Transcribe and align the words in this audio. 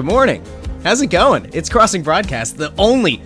Good 0.00 0.06
morning. 0.06 0.42
How's 0.82 1.02
it 1.02 1.08
going? 1.08 1.50
It's 1.52 1.68
Crossing 1.68 2.02
Broadcast, 2.02 2.56
the 2.56 2.72
only 2.78 3.20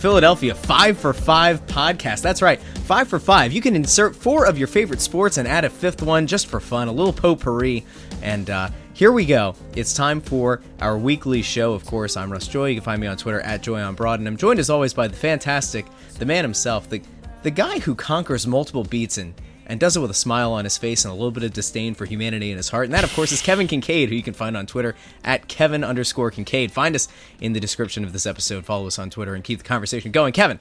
Philadelphia 0.00 0.56
5 0.56 0.98
for 0.98 1.12
5 1.12 1.66
podcast. 1.66 2.20
That's 2.20 2.42
right, 2.42 2.60
5 2.60 3.06
for 3.06 3.20
5. 3.20 3.52
You 3.52 3.60
can 3.60 3.76
insert 3.76 4.16
four 4.16 4.44
of 4.44 4.58
your 4.58 4.66
favorite 4.66 5.00
sports 5.00 5.38
and 5.38 5.46
add 5.46 5.64
a 5.64 5.70
fifth 5.70 6.02
one 6.02 6.26
just 6.26 6.48
for 6.48 6.58
fun, 6.58 6.88
a 6.88 6.92
little 6.92 7.12
potpourri. 7.12 7.84
And 8.22 8.50
uh, 8.50 8.70
here 8.92 9.12
we 9.12 9.24
go. 9.24 9.54
It's 9.76 9.94
time 9.94 10.20
for 10.20 10.62
our 10.80 10.98
weekly 10.98 11.42
show. 11.42 11.74
Of 11.74 11.86
course, 11.86 12.16
I'm 12.16 12.32
Russ 12.32 12.48
Joy. 12.48 12.70
You 12.70 12.74
can 12.74 12.82
find 12.82 13.00
me 13.00 13.06
on 13.06 13.16
Twitter 13.16 13.40
at 13.42 13.62
Joy 13.62 13.80
on 13.80 13.94
Broad, 13.94 14.18
and 14.18 14.26
I'm 14.26 14.36
joined 14.36 14.58
as 14.58 14.68
always 14.68 14.92
by 14.92 15.06
the 15.06 15.14
fantastic, 15.14 15.86
the 16.18 16.26
man 16.26 16.42
himself, 16.42 16.90
the 16.90 17.00
the 17.44 17.52
guy 17.52 17.78
who 17.78 17.94
conquers 17.94 18.48
multiple 18.48 18.82
beats 18.82 19.18
and 19.18 19.32
and 19.66 19.80
does 19.80 19.96
it 19.96 20.00
with 20.00 20.10
a 20.10 20.14
smile 20.14 20.52
on 20.52 20.64
his 20.64 20.78
face 20.78 21.04
and 21.04 21.12
a 21.12 21.14
little 21.14 21.30
bit 21.30 21.42
of 21.42 21.52
disdain 21.52 21.94
for 21.94 22.06
humanity 22.06 22.50
in 22.50 22.56
his 22.56 22.68
heart. 22.68 22.84
And 22.84 22.94
that, 22.94 23.04
of 23.04 23.12
course, 23.14 23.32
is 23.32 23.42
Kevin 23.42 23.66
Kinkead, 23.66 24.08
who 24.08 24.14
you 24.14 24.22
can 24.22 24.34
find 24.34 24.56
on 24.56 24.66
Twitter 24.66 24.94
at 25.24 25.48
Kevin 25.48 25.82
underscore 25.82 26.30
Kinkead. 26.30 26.70
Find 26.70 26.94
us 26.94 27.08
in 27.40 27.52
the 27.52 27.60
description 27.60 28.04
of 28.04 28.12
this 28.12 28.26
episode. 28.26 28.64
Follow 28.64 28.86
us 28.86 28.98
on 28.98 29.10
Twitter 29.10 29.34
and 29.34 29.42
keep 29.42 29.58
the 29.58 29.64
conversation 29.64 30.12
going. 30.12 30.32
Kevin. 30.32 30.60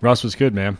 Ross 0.00 0.22
was 0.22 0.34
good, 0.36 0.54
man. 0.54 0.78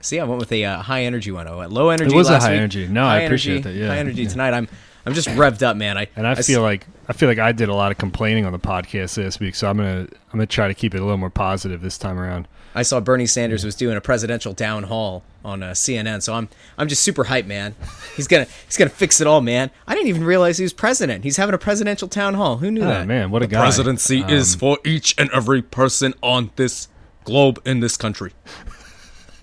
See, 0.00 0.20
I 0.20 0.24
went 0.24 0.38
with 0.38 0.52
a 0.52 0.64
uh, 0.64 0.82
high 0.82 1.04
energy 1.04 1.32
one. 1.32 1.48
Oh, 1.48 1.66
low 1.66 1.88
energy. 1.88 2.14
It 2.14 2.16
was 2.16 2.28
a 2.28 2.38
high 2.38 2.50
week. 2.50 2.58
energy. 2.58 2.86
No, 2.86 3.02
high 3.02 3.16
I 3.16 3.20
appreciate 3.20 3.66
energy, 3.66 3.78
that. 3.78 3.84
Yeah, 3.84 3.88
high 3.88 3.98
energy 3.98 4.22
yeah. 4.22 4.28
tonight. 4.28 4.54
I'm 4.54 4.68
I'm 5.06 5.14
just 5.14 5.28
revved 5.28 5.62
up, 5.62 5.76
man. 5.76 5.98
I 5.98 6.08
And 6.16 6.26
I, 6.26 6.32
s- 6.32 6.46
feel 6.46 6.62
like 6.62 6.86
I 7.08 7.12
feel 7.12 7.28
like 7.28 7.38
I 7.38 7.52
did 7.52 7.68
a 7.68 7.74
lot 7.74 7.92
of 7.92 7.98
complaining 7.98 8.46
on 8.46 8.52
the 8.52 8.58
podcast 8.58 9.14
this 9.16 9.38
week, 9.38 9.54
so 9.54 9.68
I'm 9.68 9.76
gonna 9.76 10.00
I'm 10.00 10.08
gonna 10.32 10.46
try 10.46 10.68
to 10.68 10.74
keep 10.74 10.94
it 10.94 10.98
a 10.98 11.02
little 11.02 11.18
more 11.18 11.30
positive 11.30 11.82
this 11.82 11.98
time 11.98 12.18
around. 12.18 12.48
I 12.76 12.82
saw 12.82 12.98
Bernie 13.00 13.26
Sanders 13.26 13.64
was 13.64 13.76
doing 13.76 13.96
a 13.96 14.00
presidential 14.00 14.52
town 14.52 14.84
hall 14.84 15.22
on 15.44 15.62
uh, 15.62 15.70
CNN, 15.72 16.22
so 16.22 16.34
I'm 16.34 16.48
I'm 16.78 16.88
just 16.88 17.02
super 17.02 17.24
hyped, 17.24 17.46
man. 17.46 17.74
He's 18.16 18.26
gonna 18.26 18.46
he's 18.66 18.76
gonna 18.76 18.90
fix 18.90 19.20
it 19.20 19.26
all, 19.26 19.40
man. 19.42 19.70
I 19.86 19.94
didn't 19.94 20.08
even 20.08 20.24
realize 20.24 20.58
he 20.58 20.64
was 20.64 20.72
president. 20.72 21.22
He's 21.22 21.36
having 21.36 21.54
a 21.54 21.58
presidential 21.58 22.08
town 22.08 22.34
hall. 22.34 22.56
Who 22.56 22.70
knew 22.70 22.82
Oh 22.82 22.86
that? 22.88 23.06
man, 23.06 23.30
what 23.30 23.42
a 23.42 23.46
guy! 23.46 23.60
presidency 23.60 24.22
Um, 24.24 24.30
is 24.30 24.54
for 24.54 24.78
each 24.84 25.14
and 25.18 25.30
every 25.32 25.60
person 25.62 26.14
on 26.22 26.50
this 26.56 26.88
globe 27.24 27.60
in 27.64 27.80
this 27.80 27.96
country. 27.96 28.32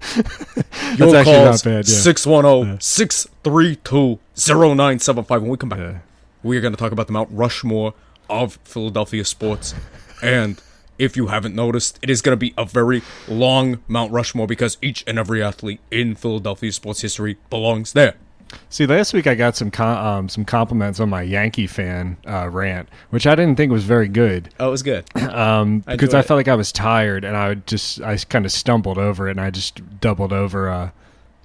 That's 0.15 0.99
Your 0.99 1.15
actually 1.15 1.33
not 1.33 1.45
calls 1.45 1.63
bad, 1.63 1.87
yeah. 1.87 1.95
610-632-0975. 3.93 5.29
When 5.41 5.47
we 5.49 5.57
come 5.57 5.69
back, 5.69 5.79
Yeah. 5.79 5.99
we 6.43 6.57
are 6.57 6.61
going 6.61 6.73
to 6.73 6.77
talk 6.79 6.91
about 6.91 7.07
the 7.07 7.13
Mount 7.13 7.29
Rushmore 7.31 7.93
of 8.29 8.57
Philadelphia 8.63 9.23
sports. 9.25 9.73
and 10.21 10.61
if 10.97 11.15
you 11.17 11.27
haven't 11.27 11.55
noticed, 11.55 11.97
it 12.03 12.09
is 12.11 12.21
going 12.21 12.33
to 12.33 12.37
be 12.37 12.53
a 12.57 12.65
very 12.65 13.01
long 13.27 13.79
Mount 13.87 14.11
Rushmore 14.11 14.45
because 14.47 14.77
each 14.83 15.03
and 15.07 15.17
every 15.17 15.41
athlete 15.41 15.79
in 15.89 16.13
Philadelphia 16.15 16.71
sports 16.71 17.01
history 17.01 17.37
belongs 17.49 17.93
there. 17.93 18.13
See, 18.69 18.85
last 18.85 19.13
week 19.13 19.27
I 19.27 19.35
got 19.35 19.55
some 19.55 19.71
com- 19.71 19.97
um, 20.05 20.29
some 20.29 20.45
compliments 20.45 20.99
on 20.99 21.09
my 21.09 21.21
Yankee 21.21 21.67
fan 21.67 22.17
uh, 22.27 22.49
rant, 22.49 22.89
which 23.09 23.27
I 23.27 23.35
didn't 23.35 23.55
think 23.57 23.71
was 23.71 23.83
very 23.83 24.07
good 24.07 24.49
Oh, 24.59 24.67
it 24.67 24.71
was 24.71 24.83
good. 24.83 25.05
um, 25.29 25.83
I 25.87 25.93
because 25.93 26.13
I 26.13 26.19
it. 26.19 26.23
felt 26.25 26.37
like 26.37 26.47
I 26.47 26.55
was 26.55 26.71
tired 26.71 27.23
and 27.23 27.35
I 27.35 27.49
would 27.49 27.67
just 27.67 28.01
I 28.01 28.17
kind 28.17 28.45
of 28.45 28.51
stumbled 28.51 28.97
over 28.97 29.27
it 29.27 29.31
and 29.31 29.41
I 29.41 29.49
just 29.51 29.99
doubled 29.99 30.33
over, 30.33 30.69
uh, 30.69 30.89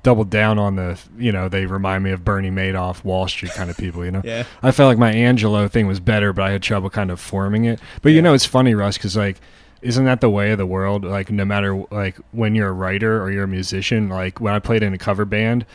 doubled 0.02 0.30
down 0.30 0.58
on 0.58 0.76
the 0.76 0.98
you 1.18 1.32
know 1.32 1.48
they 1.48 1.66
remind 1.66 2.04
me 2.04 2.12
of 2.12 2.24
Bernie 2.24 2.50
Madoff, 2.50 3.02
Wall 3.04 3.26
Street 3.28 3.52
kind 3.52 3.70
of 3.70 3.76
people, 3.76 4.04
you 4.04 4.10
know. 4.12 4.22
Yeah. 4.24 4.44
I 4.62 4.70
felt 4.72 4.88
like 4.88 4.98
my 4.98 5.12
Angelo 5.12 5.66
thing 5.68 5.86
was 5.86 6.00
better, 6.00 6.32
but 6.32 6.42
I 6.42 6.50
had 6.52 6.62
trouble 6.62 6.90
kind 6.90 7.10
of 7.10 7.20
forming 7.20 7.64
it. 7.64 7.80
But 8.02 8.10
you 8.12 8.22
know, 8.22 8.34
it's 8.34 8.46
funny, 8.46 8.74
Russ, 8.74 8.96
because 8.98 9.16
like, 9.16 9.40
isn't 9.82 10.04
that 10.04 10.20
the 10.20 10.30
way 10.30 10.52
of 10.52 10.58
the 10.58 10.66
world? 10.66 11.04
Like, 11.04 11.30
no 11.30 11.44
matter 11.44 11.84
like 11.90 12.16
when 12.32 12.54
you're 12.54 12.68
a 12.68 12.72
writer 12.72 13.20
or 13.22 13.30
you're 13.30 13.44
a 13.44 13.48
musician, 13.48 14.08
like 14.08 14.40
when 14.40 14.54
I 14.54 14.58
played 14.60 14.82
in 14.82 14.94
a 14.94 14.98
cover 14.98 15.24
band, 15.24 15.66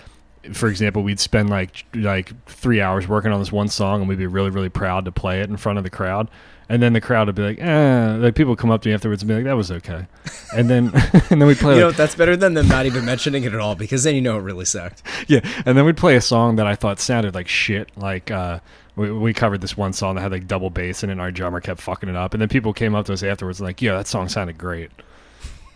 for 0.54 0.70
example, 0.70 1.04
we'd 1.04 1.20
spend 1.20 1.50
like 1.50 1.86
like 1.94 2.32
three 2.46 2.82
hours 2.82 3.08
working 3.08 3.32
on 3.32 3.40
this 3.40 3.52
one 3.52 3.68
song, 3.68 4.02
and 4.02 4.10
we'd 4.10 4.18
be 4.18 4.28
really 4.28 4.50
really 4.50 4.70
proud 4.70 5.06
to 5.06 5.12
play 5.12 5.42
it 5.42 5.50
in 5.50 5.58
front 5.58 5.78
of 5.78 5.84
the 5.84 5.90
crowd. 5.90 6.30
And 6.70 6.82
then 6.82 6.94
the 6.94 7.02
crowd 7.02 7.28
would 7.28 7.36
be 7.36 7.42
like, 7.42 7.60
eh. 7.60 8.16
Like 8.16 8.34
people 8.34 8.56
come 8.56 8.72
up 8.72 8.82
to 8.84 8.90
me 8.90 8.96
afterwards 8.96 9.22
and 9.22 9.28
be 9.28 9.36
like, 9.36 9.44
"That 9.44 9.58
was 9.58 9.72
okay." 9.72 10.08
And 10.56 10.70
then 10.70 10.92
and 11.30 11.42
then 11.42 11.46
we'd 11.46 11.58
play 11.58 11.76
You 11.76 11.82
know 11.82 11.92
that's 11.92 12.16
better 12.16 12.36
than 12.36 12.54
them 12.54 12.68
not 12.68 12.86
even 12.86 13.06
mentioning 13.06 13.44
it 13.44 13.54
at 13.54 13.60
all 13.60 13.76
because 13.76 14.04
then 14.04 14.16
you 14.16 14.22
know 14.22 14.38
it 14.38 14.42
really 14.42 14.66
sucked. 14.66 15.04
yeah, 15.28 15.40
and 15.66 15.78
then 15.78 15.86
we'd 15.86 15.98
play 15.98 16.16
a 16.16 16.22
song 16.22 16.58
that 16.58 16.68
I 16.68 16.76
thought 16.76 17.00
sounded 17.00 17.36
like 17.36 17.48
shit. 17.48 17.90
Like 17.98 18.32
uh, 18.32 18.60
we, 18.96 19.12
we 19.12 19.34
covered 19.34 19.62
this 19.62 19.78
one 19.78 19.94
song 19.94 20.16
that 20.16 20.22
had 20.22 20.32
like 20.32 20.48
double 20.48 20.70
bass 20.70 21.04
in 21.04 21.10
it, 21.10 21.14
and 21.14 21.22
our 21.22 21.32
drummer 21.32 21.62
kept 21.62 21.82
fucking 21.82 22.10
it 22.10 22.16
up. 22.16 22.34
And 22.34 22.42
then 22.42 22.50
people 22.50 22.74
came 22.74 22.96
up 22.96 23.06
to 23.06 23.14
us 23.14 23.24
afterwards 23.24 23.60
and 23.60 23.68
like, 23.68 23.82
"Yeah, 23.82 23.96
that 23.96 24.08
song 24.08 24.28
sounded 24.30 24.58
great." 24.58 24.92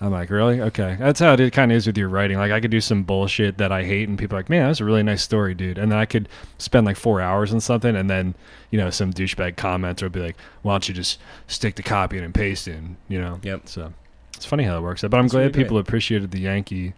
I'm 0.01 0.11
like, 0.11 0.29
"Really? 0.29 0.59
Okay." 0.61 0.97
That's 0.99 1.19
how 1.19 1.33
it 1.33 1.53
kind 1.53 1.71
of 1.71 1.77
is 1.77 1.87
with 1.87 1.97
your 1.97 2.09
writing. 2.09 2.37
Like 2.37 2.51
I 2.51 2.59
could 2.59 2.71
do 2.71 2.81
some 2.81 3.03
bullshit 3.03 3.57
that 3.59 3.71
I 3.71 3.83
hate, 3.83 4.09
and 4.09 4.17
people 4.19 4.35
are 4.37 4.39
like, 4.39 4.49
"Man, 4.49 4.67
that's 4.67 4.81
a 4.81 4.85
really 4.85 5.03
nice 5.03 5.23
story, 5.23 5.53
dude." 5.53 5.77
And 5.77 5.91
then 5.91 5.97
I 5.99 6.05
could 6.05 6.27
spend 6.57 6.85
like 6.85 6.97
four 6.97 7.21
hours 7.21 7.53
on 7.53 7.61
something, 7.61 7.95
and 7.95 8.09
then 8.09 8.35
you 8.71 8.77
know 8.79 8.89
some 8.89 9.13
douchebag 9.13 9.55
commenter 9.55 10.03
would 10.03 10.11
be 10.11 10.19
like, 10.19 10.35
"Why 10.63 10.73
don't 10.73 10.87
you 10.89 10.93
just 10.93 11.19
stick 11.47 11.75
the 11.75 11.83
copy 11.83 12.17
in 12.17 12.23
and 12.25 12.33
paste 12.33 12.67
in?" 12.67 12.97
You 13.07 13.21
know. 13.21 13.39
Yep. 13.41 13.69
So 13.69 13.93
it's 14.35 14.45
funny 14.45 14.63
how 14.63 14.77
it 14.77 14.81
works. 14.81 15.03
out. 15.03 15.11
But 15.11 15.17
I'm 15.17 15.23
That's 15.25 15.31
glad 15.33 15.39
really 15.41 15.51
great. 15.53 15.63
people 15.63 15.77
appreciated 15.77 16.31
the 16.31 16.39
Yankee, 16.41 16.93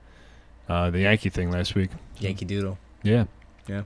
uh, 0.68 0.90
the 0.90 1.02
Yankee 1.02 1.30
thing 1.30 1.52
last 1.52 1.76
week. 1.76 1.92
Yankee 2.20 2.46
Doodle. 2.46 2.78
Yeah. 3.04 3.26
Yeah. 3.68 3.84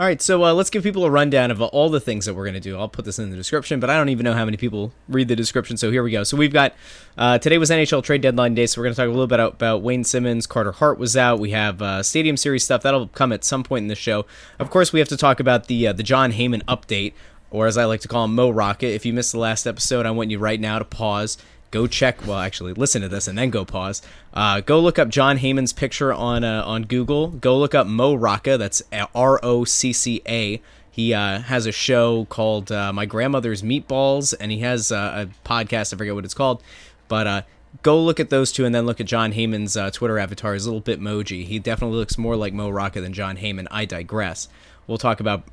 All 0.00 0.06
right, 0.06 0.20
so 0.20 0.44
uh, 0.44 0.52
let's 0.52 0.70
give 0.70 0.82
people 0.82 1.04
a 1.04 1.10
rundown 1.10 1.50
of 1.50 1.60
uh, 1.60 1.66
all 1.66 1.88
the 1.88 2.00
things 2.00 2.26
that 2.26 2.34
we're 2.34 2.44
going 2.44 2.54
to 2.54 2.60
do. 2.60 2.78
I'll 2.78 2.88
put 2.88 3.04
this 3.04 3.18
in 3.18 3.30
the 3.30 3.36
description, 3.36 3.80
but 3.80 3.90
I 3.90 3.96
don't 3.96 4.08
even 4.08 4.24
know 4.24 4.32
how 4.32 4.44
many 4.44 4.56
people 4.56 4.92
read 5.08 5.28
the 5.28 5.36
description. 5.36 5.76
So 5.76 5.90
here 5.90 6.02
we 6.02 6.10
go. 6.10 6.24
So 6.24 6.36
we've 6.36 6.52
got 6.52 6.74
uh, 7.16 7.38
today 7.38 7.58
was 7.58 7.70
NHL 7.70 8.02
trade 8.02 8.22
deadline 8.22 8.54
day, 8.54 8.66
so 8.66 8.80
we're 8.80 8.86
going 8.86 8.94
to 8.94 9.00
talk 9.00 9.06
a 9.06 9.10
little 9.10 9.26
bit 9.26 9.40
about, 9.40 9.54
about 9.54 9.82
Wayne 9.82 10.04
Simmonds. 10.04 10.46
Carter 10.46 10.72
Hart 10.72 10.98
was 10.98 11.16
out. 11.16 11.38
We 11.38 11.50
have 11.50 11.82
uh, 11.82 12.02
Stadium 12.02 12.36
Series 12.36 12.64
stuff 12.64 12.82
that'll 12.82 13.08
come 13.08 13.32
at 13.32 13.44
some 13.44 13.62
point 13.62 13.82
in 13.82 13.88
the 13.88 13.94
show. 13.94 14.26
Of 14.58 14.70
course, 14.70 14.92
we 14.92 14.98
have 14.98 15.08
to 15.08 15.16
talk 15.16 15.40
about 15.40 15.66
the 15.66 15.88
uh, 15.88 15.92
the 15.92 16.02
Jon 16.02 16.32
Heyman 16.32 16.62
update, 16.64 17.12
or 17.50 17.66
as 17.66 17.76
I 17.76 17.84
like 17.84 18.00
to 18.00 18.08
call 18.08 18.24
him, 18.24 18.34
Mo 18.34 18.50
Rocket. 18.50 18.94
If 18.94 19.04
you 19.04 19.12
missed 19.12 19.32
the 19.32 19.38
last 19.38 19.66
episode, 19.66 20.06
I 20.06 20.10
want 20.10 20.30
you 20.30 20.38
right 20.38 20.60
now 20.60 20.78
to 20.78 20.84
pause 20.84 21.36
go 21.72 21.88
check 21.88 22.24
well 22.24 22.38
actually 22.38 22.72
listen 22.74 23.02
to 23.02 23.08
this 23.08 23.26
and 23.26 23.36
then 23.36 23.50
go 23.50 23.64
pause. 23.64 24.00
Uh, 24.32 24.60
go 24.60 24.78
look 24.78 24.98
up 24.98 25.08
jon 25.08 25.38
heyman's 25.38 25.72
picture 25.72 26.12
on 26.12 26.44
uh, 26.44 26.62
on 26.64 26.84
google. 26.84 27.28
Go 27.28 27.58
look 27.58 27.74
up 27.74 27.88
mo 27.88 28.14
rocca 28.14 28.56
that's 28.56 28.80
r-o-c-c-a 29.12 30.62
he 30.92 31.14
uh, 31.14 31.40
has 31.40 31.64
a 31.66 31.72
show 31.72 32.26
called 32.26 32.70
uh, 32.70 32.92
my 32.92 33.06
grandmother's 33.06 33.62
meatballs 33.62 34.34
and 34.38 34.52
he 34.52 34.58
has 34.58 34.92
uh, 34.92 35.26
a 35.26 35.48
podcast 35.48 35.92
i 35.92 35.96
forget 35.96 36.14
what 36.14 36.24
it's 36.24 36.34
called. 36.34 36.62
But 37.08 37.26
uh, 37.26 37.42
go 37.82 38.00
look 38.00 38.20
at 38.20 38.30
those 38.30 38.52
two 38.52 38.64
and 38.64 38.74
then 38.74 38.86
look 38.86 39.00
at 39.00 39.06
jon 39.06 39.32
heyman's 39.32 39.76
twitter 39.96 40.18
avatar 40.18 40.54
his 40.54 40.66
little 40.66 40.82
bitmoji. 40.82 41.46
He 41.46 41.58
definitely 41.58 41.96
looks 41.96 42.16
more 42.16 42.36
like 42.36 42.52
mo 42.52 42.70
rocca 42.70 43.00
than 43.00 43.12
jon 43.12 43.38
heyman 43.38 43.66
i 43.70 43.86
digress. 43.86 44.48
We'll 44.86 44.98
talk 44.98 45.20
about 45.20 45.50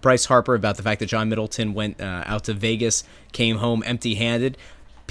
bryce 0.00 0.24
harper 0.24 0.56
about 0.56 0.76
the 0.76 0.82
fact 0.82 0.98
that 0.98 1.06
john 1.06 1.28
middleton 1.28 1.74
went 1.74 2.00
out 2.00 2.42
to 2.42 2.52
vegas 2.52 3.04
came 3.30 3.58
home 3.58 3.84
empty 3.86 4.16
handed 4.16 4.58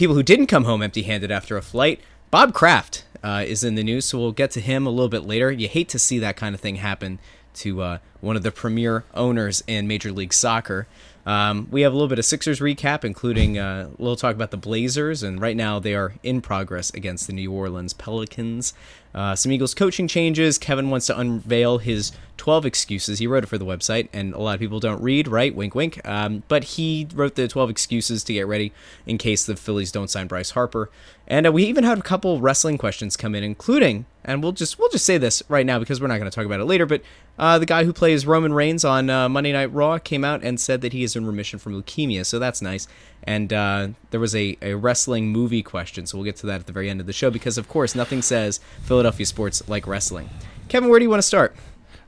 people 0.02 0.16
who 0.16 0.24
didn't 0.24 0.48
come 0.48 0.64
home 0.64 0.82
empty-handed 0.82 1.30
after 1.30 1.58
a 1.58 1.62
flight. 1.62 2.02
Bob 2.32 2.56
Kraft 2.56 3.06
uh, 3.22 3.44
is 3.46 3.64
in 3.64 3.76
the 3.76 3.84
news, 3.84 4.04
so 4.04 4.18
we'll 4.18 4.32
get 4.32 4.50
to 4.50 4.60
him 4.60 4.88
a 4.88 4.90
little 4.90 5.10
bit 5.10 5.28
later. 5.28 5.52
You 5.52 5.68
hate 5.68 5.90
to 5.90 6.00
see 6.00 6.18
that 6.18 6.36
kind 6.36 6.56
of 6.56 6.60
thing 6.60 6.78
happen 6.78 7.20
to 7.58 7.84
uh, 7.84 7.98
one 8.20 8.36
of 8.36 8.42
the 8.42 8.52
premier 8.52 9.04
owners 9.14 9.64
in 9.68 9.88
Major 9.88 10.12
League 10.12 10.34
Soccer. 10.34 10.88
Um, 11.26 11.68
we 11.72 11.82
have 11.82 11.94
a 11.94 11.96
little 11.96 12.08
bit 12.08 12.20
of 12.20 12.26
Sixers 12.26 12.60
recap, 12.60 13.04
including 13.04 13.58
uh, 13.58 13.90
a 13.90 14.02
little 14.02 14.16
talk 14.16 14.36
about 14.36 14.52
the 14.52 14.58
Blazers, 14.58 15.24
and 15.24 15.40
right 15.40 15.56
now 15.56 15.80
they 15.80 15.94
are 15.94 16.14
in 16.24 16.42
progress 16.42 16.90
against 16.92 17.28
the 17.28 17.34
New 17.34 17.52
Orleans 17.52 17.94
Pelicans. 17.94 18.74
Uh, 19.14 19.36
some 19.36 19.52
Eagles 19.52 19.74
coaching 19.74 20.08
changes. 20.08 20.58
Kevin 20.58 20.90
wants 20.90 21.06
to 21.08 21.20
unveil 21.20 21.80
his 21.80 22.12
12 22.38 22.66
excuses. 22.66 23.20
He 23.20 23.28
wrote 23.28 23.44
it 23.44 23.48
for 23.48 23.58
the 23.58 23.66
website, 23.66 24.08
and 24.14 24.34
a 24.34 24.40
lot 24.40 24.56
of 24.56 24.60
people 24.60 24.80
don't 24.80 25.02
read, 25.02 25.28
right? 25.28 25.54
Wink, 25.54 25.76
wink. 25.76 26.02
Um, 26.08 26.44
but 26.48 26.64
he 26.64 27.08
wrote 27.14 27.36
the 27.36 27.48
12 27.48 27.70
excuses 27.70 28.24
to 28.24 28.34
get 28.34 28.48
ready 28.48 28.72
in 29.06 29.18
case 29.18 29.46
the 29.46 29.56
Phillies 29.56 29.92
don't 29.92 30.10
sign 30.10 30.28
Bryce 30.28 30.52
Harper. 30.52 30.90
And 31.28 31.46
uh, 31.46 31.52
we 31.52 31.66
even 31.66 31.84
had 31.84 32.00
a 32.00 32.02
couple 32.02 32.40
wrestling 32.42 32.78
questions 32.78 33.18
come 33.18 33.36
in, 33.36 33.44
including, 33.44 34.06
and 34.24 34.44
we'll 34.44 34.52
just 34.52 34.78
we'll 34.78 34.90
just 34.90 35.06
say 35.06 35.18
this 35.18 35.42
right 35.50 35.66
now 35.66 35.80
because 35.80 36.00
we're 36.00 36.08
not 36.08 36.18
going 36.18 36.30
to 36.30 36.36
talk 36.36 36.46
about 36.46 36.60
it 36.60 36.66
later. 36.66 36.86
But 36.86 37.02
uh, 37.40 37.60
the 37.60 37.66
guy 37.66 37.84
who 37.84 37.94
plays 37.94 38.26
Roman 38.26 38.54
Reigns 38.54 38.86
on 38.86 39.10
uh, 39.10 39.28
Monday 39.30 39.52
Night 39.52 39.74
Raw 39.74 39.98
came 39.98 40.24
out 40.24 40.44
and 40.44 40.60
said 40.60 40.82
that 40.82 40.94
he 40.94 41.04
is 41.04 41.16
in 41.16 41.26
remission 41.26 41.60
from 41.60 41.82
leukemia, 41.82 42.26
so 42.26 42.40
that's 42.40 42.62
nice. 42.62 42.88
And 43.24 43.52
uh, 43.54 43.90
there 44.12 44.20
was 44.20 44.36
a, 44.36 44.58
a 44.62 44.74
wrestling 44.74 45.28
movie 45.30 45.64
question, 45.64 46.06
so 46.06 46.18
we'll 46.18 46.26
get 46.26 46.36
to 46.38 46.48
that 46.48 46.62
at 46.62 46.66
the 46.68 46.74
very 46.74 46.90
end 46.90 47.00
of 47.00 47.08
the 47.08 47.14
show 47.14 47.30
because, 47.30 47.58
of 47.58 47.68
course, 47.68 47.96
nothing 47.96 48.22
says 48.22 48.60
Philadelphia 48.84 49.26
sports 49.26 49.68
like 49.68 49.88
wrestling. 49.88 50.30
Kevin, 50.70 50.90
where 50.90 51.00
do 51.00 51.04
you 51.04 51.10
want 51.10 51.22
to 51.22 51.28
start? 51.28 51.56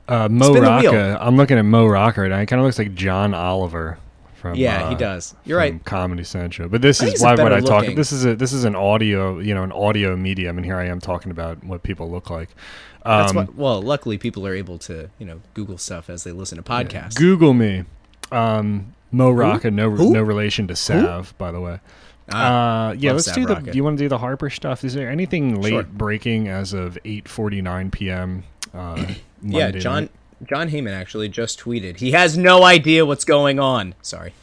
Uh, 0.06 0.28
Mo 0.28 0.50
Spin. 0.50 0.62
Rocca. 0.62 1.18
I'm 1.20 1.36
looking 1.36 1.58
at 1.58 1.64
Mo 1.64 1.86
Rocca, 1.86 2.24
and 2.24 2.32
it 2.34 2.46
kind 2.46 2.60
of 2.60 2.66
looks 2.66 2.78
like 2.78 2.94
John 2.94 3.32
Oliver 3.32 3.98
from. 4.44 4.56
Yeah, 4.56 4.90
he 4.90 4.94
uh, 4.94 4.98
does. 4.98 5.34
You're 5.46 5.56
right. 5.56 5.82
Comedy 5.86 6.22
Central, 6.22 6.68
but 6.68 6.82
this 6.82 7.02
I 7.02 7.06
is 7.06 7.22
why 7.22 7.34
when 7.34 7.52
I 7.52 7.60
talk. 7.60 7.80
looking- 7.80 7.96
This 7.96 8.12
is 8.12 8.26
a 8.26 8.36
this 8.36 8.52
is 8.52 8.64
an 8.64 8.76
audio, 8.76 9.38
you 9.38 9.54
know, 9.54 9.62
an 9.62 9.72
audio 9.72 10.16
medium, 10.16 10.58
and 10.58 10.64
here 10.66 10.76
I 10.76 10.86
am 10.86 11.00
talking 11.00 11.30
about 11.30 11.64
what 11.64 11.82
people 11.82 12.10
look 12.10 12.28
like. 12.28 12.50
Um, 13.06 13.20
That's 13.20 13.34
what. 13.34 13.54
Well, 13.54 13.80
luckily, 13.80 14.18
people 14.18 14.46
are 14.46 14.54
able 14.54 14.76
to 14.80 15.08
you 15.18 15.24
know 15.26 15.40
Google 15.54 15.78
stuff 15.78 16.10
as 16.10 16.24
they 16.24 16.32
listen 16.32 16.56
to 16.56 16.62
podcasts. 16.62 17.14
Google 17.14 17.54
me. 17.54 17.84
Um, 18.30 18.94
Mo 19.12 19.30
Rocca, 19.30 19.70
no 19.70 19.90
Who? 19.90 20.12
no 20.12 20.22
relation 20.22 20.66
to 20.68 20.76
Sav, 20.76 21.34
by 21.38 21.50
the 21.50 21.60
way. 21.60 21.80
Ah, 22.30 22.88
uh, 22.88 22.92
yeah, 22.92 23.12
let's 23.12 23.24
Sav 23.24 23.34
do 23.34 23.46
the. 23.46 23.54
Rocket. 23.54 23.72
Do 23.72 23.76
you 23.76 23.84
want 23.84 23.96
to 23.96 24.04
do 24.04 24.08
the 24.08 24.18
Harper 24.18 24.50
stuff? 24.50 24.84
Is 24.84 24.92
there 24.94 25.10
anything 25.10 25.60
late 25.60 25.70
Sure. 25.70 25.82
breaking 25.84 26.48
as 26.48 26.72
of 26.74 26.98
8:49 27.04 27.90
p.m. 27.92 28.44
Uh, 28.74 29.06
yeah, 29.42 29.70
John 29.70 30.02
night? 30.02 30.10
Jon 30.42 30.70
Heyman 30.70 30.92
actually 30.92 31.28
just 31.28 31.60
tweeted. 31.60 31.98
He 31.98 32.10
has 32.12 32.36
no 32.36 32.64
idea 32.64 33.06
what's 33.06 33.24
going 33.24 33.58
on. 33.58 33.94
Sorry. 34.02 34.34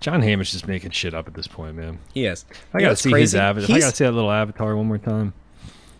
John 0.00 0.22
Hammond's 0.22 0.52
just 0.52 0.68
making 0.68 0.90
shit 0.90 1.14
up 1.14 1.26
at 1.26 1.34
this 1.34 1.46
point, 1.46 1.76
man. 1.76 1.98
He 2.12 2.26
is. 2.26 2.44
I 2.72 2.80
gotta 2.80 2.96
see 2.96 3.10
his 3.10 3.34
avatar. 3.34 3.74
I 3.74 3.80
gotta 3.80 3.96
see 3.96 4.04
that 4.04 4.12
little 4.12 4.30
avatar 4.30 4.76
one 4.76 4.86
more 4.86 4.98
time. 4.98 5.32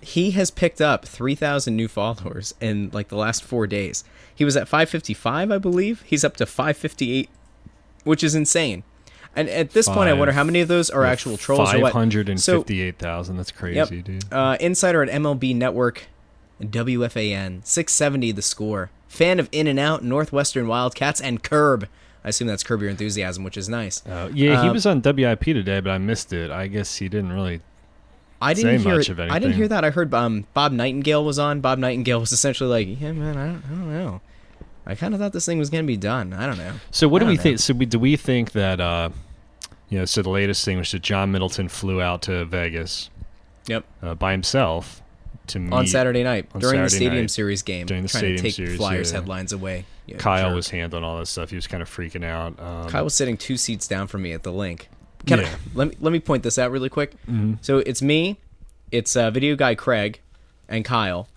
he 0.00 0.32
has 0.32 0.50
picked 0.50 0.80
up 0.82 1.06
3,000 1.06 1.74
new 1.74 1.88
followers 1.88 2.54
in 2.60 2.90
like 2.92 3.08
the 3.08 3.16
last 3.16 3.42
four 3.42 3.66
days. 3.66 4.04
He 4.34 4.44
was 4.44 4.56
at 4.56 4.68
555, 4.68 5.50
I 5.50 5.58
believe. 5.58 6.02
He's 6.02 6.22
up 6.24 6.36
to 6.36 6.44
558, 6.46 7.30
which 8.04 8.22
is 8.22 8.34
insane. 8.34 8.82
And 9.36 9.48
at 9.48 9.70
this 9.70 9.88
point, 9.88 10.08
I 10.10 10.12
wonder 10.12 10.32
how 10.32 10.44
many 10.44 10.60
of 10.60 10.68
those 10.68 10.90
are 10.90 11.04
actual 11.04 11.36
trolls 11.36 11.72
Five 11.72 11.92
hundred 11.92 12.28
and 12.28 12.40
So. 12.40 12.62
That's 12.62 13.50
crazy, 13.50 13.76
yep. 13.76 13.88
dude. 13.88 14.32
Uh, 14.32 14.56
insider 14.60 15.02
at 15.02 15.08
MLB 15.08 15.56
Network, 15.56 16.06
WFAN, 16.62 17.64
670 17.66 18.32
the 18.32 18.42
score. 18.42 18.90
Fan 19.08 19.38
of 19.38 19.48
In 19.52 19.66
and 19.66 19.78
Out, 19.78 20.02
Northwestern 20.02 20.66
Wildcats, 20.66 21.20
and 21.20 21.42
Curb. 21.42 21.88
I 22.24 22.30
assume 22.30 22.48
that's 22.48 22.62
Curb 22.62 22.80
Your 22.80 22.90
Enthusiasm, 22.90 23.44
which 23.44 23.56
is 23.56 23.68
nice. 23.68 24.04
Uh, 24.06 24.30
yeah, 24.32 24.62
he 24.62 24.68
Um, 24.68 24.72
was 24.74 24.86
on 24.86 25.00
WIP 25.02 25.44
today, 25.44 25.80
but 25.80 25.90
I 25.90 25.98
missed 25.98 26.32
it. 26.32 26.50
I 26.50 26.66
guess 26.66 26.96
he 26.96 27.08
didn't 27.08 27.32
really. 27.32 27.60
I 28.42 28.52
didn't 28.54 28.78
say 28.80 28.84
hear 28.88 28.96
much 28.98 29.08
it. 29.08 29.12
of 29.12 29.20
I 29.20 29.38
didn't 29.38 29.54
hear 29.56 29.68
that. 29.68 29.84
I 29.84 29.90
heard 29.90 30.12
um, 30.12 30.46
Bob 30.54 30.72
Nightingale 30.72 31.24
was 31.24 31.38
on. 31.38 31.60
Bob 31.60 31.78
Nightingale 31.78 32.20
was 32.20 32.32
essentially 32.38 32.68
like, 32.86 33.00
"Yeah, 33.00 33.12
man, 33.12 33.36
I 33.36 33.46
don't, 33.46 33.62
I 33.66 33.68
don't 33.68 33.92
know. 33.92 34.20
I 34.86 34.94
kind 34.94 35.14
of 35.14 35.20
thought 35.20 35.32
this 35.32 35.46
thing 35.46 35.58
was 35.58 35.70
gonna 35.70 35.84
be 35.84 35.96
done. 35.96 36.32
I 36.32 36.46
don't 36.46 36.58
know." 36.58 36.72
So 36.90 37.08
what 37.08 37.20
do 37.20 37.26
we 37.26 37.36
think? 37.36 37.58
So 37.60 37.72
we, 37.74 37.86
do 37.86 37.98
we 37.98 38.16
think 38.16 38.52
that? 38.52 38.80
uh 38.80 39.10
You 39.90 39.98
know, 40.00 40.04
so 40.06 40.22
the 40.22 40.30
latest 40.30 40.64
thing 40.64 40.78
was 40.78 40.90
that 40.92 41.02
John 41.02 41.30
Middleton 41.30 41.68
flew 41.68 42.00
out 42.02 42.22
to 42.22 42.44
Vegas 42.46 43.10
Yep. 43.68 43.84
uh, 44.02 44.14
by 44.14 44.32
himself 44.32 45.00
to 45.48 45.68
On 45.70 45.86
Saturday 45.86 46.22
night 46.22 46.48
on 46.54 46.60
during 46.60 46.82
the 46.82 46.90
Stadium 46.90 47.22
night, 47.22 47.30
Series 47.30 47.62
game, 47.62 47.86
during 47.86 48.02
the 48.02 48.08
trying 48.08 48.20
Stadium 48.20 48.36
to 48.38 48.42
take 48.42 48.54
Series, 48.54 48.76
Flyers 48.76 49.10
yeah. 49.10 49.18
headlines 49.18 49.52
away. 49.52 49.84
Yeah, 50.06 50.16
Kyle 50.18 50.48
sure. 50.48 50.54
was 50.54 50.68
handling 50.70 51.04
all 51.04 51.18
this 51.18 51.30
stuff. 51.30 51.50
He 51.50 51.56
was 51.56 51.66
kind 51.66 51.82
of 51.82 51.88
freaking 51.88 52.24
out. 52.24 52.58
Um, 52.60 52.88
Kyle 52.88 53.04
was 53.04 53.14
sitting 53.14 53.36
two 53.36 53.56
seats 53.56 53.88
down 53.88 54.06
from 54.06 54.22
me 54.22 54.32
at 54.32 54.42
the 54.42 54.52
Linc. 54.52 54.88
Can 55.26 55.40
Yeah. 55.40 55.46
I, 55.46 55.56
let 55.74 55.88
me 55.88 55.96
let 56.00 56.12
me 56.12 56.20
point 56.20 56.42
this 56.42 56.58
out 56.58 56.70
really 56.70 56.88
quick. 56.88 57.14
Mhm. 57.26 57.58
So 57.62 57.78
it's 57.78 58.02
me, 58.02 58.38
it's 58.90 59.16
uh, 59.16 59.30
video 59.30 59.56
guy 59.56 59.74
Craig, 59.74 60.20
and 60.68 60.84
Kyle. 60.84 61.28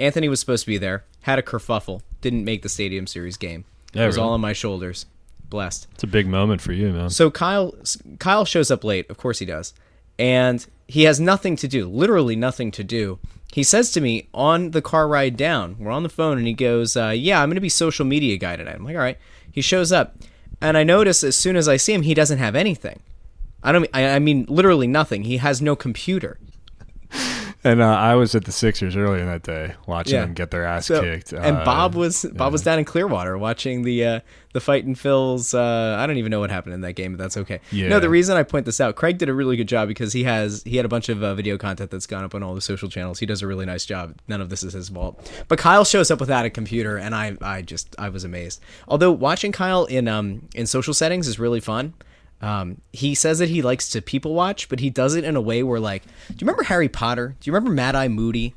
Anthony 0.00 0.28
was 0.28 0.40
supposed 0.40 0.64
to 0.64 0.70
be 0.70 0.78
there. 0.78 1.04
Had 1.22 1.38
a 1.38 1.42
kerfuffle. 1.42 2.00
Didn't 2.20 2.44
make 2.44 2.62
the 2.62 2.68
Stadium 2.68 3.06
Series 3.06 3.36
game. 3.36 3.64
Yeah, 3.92 4.04
it 4.04 4.06
was 4.06 4.16
really? 4.16 4.26
all 4.26 4.34
on 4.34 4.40
my 4.40 4.52
shoulders. 4.52 5.06
Blessed. 5.48 5.86
It's 5.92 6.02
a 6.02 6.08
big 6.08 6.26
moment 6.26 6.60
for 6.60 6.72
you, 6.72 6.92
man. 6.92 7.10
So 7.10 7.30
Kyle 7.30 7.74
Kyle 8.18 8.44
shows 8.44 8.70
up 8.70 8.82
late, 8.84 9.08
of 9.10 9.18
course 9.18 9.38
he 9.38 9.46
does. 9.46 9.74
And 10.18 10.64
he 10.88 11.04
has 11.04 11.20
nothing 11.20 11.56
to 11.56 11.68
do, 11.68 11.88
literally 11.88 12.36
nothing 12.36 12.70
to 12.72 12.84
do. 12.84 13.18
He 13.54 13.62
says 13.62 13.92
to 13.92 14.00
me 14.00 14.26
on 14.34 14.72
the 14.72 14.82
car 14.82 15.06
ride 15.06 15.36
down, 15.36 15.76
we're 15.78 15.92
on 15.92 16.02
the 16.02 16.08
phone, 16.08 16.38
and 16.38 16.46
he 16.48 16.54
goes, 16.54 16.96
uh, 16.96 17.10
"Yeah, 17.10 17.40
I'm 17.40 17.50
going 17.50 17.54
to 17.54 17.60
be 17.60 17.68
social 17.68 18.04
media 18.04 18.36
guy 18.36 18.56
tonight." 18.56 18.74
I'm 18.74 18.84
like, 18.84 18.96
"All 18.96 19.00
right." 19.00 19.16
He 19.48 19.60
shows 19.60 19.92
up, 19.92 20.16
and 20.60 20.76
I 20.76 20.82
notice 20.82 21.22
as 21.22 21.36
soon 21.36 21.54
as 21.54 21.68
I 21.68 21.76
see 21.76 21.92
him, 21.92 22.02
he 22.02 22.14
doesn't 22.14 22.38
have 22.38 22.56
anything. 22.56 22.98
I 23.62 23.70
don't. 23.70 23.88
I, 23.94 24.16
I 24.16 24.18
mean, 24.18 24.44
literally 24.48 24.88
nothing. 24.88 25.22
He 25.22 25.36
has 25.36 25.62
no 25.62 25.76
computer. 25.76 26.36
And 27.66 27.80
uh, 27.80 27.86
I 27.86 28.14
was 28.14 28.34
at 28.34 28.44
the 28.44 28.52
Sixers 28.52 28.94
earlier 28.94 29.24
that 29.24 29.42
day, 29.42 29.74
watching 29.86 30.14
Yeah. 30.14 30.20
them 30.20 30.34
get 30.34 30.50
their 30.50 30.64
ass 30.66 30.84
So, 30.86 31.00
kicked. 31.00 31.32
and 31.32 31.56
Uh, 31.56 31.64
Bob 31.64 31.94
was 31.94 32.26
Bob 32.34 32.52
was 32.52 32.60
down 32.62 32.78
in 32.78 32.84
Clearwater 32.84 33.38
watching 33.38 33.82
the 33.82 34.04
uh, 34.04 34.20
the 34.52 34.60
Fightin' 34.60 34.94
Phils. 34.94 35.54
Uh, 35.54 35.96
I 35.98 36.06
don't 36.06 36.18
even 36.18 36.30
know 36.30 36.40
what 36.40 36.50
happened 36.50 36.74
in 36.74 36.82
that 36.82 36.92
game, 36.92 37.12
but 37.16 37.22
that's 37.22 37.38
okay. 37.38 37.60
Yeah. 37.72 37.88
No, 37.88 38.00
the 38.00 38.10
reason 38.10 38.36
I 38.36 38.42
point 38.42 38.66
this 38.66 38.82
out, 38.82 38.96
Craig 38.96 39.16
did 39.16 39.30
a 39.30 39.34
really 39.34 39.56
good 39.56 39.66
job 39.66 39.88
because 39.88 40.12
he 40.12 40.24
has 40.24 40.62
he 40.66 40.76
had 40.76 40.84
a 40.84 40.88
bunch 40.90 41.08
of 41.08 41.22
uh, 41.22 41.34
video 41.34 41.56
content 41.56 41.90
that's 41.90 42.06
gone 42.06 42.22
up 42.22 42.34
on 42.34 42.42
all 42.42 42.54
the 42.54 42.60
social 42.60 42.90
channels. 42.90 43.18
He 43.18 43.24
does 43.26 43.40
a 43.40 43.46
really 43.46 43.64
nice 43.64 43.86
job. 43.86 44.14
None 44.28 44.42
of 44.42 44.50
this 44.50 44.62
is 44.62 44.74
his 44.74 44.90
fault. 44.90 45.30
But 45.48 45.58
Kyle 45.58 45.86
shows 45.86 46.10
up 46.10 46.20
without 46.20 46.44
a 46.44 46.50
computer, 46.50 46.98
and 46.98 47.14
I 47.14 47.36
I 47.40 47.62
just 47.62 47.96
I 47.98 48.10
was 48.10 48.24
amazed. 48.24 48.60
Although 48.86 49.12
watching 49.12 49.52
Kyle 49.52 49.86
in 49.86 50.06
um 50.06 50.42
in 50.54 50.66
social 50.66 50.92
settings 50.92 51.26
is 51.26 51.38
really 51.38 51.60
fun. 51.60 51.94
Um, 52.44 52.82
he 52.92 53.14
says 53.14 53.38
that 53.38 53.48
he 53.48 53.62
likes 53.62 53.88
to 53.90 54.02
people 54.02 54.34
watch, 54.34 54.68
but 54.68 54.78
he 54.78 54.90
does 54.90 55.14
it 55.14 55.24
in 55.24 55.34
a 55.34 55.40
way 55.40 55.62
where 55.62 55.80
like, 55.80 56.02
do 56.28 56.34
you 56.34 56.40
remember 56.42 56.64
Harry 56.64 56.90
Potter? 56.90 57.36
Do 57.40 57.48
you 57.48 57.54
remember 57.54 57.74
Mad 57.74 57.96
Eye 57.96 58.08
Moody? 58.08 58.54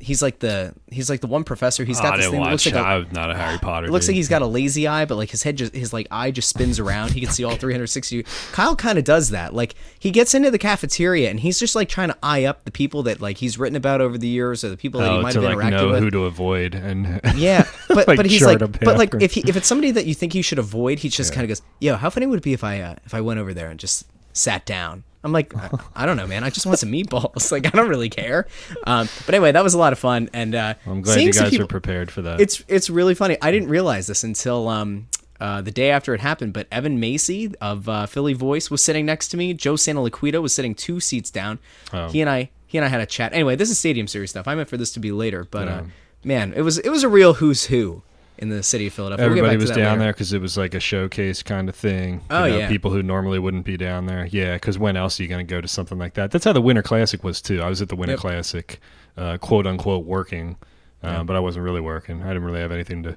He's 0.00 0.22
like 0.22 0.38
the 0.38 0.74
he's 0.90 1.10
like 1.10 1.20
the 1.20 1.26
one 1.26 1.44
professor. 1.44 1.84
He's 1.84 2.00
got 2.00 2.14
I 2.14 2.16
this 2.16 2.30
thing 2.30 2.42
that 2.42 2.50
looks 2.50 2.66
like 2.66 2.74
a, 2.74 2.80
I'm 2.80 3.08
not 3.12 3.30
a 3.30 3.36
Harry 3.36 3.58
Potter. 3.58 3.86
it 3.86 3.90
looks 3.90 4.06
dude. 4.06 4.14
like 4.14 4.16
he's 4.16 4.28
got 4.28 4.42
a 4.42 4.46
lazy 4.46 4.86
eye, 4.86 5.04
but 5.04 5.16
like 5.16 5.30
his 5.30 5.42
head 5.42 5.56
just 5.56 5.74
his 5.74 5.92
like 5.92 6.06
eye 6.10 6.30
just 6.30 6.48
spins 6.48 6.78
around. 6.78 7.12
He 7.12 7.20
can 7.20 7.30
see 7.30 7.44
all 7.44 7.54
360. 7.56 8.24
Kyle 8.52 8.74
kind 8.74 8.98
of 8.98 9.04
does 9.04 9.30
that. 9.30 9.54
Like 9.54 9.74
he 9.98 10.10
gets 10.10 10.34
into 10.34 10.50
the 10.50 10.58
cafeteria 10.58 11.30
and 11.30 11.40
he's 11.40 11.58
just 11.58 11.74
like 11.74 11.88
trying 11.88 12.08
to 12.08 12.16
eye 12.22 12.44
up 12.44 12.64
the 12.64 12.70
people 12.70 13.02
that 13.04 13.20
like 13.20 13.36
he's 13.38 13.58
written 13.58 13.76
about 13.76 14.00
over 14.00 14.16
the 14.16 14.28
years 14.28 14.64
or 14.64 14.70
the 14.70 14.76
people 14.76 15.00
that 15.00 15.10
he 15.10 15.18
oh, 15.18 15.22
might 15.22 15.34
have 15.34 15.44
like 15.44 15.56
interacted 15.56 15.70
know 15.70 15.88
with. 15.90 16.00
who 16.00 16.10
to 16.10 16.24
avoid 16.24 16.74
and 16.74 17.20
Yeah, 17.34 17.66
but 17.88 18.06
Like 18.08 18.16
but 18.16 18.26
he's 18.26 18.42
like, 18.42 18.58
but 18.58 18.96
like 18.96 19.14
if 19.20 19.32
he, 19.34 19.42
if 19.46 19.56
it's 19.56 19.66
somebody 19.66 19.90
that 19.92 20.06
you 20.06 20.14
think 20.14 20.34
you 20.34 20.42
should 20.42 20.58
avoid, 20.58 20.98
he 20.98 21.08
just 21.08 21.32
kind 21.32 21.44
of 21.44 21.48
goes, 21.48 21.62
"Yo, 21.78 21.96
how 21.96 22.10
funny 22.10 22.26
would 22.26 22.38
it 22.38 22.42
be 22.42 22.52
if 22.52 22.64
I 22.64 22.80
uh, 22.80 22.94
if 23.04 23.14
I 23.14 23.20
went 23.20 23.38
over 23.38 23.52
there 23.52 23.70
and 23.70 23.78
just 23.78 24.06
sat 24.32 24.64
down?" 24.64 25.04
I'm 25.22 25.32
like, 25.32 25.54
I, 25.56 25.70
I 25.94 26.06
don't 26.06 26.16
know, 26.16 26.26
man. 26.26 26.44
I 26.44 26.50
just 26.50 26.64
want 26.66 26.78
some 26.78 26.90
meatballs. 26.90 27.50
Like 27.52 27.66
I 27.66 27.70
don't 27.70 27.88
really 27.88 28.08
care. 28.10 28.46
Um, 28.86 29.08
but 29.26 29.34
anyway, 29.34 29.52
that 29.52 29.62
was 29.62 29.74
a 29.74 29.78
lot 29.78 29.92
of 29.92 29.98
fun, 29.98 30.30
and 30.32 30.54
uh, 30.54 30.74
I'm 30.86 31.02
glad 31.02 31.20
you 31.20 31.32
guys 31.32 31.50
people- 31.50 31.64
are 31.64 31.68
prepared 31.68 32.10
for 32.10 32.22
that. 32.22 32.40
it's 32.40 32.62
it's 32.68 32.88
really 32.88 33.14
funny. 33.14 33.36
I 33.42 33.50
didn't 33.50 33.68
realize 33.68 34.06
this 34.06 34.24
until 34.24 34.68
um, 34.68 35.08
uh, 35.40 35.60
the 35.62 35.70
day 35.70 35.90
after 35.90 36.14
it 36.14 36.20
happened. 36.20 36.52
But 36.52 36.66
Evan 36.72 37.00
Macy 37.00 37.52
of 37.60 37.88
uh, 37.88 38.06
Philly 38.06 38.32
Voice 38.34 38.70
was 38.70 38.82
sitting 38.82 39.04
next 39.06 39.28
to 39.28 39.36
me. 39.36 39.52
Joe 39.54 39.74
Santoliquito 39.74 40.40
was 40.40 40.54
sitting 40.54 40.74
two 40.74 41.00
seats 41.00 41.30
down. 41.30 41.58
Oh. 41.92 42.08
He 42.08 42.20
and 42.20 42.30
I 42.30 42.50
he 42.66 42.78
and 42.78 42.84
I 42.84 42.88
had 42.88 43.00
a 43.00 43.06
chat. 43.06 43.32
Anyway, 43.32 43.56
this 43.56 43.68
is 43.70 43.78
Stadium 43.78 44.06
Series 44.06 44.30
stuff. 44.30 44.46
I 44.48 44.54
meant 44.54 44.68
for 44.68 44.76
this 44.76 44.92
to 44.92 45.00
be 45.00 45.12
later, 45.12 45.44
but 45.50 45.68
uh, 45.68 45.70
Yeah. 45.70 45.82
man, 46.24 46.52
it 46.54 46.62
was 46.62 46.78
it 46.78 46.88
was 46.90 47.02
a 47.02 47.08
real 47.08 47.34
who's 47.34 47.64
who 47.66 48.02
in 48.40 48.48
the 48.48 48.62
city 48.62 48.86
of 48.88 48.92
Philadelphia. 48.94 49.24
Everybody 49.26 49.56
was 49.56 49.70
down 49.70 49.78
later. 49.78 49.98
there 49.98 50.12
because 50.12 50.32
it 50.32 50.40
was 50.40 50.56
like 50.58 50.74
a 50.74 50.80
showcase 50.80 51.42
kind 51.42 51.68
of 51.68 51.76
thing. 51.76 52.14
You 52.14 52.20
Oh, 52.30 52.40
know, 52.48 52.58
yeah. 52.58 52.68
people 52.68 52.90
who 52.90 53.02
normally 53.02 53.38
wouldn't 53.38 53.64
be 53.64 53.76
down 53.76 54.06
there. 54.06 54.26
Yeah, 54.26 54.54
because 54.54 54.78
when 54.78 54.96
else 54.96 55.20
are 55.20 55.22
you 55.22 55.28
going 55.28 55.46
to 55.46 55.50
go 55.50 55.60
to 55.60 55.68
something 55.68 55.98
like 55.98 56.14
that? 56.14 56.30
That's 56.30 56.44
how 56.44 56.52
the 56.52 56.62
Winter 56.62 56.82
Classic 56.82 57.22
was 57.22 57.40
too. 57.42 57.60
I 57.62 57.68
was 57.68 57.80
at 57.82 57.88
the 57.90 57.96
Winter 57.96 58.12
Yep. 58.14 58.20
Classic, 58.20 58.80
uh, 59.16 59.36
quote 59.38 59.66
unquote, 59.66 60.04
working, 60.06 60.56
uh, 61.04 61.08
Yeah. 61.08 61.22
but 61.22 61.36
I 61.36 61.40
wasn't 61.40 61.64
really 61.64 61.80
working. 61.80 62.22
I 62.22 62.28
didn't 62.28 62.44
really 62.44 62.60
have 62.60 62.72
anything 62.72 63.02
to 63.04 63.16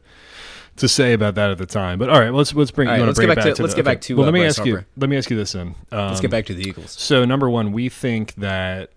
to 0.75 0.87
say 0.89 1.13
about 1.13 1.35
that 1.35 1.51
at 1.51 1.59
the 1.59 1.67
time. 1.67 1.99
But 1.99 2.09
all 2.09 2.19
right, 2.19 2.33
let's 2.33 2.53
let's 2.55 2.71
bring. 2.71 2.87
All 2.87 2.95
right, 2.95 3.05
let's 3.05 3.17
bring 3.19 3.27
get 3.29 3.35
back 3.35 3.45
back 3.45 3.55
to- 3.55 3.61
let's 3.61 3.75
get 3.75 3.85
back 3.85 4.01
to, 4.01 4.15
Well, 4.15 4.23
uh, 4.23 4.25
let 4.25 4.33
me 4.33 4.39
Bryce 4.39 4.57
ask 4.57 4.65
you. 4.65 4.83
Let 4.97 5.09
me 5.09 5.17
ask 5.17 5.29
you 5.29 5.37
this 5.37 5.51
then. 5.51 5.75
Um, 5.91 6.07
Let's 6.07 6.19
get 6.19 6.31
back 6.31 6.45
to 6.47 6.53
the 6.55 6.63
Eagles. 6.67 6.91
So 6.91 7.23
number 7.25 7.47
one, 7.49 7.71
we 7.71 7.89
think 7.89 8.33
that 8.35 8.89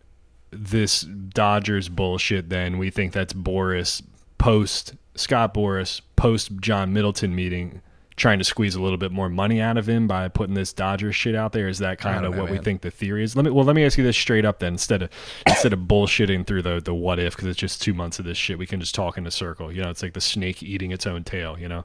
this 0.50 1.02
Dodgers 1.02 1.88
bullshit. 1.90 2.48
Then 2.48 2.78
we 2.78 2.88
think 2.90 3.12
that's 3.12 3.34
Boras 3.34 4.02
post 4.38 4.94
Scott 5.16 5.54
Boras 5.54 6.00
post 6.16 6.56
John 6.60 6.92
Middleton 6.92 7.34
meeting, 7.34 7.80
trying 8.16 8.38
to 8.38 8.44
squeeze 8.44 8.74
a 8.74 8.80
little 8.80 8.98
bit 8.98 9.12
more 9.12 9.28
money 9.28 9.60
out 9.60 9.76
of 9.76 9.88
him 9.88 10.06
by 10.06 10.28
putting 10.28 10.54
this 10.54 10.72
Dodger 10.72 11.12
shit 11.12 11.34
out 11.34 11.52
there. 11.52 11.68
Is 11.68 11.78
that 11.78 11.98
kind 11.98 12.24
of 12.24 12.34
know, 12.34 12.42
what 12.42 12.50
we 12.50 12.58
think 12.58 12.80
the 12.80 12.90
theory 12.90 13.24
is? 13.24 13.36
Let 13.36 13.44
me 13.44 13.50
well, 13.50 13.64
let 13.64 13.76
me 13.76 13.84
ask 13.84 13.98
you 13.98 14.04
this 14.04 14.16
straight 14.16 14.44
up 14.44 14.58
then. 14.58 14.74
Instead 14.74 15.02
of 15.02 15.10
instead 15.46 15.72
of 15.72 15.80
bullshitting 15.80 16.46
through 16.46 16.62
the 16.62 16.80
the 16.80 16.94
what 16.94 17.18
if 17.18 17.34
because 17.34 17.48
it's 17.48 17.58
just 17.58 17.82
two 17.82 17.94
months 17.94 18.18
of 18.18 18.24
this 18.24 18.38
shit, 18.38 18.58
we 18.58 18.66
can 18.66 18.80
just 18.80 18.94
talk 18.94 19.18
in 19.18 19.26
a 19.26 19.30
circle. 19.30 19.72
You 19.72 19.82
know, 19.82 19.90
it's 19.90 20.02
like 20.02 20.14
the 20.14 20.20
snake 20.20 20.62
eating 20.62 20.92
its 20.92 21.06
own 21.06 21.24
tail. 21.24 21.58
You 21.58 21.68
know, 21.68 21.84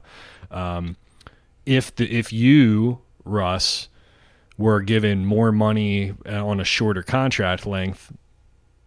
um, 0.50 0.96
if 1.66 1.94
the 1.94 2.10
if 2.10 2.32
you 2.32 3.00
Russ 3.24 3.88
were 4.58 4.80
given 4.80 5.24
more 5.24 5.50
money 5.52 6.14
uh, 6.26 6.46
on 6.46 6.60
a 6.60 6.64
shorter 6.64 7.02
contract 7.02 7.66
length 7.66 8.12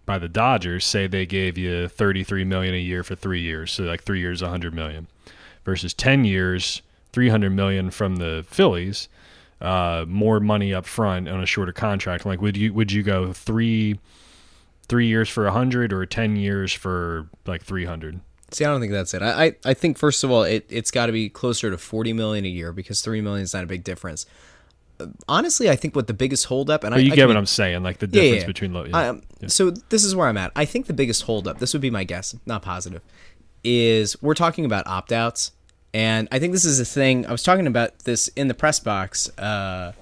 by 0.06 0.18
the 0.18 0.30
Dodgers, 0.30 0.86
say 0.86 1.08
they 1.08 1.26
gave 1.26 1.58
you 1.58 1.88
33 1.88 2.44
million 2.44 2.74
a 2.76 2.80
year 2.80 3.04
for 3.04 3.16
3 3.16 3.42
years, 3.42 3.72
so 3.72 3.84
like 3.84 4.04
3 4.04 4.20
years 4.20 4.42
100 4.42 4.74
million 4.74 5.08
versus 5.64 5.94
10 5.94 6.26
years 6.26 6.82
300 7.12 7.50
million 7.50 7.90
from 7.92 8.18
the 8.18 8.46
Phillies, 8.48 9.08
uh, 9.62 10.04
more 10.08 10.42
money 10.42 10.74
up 10.74 10.86
front 10.86 11.30
on 11.30 11.42
a 11.42 11.46
shorter 11.46 11.72
contract. 11.72 12.26
Like 12.26 12.42
would 12.42 12.58
you 12.58 12.74
would 12.74 12.92
you 12.92 13.04
go 13.04 13.32
3 13.32 14.00
3 14.88 15.08
years 15.08 15.30
for 15.30 15.46
100 15.46 15.94
or 15.94 16.06
10 16.06 16.36
years 16.36 16.74
for 16.74 17.28
like 17.46 17.64
300? 17.64 18.20
See, 18.52 18.64
I 18.64 18.70
don't 18.70 18.80
think 18.80 18.92
that's 18.92 19.14
it. 19.14 19.22
I 19.22 19.46
I, 19.46 19.56
I 19.66 19.74
think 19.74 19.98
first 19.98 20.24
of 20.24 20.32
all, 20.32 20.44
it 20.44 20.66
it's 20.70 20.92
got 20.92 21.08
to 21.08 21.12
be 21.12 21.30
closer 21.30 21.72
to 21.72 21.78
forty 21.78 22.14
million 22.14 22.46
a 22.46 22.50
year 22.50 22.72
because 22.72 23.02
three 23.02 23.20
million 23.20 23.44
is 23.44 23.54
not 23.54 23.64
a 23.64 23.68
big 23.68 23.84
difference. 23.84 24.26
Honestly, 25.28 25.70
I 25.70 25.76
think 25.76 25.96
what 25.96 26.08
the 26.08 26.14
biggest 26.14 26.46
holdup 26.46 26.84
and 26.84 26.94
I, 26.94 26.98
But 26.98 27.06
you 27.06 27.12
I 27.12 27.16
get 27.16 27.24
could 27.24 27.28
what 27.30 27.38
I'm 27.38 27.46
saying, 27.46 27.84
like 27.84 28.00
the 28.00 28.08
difference 28.08 28.42
yeah. 28.42 28.48
between 28.48 28.74
low. 28.74 28.88
I, 28.94 29.08
um, 29.08 29.22
So 29.48 29.72
this 29.72 30.04
is 30.04 30.16
where 30.16 30.28
I'm 30.28 30.38
at. 30.38 30.52
I 30.56 30.66
think 30.66 30.88
the 30.88 30.94
biggest 30.94 31.24
holdup, 31.24 31.60
this 31.60 31.74
would 31.74 31.82
be 31.82 31.90
my 31.90 32.04
guess, 32.04 32.36
not 32.46 32.62
positive, 32.62 33.02
is 33.64 34.22
we're 34.22 34.34
talking 34.36 34.66
about 34.66 34.88
opt 34.88 35.12
outs. 35.12 35.52
And 35.94 36.28
I 36.32 36.40
think 36.40 36.52
this 36.52 36.66
is 36.66 36.80
a 36.80 36.86
thing. 36.86 37.26
I 37.26 37.32
was 37.32 37.42
talking 37.42 37.68
about 37.68 38.00
this 38.00 38.28
in 38.30 38.48
the 38.48 38.54
press 38.54 38.80
box. 38.80 39.30
Uh, 39.38 39.94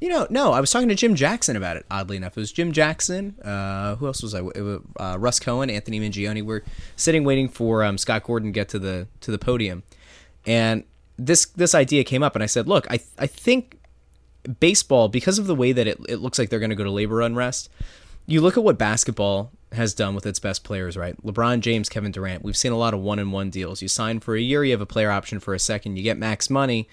you 0.00 0.08
know, 0.08 0.26
no, 0.30 0.52
I 0.52 0.60
was 0.60 0.70
talking 0.70 0.88
to 0.88 0.94
Jim 0.94 1.14
Jackson 1.14 1.56
about 1.56 1.76
it. 1.76 1.86
Oddly 1.90 2.16
enough, 2.16 2.36
it 2.36 2.40
was 2.40 2.52
Jim 2.52 2.72
Jackson. 2.72 3.40
Uh, 3.40 3.96
who 3.96 4.06
else 4.06 4.22
was 4.22 4.34
I? 4.34 4.40
Was, 4.42 4.80
uh, 5.00 5.16
Russ 5.18 5.40
Cohen, 5.40 5.70
Anthony 5.70 5.98
Mingione. 5.98 6.42
We're 6.44 6.62
sitting 6.96 7.24
waiting 7.24 7.48
for 7.48 7.82
um, 7.82 7.98
Scott 7.98 8.22
Gordon 8.24 8.48
to 8.48 8.52
get 8.52 8.68
to 8.70 8.78
the 8.78 9.08
to 9.22 9.30
the 9.30 9.38
podium, 9.38 9.82
and 10.46 10.84
this 11.16 11.46
this 11.46 11.74
idea 11.74 12.04
came 12.04 12.22
up, 12.22 12.34
and 12.34 12.42
I 12.42 12.46
said, 12.46 12.68
look, 12.68 12.86
I 12.90 13.00
I 13.18 13.26
think 13.26 13.78
baseball 14.60 15.08
because 15.08 15.38
of 15.38 15.46
the 15.46 15.54
way 15.54 15.72
that 15.72 15.86
it, 15.86 15.98
it 16.08 16.16
looks 16.16 16.38
like 16.38 16.50
they're 16.50 16.60
going 16.60 16.70
to 16.70 16.76
go 16.76 16.84
to 16.84 16.90
labor 16.90 17.20
unrest 17.20 17.68
you 18.26 18.40
look 18.40 18.56
at 18.56 18.64
what 18.64 18.78
basketball 18.78 19.50
has 19.72 19.92
done 19.92 20.14
with 20.14 20.24
its 20.24 20.38
best 20.38 20.64
players 20.64 20.96
right? 20.96 21.16
Lebron 21.24 21.60
james 21.60 21.88
kevin 21.88 22.12
durant. 22.12 22.44
We've 22.44 22.56
seen 22.56 22.72
a 22.72 22.78
lot 22.78 22.94
of 22.94 23.00
one-and-one 23.00 23.50
deals. 23.50 23.82
You 23.82 23.88
sign 23.88 24.20
for 24.20 24.34
a 24.34 24.40
year 24.40 24.64
you 24.64 24.72
have 24.72 24.80
a 24.80 24.86
player 24.86 25.10
option 25.10 25.40
for 25.40 25.54
a 25.54 25.58
second 25.58 25.96
you 25.96 26.02
get 26.02 26.18
max 26.18 26.48
money 26.50 26.88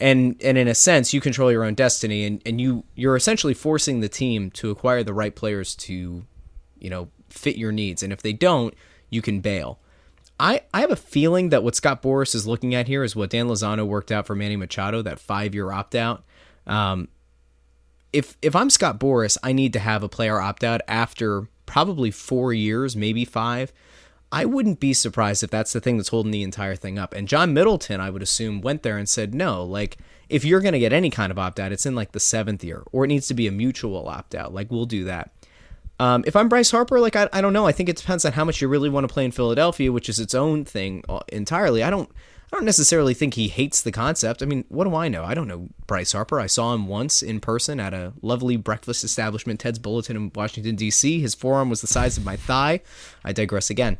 and 0.00 0.36
and 0.42 0.58
in 0.58 0.68
a 0.68 0.74
sense 0.74 1.12
you 1.12 1.20
control 1.20 1.50
your 1.50 1.64
own 1.64 1.74
destiny 1.74 2.24
and, 2.24 2.42
and 2.44 2.60
you 2.60 2.84
you're 2.94 3.16
essentially 3.16 3.54
forcing 3.54 4.00
the 4.00 4.08
team 4.08 4.50
to 4.52 4.70
acquire 4.70 5.02
the 5.02 5.14
right 5.14 5.34
players 5.34 5.74
to 5.74 6.24
you 6.78 6.90
know 6.90 7.08
fit 7.28 7.56
your 7.56 7.72
needs 7.72 8.02
and 8.02 8.12
if 8.12 8.22
they 8.22 8.32
don't 8.32 8.74
you 9.10 9.22
can 9.22 9.40
bail. 9.40 9.78
I, 10.40 10.62
I 10.72 10.80
have 10.82 10.90
a 10.90 10.96
feeling 10.96 11.48
that 11.48 11.64
what 11.64 11.74
Scott 11.74 12.02
Boras 12.02 12.34
is 12.34 12.46
looking 12.46 12.74
at 12.74 12.86
here 12.86 13.02
is 13.02 13.16
what 13.16 13.30
Dan 13.30 13.48
Lozano 13.48 13.86
worked 13.86 14.12
out 14.12 14.26
for 14.26 14.36
Manny 14.36 14.56
Machado, 14.56 15.02
that 15.02 15.18
five 15.18 15.54
year 15.54 15.72
opt 15.72 15.94
out. 15.94 16.24
Um, 16.68 17.08
if 18.12 18.36
if 18.42 18.54
I'm 18.54 18.70
Scott 18.70 18.98
Boras, 19.00 19.36
I 19.42 19.52
need 19.52 19.72
to 19.72 19.78
have 19.78 20.02
a 20.02 20.08
player 20.08 20.40
opt 20.40 20.64
out 20.64 20.80
after 20.88 21.48
probably 21.66 22.10
four 22.10 22.52
years, 22.52 22.96
maybe 22.96 23.24
five. 23.24 23.72
I 24.30 24.44
wouldn't 24.44 24.78
be 24.78 24.92
surprised 24.92 25.42
if 25.42 25.50
that's 25.50 25.72
the 25.72 25.80
thing 25.80 25.96
that's 25.96 26.10
holding 26.10 26.32
the 26.32 26.42
entire 26.42 26.76
thing 26.76 26.98
up. 26.98 27.14
And 27.14 27.26
John 27.26 27.54
Middleton, 27.54 27.98
I 27.98 28.10
would 28.10 28.22
assume, 28.22 28.60
went 28.60 28.82
there 28.82 28.98
and 28.98 29.08
said, 29.08 29.34
no, 29.34 29.64
like, 29.64 29.96
if 30.28 30.44
you're 30.44 30.60
going 30.60 30.74
to 30.74 30.78
get 30.78 30.92
any 30.92 31.08
kind 31.08 31.30
of 31.30 31.38
opt 31.38 31.58
out, 31.58 31.72
it's 31.72 31.86
in 31.86 31.94
like 31.94 32.12
the 32.12 32.20
seventh 32.20 32.62
year, 32.62 32.82
or 32.92 33.04
it 33.04 33.08
needs 33.08 33.26
to 33.28 33.34
be 33.34 33.46
a 33.46 33.52
mutual 33.52 34.06
opt 34.06 34.34
out. 34.34 34.52
Like, 34.52 34.70
we'll 34.70 34.84
do 34.84 35.04
that. 35.04 35.32
Um, 35.98 36.24
if 36.26 36.36
I'm 36.36 36.48
Bryce 36.48 36.70
Harper, 36.70 37.00
like, 37.00 37.16
I, 37.16 37.28
I 37.32 37.40
don't 37.40 37.54
know. 37.54 37.66
I 37.66 37.72
think 37.72 37.88
it 37.88 37.96
depends 37.96 38.26
on 38.26 38.32
how 38.32 38.44
much 38.44 38.60
you 38.60 38.68
really 38.68 38.90
want 38.90 39.08
to 39.08 39.12
play 39.12 39.24
in 39.24 39.30
Philadelphia, 39.30 39.90
which 39.90 40.10
is 40.10 40.20
its 40.20 40.34
own 40.34 40.64
thing 40.64 41.02
uh, 41.08 41.20
entirely. 41.28 41.82
I 41.82 41.88
don't. 41.88 42.10
I 42.50 42.56
don't 42.56 42.64
necessarily 42.64 43.12
think 43.12 43.34
he 43.34 43.48
hates 43.48 43.82
the 43.82 43.92
concept. 43.92 44.42
I 44.42 44.46
mean, 44.46 44.64
what 44.68 44.84
do 44.84 44.94
I 44.94 45.08
know? 45.08 45.22
I 45.22 45.34
don't 45.34 45.48
know 45.48 45.68
Bryce 45.86 46.12
Harper. 46.12 46.40
I 46.40 46.46
saw 46.46 46.72
him 46.72 46.86
once 46.86 47.22
in 47.22 47.40
person 47.40 47.78
at 47.78 47.92
a 47.92 48.14
lovely 48.22 48.56
breakfast 48.56 49.04
establishment, 49.04 49.60
Ted's 49.60 49.78
Bulletin 49.78 50.16
in 50.16 50.32
Washington, 50.34 50.74
D.C. 50.74 51.20
His 51.20 51.34
forearm 51.34 51.68
was 51.68 51.82
the 51.82 51.86
size 51.86 52.16
of 52.16 52.24
my 52.24 52.36
thigh. 52.36 52.80
I 53.22 53.32
digress 53.32 53.68
again. 53.68 53.98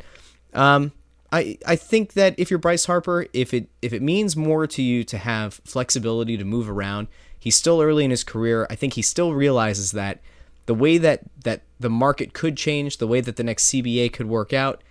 Um, 0.55 0.93
I 1.31 1.59
I 1.67 1.76
think 1.76 2.14
that 2.14 2.35
if 2.38 2.50
you're 2.50 2.59
Bryce 2.59 2.87
Harper, 2.87 3.26
if 3.33 3.52
it 3.52 3.69
if 3.83 3.93
it 3.93 4.02
means 4.02 4.35
more 4.35 4.67
to 4.67 4.83
you 4.83 5.05
to 5.05 5.19
have 5.19 5.61
flexibility 5.64 6.37
to 6.38 6.45
move 6.45 6.71
around, 6.71 7.09
he's 7.38 7.57
still 7.57 7.83
early 7.83 8.05
in 8.05 8.11
his 8.11 8.25
career. 8.25 8.67
I 8.71 8.75
think 8.76 8.95
he 8.95 9.02
still 9.02 9.35
realizes 9.35 9.93
that 9.93 10.21
the 10.67 10.75
way 10.75 10.97
that 10.99 11.21
that 11.45 11.62
the 11.78 11.90
market 11.90 12.33
could 12.33 12.57
change, 12.57 12.97
the 12.97 13.07
way 13.07 13.21
that 13.21 13.37
the 13.37 13.45
next 13.45 13.71
CBA 13.71 14.12
could 14.12 14.26
work 14.26 14.52
out, 14.52 14.83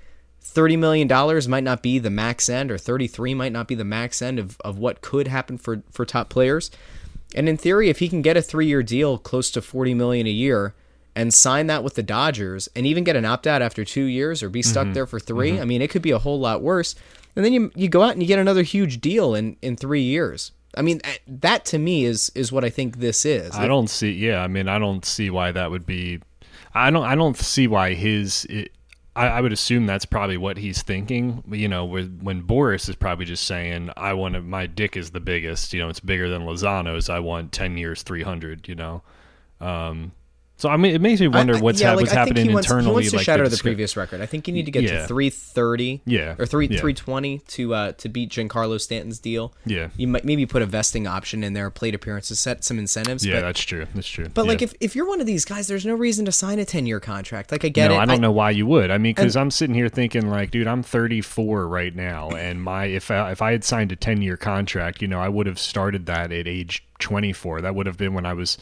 $30 0.53 0.77
million 0.77 1.49
might 1.49 1.63
not 1.63 1.81
be 1.81 1.99
the 1.99 2.09
max 2.09 2.49
end 2.49 2.71
or 2.71 2.77
33 2.77 3.33
might 3.33 3.51
not 3.51 3.67
be 3.67 3.75
the 3.75 3.85
max 3.85 4.21
end 4.21 4.39
of, 4.39 4.57
of 4.61 4.77
what 4.77 5.01
could 5.01 5.27
happen 5.27 5.57
for, 5.57 5.83
for 5.91 6.05
top 6.05 6.29
players. 6.29 6.71
And 7.35 7.49
in 7.49 7.57
theory, 7.57 7.89
if 7.89 7.99
he 7.99 8.09
can 8.09 8.21
get 8.21 8.37
a 8.37 8.41
three-year 8.41 8.83
deal 8.83 9.17
close 9.17 9.51
to 9.51 9.61
40 9.61 9.93
million 9.93 10.27
a 10.27 10.31
year 10.31 10.73
and 11.15 11.33
sign 11.33 11.67
that 11.67 11.83
with 11.83 11.95
the 11.95 12.03
Dodgers 12.03 12.69
and 12.75 12.85
even 12.85 13.03
get 13.03 13.15
an 13.15 13.25
opt-out 13.25 13.61
after 13.61 13.83
two 13.83 14.05
years 14.05 14.41
or 14.41 14.49
be 14.49 14.61
stuck 14.61 14.85
mm-hmm. 14.85 14.93
there 14.93 15.07
for 15.07 15.19
3 15.19 15.51
mm-hmm. 15.51 15.61
I 15.61 15.65
mean, 15.65 15.81
it 15.81 15.89
could 15.89 16.01
be 16.01 16.11
a 16.11 16.19
whole 16.19 16.39
lot 16.39 16.61
worse. 16.61 16.95
And 17.35 17.43
then 17.43 17.53
you, 17.53 17.71
you 17.75 17.89
go 17.89 18.03
out 18.03 18.13
and 18.13 18.21
you 18.21 18.27
get 18.27 18.39
another 18.39 18.63
huge 18.63 19.01
deal 19.01 19.35
in, 19.35 19.57
in 19.61 19.75
three 19.75 20.01
years. 20.01 20.51
I 20.75 20.81
mean, 20.81 21.01
that 21.27 21.65
to 21.65 21.79
me 21.79 22.05
is 22.05 22.31
is 22.35 22.51
what 22.51 22.63
I 22.63 22.69
think 22.69 22.97
this 22.97 23.25
is. 23.25 23.55
I 23.55 23.67
don't 23.67 23.89
see. 23.89 24.11
Yeah, 24.11 24.43
I 24.43 24.47
mean, 24.47 24.67
I 24.67 24.77
don't 24.77 25.03
see 25.03 25.29
why 25.29 25.51
that 25.51 25.71
would 25.71 25.85
be. 25.85 26.19
I 26.73 26.91
don't. 26.91 27.03
I 27.03 27.15
don't 27.15 27.35
see 27.35 27.67
why 27.67 27.95
his. 27.95 28.45
I, 29.17 29.27
I, 29.27 29.41
would 29.41 29.51
assume 29.51 29.87
that's 29.87 30.05
probably 30.05 30.37
what 30.37 30.57
he's 30.57 30.81
thinking. 30.83 31.43
You 31.49 31.67
know, 31.67 31.85
when, 31.85 32.19
when 32.21 32.43
Boras 32.43 32.87
is 32.87 32.95
probably 32.95 33.25
just 33.25 33.45
saying, 33.45 33.89
"I 33.97 34.13
want 34.13 34.35
to, 34.35 34.41
my 34.41 34.67
dick 34.67 34.95
is 34.95 35.11
the 35.11 35.19
biggest. 35.19 35.73
You 35.73 35.81
know, 35.81 35.89
it's 35.89 35.99
bigger 35.99 36.29
than 36.29 36.43
Lozano's. 36.43 37.09
I 37.09 37.19
want 37.19 37.51
ten 37.51 37.77
years, 37.77 38.03
three 38.03 38.23
hundred. 38.23 38.67
You 38.67 38.75
know." 38.75 39.01
Um, 39.59 40.11
so 40.57 40.69
I 40.69 40.77
mean, 40.77 40.95
it 40.95 41.01
makes 41.01 41.21
me 41.21 41.27
wonder 41.27 41.55
I, 41.55 41.59
what's, 41.59 41.79
yeah, 41.79 41.89
ha- 41.89 41.93
like, 41.93 42.01
what's 42.01 42.11
happening 42.11 42.51
wants, 42.51 42.67
internally. 42.67 42.89
He 42.89 42.93
wants 42.93 43.09
to 43.11 43.15
like 43.17 43.25
shatter 43.25 43.47
the, 43.47 43.55
the, 43.55 43.61
previous 43.61 43.95
record. 43.95 44.21
I 44.21 44.25
think 44.25 44.47
you 44.47 44.53
need 44.55 44.65
to 44.65 44.71
get 44.71 44.83
yeah. 44.83 45.01
to 45.01 45.07
330, 45.07 46.01
yeah, 46.05 46.35
or 46.39 46.47
three 46.47 46.65
yeah. 46.65 46.79
320 46.79 47.39
to 47.39 47.73
uh, 47.75 47.91
to 47.93 48.09
beat 48.09 48.31
Giancarlo 48.31 48.81
Stanton's 48.81 49.19
deal. 49.19 49.53
Yeah, 49.65 49.89
you 49.95 50.07
might 50.07 50.25
maybe 50.25 50.47
put 50.47 50.63
a 50.63 50.65
vesting 50.65 51.05
option 51.05 51.43
in 51.43 51.53
there, 51.53 51.69
plate 51.69 51.93
appearances, 51.93 52.39
set 52.39 52.63
some 52.63 52.79
incentives. 52.79 53.23
Yeah, 53.23 53.35
but, 53.35 53.41
that's 53.41 53.61
true. 53.61 53.85
That's 53.93 54.09
true. 54.09 54.29
But 54.33 54.47
like, 54.47 54.63
if, 54.63 54.73
if 54.79 54.95
you're 54.95 55.07
one 55.07 55.21
of 55.21 55.27
these 55.27 55.45
guys, 55.45 55.67
there's 55.67 55.85
no 55.85 55.93
reason 55.93 56.25
to 56.25 56.31
sign 56.31 56.57
a 56.57 56.65
10 56.65 56.87
year 56.87 56.99
contract. 56.99 57.51
Like, 57.51 57.63
I 57.63 57.69
get 57.69 57.89
no, 57.89 57.95
it. 57.95 57.99
I 57.99 58.05
don't 58.05 58.15
I, 58.15 58.17
know 58.17 58.31
why 58.31 58.49
you 58.49 58.65
would. 58.65 58.89
I 58.89 58.97
mean, 58.97 59.13
because 59.13 59.35
I'm 59.35 59.51
sitting 59.51 59.75
here 59.75 59.89
thinking, 59.89 60.27
like, 60.27 60.49
dude, 60.49 60.65
I'm 60.65 60.81
34 60.81 61.67
right 61.67 61.95
now, 61.95 62.29
and 62.31 62.63
my 62.63 62.85
if 62.85 63.11
I, 63.11 63.31
if 63.31 63.43
I 63.43 63.51
had 63.51 63.63
signed 63.63 63.91
a 63.91 63.95
10 63.95 64.23
year 64.23 64.37
contract, 64.37 65.03
you 65.03 65.07
know, 65.07 65.19
I 65.19 65.29
would 65.29 65.45
have 65.45 65.59
started 65.59 66.07
that 66.07 66.31
at 66.31 66.47
age 66.47 66.83
24. 66.97 67.61
That 67.61 67.75
would 67.75 67.85
have 67.85 67.97
been 67.97 68.15
when 68.15 68.25
I 68.25 68.33
was 68.33 68.57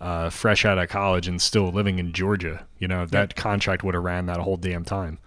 uh, 0.00 0.30
fresh 0.30 0.64
out 0.64 0.78
of 0.78 0.88
college 0.88 1.28
and 1.28 1.40
still 1.40 1.70
living 1.70 1.98
in 1.98 2.12
Georgia. 2.12 2.66
You 2.78 2.88
know, 2.88 3.06
that 3.06 3.36
contract 3.36 3.84
would 3.84 3.94
have 3.94 4.02
ran 4.02 4.26
that 4.26 4.38
whole 4.38 4.56
damn 4.56 4.84
time. 4.84 5.18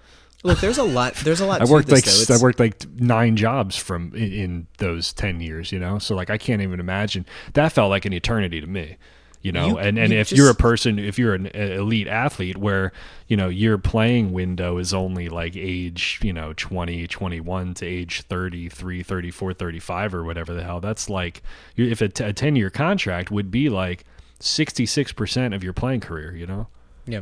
Look, 0.44 0.60
there's 0.60 0.77
a 0.77 0.84
lot. 0.84 1.15
There's 1.15 1.39
a 1.39 1.46
lot. 1.48 1.62
I 1.62 1.65
worked 1.65 1.88
this, 1.88 2.30
like 2.30 2.39
I 2.39 2.42
worked 2.42 2.60
like 2.60 2.86
nine 2.96 3.36
jobs 3.36 3.77
from 3.77 4.13
in, 4.13 4.34
in, 4.34 4.68
those 4.77 5.13
ten 5.13 5.39
years. 5.39 5.72
You 5.72 5.80
know, 5.80 6.00
so 6.00 6.15
like 6.15 6.30
I 6.30 6.38
can't 6.38 6.62
even 6.62 6.80
imagine. 6.80 7.25
That 7.53 7.72
felt 7.72 7.89
like 7.89 8.06
an 8.06 8.13
eternity 8.13 8.60
to 8.60 8.68
me. 8.68 8.98
You 9.42 9.51
know, 9.51 9.68
you, 9.68 9.77
and 9.77 10.00
and 10.00 10.13
you 10.13 10.20
if 10.20 10.30
just, 10.30 10.38
you're 10.38 10.50
a 10.50 10.56
person, 10.56 10.98
if 10.98 11.20
you're 11.20 11.34
an 11.34 11.48
elite 11.48 12.08
athlete, 12.08 12.58
where 12.58 12.94
you 13.27 13.36
know 13.36 13.50
your 13.50 13.77
playing 13.77 14.32
window 14.32 14.77
is 14.77 14.94
only 14.94 15.27
like 15.27 15.58
age, 15.58 16.20
you 16.24 16.32
know, 16.32 16.53
20, 16.53 17.08
21 17.08 17.74
to 17.75 17.86
age 17.86 18.22
33, 18.22 19.03
34, 19.03 19.53
35 19.53 20.15
or 20.15 20.24
whatever 20.24 20.53
the 20.53 20.63
hell. 20.63 20.80
That's 20.80 21.10
like 21.10 21.44
if 21.75 22.01
a, 22.01 22.08
t- 22.08 22.24
a 22.24 22.32
ten 22.32 22.56
year 22.56 22.70
contract 22.70 23.32
would 23.32 23.51
be 23.51 23.68
like 23.68 24.06
66% 24.43 25.55
of 25.55 25.63
your 25.63 25.73
playing 25.73 26.01
career, 26.01 26.35
you 26.35 26.45
know? 26.45 26.67
Yeah. 27.05 27.21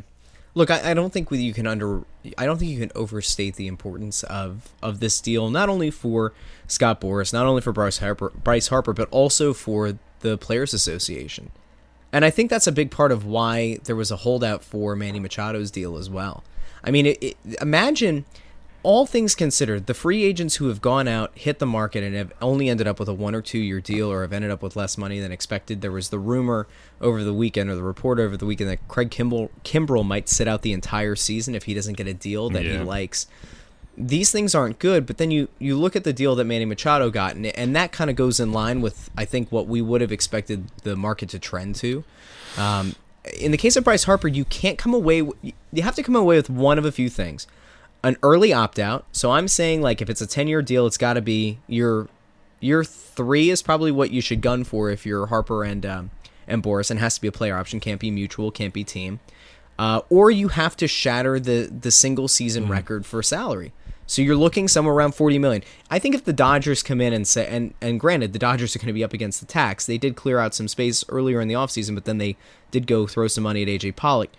Look, 0.54 0.70
I, 0.70 0.92
I 0.92 0.94
don't 0.94 1.14
think 1.14 1.32
you 1.32 1.54
can 1.54 1.66
under 1.66 2.04
I 2.38 2.46
don't 2.46 2.58
think 2.58 2.72
you 2.72 2.80
can 2.80 2.92
overstate 2.94 3.56
the 3.56 3.68
importance 3.68 4.24
of 4.24 4.70
of 4.84 5.00
this 5.00 5.22
deal, 5.22 5.50
not 5.50 5.70
only 5.70 5.92
for 5.92 6.34
Scott 6.68 7.00
Boras, 7.00 7.32
not 7.32 7.46
only 7.46 7.62
for 7.62 7.72
Bryce 7.72 8.00
Harper, 8.00 8.32
Bryce 8.44 8.68
Harper, 8.68 8.92
but 8.92 9.08
also 9.12 9.54
for 9.54 9.98
the 10.20 10.38
Players 10.38 10.74
Association. 10.74 11.52
And 12.12 12.26
I 12.26 12.30
think 12.30 12.50
that's 12.50 12.68
a 12.68 12.72
big 12.72 12.92
part 12.92 13.14
of 13.14 13.26
why 13.26 13.78
there 13.86 13.96
was 13.96 14.12
a 14.12 14.18
holdout 14.18 14.64
for 14.64 14.96
Manny 14.96 15.20
Machado's 15.20 15.72
deal 15.72 15.98
as 15.98 16.10
well. 16.10 16.44
I 16.84 16.92
mean, 16.92 17.06
it, 17.06 17.24
it, 17.24 17.38
imagine 17.62 18.26
all 18.84 19.06
things 19.06 19.36
considered, 19.36 19.86
the 19.86 19.94
free 19.94 20.24
agents 20.24 20.56
who 20.56 20.68
have 20.68 20.82
gone 20.82 21.08
out, 21.08 21.32
hit 21.36 21.60
the 21.60 21.66
market, 21.66 22.04
and 22.04 22.16
have 22.16 22.34
only 22.42 22.68
ended 22.68 22.88
up 22.88 23.00
with 23.00 23.08
a 23.08 23.14
one 23.14 23.36
or 23.36 23.42
two 23.42 23.60
year 23.60 23.80
deal 23.80 24.12
or 24.12 24.22
have 24.22 24.34
ended 24.34 24.50
up 24.50 24.64
with 24.64 24.76
less 24.76 24.98
money 24.98 25.20
than 25.20 25.32
expected. 25.32 25.82
There 25.82 25.92
was 25.92 26.10
the 26.10 26.18
rumor 26.18 26.68
over 27.00 27.24
the 27.24 27.34
weekend 27.34 27.70
or 27.70 27.76
the 27.76 27.84
report 27.84 28.20
over 28.20 28.36
the 28.36 28.46
weekend 28.46 28.70
that 28.72 28.88
Craig 28.88 29.12
Kimball, 29.12 29.52
Kimbrel 29.64 30.06
might 30.06 30.28
sit 30.28 30.48
out 30.48 30.64
the 30.64 30.74
entire 30.74 31.16
season 31.16 31.54
if 31.54 31.64
he 31.64 31.74
doesn't 31.74 31.96
get 31.96 32.08
a 32.08 32.14
deal 32.14 32.50
that 32.50 32.66
yeah. 32.66 32.80
he 32.80 32.84
likes. 32.84 33.28
These 33.98 34.32
things 34.32 34.56
aren't 34.56 34.80
good, 34.80 35.06
but 35.06 35.18
then 35.18 35.30
you, 35.30 35.50
you 35.60 35.78
look 35.78 35.96
at 35.96 36.04
the 36.04 36.14
deal 36.14 36.34
that 36.36 36.46
Manny 36.46 36.66
Machado 36.66 37.12
got, 37.12 37.36
and, 37.36 37.46
and 37.46 37.76
that 37.76 37.92
kind 37.92 38.10
of 38.10 38.16
goes 38.16 38.40
in 38.40 38.52
line 38.52 38.82
with, 38.82 39.12
I 39.16 39.26
think, 39.26 39.52
what 39.52 39.68
we 39.68 39.82
would 39.82 40.02
have 40.02 40.12
expected 40.12 40.70
the 40.84 40.96
market 40.96 41.30
to 41.30 41.40
trend 41.40 41.76
to. 41.76 42.04
Um, 42.58 42.96
in 43.40 43.52
the 43.52 43.58
case 43.58 43.76
of 43.76 43.84
Bryce 43.84 44.06
Harper, 44.06 44.28
you 44.28 44.46
can't 44.46 44.78
come 44.78 44.94
away, 44.94 45.30
you 45.44 45.84
have 45.84 45.96
to 45.96 46.04
come 46.04 46.16
away 46.16 46.38
with 46.38 46.50
one 46.50 46.80
of 46.80 46.86
a 46.86 46.92
few 46.92 47.10
things 47.10 47.46
an 48.04 48.18
early 48.24 48.54
opt 48.54 48.80
out. 48.80 49.06
So 49.12 49.32
I'm 49.32 49.48
saying 49.48 49.82
like 49.82 50.02
if 50.02 50.10
it's 50.10 50.22
a 50.22 50.28
10 50.28 50.48
year 50.48 50.62
deal, 50.62 50.88
it's 50.88 50.98
got 50.98 51.14
to 51.14 51.22
be 51.22 51.60
your 51.68 52.08
year 52.60 52.84
three 52.84 53.50
is 53.50 53.62
probably 53.62 53.92
what 53.92 54.12
you 54.12 54.22
should 54.22 54.42
gun 54.42 54.64
for 54.64 54.90
if 54.90 55.06
you're 55.06 55.28
Harper 55.28 55.64
and 55.64 55.86
um, 55.86 56.12
and 56.48 56.64
Boras, 56.64 56.92
and 56.92 57.00
has 57.00 57.16
to 57.16 57.22
be 57.22 57.28
a 57.28 57.32
player 57.32 57.58
option. 57.58 57.80
Can't 57.80 58.00
be 58.00 58.12
mutual. 58.12 58.52
Can't 58.52 58.74
be 58.74 58.84
team. 58.84 59.20
Uh, 59.80 60.02
or 60.10 60.30
you 60.30 60.50
have 60.50 60.76
to 60.78 60.88
shatter 60.88 61.40
the 61.40 61.68
the 61.68 61.92
single 61.92 62.28
season 62.28 62.66
mm 62.66 62.70
record 62.70 63.06
for 63.06 63.22
salary. 63.24 63.74
So 64.08 64.22
you're 64.22 64.36
looking 64.36 64.68
somewhere 64.68 64.94
around 64.94 65.16
40 65.16 65.40
million. 65.40 65.64
I 65.90 65.98
think 65.98 66.16
if 66.16 66.26
the 66.26 66.34
Dodgers 66.34 66.84
come 66.84 67.00
in 67.00 67.14
and 67.14 67.26
say 67.26 67.48
and 67.48 67.74
and 67.82 68.00
granted 68.00 68.34
the 68.34 68.40
Dodgers 68.40 68.76
are 68.76 68.80
going 68.80 68.88
to 68.88 68.94
be 68.94 69.04
up 69.04 69.14
against 69.14 69.40
the 69.40 69.46
tax. 69.46 69.86
They 69.86 69.98
did 69.98 70.16
clear 70.16 70.40
out 70.40 70.54
some 70.54 70.68
space 70.68 71.04
earlier 71.10 71.40
in 71.40 71.48
the 71.48 71.54
offseason, 71.54 71.96
but 71.96 72.06
then 72.06 72.18
they 72.18 72.36
did 72.72 72.88
go 72.88 73.08
throw 73.08 73.28
some 73.28 73.44
money 73.44 73.62
at 73.64 73.70
AJ 73.70 73.96
Pollock. 73.96 74.30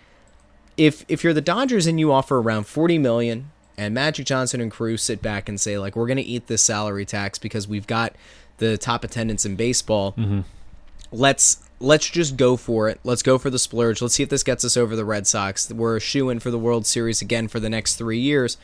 If 0.77 1.05
if 1.07 1.23
you're 1.23 1.33
the 1.33 1.41
Dodgers 1.41 1.87
and 1.87 1.99
you 1.99 2.11
offer 2.11 2.39
around 2.39 2.65
40 2.65 2.97
million 2.97 3.51
and 3.77 3.93
Magic 3.93 4.25
Johnson 4.25 4.61
and 4.61 4.71
crew 4.71 4.97
sit 4.97 5.21
back 5.21 5.49
and 5.49 5.59
say 5.59 5.77
like 5.77 5.95
we're 5.95 6.07
going 6.07 6.17
to 6.17 6.23
eat 6.23 6.47
this 6.47 6.61
salary 6.61 7.05
tax 7.05 7.39
because 7.39 7.67
we've 7.67 7.87
got 7.87 8.15
the 8.57 8.77
top 8.77 9.03
attendance 9.03 9.45
in 9.45 9.55
baseball. 9.55 10.13
Mm-hmm. 10.13 10.41
Let's 11.11 11.63
let's 11.79 12.09
just 12.09 12.37
go 12.37 12.57
for 12.57 12.89
it. 12.89 12.99
Let's 13.03 13.21
go 13.21 13.37
for 13.37 13.49
the 13.49 13.59
splurge. 13.59 14.01
Let's 14.01 14.15
see 14.15 14.23
if 14.23 14.29
this 14.29 14.43
gets 14.43 14.63
us 14.63 14.77
over 14.77 14.95
the 14.95 15.05
Red 15.05 15.27
Sox. 15.27 15.71
We're 15.71 15.97
a 15.97 15.99
shoe 16.01 16.29
in 16.29 16.39
for 16.39 16.49
the 16.49 16.57
World 16.57 16.85
Series 16.85 17.21
again 17.21 17.47
for 17.47 17.59
the 17.59 17.69
next 17.69 17.95
three 17.95 18.19
years. 18.19 18.57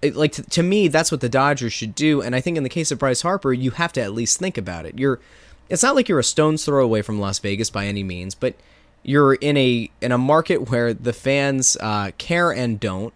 It, 0.00 0.16
like 0.16 0.32
to, 0.32 0.42
to 0.42 0.62
me, 0.62 0.88
that's 0.88 1.12
what 1.12 1.20
the 1.20 1.28
Dodgers 1.28 1.72
should 1.72 1.94
do. 1.94 2.22
And 2.22 2.34
I 2.34 2.40
think 2.40 2.56
in 2.56 2.62
the 2.62 2.68
case 2.68 2.90
of 2.90 2.98
Bryce 2.98 3.22
Harper, 3.22 3.52
you 3.52 3.72
have 3.72 3.92
to 3.94 4.00
at 4.00 4.12
least 4.12 4.38
think 4.38 4.56
about 4.56 4.86
it. 4.86 4.98
You're, 4.98 5.20
it's 5.68 5.82
not 5.82 5.94
like 5.94 6.08
you're 6.08 6.20
a 6.20 6.24
stone's 6.24 6.64
throw 6.64 6.82
away 6.84 7.02
from 7.02 7.20
Las 7.20 7.38
Vegas 7.40 7.68
by 7.68 7.86
any 7.86 8.04
means, 8.04 8.34
but 8.34 8.54
you're 9.02 9.34
in 9.34 9.56
a 9.56 9.90
in 10.00 10.12
a 10.12 10.18
market 10.18 10.70
where 10.70 10.92
the 10.92 11.12
fans 11.12 11.76
uh, 11.80 12.10
care 12.18 12.50
and 12.52 12.78
don't 12.80 13.14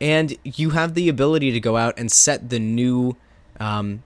and 0.00 0.36
you 0.44 0.70
have 0.70 0.94
the 0.94 1.08
ability 1.08 1.52
to 1.52 1.60
go 1.60 1.76
out 1.76 1.94
and 1.96 2.10
set 2.10 2.50
the 2.50 2.58
new 2.58 3.16
um, 3.60 4.02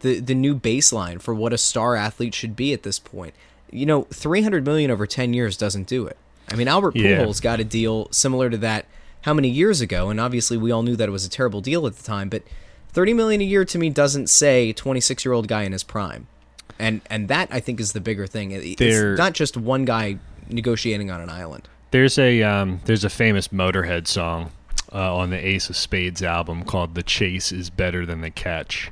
the 0.00 0.20
the 0.20 0.34
new 0.34 0.54
baseline 0.54 1.20
for 1.20 1.34
what 1.34 1.52
a 1.52 1.58
star 1.58 1.94
athlete 1.96 2.34
should 2.34 2.56
be 2.56 2.72
at 2.72 2.82
this 2.82 2.98
point. 2.98 3.34
You 3.70 3.84
know, 3.86 4.02
300 4.10 4.64
million 4.64 4.90
over 4.90 5.06
10 5.06 5.34
years 5.34 5.56
doesn't 5.56 5.86
do 5.86 6.06
it. 6.06 6.16
I 6.50 6.54
mean, 6.56 6.68
Albert 6.68 6.94
Pujols 7.26 7.42
got 7.42 7.60
a 7.60 7.64
deal 7.64 8.08
similar 8.10 8.48
to 8.48 8.56
that 8.58 8.86
how 9.22 9.34
many 9.34 9.48
years 9.50 9.80
ago, 9.82 10.08
and 10.08 10.18
obviously 10.18 10.56
we 10.56 10.70
all 10.70 10.82
knew 10.82 10.96
that 10.96 11.08
it 11.08 11.12
was 11.12 11.26
a 11.26 11.30
terrible 11.30 11.60
deal 11.60 11.86
at 11.86 11.96
the 11.96 12.02
time, 12.02 12.30
but 12.30 12.42
30 12.92 13.12
million 13.12 13.40
a 13.42 13.44
year 13.44 13.64
to 13.66 13.78
me 13.78 13.90
doesn't 13.90 14.28
say 14.28 14.72
26 14.72 15.24
year 15.24 15.34
old 15.34 15.46
guy 15.48 15.64
in 15.64 15.72
his 15.72 15.84
prime. 15.84 16.26
and 16.78 17.02
and 17.10 17.28
that 17.28 17.48
I 17.50 17.60
think 17.60 17.78
is 17.80 17.92
the 17.92 18.00
bigger 18.00 18.26
thing. 18.26 18.52
It's 18.52 18.78
not 19.16 19.34
just 19.34 19.56
one 19.58 19.84
guy 19.84 20.18
negotiating 20.50 21.10
on 21.10 21.20
an 21.20 21.30
island. 21.30 21.68
There's 21.90 22.18
a 22.18 22.42
um, 22.42 22.80
there's 22.84 23.04
a 23.04 23.10
famous 23.10 23.48
Motorhead 23.48 24.06
song 24.06 24.52
uh, 24.92 25.16
on 25.16 25.30
the 25.30 25.38
Ace 25.46 25.70
of 25.70 25.76
Spades 25.76 26.22
album 26.22 26.64
called 26.64 26.94
"The 26.94 27.02
Chase 27.02 27.50
is 27.52 27.70
Better 27.70 28.04
Than 28.04 28.20
the 28.20 28.30
Catch," 28.30 28.90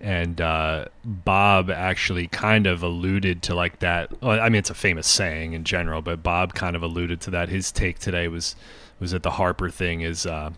and 0.00 0.40
uh, 0.40 0.86
Bob 1.04 1.70
actually 1.70 2.26
kind 2.28 2.66
of 2.66 2.82
alluded 2.82 3.42
to 3.42 3.54
like 3.54 3.80
that. 3.80 4.22
Well, 4.22 4.40
I 4.40 4.48
mean, 4.48 4.60
it's 4.60 4.70
a 4.70 4.74
famous 4.74 5.06
saying 5.06 5.52
in 5.52 5.64
general, 5.64 6.00
but 6.02 6.22
Bob 6.22 6.54
kind 6.54 6.74
of 6.74 6.82
alluded 6.82 7.20
to 7.22 7.30
that. 7.32 7.48
His 7.50 7.70
take 7.70 7.98
today 7.98 8.28
was 8.28 8.56
was 8.98 9.10
that 9.10 9.22
the 9.22 9.32
Harper 9.32 9.68
thing 9.70 10.00
is. 10.00 10.26
Uh, 10.26 10.50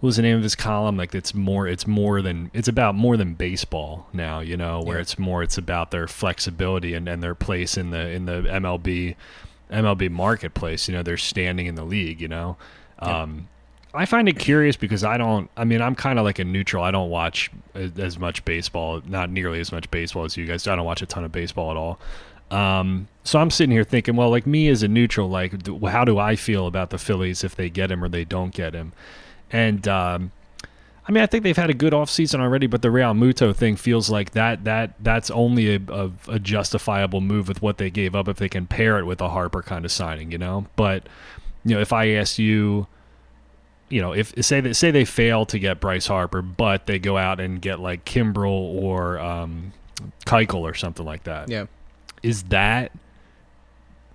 what 0.00 0.08
was 0.08 0.16
the 0.16 0.22
name 0.22 0.36
of 0.36 0.42
his 0.42 0.54
column? 0.54 0.98
Like 0.98 1.14
it's 1.14 1.32
more, 1.34 1.66
it's 1.66 1.86
more 1.86 2.20
than, 2.20 2.50
it's 2.52 2.68
about 2.68 2.94
more 2.94 3.16
than 3.16 3.32
baseball 3.32 4.06
now. 4.12 4.40
You 4.40 4.58
know, 4.58 4.82
where 4.82 4.96
Yeah. 4.98 5.00
it's 5.00 5.18
more, 5.18 5.42
it's 5.42 5.56
about 5.56 5.90
their 5.90 6.06
flexibility 6.06 6.92
and, 6.92 7.08
and 7.08 7.22
their 7.22 7.34
place 7.34 7.78
in 7.78 7.92
the 7.92 8.10
in 8.10 8.26
the 8.26 8.42
MLB 8.42 9.16
MLB 9.70 10.10
marketplace. 10.10 10.88
You 10.88 10.94
know, 10.94 11.02
they're 11.02 11.16
standing 11.16 11.66
in 11.66 11.74
the 11.74 11.84
league. 11.84 12.20
You 12.20 12.28
know, 12.28 12.56
um, 12.98 13.48
I 13.94 14.04
find 14.04 14.28
it 14.28 14.38
curious 14.38 14.76
because 14.76 15.04
I 15.04 15.16
don't. 15.16 15.50
I 15.56 15.64
mean, 15.64 15.80
I'm 15.80 15.94
kind 15.94 16.18
of 16.18 16.24
like 16.24 16.38
a 16.38 16.44
neutral. 16.44 16.84
I 16.84 16.90
don't 16.90 17.10
watch 17.10 17.50
as, 17.74 18.18
much 18.18 18.44
baseball, 18.44 19.02
not 19.06 19.30
nearly 19.30 19.60
as 19.60 19.72
much 19.72 19.90
baseball 19.90 20.24
as 20.24 20.36
you 20.36 20.46
guys. 20.46 20.66
I 20.68 20.76
don't 20.76 20.84
watch 20.84 21.02
a 21.02 21.06
ton 21.06 21.24
of 21.24 21.32
baseball 21.32 21.70
at 21.70 21.76
all. 21.76 21.98
Um, 22.50 23.08
so 23.24 23.40
I'm 23.40 23.50
sitting 23.50 23.72
here 23.72 23.84
thinking, 23.84 24.14
well, 24.14 24.30
like 24.30 24.46
me 24.46 24.68
as 24.68 24.82
a 24.82 24.88
neutral, 24.88 25.28
like, 25.28 25.66
how 25.86 26.04
do 26.04 26.18
I 26.18 26.36
feel 26.36 26.66
about 26.66 26.90
the 26.90 26.98
Phillies 26.98 27.42
if 27.42 27.56
they 27.56 27.68
get 27.68 27.90
him 27.90 28.04
or 28.04 28.08
they 28.08 28.24
don't 28.24 28.54
get 28.54 28.74
him? 28.74 28.92
And 29.50 29.86
um, 29.88 30.30
I 31.08 31.12
mean, 31.12 31.22
I 31.22 31.26
think 31.26 31.44
they've 31.44 31.56
had 31.56 31.70
a 31.70 31.74
good 31.74 31.92
offseason 31.92 32.40
already, 32.40 32.66
but 32.66 32.82
the 32.82 32.88
Realmuto 32.88 33.54
thing 33.54 33.76
feels 33.76 34.10
like 34.10 34.32
that 34.32 34.64
that 34.64 34.94
that's 35.00 35.30
only 35.30 35.76
a, 35.76 35.80
a, 35.88 36.10
a 36.28 36.38
justifiable 36.40 37.20
move 37.20 37.46
with 37.46 37.62
what 37.62 37.78
they 37.78 37.90
gave 37.90 38.16
up 38.16 38.26
if 38.26 38.38
they 38.38 38.48
can 38.48 38.66
pair 38.66 38.98
it 38.98 39.04
with 39.04 39.20
a 39.20 39.28
Harper 39.28 39.62
kind 39.62 39.84
of 39.84 39.92
signing, 39.92 40.32
you 40.32 40.38
know. 40.38 40.66
But 40.74 41.08
you 41.64 41.74
know, 41.76 41.80
if 41.80 41.92
I 41.92 42.08
asked 42.10 42.38
you, 42.40 42.88
you 43.88 44.00
know, 44.02 44.12
if 44.12 44.32
say 44.44 44.60
they 44.60 44.72
say 44.72 44.90
they 44.90 45.04
fail 45.04 45.46
to 45.46 45.58
get 45.60 45.78
Bryce 45.80 46.08
Harper, 46.08 46.42
but 46.42 46.86
they 46.86 46.98
go 46.98 47.16
out 47.16 47.38
and 47.38 47.62
get 47.62 47.78
like 47.78 48.04
Kimbrel 48.04 48.50
or 48.50 49.20
um, 49.20 49.72
Keuchel 50.26 50.60
or 50.62 50.74
something 50.74 51.06
like 51.06 51.22
that, 51.24 51.48
Yeah. 51.48 51.66
is 52.24 52.42
that 52.44 52.90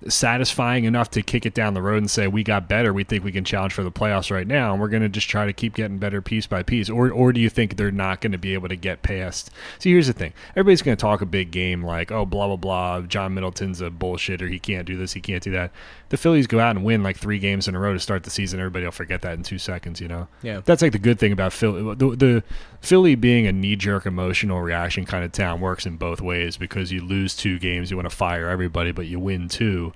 satisfying 0.08 0.86
enough 0.86 1.12
to 1.12 1.22
kick 1.22 1.46
it 1.46 1.54
down 1.54 1.74
the 1.74 1.82
road 1.82 1.98
and 1.98 2.10
say 2.10 2.28
we 2.28 2.44
got 2.44 2.68
better. 2.68 2.92
We 2.94 3.04
think 3.04 3.24
we 3.24 3.32
can 3.32 3.44
challenge 3.44 3.74
for 3.74 3.84
the 3.84 3.92
playoffs 3.92 4.32
right 4.32 4.48
now 4.48 4.72
and 4.72 4.82
we're 4.82 4.88
going 4.88 5.04
to 5.04 5.10
just 5.10 5.30
try 5.30 5.46
to 5.46 5.54
keep 5.54 5.76
getting 5.76 5.98
better 6.00 6.22
piece 6.22 6.48
by 6.48 6.64
piece. 6.64 6.90
Or 6.90 7.12
or 7.12 7.32
do 7.32 7.40
you 7.40 7.50
think 7.50 7.78
they're 7.78 7.92
not 7.92 8.22
going 8.22 8.32
to 8.32 8.38
be 8.38 8.54
able 8.54 8.70
to 8.70 8.76
get 8.76 9.04
past? 9.04 9.52
See 9.80 9.92
here's 9.92 10.08
the 10.08 10.14
thing. 10.14 10.34
Everybody's 10.52 10.82
going 10.82 10.98
to 10.98 11.02
talk 11.02 11.22
a 11.22 11.26
big 11.26 11.52
game 11.52 11.84
like 11.84 12.12
oh 12.12 12.26
blah 12.26 12.48
blah 12.48 12.58
blah. 12.58 13.02
John 13.02 13.34
Middleton's 13.34 13.82
a 13.82 13.90
bullshitter. 13.90 14.50
He 14.50 14.60
can't 14.60 14.86
do 14.86 14.98
this. 14.98 15.14
He 15.14 15.22
can't 15.22 15.44
do 15.44 15.52
that. 15.52 15.72
The 16.10 16.18
Phillies 16.18 16.48
go 16.48 16.60
out 16.60 16.76
and 16.76 16.84
win 16.84 17.04
like 17.04 17.18
3 17.18 17.40
games 17.40 17.70
in 17.70 17.76
a 17.76 17.80
row 17.80 17.94
to 17.94 18.00
start 18.00 18.24
the 18.24 18.30
season. 18.30 18.60
Everybody 18.60 18.84
will 18.84 18.92
forget 18.92 19.22
that 19.22 19.36
in 19.36 19.44
2 19.44 19.58
seconds 19.58 20.02
you 20.02 20.08
know? 20.08 20.28
Yeah. 20.42 20.62
that's 20.64 20.82
like 20.82 20.92
the 20.92 21.00
good 21.00 21.20
thing 21.20 21.32
about 21.32 21.54
Philly. 21.54 21.96
The, 21.96 22.16
the 22.16 22.44
Philly 22.82 23.16
being 23.16 23.48
a 23.48 23.52
knee 23.52 23.76
jerk 23.76 24.06
emotional 24.06 24.62
reaction 24.62 25.06
kind 25.06 25.24
of 25.24 25.32
town 25.32 25.62
works 25.62 25.86
in 25.86 25.98
both 25.98 26.20
ways 26.20 26.58
because 26.58 26.92
you 26.92 27.02
lose 27.02 27.36
two 27.36 27.60
games, 27.60 27.92
you 27.92 27.98
want 27.98 28.10
to 28.10 28.16
fire 28.16 28.50
everybody, 28.50 28.92
but 28.92 29.06
you 29.06 29.20
win 29.20 29.48
two. 29.48 29.91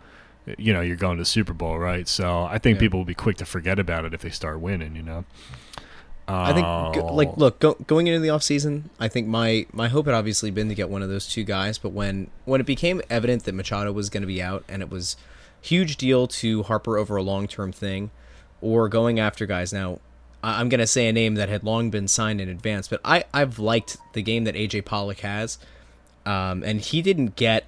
You 0.58 0.74
know, 0.74 0.82
you're 0.82 0.96
going 0.96 1.18
to 1.18 1.22
the 1.22 1.26
Super 1.26 1.54
Bowl, 1.54 1.78
right? 1.80 2.08
So 2.08 2.44
I 2.44 2.58
think 2.60 2.76
Yeah. 2.76 2.82
people 2.82 3.00
will 3.00 3.06
be 3.06 3.16
quick 3.16 3.38
to 3.38 3.46
forget 3.46 3.80
about 3.80 4.06
it 4.06 4.14
if 4.14 4.22
they 4.22 4.30
start 4.30 4.60
winning. 4.60 4.96
You 4.96 5.04
know. 5.04 5.26
I 6.28 6.54
think, 6.54 6.66
Oh. 6.66 7.14
like, 7.14 7.38
look, 7.38 7.60
go, 7.60 7.76
going 7.86 8.08
into 8.08 8.20
the 8.20 8.30
offseason, 8.30 8.86
I 9.00 9.08
think 9.08 9.28
my 9.28 9.68
my 9.72 9.90
hope 9.90 10.08
had 10.08 10.16
obviously 10.16 10.50
been 10.50 10.70
to 10.70 10.76
get 10.76 10.90
one 10.90 11.04
of 11.04 11.10
those 11.10 11.28
two 11.28 11.44
guys. 11.44 11.78
But 11.78 11.90
when 11.90 12.30
when 12.46 12.60
it 12.60 12.66
became 12.66 13.02
evident 13.10 13.44
that 13.44 13.54
Machado 13.54 13.92
was 13.92 14.10
going 14.10 14.22
to 14.22 14.28
be 14.28 14.42
out, 14.42 14.64
and 14.68 14.82
it 14.82 14.90
was 14.90 15.18
huge 15.62 15.98
deal 15.98 16.26
to 16.28 16.64
Harper 16.64 16.98
over 16.98 17.16
a 17.16 17.22
long 17.24 17.48
term 17.48 17.72
thing, 17.72 18.10
or 18.62 18.90
going 18.90 19.20
after 19.20 19.46
guys. 19.46 19.72
Now, 19.72 20.00
I'm 20.44 20.68
going 20.70 20.80
to 20.80 20.88
say 20.88 21.08
a 21.08 21.14
name 21.14 21.36
that 21.36 21.48
had 21.50 21.64
long 21.64 21.92
been 21.92 22.08
signed 22.08 22.42
in 22.42 22.50
advance, 22.50 22.88
but 22.88 23.02
I 23.06 23.26
I've 23.34 23.60
liked 23.60 23.98
the 24.14 24.24
game 24.24 24.46
that 24.46 24.56
AJ 24.56 24.82
Pollock 24.86 25.20
has, 25.20 25.60
um, 26.26 26.64
and 26.64 26.82
he 26.82 27.04
didn't 27.04 27.36
get 27.36 27.66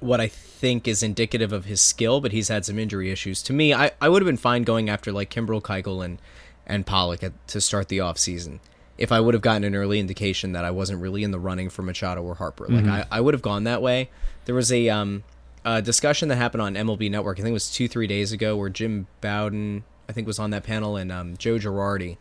what 0.00 0.20
I 0.20 0.28
think 0.28 0.88
is 0.88 1.02
indicative 1.02 1.52
of 1.52 1.64
his 1.64 1.80
skill, 1.80 2.20
but 2.20 2.32
he's 2.32 2.48
had 2.48 2.64
some 2.64 2.78
injury 2.78 3.10
issues. 3.10 3.42
To 3.44 3.52
me, 3.52 3.74
I, 3.74 3.92
I 4.00 4.08
would 4.08 4.22
have 4.22 4.26
been 4.26 4.36
fine 4.36 4.62
going 4.62 4.88
after 4.88 5.12
like 5.12 5.30
Kimbrel, 5.30 5.62
Keuchel, 5.62 6.04
and 6.04 6.18
and 6.66 6.84
Pollock 6.84 7.22
at, 7.22 7.32
to 7.48 7.60
start 7.60 7.88
the 7.88 7.98
offseason 7.98 8.60
if 8.98 9.12
I 9.12 9.20
would 9.20 9.32
have 9.32 9.42
gotten 9.42 9.64
an 9.64 9.74
early 9.74 10.00
indication 10.00 10.52
that 10.52 10.64
I 10.64 10.72
wasn't 10.72 11.00
really 11.00 11.22
in 11.22 11.30
the 11.30 11.38
running 11.38 11.70
for 11.70 11.82
Machado 11.82 12.22
or 12.22 12.34
Harper. 12.34 12.66
Like 12.66 12.84
I, 12.86 13.06
I 13.12 13.20
would 13.20 13.32
have 13.32 13.42
gone 13.42 13.64
that 13.64 13.80
way. 13.80 14.10
There 14.44 14.54
was 14.54 14.72
a 14.72 14.88
um 14.88 15.22
a 15.64 15.80
discussion 15.80 16.28
that 16.28 16.36
happened 16.36 16.62
on 16.62 16.74
MLB 16.74 17.10
Network. 17.10 17.38
I 17.38 17.42
think 17.42 17.50
it 17.50 17.54
was 17.54 17.70
two 17.70 17.88
three 17.88 18.06
days 18.06 18.32
ago 18.32 18.56
where 18.56 18.68
Jim 18.68 19.06
Bowden 19.20 19.84
I 20.08 20.12
think 20.12 20.26
was 20.26 20.38
on 20.38 20.50
that 20.50 20.64
panel 20.64 20.96
and 20.96 21.12
um, 21.12 21.36
Joe 21.36 21.56
Girardi, 21.56 22.16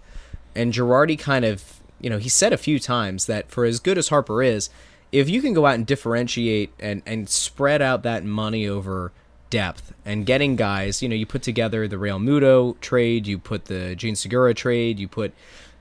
and 0.53 0.71
Girardi 0.71 1.17
kind 1.17 1.45
of 1.45 1.81
you 1.99 2.09
know 2.09 2.19
he 2.19 2.29
said 2.29 2.53
a 2.53 2.57
few 2.57 2.79
times 2.79 3.25
that 3.25 3.49
for 3.49 3.65
as 3.65 3.79
good 3.79 3.97
as 3.97 4.09
Harper 4.09 4.43
is, 4.43 4.69
if 5.11 5.29
you 5.29 5.41
can 5.41 5.53
go 5.53 5.65
out 5.65 5.75
and 5.75 5.85
differentiate 5.85 6.71
and 6.79 7.01
and 7.05 7.29
spread 7.29 7.81
out 7.81 8.03
that 8.03 8.23
money 8.23 8.67
over 8.67 9.11
depth 9.49 9.93
and 10.05 10.25
getting 10.25 10.55
guys, 10.55 11.01
you 11.01 11.09
know, 11.09 11.15
you 11.15 11.25
put 11.25 11.41
together 11.41 11.87
the 11.87 11.95
Realmuto 11.95 12.79
trade, 12.81 13.27
you 13.27 13.37
put 13.37 13.65
the 13.65 13.95
Jean 13.95 14.15
Segura 14.15 14.53
trade, 14.53 14.99
you 14.99 15.07
put 15.07 15.33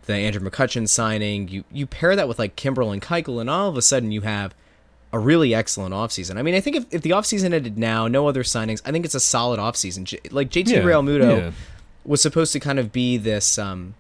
the 0.07 0.15
Andrew 0.15 0.49
McCutchen 0.49 0.89
signing, 0.89 1.49
you 1.49 1.65
you 1.73 1.87
pair 1.87 2.15
that 2.15 2.29
with 2.29 2.39
like 2.39 2.57
Kimbrel 2.57 2.93
and 2.93 3.03
Keuchel, 3.03 3.41
and 3.41 3.51
all 3.51 3.69
of 3.69 3.77
a 3.77 3.83
sudden 3.83 4.13
you 4.13 4.21
have 4.21 4.55
a 5.13 5.19
really 5.19 5.55
excellent 5.55 5.95
offseason. 5.95 6.37
I 6.39 6.43
mean, 6.43 6.55
I 6.55 6.61
think 6.61 6.77
if, 6.77 6.85
if 6.93 7.03
the 7.03 7.11
offseason 7.11 7.53
ended 7.55 7.79
now, 7.79 8.07
no 8.09 8.29
other 8.29 8.43
signings, 8.43 8.83
I 8.85 8.93
think 8.93 9.05
it's 9.05 9.15
a 9.15 9.21
solid 9.21 9.59
offseason. 9.59 10.05
J- 10.05 10.21
like 10.31 10.51
JT 10.51 10.69
Yeah, 10.69 10.79
Realmuto 10.83 11.39
yeah. 11.39 11.51
was 12.05 12.21
supposed 12.21 12.53
to 12.53 12.61
kind 12.61 12.79
of 12.79 12.93
be 12.93 13.17
this 13.17 13.59
um 13.59 13.95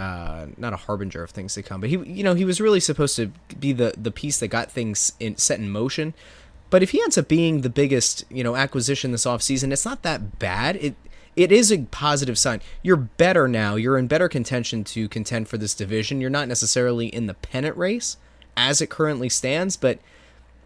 uh 0.00 0.46
not 0.56 0.72
a 0.72 0.76
harbinger 0.76 1.22
of 1.22 1.30
things 1.30 1.54
to 1.54 1.62
come, 1.62 1.80
but 1.80 1.90
he 1.90 1.96
you 1.98 2.24
know, 2.24 2.34
he 2.34 2.44
was 2.44 2.60
really 2.60 2.80
supposed 2.80 3.16
to 3.16 3.32
be 3.58 3.72
the 3.72 3.94
the 3.96 4.10
piece 4.10 4.38
that 4.40 4.48
got 4.48 4.70
things 4.70 5.12
in, 5.20 5.36
set 5.36 5.58
in 5.58 5.70
motion. 5.70 6.14
But 6.70 6.82
if 6.82 6.90
he 6.90 7.02
ends 7.02 7.18
up 7.18 7.26
being 7.26 7.62
the 7.62 7.70
biggest, 7.70 8.24
you 8.30 8.44
know, 8.44 8.54
acquisition 8.54 9.10
this 9.10 9.24
offseason, 9.26 9.72
it's 9.72 9.84
not 9.84 10.02
that 10.02 10.38
bad. 10.38 10.76
It 10.76 10.94
it 11.36 11.52
is 11.52 11.70
a 11.70 11.78
positive 11.90 12.38
sign. 12.38 12.60
You're 12.82 12.96
better 12.96 13.48
now. 13.48 13.76
You're 13.76 13.98
in 13.98 14.08
better 14.08 14.28
contention 14.28 14.84
to 14.84 15.08
contend 15.08 15.48
for 15.48 15.58
this 15.58 15.74
division. 15.74 16.20
You're 16.20 16.30
not 16.30 16.48
necessarily 16.48 17.06
in 17.06 17.26
the 17.26 17.34
pennant 17.34 17.76
race 17.76 18.16
as 18.56 18.80
it 18.80 18.90
currently 18.90 19.28
stands, 19.28 19.76
but 19.76 19.98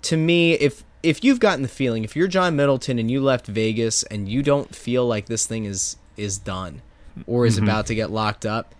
to 0.02 0.16
me, 0.16 0.54
if 0.54 0.84
if 1.02 1.22
you've 1.22 1.40
gotten 1.40 1.62
the 1.62 1.68
feeling, 1.68 2.02
if 2.02 2.16
you're 2.16 2.28
John 2.28 2.56
Middleton 2.56 2.98
and 2.98 3.10
you 3.10 3.20
left 3.20 3.46
Vegas 3.46 4.02
and 4.04 4.28
you 4.28 4.42
don't 4.42 4.74
feel 4.74 5.06
like 5.06 5.26
this 5.26 5.46
thing 5.46 5.64
is 5.64 5.96
is 6.16 6.38
done 6.38 6.82
or 7.26 7.46
is 7.46 7.58
about 7.58 7.86
to 7.86 7.94
get 7.94 8.10
locked 8.10 8.44
up, 8.46 8.74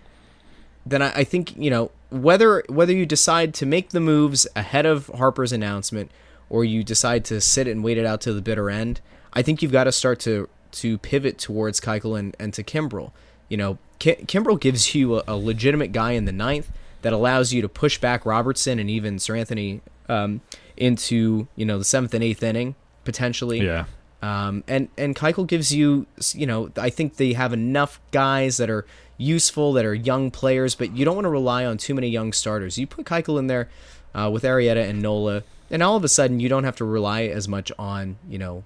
then 0.87 1.03
I, 1.03 1.13
I 1.13 1.25
think 1.25 1.57
you 1.57 1.71
know 1.71 1.91
whether 2.11 2.65
whether 2.69 2.93
you 2.93 3.07
decide 3.07 3.55
to 3.55 3.67
make 3.67 3.91
the 3.91 4.01
moves 4.01 4.47
ahead 4.55 4.87
of 4.87 5.09
Harper's 5.09 5.53
announcement 5.53 6.11
or 6.49 6.65
you 6.65 6.85
decide 6.85 7.25
to 7.27 7.41
sit 7.41 7.67
and 7.67 7.83
wait 7.83 7.99
it 7.99 8.07
out 8.07 8.21
to 8.23 8.33
the 8.33 8.43
bitter 8.43 8.71
end. 8.71 9.01
I 9.33 9.43
think 9.43 9.63
you've 9.63 9.73
got 9.73 9.85
to 9.85 9.93
start 9.93 10.21
to 10.21 10.49
to 10.73 10.99
pivot 10.99 11.39
towards 11.39 11.81
Keuchel 11.81 12.19
and, 12.19 12.37
and 12.39 12.53
to 12.55 12.63
Kimbrel. 12.63 13.13
You 13.49 13.57
know, 13.57 13.79
Ki- 13.99 14.25
Kimbrel 14.27 14.59
gives 14.59 14.95
you 14.95 15.19
a, 15.19 15.25
a 15.29 15.37
legitimate 15.37 15.93
guy 15.93 16.13
in 16.13 16.25
the 16.25 16.33
ninth 16.33 16.71
that 17.03 17.13
allows 17.13 17.53
you 17.53 17.63
to 17.63 17.69
push 17.69 17.99
back 17.99 18.27
Robertson 18.27 18.79
and 18.79 18.91
even 18.91 19.17
Seranthony 19.17 19.81
um, 20.09 20.41
into 20.77 21.49
you 21.57 21.65
know 21.65 21.79
the 21.79 21.85
seventh 21.85 22.15
and 22.15 22.23
eighth 22.23 22.43
inning 22.43 22.75
potentially. 23.05 23.65
Yeah. 23.65 23.87
Um, 24.23 24.65
and 24.67 24.89
and 24.97 25.15
Keuchel 25.15 25.47
gives 25.47 25.73
you, 25.75 26.07
you 26.33 26.47
know, 26.47 26.71
I 26.77 26.89
think 26.89 27.17
they 27.17 27.35
have 27.35 27.53
enough 27.53 28.01
guys 28.11 28.57
that 28.57 28.71
are 28.71 28.87
useful, 29.17 29.73
that 29.75 29.85
are 29.85 29.95
young 29.95 30.31
players, 30.31 30.75
but 30.75 30.97
you 30.97 31.05
don't 31.05 31.15
want 31.15 31.25
to 31.27 31.31
rely 31.31 31.65
on 31.65 31.77
too 31.77 31.95
many 31.95 32.09
young 32.09 32.33
starters. 32.33 32.79
You 32.79 32.87
put 32.87 33.07
Keuchel 33.07 33.39
in 33.39 33.47
there 33.47 33.69
uh, 34.15 34.31
with 34.33 34.43
Arrieta 34.45 34.89
and 34.89 35.01
Nola, 35.03 35.43
and 35.71 35.83
all 35.83 35.97
of 35.97 36.05
a 36.05 36.09
sudden 36.09 36.41
you 36.41 36.49
don't 36.49 36.65
have 36.65 36.77
to 36.77 36.85
rely 36.85 37.23
as 37.25 37.49
much 37.49 37.71
on, 37.79 38.17
you 38.29 38.39
know, 38.39 38.65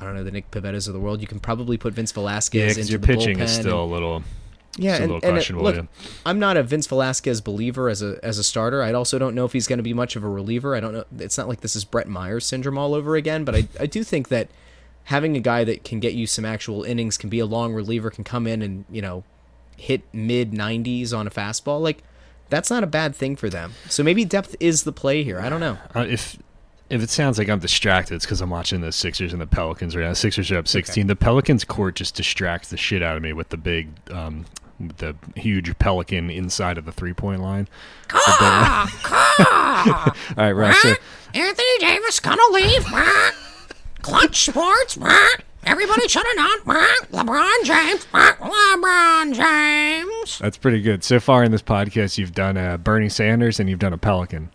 I 0.00 0.04
don't 0.04 0.14
know, 0.14 0.24
the 0.24 0.30
Nick 0.32 0.50
Pivettas 0.50 0.88
of 0.88 0.94
the 0.94 1.00
world. 1.00 1.20
You 1.20 1.26
can 1.26 1.38
probably 1.40 1.76
put 1.76 1.94
Vince 1.94 2.12
Velasquez 2.12 2.76
Yeah, 2.76 2.80
into 2.80 2.90
your 2.92 2.98
the 3.00 3.06
pitching 3.06 3.38
is 3.40 3.52
still 3.52 3.82
and- 3.84 3.90
a 3.90 3.94
little, 3.94 4.22
yeah, 4.76 4.94
and, 4.96 5.00
little 5.02 5.16
and, 5.22 5.34
questionable. 5.34 5.64
look, 5.64 5.76
yeah. 5.76 5.82
I'm 6.26 6.38
not 6.38 6.56
a 6.56 6.62
Vince 6.62 6.86
Velasquez 6.86 7.40
believer 7.40 7.88
as 7.88 8.02
a 8.02 8.18
as 8.22 8.38
a 8.38 8.42
starter. 8.42 8.82
I 8.82 8.92
also 8.94 9.18
don't 9.18 9.34
know 9.34 9.44
if 9.44 9.52
he's 9.52 9.66
going 9.68 9.78
to 9.78 9.82
be 9.82 9.94
much 9.94 10.16
of 10.16 10.24
a 10.24 10.28
reliever. 10.28 10.74
I 10.74 10.80
don't 10.80 10.92
know. 10.92 11.04
It's 11.18 11.36
not 11.38 11.46
like 11.46 11.60
this 11.60 11.76
is 11.76 11.84
Brett 11.84 12.08
Myers 12.08 12.46
syndrome 12.46 12.78
all 12.78 12.94
over 12.94 13.14
again, 13.16 13.44
but 13.44 13.54
I 13.54 13.68
I 13.78 13.86
do 13.86 14.02
think 14.02 14.28
that 14.28 14.48
having 15.04 15.36
a 15.36 15.40
guy 15.40 15.62
that 15.64 15.84
can 15.84 16.00
get 16.00 16.14
you 16.14 16.26
some 16.26 16.44
actual 16.44 16.84
innings, 16.84 17.18
can 17.18 17.28
be 17.28 17.38
a 17.38 17.46
long 17.46 17.74
reliever, 17.74 18.08
can 18.10 18.24
come 18.24 18.46
in 18.46 18.62
and 18.62 18.84
you 18.90 19.02
know 19.02 19.24
hit 19.82 20.02
mid 20.14 20.52
90s 20.52 21.16
on 21.16 21.26
a 21.26 21.30
fastball, 21.30 21.80
like 21.80 22.02
that's 22.48 22.70
not 22.70 22.84
a 22.84 22.86
bad 22.86 23.14
thing 23.16 23.34
for 23.36 23.50
them. 23.50 23.72
So 23.88 24.02
maybe 24.02 24.24
depth 24.24 24.54
is 24.60 24.84
the 24.84 24.92
play 24.92 25.24
here. 25.24 25.40
I 25.40 25.48
don't 25.48 25.60
know. 25.60 25.78
Uh, 25.94 26.06
if 26.08 26.38
if 26.88 27.02
it 27.02 27.10
sounds 27.10 27.38
like 27.38 27.48
I'm 27.48 27.58
distracted, 27.58 28.14
it's 28.14 28.24
because 28.26 28.40
I'm 28.40 28.50
watching 28.50 28.80
the 28.82 28.92
Sixers 28.92 29.32
and 29.32 29.40
the 29.42 29.46
Pelicans 29.46 29.96
right 29.96 30.04
now. 30.04 30.12
Sixers 30.12 30.50
are 30.52 30.58
up 30.58 30.68
16. 30.68 31.06
The 31.06 31.16
Pelicans 31.16 31.64
court 31.64 31.96
just 31.96 32.14
distracts 32.14 32.68
the 32.68 32.76
shit 32.76 33.02
out 33.02 33.16
of 33.16 33.22
me 33.22 33.32
with 33.32 33.48
the 33.48 33.56
big 33.56 33.88
um, 34.10 34.44
with 34.78 34.98
the 34.98 35.16
huge 35.34 35.76
pelican 35.78 36.28
inside 36.30 36.76
of 36.78 36.84
the 36.84 36.92
three 36.92 37.14
point 37.14 37.40
line. 37.40 37.66
Ah, 38.12 40.12
All 40.36 40.44
right, 40.44 40.52
Russ. 40.52 40.80
so- 40.82 40.94
Anthony 41.34 41.78
Davis 41.80 42.20
gonna 42.20 42.42
leave. 42.52 42.84
Clutch 44.02 44.44
Sports. 44.44 44.98
Everybody 45.64 46.08
shut 46.08 46.24
it 46.26 46.36
down. 46.36 46.76
LeBron 47.12 47.64
James. 47.64 48.04
LeBron 48.06 49.34
James. 49.34 50.38
That's 50.38 50.56
pretty 50.56 50.80
good. 50.80 51.04
So 51.04 51.20
far 51.20 51.44
in 51.44 51.52
this 51.52 51.62
podcast, 51.62 52.18
you've 52.18 52.34
done 52.34 52.56
uh, 52.56 52.76
Bernie 52.78 53.08
Sanders 53.08 53.60
and 53.60 53.68
you've 53.70 53.78
done 53.78 53.92
a 53.92 53.98
pelican. 53.98 54.50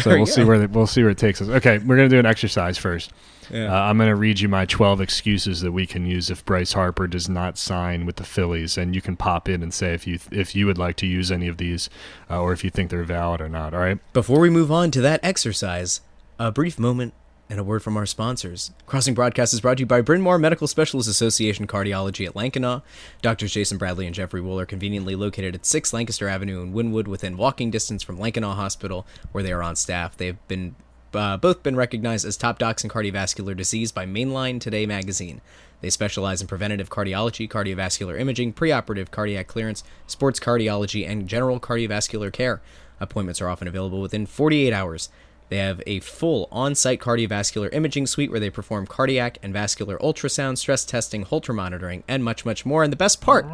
So 0.00 0.10
we'll 0.10 0.26
see 0.26 0.42
where 0.44 0.58
the, 0.58 0.68
we'll 0.68 0.86
see 0.86 1.02
where 1.02 1.12
it 1.12 1.18
takes 1.18 1.40
us. 1.40 1.48
Okay, 1.48 1.78
we're 1.78 1.96
gonna 1.96 2.08
do 2.08 2.18
an 2.18 2.26
exercise 2.26 2.76
first. 2.76 3.12
Yeah. 3.50 3.72
Uh, 3.72 3.82
I'm 3.82 3.98
gonna 3.98 4.16
read 4.16 4.40
you 4.40 4.48
my 4.48 4.64
12 4.64 5.00
excuses 5.00 5.60
that 5.60 5.70
we 5.70 5.86
can 5.86 6.06
use 6.06 6.28
if 6.28 6.44
Bryce 6.44 6.72
Harper 6.72 7.06
does 7.06 7.28
not 7.28 7.56
sign 7.56 8.04
with 8.04 8.16
the 8.16 8.24
Phillies, 8.24 8.76
and 8.76 8.94
you 8.96 9.00
can 9.00 9.16
pop 9.16 9.48
in 9.48 9.62
and 9.62 9.72
say 9.72 9.94
if 9.94 10.04
you 10.06 10.18
if 10.32 10.56
you 10.56 10.66
would 10.66 10.76
like 10.78 10.96
to 10.96 11.06
use 11.06 11.30
any 11.30 11.46
of 11.46 11.58
these, 11.58 11.88
uh, 12.28 12.40
or 12.40 12.52
if 12.52 12.64
you 12.64 12.70
think 12.70 12.90
they're 12.90 13.04
valid 13.04 13.40
or 13.40 13.48
not. 13.48 13.74
All 13.74 13.80
right. 13.80 13.98
Before 14.12 14.40
we 14.40 14.50
move 14.50 14.72
on 14.72 14.90
to 14.90 15.00
that 15.02 15.20
exercise, 15.22 16.00
a 16.38 16.50
brief 16.50 16.80
moment 16.80 17.14
and 17.48 17.60
a 17.60 17.64
word 17.64 17.82
from 17.82 17.96
our 17.96 18.06
sponsors. 18.06 18.72
Crossing 18.86 19.14
Broadcast 19.14 19.54
is 19.54 19.60
brought 19.60 19.76
to 19.76 19.82
you 19.82 19.86
by 19.86 20.00
Bryn 20.00 20.20
Mawr 20.20 20.38
Medical 20.38 20.66
Specialist 20.66 21.08
Association 21.08 21.66
Cardiology 21.66 22.26
at 22.26 22.34
Lankenau. 22.34 22.82
Doctors 23.22 23.52
Jason 23.52 23.78
Bradley 23.78 24.06
and 24.06 24.14
Jeffrey 24.14 24.40
Wool 24.40 24.58
are 24.58 24.66
conveniently 24.66 25.14
located 25.14 25.54
at 25.54 25.66
6 25.66 25.92
Lancaster 25.92 26.28
Avenue 26.28 26.62
in 26.62 26.72
Wynnewood 26.72 27.06
within 27.06 27.36
walking 27.36 27.70
distance 27.70 28.02
from 28.02 28.18
Lankenau 28.18 28.54
Hospital, 28.54 29.06
where 29.32 29.44
they 29.44 29.52
are 29.52 29.62
on 29.62 29.76
staff. 29.76 30.16
They 30.16 30.26
have 30.26 30.48
been 30.48 30.74
uh, 31.14 31.36
both 31.36 31.62
been 31.62 31.76
recognized 31.76 32.26
as 32.26 32.36
top 32.36 32.58
docs 32.58 32.84
in 32.84 32.90
cardiovascular 32.90 33.56
disease 33.56 33.90
by 33.92 34.04
Mainline 34.04 34.60
Today 34.60 34.84
magazine. 34.84 35.40
They 35.80 35.90
specialize 35.90 36.40
in 36.40 36.48
preventative 36.48 36.90
cardiology, 36.90 37.48
cardiovascular 37.48 38.18
imaging, 38.18 38.54
preoperative 38.54 39.10
cardiac 39.10 39.46
clearance, 39.46 39.84
sports 40.06 40.40
cardiology, 40.40 41.08
and 41.08 41.28
general 41.28 41.60
cardiovascular 41.60 42.32
care. 42.32 42.60
Appointments 42.98 43.40
are 43.40 43.48
often 43.48 43.68
available 43.68 44.00
within 44.00 44.26
48 44.26 44.72
hours. 44.72 45.10
They 45.48 45.58
have 45.58 45.82
a 45.86 46.00
full 46.00 46.48
on 46.50 46.74
site 46.74 47.00
cardiovascular 47.00 47.72
imaging 47.72 48.06
suite 48.06 48.30
where 48.30 48.40
they 48.40 48.50
perform 48.50 48.86
cardiac 48.86 49.38
and 49.42 49.52
vascular 49.52 49.96
ultrasound, 49.98 50.58
stress 50.58 50.84
testing, 50.84 51.22
Holter 51.22 51.52
monitoring, 51.52 52.02
and 52.08 52.24
much, 52.24 52.44
much 52.44 52.66
more. 52.66 52.82
And 52.82 52.92
the 52.92 52.96
best 52.96 53.20
part 53.20 53.46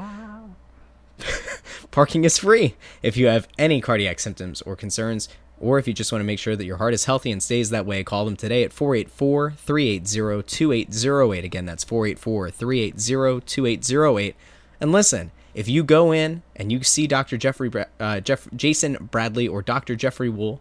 parking 1.91 2.25
is 2.25 2.39
free. 2.39 2.75
If 3.03 3.17
you 3.17 3.27
have 3.27 3.49
any 3.59 3.81
cardiac 3.81 4.21
symptoms 4.21 4.63
or 4.63 4.77
concerns, 4.77 5.29
or 5.61 5.79
if 5.79 5.87
you 5.87 5.95
just 5.95 6.11
want 6.11 6.21
to 6.21 6.27
make 6.27 6.41
sure 6.41 6.57
that 6.57 6.65
your 6.65 6.79
heart 6.79 6.93
is 6.93 7.05
healthy 7.05 7.31
and 7.31 7.43
stays 7.43 7.71
that 7.71 7.87
way, 7.87 8.03
call 8.03 8.25
them 8.25 8.37
today 8.37 8.65
at 8.65 8.73
484 8.73 9.53
380 9.53 10.43
2808. 10.43 11.45
Again, 11.45 11.67
that's 11.67 11.85
484 11.85 12.51
380 12.51 13.41
2808. 13.47 14.37
And 14.81 14.91
listen, 14.91 15.31
if 15.55 15.69
you 15.69 15.85
go 15.85 16.11
in 16.13 16.43
and 16.57 16.73
you 16.73 16.83
see 16.83 17.07
Dr. 17.07 17.37
Jeffrey, 17.37 17.71
uh, 18.01 18.21
Jeff, 18.21 18.49
Jason 18.57 19.09
Bradley 19.11 19.47
or 19.47 19.63
Dr. 19.63 19.95
Jeffrey 19.95 20.29
Wool, 20.29 20.61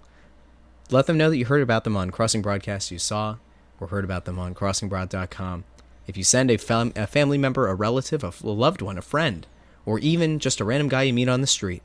let 0.92 1.08
them 1.08 1.18
know 1.18 1.30
that 1.30 1.38
you 1.38 1.46
heard 1.46 1.62
about 1.62 1.84
them 1.84 1.96
on 1.98 2.12
Crossing 2.12 2.42
Broadcast, 2.42 2.92
you 2.92 3.00
saw 3.00 3.38
or 3.80 3.88
heard 3.88 4.04
about 4.06 4.26
them 4.26 4.38
on 4.38 4.54
crossingbroad.com. 4.54 5.64
If 6.08 6.18
you 6.18 6.24
send 6.24 6.52
a, 6.52 6.58
fam- 6.58 6.94
a 6.96 7.08
family 7.08 7.38
member, 7.38 7.68
a 7.68 7.76
relative, 7.76 8.24
a 8.24 8.28
f- 8.28 8.44
a 8.44 8.50
loved 8.50 8.82
one, 8.82 8.98
a 8.98 9.02
friend, 9.02 9.48
or 9.86 10.00
even 10.00 10.40
just 10.40 10.60
a 10.60 10.66
random 10.66 10.88
guy 10.90 11.04
you 11.04 11.14
meet 11.14 11.30
on 11.30 11.42
the 11.42 11.48
street, 11.48 11.82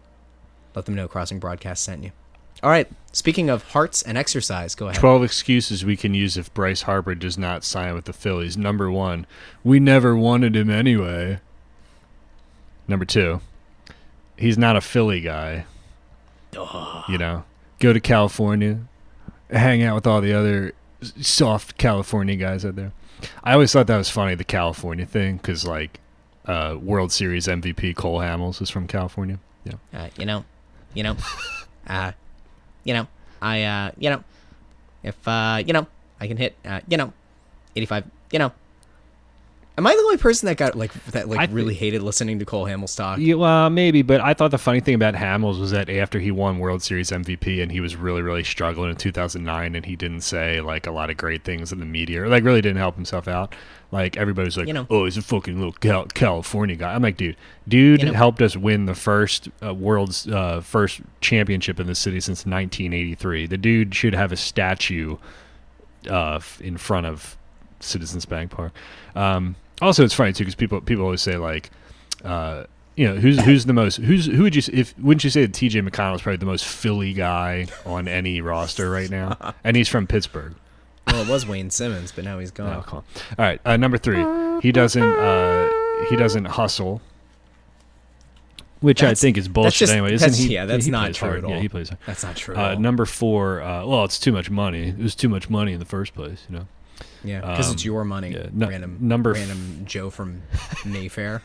let 0.75 0.85
them 0.85 0.95
know 0.95 1.09
Crossing 1.09 1.38
Broadcast 1.38 1.83
sent 1.85 2.03
you. 2.05 2.12
All 2.62 2.71
right, 2.71 2.88
speaking 3.12 3.51
of 3.51 3.62
hearts 3.73 4.03
and 4.03 4.16
exercise, 4.16 4.75
go 4.75 4.88
ahead. 4.88 4.99
12 5.01 5.23
excuses 5.25 5.85
we 5.85 5.97
can 5.97 6.14
use 6.14 6.37
if 6.37 6.53
Bryce 6.55 6.83
Harper 6.83 7.14
does 7.14 7.37
not 7.37 7.64
sign 7.64 7.95
with 7.95 8.07
the 8.07 8.12
Phillies. 8.14 8.57
Number 8.57 8.90
one, 8.90 9.27
we 9.62 9.79
never 9.79 10.16
wanted 10.16 10.57
him 10.57 10.71
anyway. 10.71 11.38
Number 12.88 13.05
two, 13.05 13.40
he's 14.38 14.57
not 14.57 14.77
a 14.77 14.81
Philly 14.81 15.21
guy. 15.21 15.66
You 17.09 17.19
know, 17.19 17.45
go 17.79 17.92
to 17.92 18.01
California, 18.01 18.81
hang 19.50 19.82
out 19.82 19.94
with 19.94 20.06
all 20.06 20.20
the 20.20 20.32
other 20.32 20.72
soft 21.20 21.76
California 21.78 22.37
guys 22.37 22.64
out 22.64 22.76
there. 22.76 22.92
I 23.42 23.54
always 23.54 23.72
thought 23.72 23.87
that 23.87 23.96
was 23.96 24.11
funny, 24.11 24.35
the 24.35 24.44
California 24.44 25.06
thing, 25.06 25.37
because, 25.37 25.66
like, 25.66 26.00
uh, 26.46 26.76
World 26.80 27.12
Series 27.12 27.46
MVP 27.46 27.96
Cole 27.96 28.18
Hamels 28.20 28.61
is 28.61 28.70
from 28.70 28.87
California. 28.87 29.38
Yeah. 29.64 29.74
Uh, 29.92 30.09
you 30.18 30.26
know, 30.26 30.44
you 30.94 31.02
know, 31.02 31.16
uh, 31.87 32.12
you 32.85 32.94
know, 32.94 33.06
I, 33.40 33.62
uh, 33.64 33.90
you 33.98 34.11
know, 34.11 34.22
if, 35.02 35.26
uh, 35.26 35.62
you 35.64 35.72
know, 35.72 35.87
I 36.20 36.26
can 36.26 36.37
hit, 36.37 36.54
uh, 36.64 36.80
you 36.88 36.96
know, 36.96 37.12
85, 37.74 38.04
you 38.32 38.38
know. 38.38 38.52
Am 39.79 39.87
I 39.87 39.93
the 39.95 40.01
only 40.01 40.17
person 40.17 40.47
that 40.47 40.57
got, 40.57 40.75
like, 40.75 40.91
that, 41.07 41.29
like, 41.29 41.39
I 41.39 41.47
thi- 41.47 41.53
really 41.53 41.75
hated 41.75 42.01
listening 42.03 42.39
to 42.39 42.47
Cole 42.47 42.65
Hamels 42.65 42.97
talk? 42.97 43.19
Yeah, 43.19 43.35
well, 43.35 43.69
maybe, 43.69 44.01
but 44.01 44.23
I 44.23 44.33
thought 44.33 44.51
the 44.51 44.57
funny 44.59 44.81
thing 44.81 44.95
about 44.95 45.12
Hamels 45.15 45.61
was 45.61 45.71
that 45.73 45.91
after 45.91 46.19
he 46.19 46.31
won 46.31 46.59
World 46.59 46.83
Series 46.83 47.11
MVP 47.11 47.62
and 47.62 47.71
he 47.71 47.81
was 47.81 47.95
really, 47.95 48.23
really 48.23 48.43
struggling 48.43 48.89
in 48.89 48.97
2009, 48.97 49.75
and 49.75 49.85
he 49.85 49.95
didn't 49.95 50.23
say 50.23 50.62
like 50.62 50.87
a 50.87 50.91
lot 50.91 51.11
of 51.11 51.19
great 51.19 51.45
things 51.45 51.73
in 51.73 51.79
the 51.81 51.85
media, 51.85 52.23
or 52.23 52.29
like 52.29 52.43
really 52.43 52.62
didn't 52.62 52.79
help 52.79 52.95
himself 52.95 53.29
out. 53.29 53.55
Like 53.93 54.17
everybody 54.17 54.47
was 54.47 54.57
like, 54.57 54.67
You 54.67 54.73
know. 54.73 54.87
"Oh, 54.89 55.05
he's 55.05 55.17
a 55.19 55.23
fucking 55.23 55.57
little 55.57 55.73
Cal- 55.75 56.07
California 56.07 56.75
guy." 56.75 56.95
I'm 56.95 57.03
like, 57.03 57.19
dude, 57.19 57.37
dude 57.69 58.01
You 58.03 58.09
know. 58.09 58.15
helped 58.15 58.41
us 58.41 58.57
win 58.57 58.87
the 58.87 58.95
first 58.95 59.49
uh, 59.62 59.75
world's 59.75 60.27
uh, 60.27 60.62
first 60.62 61.03
championship 61.21 61.79
in 61.79 61.87
the 61.87 61.95
city 61.95 62.19
since 62.21 62.47
1983. 62.47 63.47
The 63.47 63.59
dude 63.59 63.95
should 63.95 64.15
have 64.15 64.33
a 64.33 64.37
statue 64.37 65.19
uh, 66.11 66.41
in 66.61 66.79
front 66.79 67.07
of 67.07 67.37
Citizens 67.81 68.25
Bank 68.25 68.51
Park. 68.51 68.73
Um, 69.15 69.55
also, 69.83 70.05
it's 70.05 70.15
funny 70.15 70.33
too 70.33 70.45
because 70.45 70.55
people 70.55 70.81
people 70.81 71.05
always 71.05 71.23
say 71.23 71.37
like, 71.37 71.71
uh, 72.25 72.65
you 72.97 73.07
know, 73.07 73.17
who's 73.17 73.39
who's 73.41 73.65
the 73.67 73.73
most 73.73 73.97
who's 73.97 74.27
who 74.27 74.43
would 74.43 74.55
you 74.57 74.62
if 74.73 74.99
wouldn't 74.99 75.23
you 75.25 75.31
say 75.31 75.43
that 75.43 75.53
T.J. 75.53 75.81
McConnell 75.83 76.15
is 76.17 76.23
probably 76.23 76.39
the 76.39 76.47
most 76.47 76.65
Philly 76.65 77.12
guy 77.12 77.67
on 77.85 78.09
any 78.09 78.41
roster 78.43 78.91
right 78.91 79.11
now, 79.11 79.55
and 79.65 79.77
he's 79.77 79.89
from 79.89 80.07
Pittsburgh. 80.07 80.55
Well, 81.07 81.23
it 81.23 81.29
was 81.29 81.47
Wayne 81.47 81.71
Simmonds, 81.71 82.11
but 82.11 82.25
now 82.25 82.39
he's 82.39 82.51
gone. 82.51 82.85
Oh, 82.91 82.97
All 82.97 83.05
right, 83.39 83.61
uh, 83.65 83.77
number 83.77 83.97
three, 83.99 84.25
he 84.61 84.73
doesn't 84.73 85.03
uh, 85.03 85.71
he 86.09 86.17
doesn't 86.17 86.47
hustle. 86.47 87.01
Which 88.81 89.01
That's- 89.01 89.19
I 89.19 89.23
think 89.23 89.39
is 89.39 89.49
bullshit 89.49 89.75
just- 89.79 89.93
anyway, 89.93 90.12
isn't 90.15 90.27
that's- 90.27 90.39
he? 90.45 90.53
yeah, 90.53 90.67
that's 90.67 90.85
he 90.85 90.91
not 90.91 91.15
true 91.15 91.29
hard. 91.29 91.45
at 91.45 91.49
Yeah, 91.49 91.57
all. 91.57 91.62
he 91.62 91.69
plays. 91.69 91.89
hard. 91.89 91.99
That's 92.07 92.23
not 92.23 92.37
true. 92.37 92.55
at 92.55 92.61
Uh, 92.62 92.75
all. 92.75 92.79
number 92.81 93.07
four, 93.07 93.62
uh, 93.62 93.87
well, 93.87 94.05
it's 94.05 94.19
too 94.19 94.33
much 94.33 94.51
money. 94.51 94.89
It 94.89 94.99
was 94.99 95.15
too 95.15 95.31
much 95.31 95.49
money 95.49 95.73
in 95.73 95.79
the 95.79 95.87
first 95.87 96.15
place, 96.15 96.45
you 96.51 96.57
know. 96.59 96.67
Yeah, 97.24 97.40
because 97.40 97.72
it's 97.72 97.82
um, 97.82 97.87
your 97.87 98.04
money. 98.04 98.30
yeah, 98.32 98.46
nu- 98.52 98.68
random, 98.68 98.98
number 99.00 99.30
f- 99.30 99.37
random 99.37 99.82
Joe 99.85 100.11
from 100.11 100.42
Mayfair. 100.87 101.42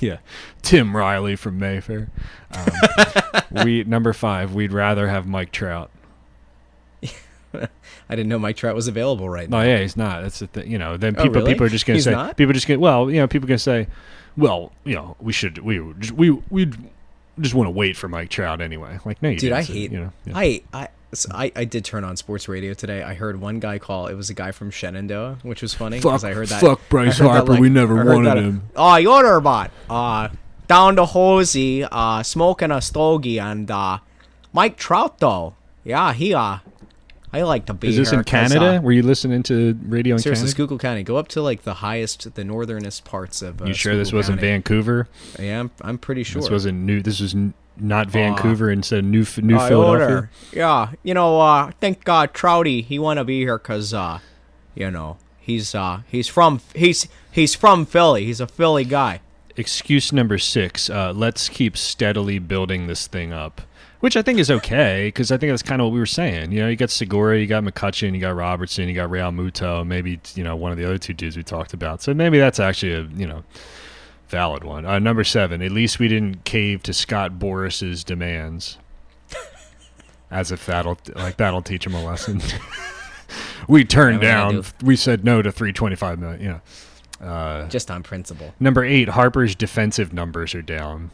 yeah, 0.00 0.18
Tim 0.62 0.96
Riley 0.96 1.36
from 1.36 1.58
Mayfair. 1.58 2.08
Um, 2.52 3.42
we 3.64 3.84
number 3.84 4.12
five. 4.12 4.54
We'd 4.54 4.72
rather 4.72 5.08
have 5.08 5.26
Mike 5.26 5.52
Trout. 5.52 5.90
I 7.54 7.68
didn't 8.16 8.28
know 8.28 8.38
Mike 8.38 8.56
Trout 8.56 8.74
was 8.74 8.88
available 8.88 9.28
right 9.28 9.48
now. 9.48 9.58
No, 9.60 9.64
yeah, 9.68 9.78
he's 9.78 9.96
not. 9.96 10.22
That's 10.22 10.38
the 10.38 10.46
thing. 10.46 10.70
You 10.70 10.78
know, 10.78 10.96
then 10.96 11.14
Oh, 11.18 11.22
people 11.24 11.40
really? 11.42 11.52
people 11.52 11.66
are 11.66 11.70
just 11.70 11.84
gonna 11.86 11.96
He's 11.98 12.04
say 12.04 12.12
not? 12.12 12.36
people 12.36 12.50
are 12.50 12.54
just 12.54 12.66
gonna 12.66 12.80
well, 12.80 13.10
you 13.10 13.18
know, 13.20 13.26
people 13.26 13.46
are 13.46 13.48
gonna 13.48 13.58
say, 13.58 13.88
well, 14.36 14.72
you 14.84 14.94
know, 14.94 15.16
we 15.20 15.32
should 15.32 15.58
we 15.58 15.80
just, 15.98 16.12
we 16.12 16.30
we 16.50 16.70
just 17.40 17.54
want 17.54 17.66
to 17.66 17.70
wait 17.70 17.96
for 17.96 18.08
Mike 18.08 18.30
Trout 18.30 18.60
anyway. 18.62 18.98
Like, 19.04 19.22
no, 19.22 19.28
you 19.28 19.38
Dude, 19.38 19.52
I 19.52 19.62
hate. 19.62 19.92
you 19.92 20.00
know. 20.00 20.12
yeah. 20.24 20.32
I 20.36 20.62
I, 20.72 20.88
so 21.12 21.30
I 21.34 21.52
I 21.54 21.64
did 21.64 21.84
turn 21.84 22.04
on 22.04 22.16
sports 22.16 22.48
radio 22.48 22.74
today. 22.74 23.02
I 23.02 23.14
heard 23.14 23.40
one 23.40 23.60
guy 23.60 23.78
call. 23.78 24.06
It 24.06 24.14
was 24.14 24.30
a 24.30 24.34
guy 24.34 24.50
from 24.52 24.70
Shenandoah, 24.70 25.38
which 25.42 25.62
was 25.62 25.74
funny 25.74 25.98
because 25.98 26.24
I 26.24 26.32
heard 26.32 26.48
that. 26.48 26.60
fuck 26.60 26.80
Bryce 26.88 27.18
heard 27.18 27.28
that, 27.28 27.46
Harper, 27.46 27.60
we 27.60 27.68
never 27.68 28.04
wanted 28.04 28.28
that, 28.28 28.36
him. 28.38 28.62
Oh, 28.76 28.96
you're 28.96 29.36
about 29.36 29.70
uh 29.90 30.28
down 30.68 30.94
the 30.96 31.06
hosey, 31.06 31.84
uh 31.84 32.22
smoking 32.22 32.70
a 32.70 32.80
stogie, 32.80 33.38
and 33.38 33.70
uh 33.70 33.98
Mike 34.52 34.76
Trout 34.76 35.18
though. 35.18 35.54
Yeah, 35.84 36.12
he 36.12 36.34
uh 36.34 36.58
I 37.34 37.42
like 37.42 37.64
to 37.66 37.74
be 37.74 37.88
Is 37.88 37.96
this 37.96 38.12
in 38.12 38.24
Canada? 38.24 38.76
uh, 38.76 38.80
Were 38.82 38.92
you 38.92 39.02
listening 39.02 39.42
to 39.44 39.78
radio 39.86 40.16
in 40.16 40.18
Seriously, 40.20 40.42
Canada? 40.42 40.50
Schuylkill 40.54 40.78
County. 40.78 41.02
Go 41.02 41.16
up 41.16 41.28
to 41.28 41.40
like 41.40 41.62
the 41.62 41.72
highest, 41.74 42.34
the 42.34 42.44
northernest 42.44 43.04
parts 43.06 43.40
of. 43.40 43.62
Uh, 43.62 43.64
you 43.64 43.72
sure 43.74 43.96
this 43.96 44.12
wasn't 44.12 44.38
Vancouver? 44.38 45.08
Yeah, 45.40 45.60
I'm, 45.60 45.70
I'm 45.80 45.96
pretty 45.96 46.24
sure. 46.24 46.42
This 46.42 46.50
wasn't 46.50 46.80
new. 46.80 47.00
This 47.00 47.20
was 47.20 47.34
n- 47.34 47.54
not 47.76 48.08
Vancouver 48.08 48.70
instead 48.70 49.00
of 49.00 49.04
New 49.06 49.24
New 49.38 49.56
Uh, 49.56 49.68
Philadelphia. 49.68 50.16
order. 50.16 50.30
Yeah, 50.52 50.90
you 51.02 51.14
know, 51.14 51.40
uh, 51.40 51.66
I 51.68 51.72
think 51.80 52.08
uh, 52.08 52.26
Trouty 52.26 52.84
he 52.84 52.98
want 52.98 53.18
to 53.18 53.24
be 53.24 53.40
here 53.40 53.58
because, 53.58 53.92
uh, 53.94 54.18
you 54.74 54.90
know, 54.90 55.16
he's 55.40 55.74
uh, 55.74 56.02
he's 56.08 56.28
from 56.28 56.60
he's 56.74 57.08
he's 57.30 57.54
from 57.54 57.86
Philly. 57.86 58.24
He's 58.26 58.40
a 58.40 58.46
Philly 58.46 58.84
guy. 58.84 59.20
excuse 59.56 60.12
number 60.14 60.38
six 60.38 60.88
uh, 60.88 61.12
let's 61.14 61.48
keep 61.50 61.76
steadily 61.76 62.38
building 62.38 62.86
this 62.86 63.06
thing 63.06 63.34
up 63.34 63.60
which 64.00 64.16
i 64.16 64.22
think 64.22 64.38
is 64.38 64.50
okay 64.50 65.08
because 65.08 65.30
i 65.30 65.36
think 65.36 65.52
that's 65.52 65.62
kind 65.62 65.78
of 65.82 65.84
what 65.88 65.92
we 65.92 65.98
were 65.98 66.06
saying 66.06 66.50
you 66.50 66.58
know 66.58 66.68
you 66.68 66.74
got 66.74 66.88
segura 66.88 67.38
you 67.38 67.46
got 67.46 67.62
mccutchen 67.62 68.14
you 68.14 68.18
got 68.20 68.34
robertson 68.34 68.88
you 68.88 68.94
got 68.94 69.10
realmuto 69.10 69.86
maybe 69.86 70.18
you 70.34 70.42
know 70.42 70.56
one 70.56 70.72
of 70.72 70.78
the 70.78 70.84
other 70.86 70.96
two 70.96 71.12
dudes 71.12 71.36
we 71.36 71.42
talked 71.42 71.74
about 71.74 72.00
so 72.00 72.14
maybe 72.14 72.38
that's 72.38 72.58
actually 72.58 72.92
a 72.94 73.02
you 73.14 73.26
know 73.26 73.44
valid 74.32 74.64
one 74.64 74.84
uh, 74.84 74.98
number 74.98 75.22
seven 75.22 75.62
at 75.62 75.70
least 75.70 75.98
we 76.00 76.08
didn't 76.08 76.42
cave 76.44 76.82
to 76.82 76.92
scott 76.92 77.38
boras's 77.38 78.02
demands 78.02 78.78
as 80.30 80.50
if 80.50 80.66
that'll 80.66 80.98
like 81.14 81.36
that'll 81.36 81.62
teach 81.62 81.86
him 81.86 81.94
a 81.94 82.02
lesson 82.02 82.40
we 83.68 83.84
turned 83.84 84.22
Yeah, 84.22 84.32
down 84.32 84.56
gotta 84.56 84.72
we 84.82 84.96
said 84.96 85.24
no 85.24 85.42
to 85.42 85.52
325 85.52 86.18
million 86.18 86.40
you 86.40 86.48
know 86.48 86.60
uh, 87.20 87.68
Just 87.68 87.88
on 87.88 88.02
principle. 88.02 88.52
Number 88.58 88.84
eight, 88.84 89.10
Harper's 89.10 89.54
defensive 89.54 90.12
numbers 90.12 90.56
are 90.56 90.62
down. 90.62 91.12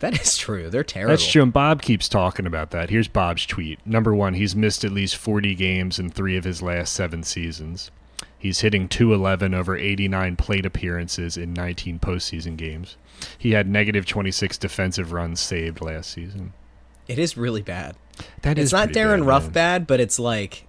That 0.00 0.20
is 0.20 0.36
true. 0.36 0.68
They're 0.68 0.84
terrible. 0.84 1.12
That's 1.12 1.26
true. 1.26 1.42
And 1.42 1.50
Bob 1.50 1.80
keeps 1.80 2.10
talking 2.10 2.44
about 2.44 2.72
that. 2.72 2.90
Here's 2.90 3.08
Bob's 3.08 3.46
tweet. 3.46 3.78
Number 3.86 4.14
one, 4.14 4.34
he's 4.34 4.54
missed 4.54 4.84
at 4.84 4.92
least 4.92 5.16
40 5.16 5.54
games 5.54 5.98
in 5.98 6.10
three 6.10 6.36
of 6.36 6.44
his 6.44 6.60
last 6.60 6.92
seven 6.92 7.22
seasons. 7.22 7.90
He's 8.40 8.60
hitting 8.60 8.88
211 8.88 9.52
over 9.52 9.76
89 9.76 10.36
plate 10.36 10.64
appearances 10.64 11.36
in 11.36 11.52
19 11.52 11.98
postseason 11.98 12.56
games. 12.56 12.96
He 13.36 13.50
had 13.52 13.68
negative 13.68 14.06
26 14.06 14.56
defensive 14.56 15.12
runs 15.12 15.40
saved 15.40 15.82
last 15.82 16.10
season. 16.10 16.54
It 17.06 17.18
is 17.18 17.36
really 17.36 17.60
bad. 17.60 17.96
That 18.40 18.58
it's 18.58 18.68
is 18.68 18.72
not 18.72 18.92
Darin 18.92 19.20
bad, 19.20 19.26
Ruf 19.26 19.42
man. 19.44 19.52
bad, 19.52 19.86
but 19.86 20.00
it's 20.00 20.18
like 20.18 20.66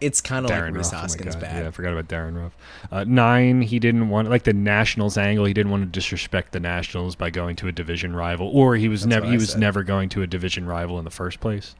it's 0.00 0.20
kind 0.20 0.44
of 0.44 0.50
like 0.50 0.74
Ruf, 0.74 0.92
oh 0.92 0.96
Hoskins 0.96 1.36
God. 1.36 1.40
bad. 1.42 1.62
Yeah, 1.62 1.68
I 1.68 1.70
forgot 1.70 1.92
about 1.92 2.08
Darin 2.08 2.34
Ruf. 2.36 2.56
Uh, 2.90 3.04
nine, 3.04 3.62
he 3.62 3.78
didn't 3.78 4.08
want 4.08 4.28
like 4.28 4.42
the 4.42 4.52
Nationals 4.52 5.16
angle. 5.16 5.44
He 5.44 5.54
didn't 5.54 5.70
want 5.70 5.84
to 5.84 5.88
disrespect 5.88 6.52
the 6.52 6.58
Nationals 6.60 7.14
by 7.14 7.30
going 7.30 7.54
to 7.56 7.68
a 7.68 7.72
division 7.72 8.16
rival, 8.16 8.48
or 8.48 8.74
he 8.74 8.88
was 8.88 9.02
That's 9.02 9.10
never 9.10 9.26
he 9.26 9.36
was 9.36 9.54
never 9.56 9.84
going 9.84 10.08
to 10.10 10.22
a 10.22 10.26
division 10.26 10.66
rival 10.66 10.98
in 10.98 11.04
the 11.04 11.12
first 11.12 11.38
place. 11.38 11.76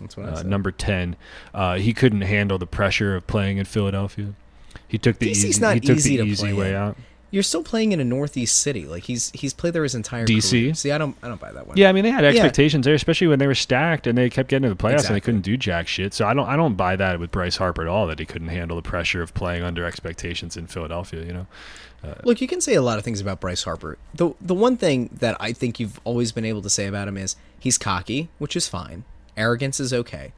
That's 0.00 0.16
what 0.16 0.26
I 0.28 0.32
Uh, 0.34 0.42
number 0.44 0.70
ten, 0.70 1.16
uh, 1.52 1.78
he 1.78 1.92
couldn't 1.92 2.22
handle 2.22 2.58
the 2.58 2.66
pressure 2.66 3.16
of 3.16 3.26
playing 3.26 3.58
in 3.58 3.64
Philadelphia. 3.64 4.34
He 4.88 4.98
took 4.98 5.18
the 5.18 5.30
DC's 5.30 5.44
easy, 5.44 5.60
not 5.60 5.74
he 5.74 5.80
took 5.80 5.96
easy 5.96 6.16
the 6.16 6.24
to 6.24 6.28
easy 6.28 6.42
play 6.42 6.52
way 6.54 6.70
in. 6.70 6.76
out. 6.76 6.96
You're 7.30 7.42
still 7.42 7.62
playing 7.62 7.92
in 7.92 8.00
a 8.00 8.04
northeast 8.04 8.58
city. 8.58 8.86
Like 8.86 9.04
he's 9.04 9.30
he's 9.32 9.52
played 9.52 9.74
there 9.74 9.82
his 9.82 9.94
entire 9.94 10.26
DC? 10.26 10.50
career. 10.50 10.74
See, 10.74 10.90
I 10.92 10.96
don't 10.96 11.14
I 11.22 11.28
don't 11.28 11.38
buy 11.38 11.52
that 11.52 11.66
one. 11.66 11.76
Yeah, 11.76 11.90
I 11.90 11.92
mean 11.92 12.04
they 12.04 12.10
had 12.10 12.24
expectations 12.24 12.86
there, 12.86 12.94
especially 12.94 13.26
when 13.26 13.38
they 13.38 13.46
were 13.46 13.54
stacked 13.54 14.06
and 14.06 14.16
they 14.16 14.30
kept 14.30 14.48
getting 14.48 14.62
to 14.62 14.74
the 14.74 14.82
playoffs 14.82 15.06
and 15.06 15.14
they 15.14 15.20
couldn't 15.20 15.42
do 15.42 15.58
jack 15.58 15.88
shit. 15.88 16.14
So 16.14 16.26
I 16.26 16.32
don't 16.32 16.48
I 16.48 16.56
don't 16.56 16.74
buy 16.74 16.96
that 16.96 17.20
with 17.20 17.30
Bryce 17.30 17.58
Harper 17.58 17.82
at 17.82 17.88
all 17.88 18.06
that 18.06 18.18
he 18.18 18.24
couldn't 18.24 18.48
handle 18.48 18.76
the 18.76 18.82
pressure 18.82 19.20
of 19.20 19.34
playing 19.34 19.62
under 19.62 19.84
expectations 19.84 20.56
in 20.56 20.68
Philadelphia. 20.68 21.22
You 21.22 21.32
know, 21.34 21.46
Look, 22.24 22.40
you 22.40 22.46
can 22.48 22.60
say 22.60 22.74
a 22.74 22.82
lot 22.82 22.98
of 22.98 23.04
things 23.04 23.20
about 23.20 23.40
Bryce 23.40 23.64
Harper. 23.64 23.98
The 24.14 24.30
the 24.40 24.54
one 24.54 24.76
thing 24.76 25.10
that 25.12 25.36
I 25.40 25.52
think 25.52 25.80
you've 25.80 26.00
always 26.04 26.32
been 26.32 26.44
able 26.44 26.62
to 26.62 26.70
say 26.70 26.86
about 26.86 27.08
him 27.08 27.16
is 27.16 27.36
he's 27.58 27.76
cocky, 27.76 28.28
which 28.38 28.56
is 28.56 28.68
fine. 28.68 29.04
Arrogance 29.36 29.80
is 29.80 29.92
okay. 29.92 30.32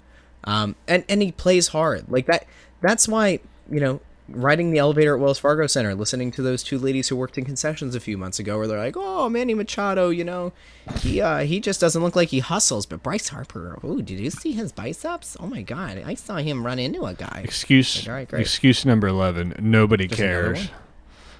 Um, 0.44 0.74
and 0.88 1.04
and 1.08 1.22
he 1.22 1.32
plays 1.32 1.68
hard. 1.68 2.06
Like 2.08 2.26
that 2.26 2.46
that's 2.80 3.06
why, 3.06 3.40
you 3.70 3.78
know, 3.78 4.00
riding 4.30 4.70
the 4.70 4.78
elevator 4.78 5.14
at 5.14 5.20
Wells 5.20 5.38
Fargo 5.38 5.66
Center, 5.66 5.94
listening 5.94 6.30
to 6.32 6.42
those 6.42 6.62
two 6.62 6.78
ladies 6.78 7.08
who 7.08 7.16
worked 7.16 7.36
in 7.36 7.44
concessions 7.44 7.94
a 7.94 8.00
few 8.00 8.16
months 8.16 8.38
ago 8.38 8.58
where 8.58 8.66
they're 8.66 8.78
like, 8.78 8.96
"Oh, 8.96 9.28
Manny 9.28 9.54
Machado, 9.54 10.10
you 10.10 10.24
know, 10.24 10.52
he 10.98 11.20
uh 11.20 11.38
he 11.38 11.60
just 11.60 11.80
doesn't 11.80 12.02
look 12.02 12.16
like 12.16 12.28
he 12.28 12.38
hustles, 12.40 12.86
but 12.86 13.02
Bryce 13.02 13.28
Harper, 13.28 13.78
oh, 13.82 14.00
did 14.00 14.18
you 14.20 14.30
see 14.30 14.52
his 14.52 14.72
biceps? 14.72 15.36
Oh 15.40 15.46
my 15.46 15.62
god, 15.62 16.02
I 16.04 16.14
saw 16.14 16.36
him 16.36 16.64
run 16.64 16.78
into 16.78 17.04
a 17.04 17.14
guy." 17.14 17.42
excuse 17.44 17.98
Like, 17.98 18.08
all 18.08 18.14
right, 18.14 18.28
great. 18.28 18.40
excuse 18.40 18.84
number 18.86 19.08
eleven. 19.08 19.54
Nobody 19.58 20.08
cares. 20.08 20.68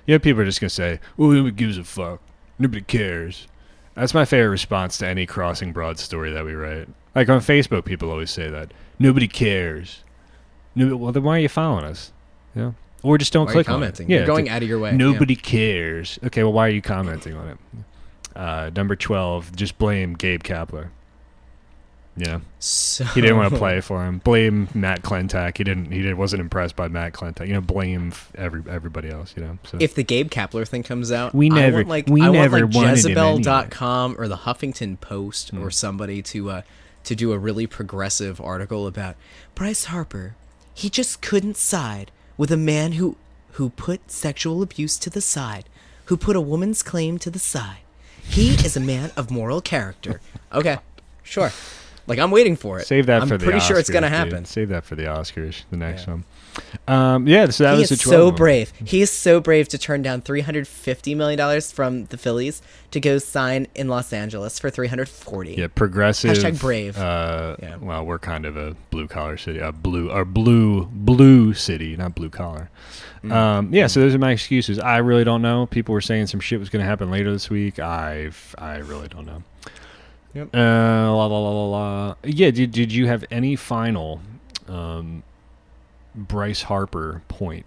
Yeah, 0.07 0.18
people 0.18 0.42
are 0.42 0.46
just 0.46 0.61
gonna 0.61 0.70
say, 0.70 1.00
"Well, 1.16 1.31
who 1.31 1.50
gives 1.50 1.79
a 1.79 1.85
fuck? 1.85 2.20
Nobody 2.59 2.83
cares." 2.83 3.46
That's 3.94 4.14
my 4.14 4.24
favorite 4.24 4.50
response 4.50 4.98
to 4.98 5.07
any 5.07 5.26
crossing 5.26 5.72
broad 5.72 5.98
story 5.98 6.33
that 6.33 6.44
we 6.44 6.55
write. 6.55 6.88
Like 7.14 7.29
on 7.29 7.40
Facebook, 7.40 7.85
people 7.85 8.11
always 8.11 8.31
say 8.31 8.48
that 8.48 8.72
nobody 8.98 9.29
cares. 9.29 10.05
No, 10.74 10.96
well, 10.96 11.12
then 11.12 11.22
why 11.24 11.37
are 11.37 11.40
you 11.40 11.48
following 11.48 11.85
us? 11.85 12.12
Yeah, 12.54 12.72
or 13.02 13.18
just 13.18 13.32
don't 13.32 13.46
Why 13.46 13.52
click 13.52 13.68
on 13.68 13.74
it. 13.74 13.76
commenting? 13.76 14.10
Yeah, 14.10 14.18
You're 14.18 14.26
going 14.26 14.48
out 14.48 14.62
of 14.62 14.68
your 14.68 14.78
way. 14.78 14.90
yeah. 14.90 14.96
Nobody 14.96 15.36
cares. 15.36 16.18
Okay, 16.24 16.42
well, 16.42 16.52
why 16.52 16.66
are 16.66 16.70
you 16.70 16.82
commenting 16.82 17.34
on 17.34 17.48
it? 17.48 17.58
Uh, 18.36 18.70
number 18.74 18.96
twelve, 18.96 19.54
just 19.56 19.78
blame 19.78 20.14
Gabe 20.14 20.42
Kapler. 20.42 20.88
Yeah, 22.16 22.40
So, 22.58 23.04
he 23.04 23.20
didn't 23.22 23.36
want 23.38 23.52
to 23.52 23.58
play 23.58 23.80
for 23.80 24.04
him. 24.04 24.18
Blame 24.18 24.68
Matt 24.74 25.02
Klentak. 25.02 25.56
He 25.56 25.64
didn't. 25.64 25.90
He 25.92 26.02
did, 26.02 26.14
wasn't 26.16 26.40
impressed 26.40 26.76
by 26.76 26.88
Matt 26.88 27.12
Klentak. 27.14 27.46
You 27.46 27.54
know, 27.54 27.60
blame 27.60 28.12
every 28.34 28.62
everybody 28.68 29.08
else. 29.08 29.32
You 29.36 29.44
know. 29.44 29.58
So 29.64 29.78
if 29.80 29.94
the 29.94 30.02
Gabe 30.02 30.28
Kapler 30.28 30.66
thing 30.68 30.82
comes 30.82 31.12
out, 31.12 31.34
We 31.34 31.46
I 31.50 31.54
never- 31.54 31.76
want 31.78 31.88
like 31.88 32.06
we 32.08 32.20
I 32.20 32.28
never 32.30 32.66
want 32.66 32.74
like 32.74 32.74
wanted 32.74 33.04
him 33.06 33.16
anyway. 33.18 33.36
Jezebel.com 33.38 34.16
or 34.18 34.28
the 34.28 34.38
Huffington 34.38 35.00
Post 35.00 35.50
Hmm. 35.50 35.62
or 35.62 35.70
somebody 35.70 36.20
to 36.22 36.50
uh 36.50 36.62
to 37.04 37.14
do 37.14 37.32
a 37.32 37.38
really 37.38 37.66
progressive 37.66 38.40
article 38.40 38.86
about 38.86 39.14
Bryce 39.54 39.86
Harper. 39.86 40.34
He 40.74 40.90
just 40.90 41.22
couldn't 41.22 41.56
side 41.56 42.10
with 42.40 42.50
a 42.50 42.57
man 42.57 42.92
who 42.92 43.16
who 43.53 43.68
put 43.68 44.11
sexual 44.11 44.62
abuse 44.62 44.96
to 44.98 45.11
the 45.11 45.20
side, 45.20 45.64
who 46.07 46.16
put 46.16 46.35
a 46.37 46.40
woman's 46.40 46.83
claim 46.83 47.18
to 47.18 47.31
the 47.31 47.38
side. 47.38 47.81
He 48.22 48.55
is 48.66 48.76
a 48.76 48.81
man 48.81 49.11
of 49.14 49.31
moral 49.31 49.61
character. 49.61 50.20
Okay, 50.50 50.79
sure. 51.22 51.50
Like 52.07 52.18
I'm 52.18 52.31
waiting 52.31 52.57
for 52.57 52.79
it. 52.81 52.87
save 52.87 53.07
that 53.07 53.20
I'm 53.22 53.29
for 53.29 53.37
the. 53.37 53.44
pretty 53.44 53.61
sure 53.61 53.79
it's 53.79 53.90
gonna 53.90 54.09
dude. 54.09 54.16
happen. 54.16 54.44
Save 54.46 54.70
that 54.70 54.85
for 54.85 54.94
the 54.96 55.05
Oscars. 55.05 55.64
The 55.70 55.76
next 55.76 56.07
Yeah. 56.07 56.14
one. 56.14 56.24
Um, 56.88 57.27
yeah. 57.29 57.49
So 57.51 57.64
that 57.64 57.75
he 57.75 57.81
was 57.81 57.90
is 57.92 57.99
the 57.99 58.05
12 58.05 58.33
so 58.33 58.37
brave. 58.37 58.73
He 58.85 59.01
is 59.03 59.11
so 59.11 59.40
brave 59.40 59.68
to 59.68 59.79
turn 59.79 60.03
down 60.03 60.20
three 60.23 60.40
hundred 60.40 60.66
fifty 60.66 61.14
million 61.14 61.38
dollars 61.38 61.70
from 61.70 62.07
the 62.07 62.16
Phillies 62.16 62.62
to 62.90 63.01
go 63.01 63.18
sign 63.18 63.66
in 63.75 63.88
Los 63.88 64.12
Angeles 64.12 64.59
for 64.59 64.70
three 64.70 64.88
hundred 64.88 65.09
forty. 65.09 65.55
Yeah, 65.55 65.68
progressive. 65.68 66.31
Hashtag 66.37 66.61
brave. 66.61 66.99
Uh, 66.99 67.57
Yeah. 67.62 67.77
Well, 67.77 68.05
we're 68.05 68.18
kind 68.18 68.44
of 68.46 68.57
a 68.57 68.75
blue 68.90 69.07
collar 69.09 69.37
city, 69.37 69.59
a 69.59 69.73
blue 69.73 70.11
or 70.11 70.25
blue 70.25 70.87
blue 70.87 71.55
city, 71.55 71.96
not 71.96 72.14
blue 72.14 72.31
collar. 72.31 72.70
Mm. 73.23 73.33
Um, 73.33 73.75
yeah, 73.75 73.87
so 73.87 74.01
those 74.01 74.14
are 74.14 74.18
my 74.18 74.33
excuses. 74.33 74.79
I 74.79 74.96
really 74.99 75.25
don't 75.25 75.42
know. 75.42 75.66
People 75.66 75.92
were 75.92 76.01
saying 76.01 76.27
some 76.29 76.40
shit 76.40 76.59
was 76.59 76.70
going 76.70 76.83
to 76.83 76.88
happen 76.88 77.11
later 77.11 77.31
this 77.31 77.51
week. 77.51 77.79
I 77.79 78.31
I 78.59 78.77
really 78.79 79.09
don't 79.09 79.27
know. 79.27 79.42
Yep. 80.35 80.55
Uh, 80.55 80.59
la, 80.59 81.27
la, 81.27 81.38
la, 81.38 81.51
la, 81.51 81.66
la. 81.66 82.14
Yeah. 82.25 82.51
Did 82.51 82.70
Did 82.73 82.92
you 82.92 83.07
have 83.09 83.25
any 83.31 83.57
final 83.57 84.20
um, 84.68 85.23
Bryce 86.14 86.62
Harper 86.62 87.23
point? 87.29 87.66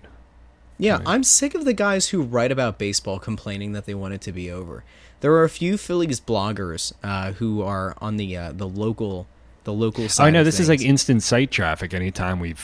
Yeah, 0.78 0.98
Right. 0.98 1.04
I'm 1.08 1.24
sick 1.24 1.54
of 1.56 1.66
the 1.66 1.74
guys 1.74 2.10
who 2.10 2.22
write 2.22 2.52
about 2.52 2.78
baseball 2.78 3.20
complaining 3.20 3.74
that 3.74 3.86
they 3.86 3.94
want 3.94 4.14
it 4.16 4.22
to 4.22 4.32
be 4.32 4.52
over. 4.52 4.84
There 5.22 5.32
are 5.34 5.44
a 5.44 5.50
few 5.50 5.78
Phillies 5.78 6.20
bloggers 6.20 6.92
uh, 7.04 7.34
who 7.34 7.62
are 7.62 7.96
on 8.00 8.18
the 8.18 8.36
uh, 8.36 8.52
the 8.52 8.68
local 8.68 9.28
the 9.64 9.72
local 9.72 10.10
side. 10.10 10.28
I 10.28 10.30
know 10.32 10.44
this 10.44 10.60
is 10.60 10.68
like 10.68 10.82
instant 10.82 11.24
site 11.24 11.52
traffic. 11.52 11.94
Anytime 11.94 12.40
we 12.40 12.56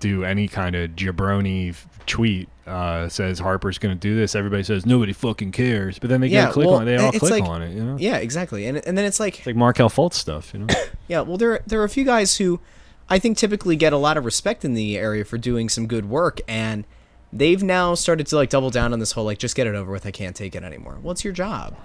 do 0.00 0.24
any 0.24 0.48
kind 0.48 0.74
of 0.76 0.92
jabroni 0.92 1.74
tweet 2.06 2.48
uh, 2.66 3.08
says 3.08 3.38
Harper's 3.40 3.76
going 3.78 3.94
to 3.94 4.00
do 4.00 4.14
this, 4.16 4.34
everybody 4.34 4.62
says 4.62 4.86
nobody 4.86 5.12
fucking 5.12 5.52
cares. 5.52 5.98
But 5.98 6.08
then 6.08 6.20
they 6.22 6.28
Yeah, 6.28 6.46
go 6.46 6.52
click 6.52 6.66
well, 6.68 6.76
on 6.76 6.88
it. 6.88 6.96
They 6.96 7.04
all 7.04 7.12
click 7.12 7.32
like- 7.32 7.44
on 7.44 7.60
it. 7.60 7.74
You 7.74 7.84
know, 7.84 7.96
yeah, 7.98 8.16
exactly. 8.16 8.66
And 8.66 8.78
and 8.86 8.96
then 8.96 9.04
it's 9.04 9.20
like 9.20 9.38
it's 9.38 9.46
like 9.46 9.56
Markelle 9.56 9.90
Fultz 9.90 10.14
stuff. 10.14 10.54
You 10.54 10.60
know, 10.60 10.66
Yeah, 11.08 11.20
well, 11.22 11.36
there 11.36 11.60
there 11.66 11.80
are 11.80 11.84
a 11.84 11.88
few 11.90 12.04
guys 12.04 12.36
who 12.38 12.60
I 13.10 13.18
think 13.18 13.38
typically 13.38 13.76
get 13.76 13.92
a 13.92 13.96
lot 13.96 14.16
of 14.16 14.24
respect 14.24 14.64
in 14.64 14.74
the 14.74 14.96
area 14.98 15.24
for 15.24 15.38
doing 15.38 15.68
some 15.68 15.86
good 15.86 16.08
work, 16.08 16.40
and 16.46 16.84
they've 17.32 17.62
now 17.62 17.94
started 17.94 18.26
to 18.28 18.36
like 18.36 18.50
double 18.50 18.70
down 18.70 18.92
on 18.92 18.98
this 18.98 19.12
whole 19.12 19.24
like 19.24 19.38
just 19.38 19.54
get 19.56 19.66
it 19.66 19.74
over 19.74 19.90
with. 19.92 20.06
I 20.06 20.10
can't 20.10 20.36
take 20.36 20.54
it 20.54 20.62
anymore. 20.62 20.98
Well, 21.02 21.12
it's 21.12 21.24
your 21.24 21.32
job. 21.32 21.76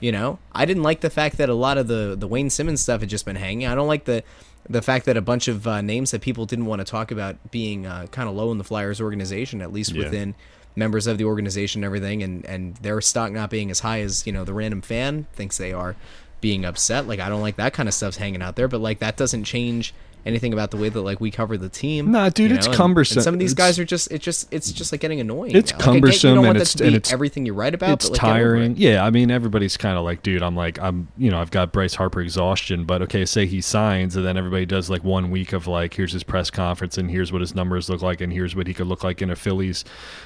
You 0.00 0.12
know, 0.12 0.38
I 0.52 0.64
didn't 0.64 0.84
like 0.84 1.00
the 1.00 1.10
fact 1.10 1.38
that 1.38 1.48
a 1.48 1.54
lot 1.54 1.76
of 1.78 1.88
the 1.88 2.14
the 2.18 2.28
Wayne 2.28 2.50
Simmonds 2.50 2.82
stuff 2.82 3.00
had 3.00 3.08
just 3.08 3.24
been 3.24 3.36
hanging. 3.36 3.66
I 3.66 3.74
don't 3.74 3.88
like 3.88 4.04
the 4.04 4.22
the 4.68 4.82
fact 4.82 5.06
that 5.06 5.16
a 5.16 5.22
bunch 5.22 5.48
of 5.48 5.66
uh, 5.66 5.80
names 5.80 6.10
that 6.10 6.20
people 6.20 6.44
didn't 6.46 6.66
want 6.66 6.80
to 6.80 6.84
talk 6.84 7.10
about 7.10 7.50
being 7.50 7.86
uh, 7.86 8.06
kind 8.10 8.28
of 8.28 8.34
low 8.36 8.52
in 8.52 8.58
the 8.58 8.64
Flyers 8.64 9.00
organization, 9.00 9.60
at 9.62 9.72
least 9.72 9.92
Yeah. 9.92 10.04
within 10.04 10.34
members 10.76 11.06
of 11.08 11.18
the 11.18 11.24
organization 11.24 11.80
and 11.80 11.86
everything, 11.86 12.22
and 12.22 12.44
and 12.46 12.76
their 12.76 13.00
stock 13.00 13.32
not 13.32 13.50
being 13.50 13.70
as 13.70 13.80
high 13.80 14.00
as 14.02 14.26
you 14.26 14.32
know 14.32 14.44
the 14.44 14.52
random 14.54 14.82
fan 14.82 15.26
thinks 15.32 15.56
they 15.58 15.72
are, 15.72 15.96
being 16.40 16.64
upset. 16.64 17.08
Like 17.08 17.18
I 17.18 17.28
don't 17.28 17.40
like 17.40 17.56
that 17.56 17.72
kind 17.72 17.88
of 17.88 17.94
stuff's 17.94 18.18
hanging 18.18 18.42
out 18.42 18.54
there, 18.54 18.68
but 18.68 18.80
like 18.80 19.00
that 19.00 19.16
doesn't 19.16 19.44
change 19.44 19.92
anything 20.26 20.52
about 20.52 20.70
the 20.70 20.76
way 20.76 20.88
that 20.88 21.00
like 21.00 21.20
we 21.20 21.30
cover 21.30 21.56
the 21.56 21.68
team. 21.68 22.10
Nah, 22.10 22.28
dude, 22.28 22.50
you 22.50 22.56
it's 22.56 22.66
and- 22.66 22.74
cumbersome. 22.76 23.18
And 23.18 23.24
some 23.24 23.34
of 23.34 23.40
these 23.40 23.52
It's- 23.52 23.66
guys 23.68 23.78
are 23.78 23.84
just 23.84 24.10
it 24.12 24.20
just 24.20 24.52
it's 24.52 24.70
just 24.72 24.92
like 24.92 25.00
getting 25.00 25.20
annoying. 25.20 25.54
It's 25.56 25.72
now. 25.72 25.78
Like, 25.78 25.82
I 25.82 25.90
cumbersome 25.92 26.38
and 26.44 26.56
it's- 26.56 26.74
and 26.74 26.94
it's- 26.94 27.12
everything 27.12 27.46
you 27.46 27.54
write 27.54 27.74
about. 27.74 27.90
it's 27.90 28.06
but, 28.08 28.12
like, 28.12 28.20
tiring. 28.20 28.74
Yeah, 28.76 29.04
I 29.04 29.10
mean 29.10 29.30
everybody's 29.30 29.76
kind 29.76 29.96
of 29.96 30.04
like, 30.04 30.22
dude, 30.22 30.42
I'm 30.42 30.56
like, 30.56 30.78
I'm, 30.80 31.08
you 31.16 31.30
know, 31.30 31.40
I've 31.40 31.50
got 31.50 31.72
Bryce 31.72 31.94
Harper 31.94 32.20
exhaustion, 32.20 32.84
but 32.84 33.00
okay, 33.02 33.24
say 33.24 33.46
he 33.46 33.60
signs, 33.60 34.16
and 34.16 34.24
then 34.26 34.36
everybody 34.36 34.66
does 34.66 34.90
like 34.90 35.02
one 35.04 35.30
week 35.30 35.52
of 35.52 35.66
like, 35.66 35.94
here's 35.94 36.12
his 36.12 36.22
press 36.24 36.50
conference, 36.50 36.98
and 36.98 37.10
here's 37.10 37.32
what 37.32 37.40
his 37.40 37.54
numbers 37.54 37.88
look 37.88 38.02
like, 38.02 38.20
and 38.20 38.32
here's 38.32 38.54
what 38.54 38.66
he 38.66 38.74
could 38.74 38.86
look 38.86 39.02
like 39.04 39.22
in 39.22 39.30
a 39.30 39.36
Phillies 39.36 39.84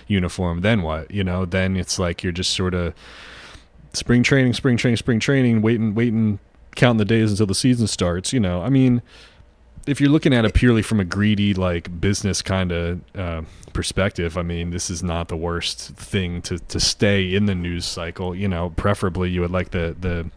uniform. 0.08 0.60
Then 0.62 0.82
what? 0.82 1.10
You 1.10 1.22
know, 1.24 1.44
then 1.44 1.76
it's 1.76 1.98
like 1.98 2.22
you're 2.22 2.32
just 2.32 2.54
sort 2.54 2.74
of 2.74 2.94
spring 3.92 4.22
training, 4.22 4.54
spring 4.54 4.76
training, 4.76 4.96
spring 4.96 5.20
training, 5.20 5.62
waiting, 5.62 5.94
waiting, 5.94 6.38
counting 6.74 6.98
the 6.98 7.04
days 7.04 7.30
until 7.30 7.46
the 7.46 7.54
season 7.54 7.86
starts. 7.86 8.32
You 8.32 8.40
know, 8.40 8.62
I 8.62 8.68
mean, 8.70 9.02
if 9.86 10.00
you're 10.00 10.10
looking 10.10 10.32
at 10.32 10.44
it 10.44 10.54
purely 10.54 10.82
from 10.82 11.00
a 11.00 11.04
greedy 11.04 11.54
like 11.54 12.00
business 12.00 12.42
kind 12.42 12.72
of 12.72 13.00
uh, 13.16 13.42
perspective, 13.72 14.38
I 14.38 14.42
mean, 14.42 14.70
this 14.70 14.90
is 14.90 15.02
not 15.02 15.28
the 15.28 15.36
worst 15.36 15.90
thing 15.90 16.42
to 16.42 16.58
to 16.58 16.80
stay 16.80 17.34
in 17.34 17.46
the 17.46 17.54
news 17.54 17.84
cycle. 17.84 18.34
You 18.34 18.48
know, 18.48 18.70
preferably 18.70 19.30
you 19.30 19.40
would 19.40 19.50
like 19.50 19.70
the 19.70 19.96
the 19.98 20.30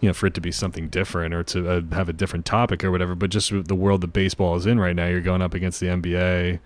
you 0.00 0.08
know 0.08 0.12
for 0.12 0.26
it 0.26 0.34
to 0.34 0.40
be 0.40 0.52
something 0.52 0.88
different 0.88 1.34
or 1.34 1.42
to 1.44 1.68
uh, 1.68 1.80
have 1.92 2.08
a 2.08 2.12
different 2.12 2.46
topic 2.46 2.84
or 2.84 2.90
whatever. 2.90 3.14
But 3.14 3.30
just 3.30 3.52
the 3.66 3.74
world 3.74 4.00
that 4.02 4.12
baseball 4.12 4.56
is 4.56 4.66
in 4.66 4.78
right 4.78 4.94
now, 4.94 5.06
you're 5.06 5.20
going 5.20 5.42
up 5.42 5.54
against 5.54 5.80
the 5.80 5.86
NBA. 5.86 6.60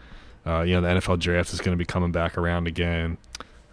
Uh, 0.44 0.62
you 0.62 0.74
know, 0.74 0.80
the 0.80 1.00
NFL 1.00 1.20
draft 1.20 1.52
is 1.52 1.60
going 1.60 1.76
to 1.76 1.78
be 1.78 1.84
coming 1.84 2.12
back 2.12 2.36
around 2.36 2.66
again. 2.66 3.16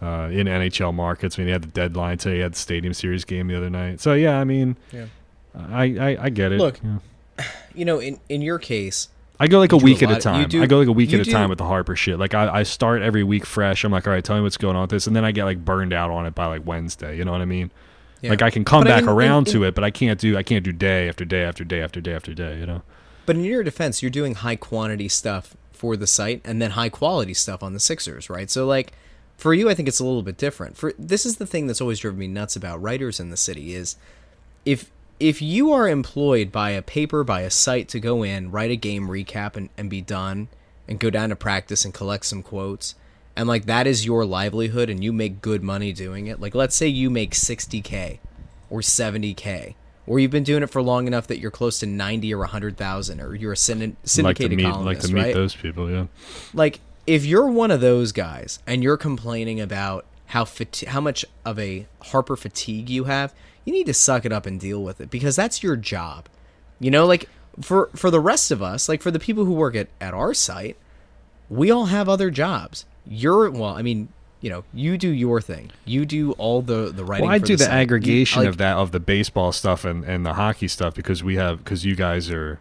Uh, 0.00 0.30
in 0.32 0.46
NHL 0.46 0.94
markets, 0.94 1.38
I 1.38 1.42
mean, 1.42 1.48
you 1.48 1.52
had 1.52 1.60
the 1.60 1.68
deadline 1.68 2.16
today, 2.16 2.36
you 2.36 2.42
had 2.42 2.54
the 2.54 2.58
Stadium 2.58 2.94
Series 2.94 3.26
game 3.26 3.48
the 3.48 3.56
other 3.56 3.68
night. 3.68 4.00
So 4.00 4.14
yeah, 4.14 4.40
I 4.40 4.44
mean, 4.44 4.76
Yeah. 4.92 5.06
I, 5.54 5.84
I 5.84 6.24
I 6.24 6.30
get 6.30 6.52
it. 6.52 6.58
Look, 6.58 6.78
Yeah. 6.82 6.98
You 7.72 7.84
know, 7.84 8.00
in 8.00 8.18
in 8.28 8.42
your 8.42 8.58
case, 8.58 9.08
I 9.38 9.46
go 9.46 9.60
like 9.60 9.70
a 9.70 9.76
week 9.76 10.02
a 10.02 10.08
at 10.08 10.16
a 10.18 10.20
time. 10.20 10.48
do- 10.48 10.60
I 10.60 10.66
go 10.66 10.80
like 10.80 10.88
a 10.88 10.92
week 10.92 11.14
at 11.14 11.20
a 11.20 11.24
do- 11.24 11.30
time 11.30 11.48
with 11.48 11.58
the 11.58 11.64
Harper 11.64 11.94
shit. 11.94 12.18
Like 12.18 12.34
I, 12.34 12.52
I 12.52 12.62
start 12.64 13.00
every 13.00 13.22
week 13.22 13.46
fresh. 13.46 13.84
I'm 13.84 13.92
like, 13.92 14.08
all 14.08 14.12
right, 14.12 14.24
tell 14.24 14.34
me 14.36 14.42
what's 14.42 14.56
going 14.56 14.74
on 14.74 14.82
with 14.82 14.90
this, 14.90 15.06
and 15.06 15.14
then 15.14 15.24
I 15.24 15.30
get 15.30 15.44
like 15.44 15.64
burned 15.64 15.92
out 15.92 16.10
on 16.10 16.26
it 16.26 16.34
by 16.34 16.46
like 16.46 16.66
Wednesday. 16.66 17.16
You 17.16 17.24
know 17.24 17.30
what 17.30 17.40
I 17.40 17.44
mean? 17.44 17.70
Yeah. 18.22 18.30
Like 18.30 18.42
I 18.42 18.50
can 18.50 18.64
come 18.64 18.82
But 18.82 18.90
I 18.90 18.94
back 18.96 19.02
mean, 19.04 19.10
in- 19.10 19.16
around 19.16 19.46
in- 19.46 19.52
to 19.54 19.64
it, 19.64 19.76
but 19.76 19.84
I 19.84 19.90
can't 19.92 20.18
do 20.20 20.36
I 20.36 20.42
can't 20.42 20.64
do 20.64 20.72
day 20.72 21.08
after 21.08 21.24
day 21.24 21.44
after 21.44 21.62
day 21.64 21.80
after 21.80 22.00
day 22.00 22.12
after 22.12 22.34
day. 22.34 22.58
You 22.58 22.66
know. 22.66 22.82
But 23.24 23.36
in 23.36 23.44
your 23.44 23.62
defense, 23.62 24.02
you're 24.02 24.10
doing 24.10 24.34
high 24.34 24.56
quantity 24.56 25.08
stuff 25.08 25.56
for 25.72 25.96
the 25.96 26.08
site 26.08 26.40
and 26.44 26.60
then 26.60 26.72
high 26.72 26.88
quality 26.88 27.32
stuff 27.34 27.62
on 27.62 27.72
the 27.72 27.80
Sixers, 27.80 28.28
right? 28.28 28.50
So 28.50 28.66
like 28.66 28.92
for 29.36 29.54
you 29.54 29.70
I 29.70 29.74
think 29.74 29.86
it's 29.86 30.00
a 30.00 30.04
little 30.04 30.22
bit 30.22 30.36
different. 30.38 30.76
For 30.76 30.92
this 30.98 31.24
is 31.24 31.36
the 31.36 31.46
thing 31.46 31.68
that's 31.68 31.80
always 31.80 32.00
driven 32.00 32.18
me 32.18 32.26
nuts 32.26 32.56
about 32.56 32.82
writers 32.82 33.20
in 33.20 33.30
the 33.30 33.36
city 33.36 33.74
is 33.74 33.94
if 34.64 34.90
if 35.20 35.40
you 35.42 35.72
are 35.72 35.86
employed 35.88 36.50
by 36.50 36.70
a 36.70 36.82
paper 36.82 37.22
by 37.22 37.42
a 37.42 37.50
site 37.50 37.88
to 37.90 38.00
go 38.00 38.22
in, 38.22 38.50
write 38.50 38.70
a 38.70 38.76
game 38.76 39.06
recap 39.08 39.54
and, 39.56 39.68
and 39.76 39.88
be 39.90 40.00
done 40.00 40.48
and 40.88 40.98
go 40.98 41.10
down 41.10 41.28
to 41.28 41.36
practice 41.36 41.84
and 41.84 41.94
collect 41.94 42.24
some 42.24 42.42
quotes 42.42 42.94
and 43.36 43.48
like 43.48 43.66
that 43.66 43.86
is 43.86 44.04
your 44.04 44.24
livelihood 44.24 44.90
and 44.90 45.02
you 45.04 45.12
make 45.12 45.40
good 45.40 45.62
money 45.62 45.92
doing 45.92 46.26
it. 46.26 46.40
Like 46.40 46.54
let's 46.54 46.74
say 46.74 46.88
you 46.88 47.10
make 47.10 47.32
60k 47.32 48.18
or 48.68 48.80
70k 48.80 49.74
or 50.06 50.18
you've 50.18 50.30
been 50.30 50.42
doing 50.42 50.62
it 50.62 50.70
for 50.70 50.82
long 50.82 51.06
enough 51.06 51.26
that 51.28 51.38
you're 51.38 51.50
close 51.50 51.78
to 51.80 51.86
90 51.86 52.34
or 52.34 52.38
100,000 52.38 53.20
or 53.20 53.34
you're 53.34 53.52
a 53.52 53.56
synd- 53.56 53.80
Like 53.80 53.96
syndicated 54.04 54.56
meet 54.56 54.64
columnist, 54.64 54.86
like 55.02 55.08
to 55.08 55.14
meet 55.14 55.22
right? 55.22 55.34
those 55.34 55.54
people. 55.54 55.90
Yeah. 55.90 56.06
like 56.54 56.80
if 57.06 57.24
you're 57.24 57.46
one 57.46 57.70
of 57.70 57.80
those 57.80 58.12
guys 58.12 58.58
and 58.66 58.82
you're 58.82 58.96
complaining 58.96 59.60
about 59.60 60.06
how 60.26 60.44
fati- 60.44 60.86
how 60.88 61.00
much 61.00 61.24
of 61.44 61.58
a 61.58 61.86
Harper 62.02 62.36
fatigue 62.36 62.88
you 62.90 63.04
have, 63.04 63.32
you 63.64 63.72
need 63.72 63.86
to 63.86 63.94
suck 63.94 64.24
it 64.24 64.32
up 64.32 64.46
and 64.46 64.58
deal 64.58 64.82
with 64.82 65.00
it 65.00 65.10
because 65.10 65.36
that's 65.36 65.62
your 65.62 65.76
job. 65.76 66.28
You 66.78 66.90
know, 66.90 67.06
like 67.06 67.28
for 67.60 67.90
for 67.94 68.10
the 68.10 68.20
rest 68.20 68.50
of 68.50 68.62
us, 68.62 68.88
like 68.88 69.02
for 69.02 69.10
the 69.10 69.18
people 69.20 69.44
who 69.44 69.52
work 69.52 69.74
at 69.74 69.88
at 70.00 70.14
our 70.14 70.32
site, 70.34 70.76
we 71.48 71.70
all 71.70 71.86
have 71.86 72.08
other 72.08 72.30
jobs. 72.30 72.86
You're 73.06 73.50
well, 73.50 73.76
I 73.76 73.82
mean, 73.82 74.08
you 74.40 74.48
know, 74.50 74.64
you 74.72 74.96
do 74.96 75.10
your 75.10 75.40
thing. 75.40 75.70
You 75.84 76.06
do 76.06 76.32
all 76.32 76.62
the 76.62 76.90
the 76.90 77.04
writing. 77.04 77.26
Well, 77.26 77.34
I 77.34 77.38
do 77.38 77.56
the. 77.56 77.64
You- 77.64 77.70
aggregation 77.70 78.40
like, 78.40 78.48
of 78.48 78.56
that 78.58 78.76
of 78.76 78.92
the 78.92 79.00
baseball 79.00 79.52
stuff 79.52 79.84
and, 79.84 80.04
and 80.04 80.24
the 80.24 80.34
hockey 80.34 80.68
stuff 80.68 80.94
because 80.94 81.22
we 81.22 81.36
have 81.36 81.58
because 81.58 81.84
you 81.84 81.94
guys 81.94 82.30
are, 82.30 82.60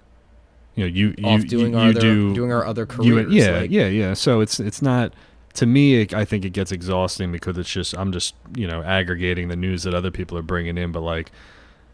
you 0.75 0.83
know, 0.83 0.89
you 0.89 1.15
you 1.17 1.25
off 1.25 1.45
doing 1.45 1.73
you, 1.73 1.77
our 1.79 1.85
you 1.85 1.91
other, 1.91 1.99
do 2.01 2.33
doing 2.35 2.51
our 2.51 2.65
other 2.65 2.81
you- 2.81 2.87
careers. 2.87 3.33
yeah, 3.33 3.51
like- 3.59 3.71
yeah, 3.71 3.87
yeah. 3.87 4.13
So 4.13 4.41
it's 4.41 4.59
it's 4.59 4.81
not 4.81 5.13
to 5.59 5.65
me. 5.65 6.01
It, 6.01 6.13
I 6.13 6.23
think 6.23 6.45
it 6.45 6.51
gets 6.51 6.71
exhausting 6.71 7.33
because 7.33 7.57
it's 7.57 7.69
just 7.69 7.95
I'm 7.97 8.13
just 8.13 8.33
you 8.55 8.65
know 8.65 8.81
aggregating 8.81 9.49
the 9.49 9.57
news 9.57 9.83
that 9.83 9.93
other 9.93 10.09
people 10.09 10.37
are 10.37 10.41
bringing 10.41 10.77
in. 10.77 10.93
But 10.93 11.01
like, 11.01 11.31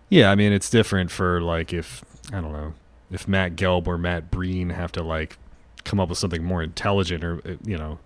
yeah, 0.09 0.29
I 0.29 0.35
mean 0.35 0.53
it's 0.53 0.69
different 0.69 1.09
for 1.09 1.41
like 1.41 1.73
if 1.73 2.05
I 2.31 2.41
don't 2.41 2.53
know 2.53 2.73
if 3.11 3.27
Matt 3.27 3.55
Gelb 3.55 3.87
or 3.87 3.97
Matt 3.97 4.29
Breen 4.29 4.69
have 4.69 4.91
to 4.93 5.03
like 5.03 5.37
come 5.83 5.99
up 5.99 6.09
with 6.09 6.19
something 6.19 6.43
more 6.43 6.61
intelligent 6.61 7.23
or 7.23 7.41
uh, 7.45 7.55
you 7.63 7.77
know 7.77 7.97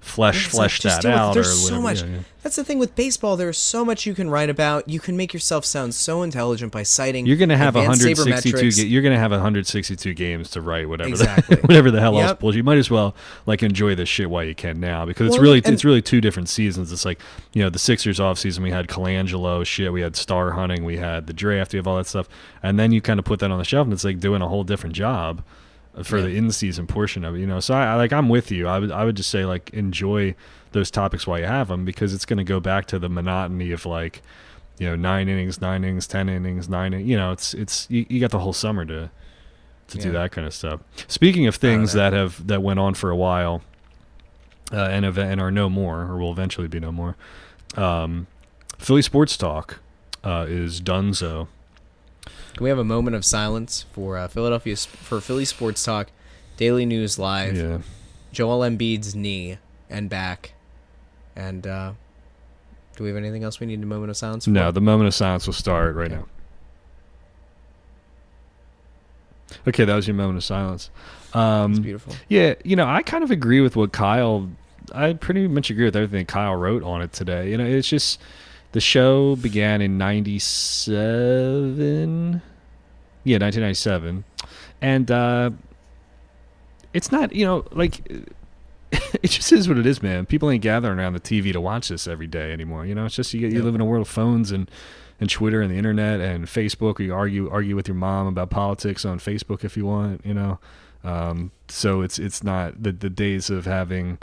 flesh 0.00 0.44
like, 0.46 0.50
flesh 0.52 0.78
just 0.80 1.02
that 1.02 1.12
out 1.18 1.34
There's 1.34 1.48
or 1.48 1.68
so 1.68 1.80
much. 1.80 2.02
Yeah, 2.02 2.08
yeah. 2.08 2.18
That's 2.42 2.54
the 2.54 2.62
thing 2.62 2.78
with 2.78 2.94
baseball. 2.94 3.36
There's 3.36 3.58
so 3.58 3.84
much 3.84 4.06
you 4.06 4.14
can 4.14 4.30
write 4.30 4.48
about. 4.48 4.88
You 4.88 5.00
can 5.00 5.16
make 5.16 5.34
yourself 5.34 5.64
sound 5.64 5.96
so 5.96 6.22
intelligent 6.22 6.70
by 6.70 6.84
citing. 6.84 7.26
You're 7.26 7.36
gonna 7.36 7.56
have 7.56 7.74
162. 7.74 8.54
sabermetrics. 8.56 8.76
Ga- 8.76 8.86
you're 8.86 9.02
gonna 9.02 9.18
have 9.18 9.32
162 9.32 10.14
games 10.14 10.50
to 10.50 10.60
write 10.60 10.88
whatever, 10.88 11.10
Exactly. 11.10 11.56
the, 11.56 11.62
whatever 11.66 11.90
the 11.90 11.98
hell 12.00 12.16
else 12.20 12.30
Yep. 12.30 12.38
bullshit. 12.40 12.56
You 12.58 12.62
might 12.62 12.78
as 12.78 12.88
well 12.88 13.16
like 13.46 13.64
enjoy 13.64 13.96
this 13.96 14.08
shit 14.08 14.30
while 14.30 14.44
you 14.44 14.54
can 14.54 14.78
now 14.78 15.04
because 15.04 15.26
it's 15.26 15.34
Well, 15.36 15.42
really 15.42 15.58
it's 15.58 15.84
really 15.84 16.02
two 16.02 16.20
different 16.20 16.48
seasons. 16.48 16.92
It's 16.92 17.04
like 17.04 17.20
you 17.52 17.62
know 17.64 17.68
the 17.70 17.80
Sixers 17.80 18.20
off 18.20 18.38
season 18.38 18.62
we 18.62 18.70
had 18.70 18.86
Colangelo 18.86 19.66
shit, 19.66 19.92
we 19.92 20.02
had 20.02 20.14
star 20.14 20.52
hunting, 20.52 20.84
we 20.84 20.98
had 20.98 21.26
the 21.26 21.32
draft, 21.32 21.72
we 21.72 21.78
have 21.78 21.88
all 21.88 21.96
that 21.96 22.06
stuff, 22.06 22.28
and 22.62 22.78
then 22.78 22.92
you 22.92 23.00
kind 23.00 23.18
of 23.18 23.24
put 23.24 23.40
that 23.40 23.50
on 23.50 23.58
the 23.58 23.64
shelf 23.64 23.86
and 23.86 23.92
it's 23.92 24.04
like 24.04 24.20
doing 24.20 24.40
a 24.40 24.46
whole 24.48 24.62
different 24.62 24.94
job 24.94 25.42
for 26.02 26.20
the 26.20 26.36
in 26.36 26.50
season 26.52 26.86
portion 26.86 27.24
of 27.24 27.34
it. 27.34 27.40
You 27.40 27.46
know, 27.46 27.60
so 27.60 27.74
I, 27.74 27.86
I 27.86 27.94
like 27.94 28.12
I'm 28.12 28.28
with 28.28 28.50
you. 28.50 28.68
I 28.68 28.78
would 28.78 28.90
I 28.90 29.04
would 29.04 29.16
just 29.16 29.30
say 29.30 29.44
like 29.44 29.70
enjoy 29.70 30.34
those 30.72 30.90
topics 30.90 31.26
while 31.26 31.38
you 31.38 31.46
have 31.46 31.68
them 31.68 31.84
because 31.84 32.12
it's 32.12 32.24
going 32.26 32.36
to 32.38 32.44
go 32.44 32.60
back 32.60 32.86
to 32.86 32.98
the 32.98 33.08
monotony 33.08 33.72
of 33.72 33.86
like 33.86 34.22
you 34.78 34.86
know 34.86 34.96
nine 34.96 35.28
innings, 35.28 35.60
nine 35.60 35.84
innings, 35.84 36.06
ten 36.06 36.28
innings, 36.28 36.68
nine. 36.68 36.92
In, 36.92 37.06
you 37.06 37.16
know, 37.16 37.32
it's 37.32 37.54
it's 37.54 37.86
you, 37.90 38.04
you 38.08 38.20
got 38.20 38.30
the 38.30 38.40
whole 38.40 38.52
summer 38.52 38.84
to 38.84 39.10
to 39.88 39.98
do 39.98 40.10
that 40.12 40.32
kind 40.32 40.46
of 40.46 40.52
stuff. 40.52 40.80
Speaking 41.08 41.46
of 41.46 41.56
things 41.56 41.92
that 41.92 42.12
have 42.12 42.46
that 42.46 42.62
went 42.62 42.78
on 42.80 42.94
for 42.94 43.10
a 43.10 43.16
while 43.16 43.62
uh, 44.72 44.76
and 44.76 45.04
ev- 45.04 45.18
and 45.18 45.40
are 45.40 45.50
no 45.50 45.68
more 45.70 46.02
or 46.02 46.18
will 46.18 46.32
eventually 46.32 46.68
be 46.68 46.80
no 46.80 46.90
more, 46.92 47.16
um, 47.76 48.26
Philly 48.78 49.02
Sports 49.02 49.36
Talk 49.36 49.80
uh, 50.24 50.44
is 50.48 50.80
Dunzo. 50.80 51.48
Can 52.56 52.64
we 52.64 52.70
have 52.70 52.78
a 52.78 52.84
moment 52.84 53.14
of 53.14 53.24
silence 53.24 53.84
for 53.92 54.16
uh, 54.16 54.28
Philadelphia 54.28 54.76
for 54.76 55.20
Philly 55.20 55.44
Sports 55.44 55.84
Talk, 55.84 56.08
Daily 56.56 56.86
News 56.86 57.18
Live, 57.18 57.54
Yeah, 57.56 57.78
Joel 58.32 58.60
Embiid's 58.60 59.14
knee 59.14 59.58
and 59.90 60.08
back, 60.08 60.54
and 61.34 61.66
uh, 61.66 61.92
do 62.96 63.04
we 63.04 63.10
have 63.10 63.16
anything 63.18 63.44
else 63.44 63.60
we 63.60 63.66
need 63.66 63.82
a 63.82 63.86
moment 63.86 64.08
of 64.10 64.16
silence 64.16 64.44
for? 64.46 64.50
no, 64.52 64.70
the 64.70 64.80
moment 64.80 65.06
of 65.06 65.14
silence 65.14 65.46
will 65.46 65.52
start 65.54 65.94
right 65.94 66.06
Okay. 66.10 66.14
now. 66.16 66.26
Okay, 69.68 69.84
that 69.84 69.94
was 69.94 70.06
your 70.08 70.14
moment 70.16 70.38
of 70.38 70.44
silence. 70.44 70.90
Um, 71.34 71.72
it's 71.72 71.80
beautiful. 71.80 72.14
Yeah, 72.28 72.54
you 72.64 72.74
know, 72.74 72.86
I 72.86 73.02
kind 73.02 73.22
of 73.22 73.30
agree 73.30 73.60
with 73.60 73.76
what 73.76 73.92
Kyle. 73.92 74.48
I 74.94 75.12
pretty 75.12 75.46
much 75.46 75.68
agree 75.70 75.84
with 75.84 75.96
everything 75.96 76.24
Kyle 76.26 76.54
wrote 76.54 76.82
on 76.84 77.02
it 77.02 77.12
today. 77.12 77.50
You 77.50 77.58
know, 77.58 77.64
it's 77.66 77.88
just 77.88 78.18
the 78.76 78.80
show 78.82 79.36
began 79.36 79.80
in 79.80 79.96
'97. 79.96 82.42
Yeah, 83.24 83.38
1997, 83.38 84.24
and 84.82 85.10
uh, 85.10 85.50
it's 86.92 87.10
not. 87.10 87.34
You 87.34 87.46
know, 87.46 87.64
like 87.72 88.06
it 88.92 89.30
just 89.30 89.50
is 89.50 89.66
what 89.66 89.78
it 89.78 89.86
is, 89.86 90.02
man. 90.02 90.26
People 90.26 90.50
ain't 90.50 90.62
gathering 90.62 90.98
around 90.98 91.14
the 91.14 91.20
TV 91.20 91.54
to 91.54 91.60
watch 91.60 91.88
this 91.88 92.06
every 92.06 92.26
day 92.26 92.52
anymore. 92.52 92.84
You 92.84 92.94
know, 92.94 93.06
it's 93.06 93.14
just 93.14 93.32
you, 93.32 93.48
you 93.48 93.62
live 93.62 93.74
in 93.74 93.80
a 93.80 93.86
world 93.86 94.02
of 94.02 94.12
phones 94.12 94.52
and 94.52 94.70
and 95.18 95.30
Twitter 95.30 95.62
and 95.62 95.72
the 95.72 95.78
internet 95.78 96.20
and 96.20 96.44
Facebook. 96.44 97.00
Or 97.00 97.02
You 97.02 97.14
argue 97.14 97.48
argue 97.48 97.76
with 97.76 97.88
your 97.88 97.94
mom 97.94 98.26
about 98.26 98.50
politics 98.50 99.06
on 99.06 99.18
Facebook 99.18 99.64
if 99.64 99.78
you 99.78 99.86
want. 99.86 100.20
You 100.22 100.34
know, 100.34 100.58
um, 101.02 101.50
so 101.68 102.02
it's 102.02 102.18
it's 102.18 102.44
not 102.44 102.82
the 102.82 102.92
the 102.92 103.08
days 103.08 103.48
of 103.48 103.64
having 103.64 104.18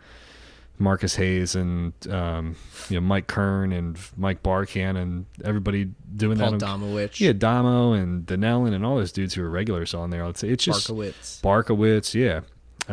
Marcus 0.83 1.15
Hayes 1.15 1.55
and 1.55 1.93
um, 2.09 2.55
you 2.89 2.99
know 2.99 3.05
Mike 3.05 3.27
Kern 3.27 3.71
and 3.71 3.97
Mike 4.17 4.43
Barkann 4.43 4.97
and 4.97 5.25
everybody 5.43 5.89
doing 6.15 6.37
Paul 6.37 6.51
that. 6.51 6.63
on- 6.63 6.81
Domowitch, 6.81 7.19
yeah, 7.19 7.31
Damo 7.33 7.93
and 7.93 8.25
Danellen 8.25 8.73
and 8.73 8.85
all 8.85 8.97
those 8.97 9.11
dudes 9.11 9.33
who 9.33 9.43
are 9.43 9.49
regulars 9.49 9.93
on 9.93 10.09
there. 10.09 10.23
I'd 10.23 10.37
say 10.37 10.49
it's 10.49 10.63
just 10.65 10.87
Barkowitz. 10.89 11.41
Barkowitz, 11.41 12.13
yeah. 12.13 12.41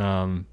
Um, 0.01 0.47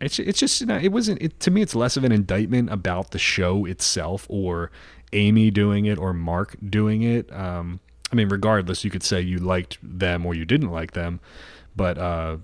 it's 0.00 0.18
it's 0.18 0.38
just 0.38 0.60
you 0.60 0.66
know, 0.66 0.76
it 0.76 0.92
wasn't 0.92 1.22
it, 1.22 1.38
to 1.40 1.50
me. 1.50 1.62
It's 1.62 1.74
less 1.74 1.96
of 1.96 2.04
an 2.04 2.12
indictment 2.12 2.70
about 2.70 3.12
the 3.12 3.18
show 3.18 3.64
itself 3.64 4.26
or 4.28 4.70
Amy 5.12 5.50
doing 5.50 5.86
it 5.86 5.96
or 5.98 6.12
Mark 6.12 6.56
doing 6.68 7.02
it. 7.02 7.32
Um, 7.32 7.80
I 8.12 8.16
mean, 8.16 8.28
regardless, 8.28 8.84
you 8.84 8.90
could 8.90 9.02
say 9.02 9.20
you 9.20 9.38
liked 9.38 9.78
them 9.82 10.26
or 10.26 10.34
you 10.34 10.44
didn't 10.44 10.70
like 10.70 10.92
them, 10.92 11.20
but 11.74 11.96
uh, 11.98 12.36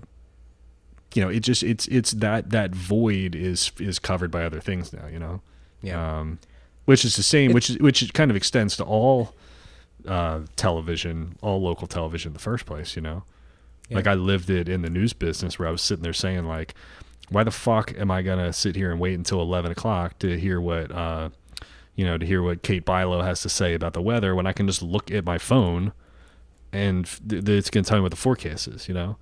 you 1.13 1.21
know, 1.21 1.29
it 1.29 1.41
just 1.41 1.63
it's 1.63 1.87
it's 1.87 2.11
that 2.11 2.49
that 2.51 2.73
void 2.73 3.35
is 3.35 3.71
is 3.79 3.99
covered 3.99 4.31
by 4.31 4.43
other 4.43 4.59
things 4.59 4.93
now. 4.93 5.07
You 5.07 5.19
know, 5.19 5.41
Yeah. 5.81 6.19
um, 6.19 6.39
which 6.85 7.03
is 7.05 7.15
the 7.15 7.23
same, 7.23 7.53
which 7.53 7.69
is 7.69 7.77
which 7.79 8.01
it 8.01 8.13
kind 8.13 8.31
of 8.31 8.37
extends 8.37 8.75
to 8.77 8.83
all 8.83 9.33
uh, 10.07 10.41
television, 10.55 11.35
all 11.41 11.61
local 11.61 11.87
television 11.87 12.29
in 12.29 12.33
the 12.33 12.39
first 12.39 12.65
place. 12.65 12.95
You 12.95 13.01
know, 13.01 13.23
Yeah. 13.89 13.97
like 13.97 14.07
I 14.07 14.13
lived 14.13 14.49
it 14.49 14.67
in 14.69 14.81
the 14.81 14.89
news 14.89 15.13
business 15.13 15.59
where 15.59 15.67
I 15.67 15.71
was 15.71 15.81
sitting 15.81 16.03
there 16.03 16.13
saying 16.13 16.45
like, 16.45 16.73
why 17.29 17.43
the 17.43 17.51
fuck 17.51 17.93
am 17.97 18.09
I 18.11 18.21
gonna 18.21 18.51
sit 18.53 18.75
here 18.75 18.91
and 18.91 18.99
wait 18.99 19.13
until 19.15 19.41
eleven 19.41 19.71
o'clock 19.71 20.17
to 20.19 20.39
hear 20.39 20.59
what 20.61 20.91
uh, 20.91 21.29
you 21.95 22.05
know, 22.05 22.17
to 22.17 22.25
hear 22.25 22.41
what 22.41 22.63
Kate 22.63 22.85
Bilo 22.85 23.23
has 23.23 23.41
to 23.41 23.49
say 23.49 23.73
about 23.73 23.93
the 23.93 24.01
weather 24.01 24.33
when 24.33 24.47
I 24.47 24.53
can 24.53 24.65
just 24.65 24.81
look 24.81 25.11
at 25.11 25.25
my 25.25 25.37
phone 25.37 25.91
and 26.73 27.05
th- 27.29 27.43
th- 27.45 27.57
it's 27.59 27.69
gonna 27.69 27.83
tell 27.83 27.97
me 27.97 28.01
what 28.01 28.11
the 28.11 28.17
forecast 28.17 28.67
is. 28.69 28.87
You 28.87 28.93
know. 28.93 29.17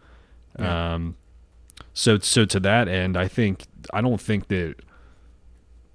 Yeah. 0.60 0.94
Um, 0.96 1.16
so 1.94 2.20
so 2.20 2.46
to 2.46 2.60
that 2.62 2.88
end, 2.88 3.18
I 3.18 3.28
think 3.28 3.64
I 3.94 4.02
don't 4.02 4.22
think 4.22 4.48
that 4.50 4.76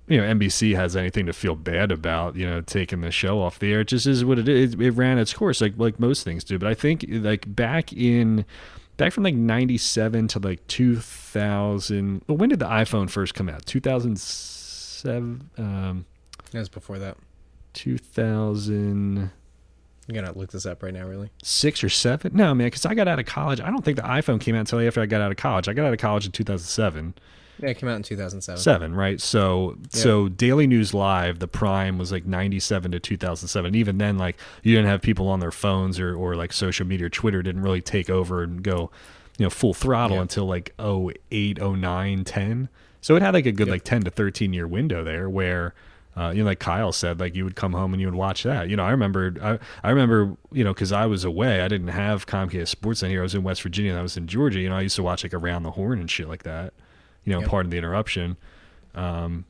you 0.06 0.20
know 0.20 0.24
NBC 0.34 0.74
has 0.76 0.96
anything 0.96 1.26
to 1.26 1.32
feel 1.32 1.54
bad 1.54 1.90
about. 1.92 2.36
You 2.36 2.46
know, 2.46 2.60
taking 2.60 3.00
the 3.00 3.10
show 3.10 3.40
off 3.40 3.58
the 3.58 3.72
air. 3.72 3.80
It 3.80 3.88
just 3.88 4.06
is 4.06 4.24
what 4.24 4.38
it 4.38 4.48
is. 4.48 4.74
It 4.74 4.90
ran 4.90 5.18
its 5.18 5.32
course 5.32 5.60
like 5.60 5.74
like 5.76 5.98
most 5.98 6.24
things 6.24 6.44
do. 6.44 6.58
But 6.58 6.68
I 6.68 6.74
think 6.74 7.04
like 7.08 7.54
back 7.54 7.92
in 7.92 8.44
back 8.96 9.12
from 9.12 9.24
like 9.24 9.34
'97 9.34 10.28
to 10.28 10.38
like 10.38 10.66
2000. 10.66 12.22
Well, 12.26 12.36
when 12.36 12.48
did 12.48 12.58
the 12.58 12.66
iPhone 12.66 13.08
first 13.10 13.34
come 13.34 13.48
out? 13.48 13.64
2007. 13.66 15.50
Um, 15.58 16.06
That 16.52 16.58
was 16.60 16.68
before 16.68 16.98
that. 16.98 17.16
2000 17.74 19.30
I'm 20.08 20.14
gonna 20.14 20.32
look 20.36 20.50
this 20.52 20.66
up 20.66 20.82
right 20.82 20.92
now. 20.92 21.06
Really? 21.06 21.30
six 21.42 21.82
or 21.82 21.88
seven. 21.88 22.32
No, 22.34 22.54
man, 22.54 22.66
because 22.66 22.84
I 22.84 22.94
got 22.94 23.08
out 23.08 23.18
of 23.18 23.26
college. 23.26 23.60
I 23.60 23.70
don't 23.70 23.84
think 23.84 23.96
the 23.96 24.02
iPhone 24.02 24.40
came 24.40 24.54
out 24.54 24.60
until 24.60 24.80
after 24.86 25.00
I 25.00 25.06
got 25.06 25.20
out 25.20 25.30
of 25.30 25.36
college. 25.36 25.68
I 25.68 25.72
got 25.72 25.86
out 25.86 25.92
of 25.94 25.98
college 25.98 26.26
in 26.26 26.32
2007. 26.32 27.14
Yeah, 27.60 27.68
it 27.68 27.78
came 27.78 27.88
out 27.88 27.94
in 27.96 28.02
2007. 28.02 28.60
Seven, 28.60 28.94
right? 28.96 29.20
So, 29.20 29.78
so 29.90 30.28
Daily 30.28 30.66
News 30.66 30.92
Live, 30.92 31.38
the 31.38 31.46
prime 31.46 31.98
was 31.98 32.10
like 32.10 32.26
97 32.26 32.90
to 32.92 32.98
2007. 33.00 33.74
Even 33.76 33.98
then, 33.98 34.18
like 34.18 34.36
you 34.64 34.74
didn't 34.74 34.88
have 34.90 35.00
people 35.00 35.28
on 35.28 35.38
their 35.38 35.52
phones 35.52 36.00
or, 36.00 36.16
or 36.16 36.34
like 36.34 36.52
social 36.52 36.84
media 36.84 37.06
or 37.06 37.10
Twitter 37.10 37.42
didn't 37.42 37.62
really 37.62 37.80
take 37.80 38.10
over 38.10 38.42
and 38.42 38.62
go, 38.62 38.90
you 39.38 39.46
know, 39.46 39.50
full 39.50 39.72
throttle 39.72 40.20
until 40.20 40.46
like 40.46 40.74
08, 40.80 41.58
09, 41.62 42.24
10. 42.24 42.68
So 43.00 43.14
it 43.14 43.22
had 43.22 43.34
like 43.34 43.46
a 43.46 43.52
good 43.52 43.68
Yep. 43.68 43.72
like 43.72 43.84
10 43.84 44.02
to 44.02 44.10
13 44.10 44.52
year 44.52 44.66
window 44.66 45.04
there 45.04 45.30
where, 45.30 45.74
uh, 46.16 46.30
you 46.30 46.42
know, 46.42 46.46
like 46.46 46.60
Kyle 46.60 46.92
said, 46.92 47.18
like 47.18 47.34
you 47.34 47.44
would 47.44 47.56
come 47.56 47.72
home 47.72 47.92
and 47.92 48.00
you 48.00 48.06
would 48.06 48.14
watch 48.14 48.44
that. 48.44 48.68
You 48.68 48.76
know, 48.76 48.84
I 48.84 48.90
remember, 48.90 49.34
I, 49.42 49.58
I 49.86 49.90
remember, 49.90 50.36
you 50.52 50.62
know, 50.62 50.72
because 50.72 50.92
I 50.92 51.06
was 51.06 51.24
away, 51.24 51.60
I 51.60 51.68
didn't 51.68 51.88
have 51.88 52.26
Comcast 52.26 52.68
Sports 52.68 53.00
then 53.00 53.10
here. 53.10 53.20
I 53.20 53.22
was 53.24 53.34
in 53.34 53.42
West 53.42 53.62
Virginia, 53.62 53.90
and 53.90 53.98
I 53.98 54.02
was 54.02 54.16
in 54.16 54.26
Georgia. 54.28 54.60
You 54.60 54.68
know, 54.68 54.76
I 54.76 54.82
used 54.82 54.96
to 54.96 55.02
watch 55.02 55.24
like 55.24 55.34
Around 55.34 55.64
the 55.64 55.72
Horn 55.72 55.98
and 55.98 56.10
shit 56.10 56.28
like 56.28 56.44
that. 56.44 56.72
You 57.24 57.32
know, 57.32 57.40
Yep. 57.40 57.48
pardon 57.48 57.70
the 57.70 57.78
interruption. 57.78 58.36
Um, 58.94 59.44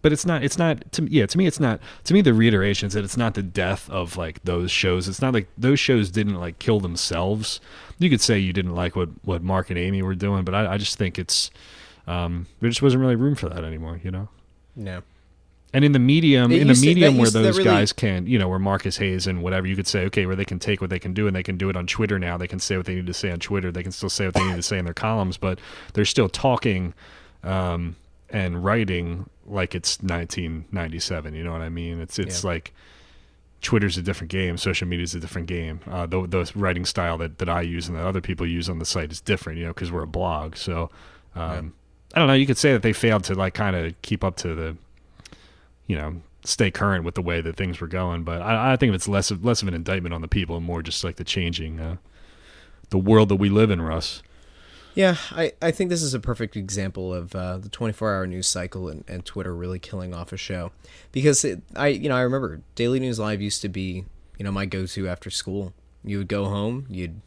but 0.00 0.12
it's 0.12 0.26
not. 0.26 0.42
It's 0.42 0.58
not. 0.58 0.90
To, 0.92 1.04
yeah, 1.10 1.26
to 1.26 1.38
me, 1.38 1.46
it's 1.46 1.60
not. 1.60 1.78
To 2.04 2.14
me, 2.14 2.22
the 2.22 2.34
reiteration 2.34 2.88
is 2.88 2.94
that 2.94 3.04
it's 3.04 3.16
not 3.16 3.34
the 3.34 3.42
death 3.42 3.88
of 3.90 4.16
like 4.16 4.42
those 4.42 4.70
shows. 4.70 5.06
It's 5.08 5.22
not 5.22 5.32
like 5.32 5.46
those 5.56 5.78
shows 5.78 6.10
didn't 6.10 6.34
like 6.36 6.58
kill 6.58 6.80
themselves. 6.80 7.60
You 7.98 8.10
could 8.10 8.20
say 8.20 8.38
you 8.38 8.52
didn't 8.52 8.74
like 8.74 8.96
what 8.96 9.10
what 9.22 9.42
Mark 9.44 9.70
and 9.70 9.78
Amy 9.78 10.02
were 10.02 10.16
doing, 10.16 10.42
but 10.44 10.54
I, 10.56 10.72
I 10.72 10.78
just 10.78 10.98
think 10.98 11.18
it's 11.20 11.50
um, 12.08 12.46
there 12.60 12.68
just 12.68 12.82
wasn't 12.82 13.00
really 13.02 13.14
room 13.14 13.36
for 13.36 13.48
that 13.48 13.62
anymore. 13.62 14.00
You 14.02 14.10
know. 14.10 14.28
No. 14.74 15.02
And 15.74 15.84
in 15.86 15.92
the 15.92 15.98
medium, 15.98 16.52
It 16.52 16.60
in 16.60 16.68
the 16.68 16.74
to- 16.74 16.80
medium 16.80 17.16
where 17.16 17.26
to- 17.26 17.32
that 17.32 17.42
those 17.42 17.56
really- 17.58 17.64
guys 17.70 17.92
can, 17.92 18.26
you 18.26 18.38
know, 18.38 18.48
where 18.48 18.58
Marcus 18.58 18.98
Hayes 18.98 19.26
and 19.26 19.42
whatever, 19.42 19.66
you 19.66 19.74
could 19.74 19.86
say, 19.86 20.04
okay, 20.04 20.26
where 20.26 20.36
they 20.36 20.44
can 20.44 20.58
take 20.58 20.80
what 20.82 20.90
they 20.90 20.98
can 20.98 21.14
do 21.14 21.26
and 21.26 21.34
they 21.34 21.42
can 21.42 21.56
do 21.56 21.70
it 21.70 21.76
on 21.76 21.86
Twitter 21.86 22.18
now. 22.18 22.36
They 22.36 22.46
can 22.46 22.58
say 22.58 22.76
what 22.76 22.84
they 22.86 22.94
need 22.94 23.06
to 23.06 23.14
say 23.14 23.30
on 23.30 23.38
Twitter. 23.38 23.72
They 23.72 23.82
can 23.82 23.92
still 23.92 24.10
say 24.10 24.26
what 24.26 24.34
they 24.34 24.44
need 24.46 24.56
to 24.56 24.62
say 24.62 24.78
in 24.78 24.84
their 24.84 24.92
columns, 24.94 25.38
but 25.38 25.58
they're 25.94 26.04
still 26.04 26.28
talking 26.28 26.92
um, 27.42 27.96
and 28.30 28.62
writing 28.64 29.28
like 29.46 29.74
it's 29.74 29.98
1997. 30.02 31.34
You 31.34 31.44
know 31.44 31.52
what 31.52 31.60
I 31.62 31.68
mean? 31.68 32.00
It's 32.00 32.18
it's 32.18 32.42
Yeah. 32.44 32.50
like 32.50 32.72
Twitter's 33.62 33.96
a 33.96 34.02
different 34.02 34.30
game. 34.30 34.56
Social 34.56 34.86
media 34.88 35.04
is 35.04 35.14
a 35.14 35.20
different 35.20 35.46
game. 35.46 35.80
Uh, 35.90 36.04
the, 36.06 36.26
the 36.26 36.50
writing 36.54 36.84
style 36.84 37.16
that, 37.18 37.38
that 37.38 37.48
I 37.48 37.62
use 37.62 37.88
and 37.88 37.96
that 37.96 38.04
other 38.04 38.20
people 38.20 38.46
use 38.46 38.68
on 38.68 38.78
the 38.78 38.84
site 38.84 39.12
is 39.12 39.20
different, 39.20 39.58
you 39.58 39.64
know, 39.66 39.72
because 39.72 39.90
we're 39.92 40.02
a 40.02 40.06
blog. 40.06 40.56
So 40.56 40.90
um, 41.34 41.72
I 42.14 42.18
don't 42.18 42.28
know. 42.28 42.34
You 42.34 42.46
could 42.46 42.58
say 42.58 42.72
that 42.72 42.82
they 42.82 42.92
failed 42.92 43.24
to 43.24 43.34
like 43.34 43.54
kind 43.54 43.76
of 43.76 43.94
keep 44.02 44.24
up 44.24 44.36
to 44.38 44.54
the, 44.54 44.76
you 45.86 45.96
know, 45.96 46.22
stay 46.44 46.70
current 46.70 47.04
with 47.04 47.14
the 47.14 47.22
way 47.22 47.40
that 47.40 47.56
things 47.56 47.80
were 47.80 47.86
going. 47.86 48.24
But 48.24 48.42
I, 48.42 48.72
I 48.72 48.76
think 48.76 48.94
it's 48.94 49.08
less 49.08 49.30
of 49.30 49.44
less 49.44 49.62
of 49.62 49.68
an 49.68 49.74
indictment 49.74 50.14
on 50.14 50.20
the 50.20 50.28
people 50.28 50.56
and 50.56 50.66
more 50.66 50.82
just 50.82 51.04
like 51.04 51.16
the 51.16 51.24
changing, 51.24 51.80
uh, 51.80 51.96
the 52.90 52.98
world 52.98 53.28
that 53.30 53.36
we 53.36 53.48
live 53.48 53.70
in, 53.70 53.80
Russ. 53.80 54.22
Yeah, 54.94 55.16
I, 55.30 55.52
I 55.62 55.70
think 55.70 55.88
this 55.88 56.02
is 56.02 56.12
a 56.12 56.20
perfect 56.20 56.54
example 56.54 57.14
of 57.14 57.34
uh, 57.34 57.56
the 57.56 57.70
24 57.70 58.14
hour 58.14 58.26
news 58.26 58.46
cycle 58.46 58.88
and, 58.88 59.04
and 59.08 59.24
Twitter 59.24 59.54
really 59.54 59.78
killing 59.78 60.12
off 60.12 60.32
a 60.32 60.36
show. 60.36 60.72
Because 61.12 61.44
it, 61.44 61.62
I 61.74 61.88
you 61.88 62.08
know 62.08 62.16
I 62.16 62.20
remember 62.20 62.60
Daily 62.74 63.00
News 63.00 63.18
Live 63.18 63.40
used 63.40 63.62
to 63.62 63.68
be 63.68 64.04
you 64.38 64.44
know 64.44 64.52
my 64.52 64.66
go 64.66 64.86
to 64.86 65.08
after 65.08 65.30
school. 65.30 65.72
You 66.04 66.18
would 66.18 66.28
go 66.28 66.46
home, 66.46 66.86
you'd 66.90 67.20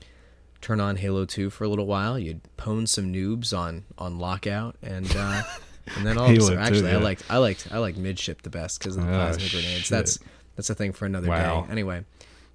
turn 0.59 0.81
on 0.81 0.97
Halo 0.97 1.25
2 1.25 1.49
for 1.49 1.63
a 1.63 1.69
little 1.69 1.85
while, 1.85 2.19
you'd 2.19 2.41
pwn 2.57 2.87
some 2.87 3.11
noobs 3.11 3.57
on 3.57 3.85
on 3.97 4.19
lockout, 4.19 4.75
and 4.83 5.11
uh, 5.15 5.43
and 5.95 6.05
then 6.05 6.17
all 6.19 6.29
of 6.29 6.37
a 6.37 6.41
sudden, 6.41 6.59
actually 6.59 6.89
I 6.89 6.93
yeah. 6.93 6.97
liked 6.97 7.23
I 7.29 7.37
liked 7.37 7.67
I 7.71 7.77
liked 7.79 7.97
midship 7.97 8.41
the 8.41 8.49
best 8.49 8.79
because 8.79 8.95
of 8.97 9.03
the 9.03 9.09
Oh, 9.09 9.13
plasma 9.15 9.49
grenades. 9.49 9.81
shit. 9.81 9.89
That's 9.89 10.19
that's 10.55 10.69
a 10.69 10.75
thing 10.75 10.93
for 10.93 11.05
another 11.05 11.27
Wow. 11.29 11.61
day. 11.63 11.71
Anyway, 11.71 12.03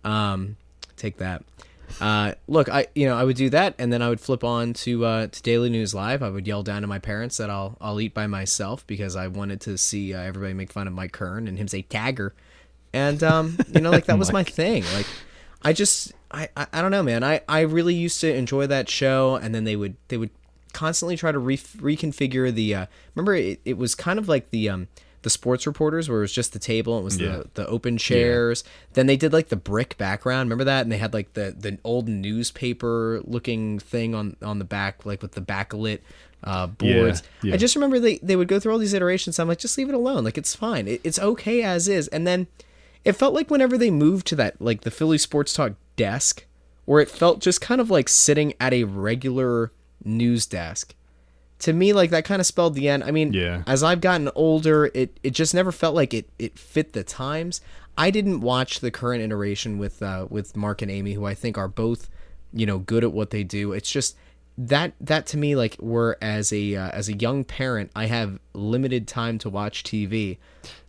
um, 0.05 0.57
take 0.97 1.18
that. 1.18 1.45
Uh, 2.01 2.33
look, 2.47 2.68
I 2.68 2.87
you 2.95 3.07
know 3.07 3.16
I 3.16 3.24
would 3.24 3.37
do 3.37 3.51
that, 3.51 3.74
and 3.78 3.93
then 3.93 4.01
I 4.01 4.09
would 4.09 4.20
flip 4.20 4.45
on 4.45 4.72
to 4.74 5.05
uh, 5.05 5.26
to 5.26 5.43
Daily 5.43 5.68
News 5.70 5.93
Live. 5.95 6.22
I 6.22 6.31
would 6.31 6.47
yell 6.47 6.62
down 6.62 6.83
to 6.83 6.87
my 6.89 6.99
parents 7.01 7.37
that 7.39 7.51
I'll 7.51 7.76
I'll 7.81 8.01
eat 8.01 8.14
by 8.14 8.26
myself 8.28 8.87
because 8.87 9.16
I 9.16 9.26
wanted 9.26 9.61
to 9.62 9.76
see 9.76 10.14
uh, 10.14 10.20
everybody 10.20 10.55
make 10.55 10.70
fun 10.72 10.87
of 10.87 10.93
Mike 10.93 11.12
Kern 11.12 11.49
and 11.49 11.59
him 11.59 11.66
say 11.66 11.83
tagger, 11.83 12.31
and 12.93 13.22
um, 13.24 13.59
you 13.74 13.81
know 13.81 13.91
like 13.91 14.07
that 14.07 14.18
was 14.20 14.33
my 14.33 14.45
thing. 14.45 14.85
Like 14.95 15.07
I 15.62 15.72
just 15.72 16.12
I, 16.31 16.49
I 16.57 16.66
I 16.72 16.81
don't 16.81 16.93
know, 16.93 17.03
man. 17.03 17.24
I 17.24 17.41
I 17.49 17.62
really 17.62 17.95
used 17.95 18.20
to 18.20 18.33
enjoy 18.33 18.68
that 18.68 18.89
show, 18.89 19.35
and 19.35 19.53
then 19.53 19.64
they 19.64 19.74
would 19.74 19.97
they 20.09 20.16
would 20.16 20.31
constantly 20.70 21.16
try 21.16 21.32
to 21.32 21.38
re- 21.38 21.56
reconfigure 21.56 22.52
the. 22.52 22.74
Uh, 22.74 22.86
remember, 23.14 23.34
it, 23.34 23.60
it 23.64 23.76
was 23.78 23.94
kind 23.94 24.18
of 24.18 24.28
like 24.28 24.50
the 24.50 24.68
um 24.68 24.88
the 25.22 25.28
sports 25.30 25.66
reporters 25.66 26.08
where 26.08 26.18
it 26.18 26.22
was 26.22 26.32
just 26.32 26.54
the 26.54 26.58
table. 26.58 26.98
It 26.98 27.02
was 27.02 27.20
Yeah. 27.20 27.28
the 27.28 27.50
the 27.54 27.66
open 27.66 27.98
chairs. 27.98 28.64
Then 28.94 29.06
they 29.06 29.16
did 29.16 29.32
like 29.32 29.48
the 29.48 29.56
brick 29.56 29.98
background. 29.98 30.48
Remember 30.48 30.64
that? 30.64 30.82
And 30.82 30.90
they 30.90 30.96
had 30.98 31.12
like 31.12 31.34
the 31.34 31.54
the 31.58 31.78
old 31.84 32.08
newspaper 32.08 33.20
looking 33.24 33.78
thing 33.78 34.14
on 34.14 34.36
on 34.42 34.58
the 34.58 34.64
back, 34.64 35.04
like 35.04 35.22
with 35.22 35.32
the 35.32 35.40
backlit 35.42 35.98
uh, 36.42 36.66
boards. 36.68 37.22
yeah. 37.42 37.52
I 37.54 37.56
just 37.58 37.74
remember 37.74 37.98
they 38.00 38.16
they 38.22 38.36
would 38.36 38.48
go 38.48 38.58
through 38.58 38.72
all 38.72 38.78
these 38.78 38.94
iterations. 38.94 39.38
I'm 39.38 39.48
like, 39.48 39.58
just 39.58 39.76
leave 39.76 39.88
it 39.88 39.94
alone. 39.94 40.24
Like 40.24 40.38
it's 40.38 40.54
fine. 40.54 40.88
It, 40.88 41.00
it's 41.04 41.18
okay 41.18 41.62
as 41.62 41.86
is. 41.88 42.08
And 42.08 42.26
then 42.26 42.46
it 43.04 43.12
felt 43.12 43.34
like 43.34 43.50
whenever 43.50 43.76
they 43.76 43.90
moved 43.90 44.26
to 44.28 44.36
that 44.36 44.60
like 44.60 44.82
the 44.82 44.90
Philly 44.90 45.18
Sports 45.18 45.52
Talk 45.52 45.72
desk, 45.96 46.44
where 46.86 47.00
it 47.02 47.10
felt 47.10 47.40
just 47.40 47.60
kind 47.60 47.80
of 47.80 47.90
like 47.90 48.08
sitting 48.08 48.54
at 48.58 48.72
a 48.72 48.84
regular 48.84 49.70
news 50.05 50.46
desk. 50.46 50.94
To 51.61 51.72
me, 51.74 51.92
like 51.92 52.11
that 52.11 52.24
kind 52.24 52.40
of 52.40 52.46
spelled 52.46 52.74
the 52.74 52.88
end. 52.88 53.05
I 53.05 53.11
mean, 53.11 53.32
Yeah. 53.34 53.62
as 53.66 53.82
I've 53.82 54.01
gotten 54.01 54.30
older, 54.34 54.90
it 54.94 55.18
it 55.22 55.30
just 55.30 55.53
never 55.55 55.70
felt 55.72 55.94
like 55.94 56.14
it 56.14 56.28
it 56.38 56.59
fit 56.59 56.92
the 56.94 57.05
times. 57.05 57.61
I 57.98 58.11
didn't 58.11 58.40
watch 58.40 58.80
the 58.80 58.90
current 58.90 59.22
iteration 59.22 59.78
with 59.78 60.03
uh, 60.03 60.26
with 60.30 60.57
Mark 60.57 60.80
and 60.80 60.90
Amy, 60.90 61.12
who 61.12 61.26
I 61.26 61.34
think 61.34 61.59
are 61.59 61.68
both, 61.68 62.09
you 62.53 62.64
know, 62.64 62.78
good 62.78 63.05
at 63.05 63.12
what 63.12 63.28
they 63.30 63.44
do. 63.44 63.72
It's 63.72 63.90
just 63.90 64.16
that 64.57 64.94
that 65.03 65.26
to 65.26 65.36
me, 65.36 65.55
like, 65.55 65.74
where 65.76 66.22
as 66.24 66.51
a 66.51 66.76
uh, 66.76 66.88
as 66.90 67.11
a 67.11 67.14
young 67.16 67.44
parent, 67.44 67.90
I 67.94 68.07
have 68.07 68.38
limited 68.55 69.07
time 69.07 69.36
to 69.40 69.51
watch 69.51 69.82
TV. 69.84 70.38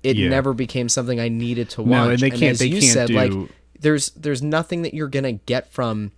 It 0.03 0.15
Yeah. 0.15 0.29
never 0.29 0.53
became 0.53 0.87
something 0.87 1.19
I 1.19 1.27
needed 1.27 1.69
to 1.71 1.81
watch. 1.81 1.89
No, 1.89 2.09
and 2.11 2.19
they 2.19 2.29
can't- 2.29 2.43
as 2.43 2.59
they 2.59 2.67
you 2.67 2.79
can't 2.79 2.93
said, 2.93 3.07
do- 3.09 3.13
like, 3.15 3.49
there's 3.79 4.11
there's 4.11 4.41
nothing 4.41 4.83
that 4.83 4.93
you're 4.93 5.07
gonna 5.09 5.33
get 5.33 5.69
from 5.71 6.11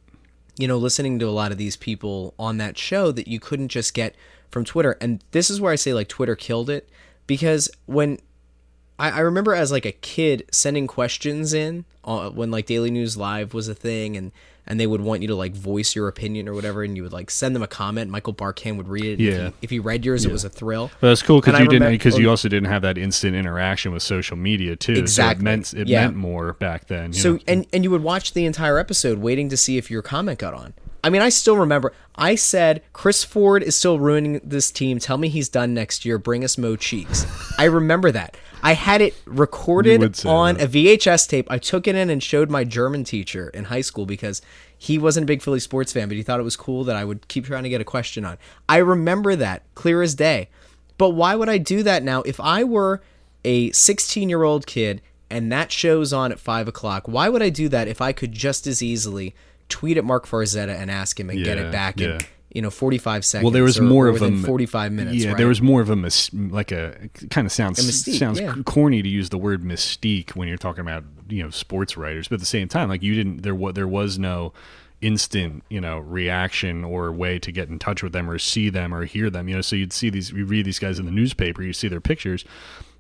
you 0.57 0.67
know, 0.67 0.77
listening 0.77 1.19
to 1.19 1.27
a 1.27 1.31
lot 1.31 1.51
of 1.51 1.57
these 1.57 1.75
people 1.75 2.33
on 2.37 2.57
that 2.57 2.77
show 2.77 3.11
that 3.11 3.27
you 3.27 3.39
couldn't 3.39 3.69
just 3.69 3.93
get 3.93 4.15
from 4.49 4.63
Twitter. 4.63 4.97
And 5.01 5.23
this 5.31 5.49
is 5.49 5.59
where 5.59 5.73
I 5.73 5.75
say 5.75 5.93
like 5.93 6.07
Twitter 6.07 6.35
killed 6.35 6.69
it 6.69 6.89
because 7.25 7.69
when 7.85 8.19
I, 8.99 9.11
I 9.11 9.19
remember 9.19 9.55
as 9.55 9.71
like 9.71 9.85
a 9.85 9.91
kid 9.91 10.45
sending 10.51 10.87
questions 10.87 11.53
in 11.53 11.85
uh, 12.03 12.29
when 12.29 12.51
like 12.51 12.65
Daily 12.65 12.91
News 12.91 13.17
Live 13.17 13.53
was 13.53 13.67
a 13.67 13.75
thing 13.75 14.15
and 14.15 14.31
and 14.65 14.79
they 14.79 14.87
would 14.87 15.01
want 15.01 15.21
you 15.21 15.27
to 15.27 15.35
like 15.35 15.53
voice 15.53 15.95
your 15.95 16.07
opinion 16.07 16.47
or 16.47 16.53
whatever 16.53 16.83
and 16.83 16.95
you 16.95 17.03
would 17.03 17.13
like 17.13 17.29
send 17.29 17.55
them 17.55 17.63
a 17.63 17.67
comment. 17.67 18.09
Michael 18.09 18.33
Barkann 18.33 18.77
would 18.77 18.87
read 18.87 19.05
it. 19.05 19.11
and 19.13 19.21
If 19.21 19.33
Yeah. 19.37 19.47
he, 19.47 19.53
if 19.61 19.69
he 19.69 19.79
read 19.79 20.05
yours, 20.05 20.25
it 20.25 20.31
was 20.31 20.43
a 20.43 20.49
thrill. 20.49 20.89
That's 21.01 21.21
cool 21.21 21.41
because 21.41 21.59
you 21.59 21.67
didn't 21.67 21.89
because 21.91 22.17
you 22.17 22.29
also 22.29 22.47
didn't 22.49 22.69
have 22.69 22.81
that 22.83 22.97
instant 22.97 23.35
interaction 23.35 23.91
with 23.91 24.03
social 24.03 24.37
media 24.37 24.75
too. 24.75 24.93
Exactly. 24.93 25.39
So 25.39 25.41
it 25.41 25.43
meant 25.43 25.73
it 25.73 25.87
Yeah. 25.87 26.05
meant 26.05 26.15
more 26.15 26.53
back 26.53 26.87
then. 26.87 27.13
you 27.13 27.19
So 27.19 27.33
know? 27.33 27.39
and 27.47 27.67
and 27.73 27.83
you 27.83 27.91
would 27.91 28.03
watch 28.03 28.33
the 28.33 28.45
entire 28.45 28.77
episode 28.79 29.19
waiting 29.19 29.49
to 29.49 29.57
see 29.57 29.77
if 29.77 29.91
your 29.91 30.01
comment 30.01 30.39
got 30.39 30.53
on. 30.53 30.73
I 31.05 31.09
mean, 31.09 31.21
I 31.21 31.27
still 31.27 31.57
remember. 31.57 31.91
I 32.15 32.35
said 32.35 32.81
Chris 32.93 33.25
Ford 33.25 33.61
is 33.61 33.75
still 33.75 33.99
ruining 33.99 34.39
this 34.41 34.71
team. 34.71 34.99
Tell 34.99 35.17
me 35.17 35.27
he's 35.27 35.49
done 35.49 35.73
next 35.73 36.05
year. 36.05 36.17
Bring 36.17 36.45
us 36.45 36.57
Mo 36.57 36.77
Cheeks. 36.77 37.25
I 37.57 37.65
remember 37.65 38.09
that. 38.11 38.37
I 38.63 38.73
had 38.73 39.01
it 39.01 39.13
recorded 39.25 40.25
on 40.25 40.55
that. 40.55 40.63
a 40.63 40.67
VHS 40.67 41.27
tape. 41.27 41.47
I 41.51 41.57
took 41.57 41.85
it 41.85 41.95
in 41.95 42.09
and 42.09 42.23
showed 42.23 42.49
my 42.49 42.63
German 42.63 43.03
teacher 43.03 43.49
in 43.49 43.65
high 43.65 43.81
school 43.81 44.05
because 44.05 44.41
he 44.77 44.97
wasn't 44.97 45.25
a 45.25 45.27
big 45.27 45.41
Philly 45.41 45.59
sports 45.59 45.91
fan, 45.91 46.07
but 46.07 46.15
he 46.15 46.23
thought 46.23 46.39
it 46.39 46.43
was 46.43 46.55
cool 46.55 46.85
that 46.85 46.95
I 46.95 47.03
would 47.03 47.27
keep 47.27 47.45
trying 47.45 47.63
to 47.63 47.69
get 47.69 47.81
a 47.81 47.85
question 47.85 48.23
on. 48.23 48.37
I 48.69 48.77
remember 48.77 49.35
that 49.35 49.63
clear 49.75 50.01
as 50.01 50.15
day. 50.15 50.49
But 50.97 51.09
why 51.09 51.35
would 51.35 51.49
I 51.49 51.57
do 51.57 51.83
that 51.83 52.03
now? 52.03 52.21
If 52.21 52.39
I 52.39 52.63
were 52.63 53.01
a 53.43 53.71
16 53.71 54.29
year 54.29 54.43
old 54.43 54.65
kid 54.65 55.01
and 55.29 55.51
that 55.51 55.71
show's 55.71 56.13
on 56.13 56.31
at 56.31 56.39
5 56.39 56.69
o'clock, 56.69 57.03
why 57.05 57.27
would 57.27 57.41
I 57.41 57.49
do 57.49 57.67
that 57.69 57.89
if 57.89 57.99
I 57.99 58.13
could 58.13 58.31
just 58.31 58.65
as 58.65 58.81
easily 58.81 59.35
tweet 59.67 59.97
at 59.97 60.05
Marc 60.05 60.25
Farzetta 60.25 60.79
and 60.79 60.89
ask 60.89 61.19
him 61.19 61.29
and 61.29 61.43
get 61.43 61.57
it 61.57 61.71
back 61.71 61.99
yeah. 61.99 62.15
in, 62.15 62.19
you 62.53 62.61
know, 62.61 62.69
45 62.69 63.25
seconds? 63.25 63.43
well, 63.43 63.51
there 63.51 63.63
was 63.63 63.79
or- 63.79 63.83
more 63.83 64.07
or 64.07 64.09
of 64.09 64.21
a 64.21 64.37
45 64.37 64.91
minutes. 64.91 65.17
Yeah, 65.17 65.29
right? 65.29 65.37
there 65.37 65.47
was 65.47 65.61
more 65.61 65.81
of 65.81 65.89
a 65.89 65.95
mis- 65.95 66.33
like 66.33 66.71
a 66.71 67.09
kind 67.29 67.45
of 67.45 67.51
sounds 67.51 67.79
mystique, 67.79 68.17
sounds 68.17 68.39
yeah. 68.39 68.55
corny 68.65 69.01
to 69.01 69.09
use 69.09 69.29
the 69.29 69.37
word 69.37 69.63
mystique 69.63 70.35
when 70.35 70.47
you're 70.47 70.57
talking 70.57 70.81
about 70.81 71.03
you 71.27 71.43
know 71.43 71.49
sports 71.49 71.97
writers, 71.97 72.27
but 72.27 72.35
at 72.35 72.39
the 72.39 72.45
same 72.45 72.67
time, 72.67 72.89
like 72.89 73.03
you 73.03 73.15
didn't 73.15 73.41
there 73.41 73.55
was 73.55 73.73
there 73.73 73.87
was 73.87 74.19
no 74.19 74.53
instant 75.01 75.63
you 75.69 75.81
know 75.81 75.99
reaction 75.99 76.85
or 76.85 77.11
way 77.11 77.37
to 77.37 77.51
get 77.51 77.67
in 77.67 77.77
touch 77.77 78.01
with 78.01 78.13
them 78.13 78.29
or 78.29 78.39
see 78.39 78.69
them 78.69 78.93
or 78.93 79.03
hear 79.03 79.29
them 79.29 79.49
you 79.49 79.55
know 79.55 79.59
so 79.59 79.75
you'd 79.75 79.91
see 79.91 80.09
these 80.09 80.31
you 80.31 80.45
read 80.45 80.65
these 80.65 80.79
guys 80.79 80.97
in 80.97 81.05
the 81.05 81.11
newspaper 81.11 81.61
you 81.61 81.73
see 81.73 81.89
their 81.89 81.99
pictures 81.99 82.45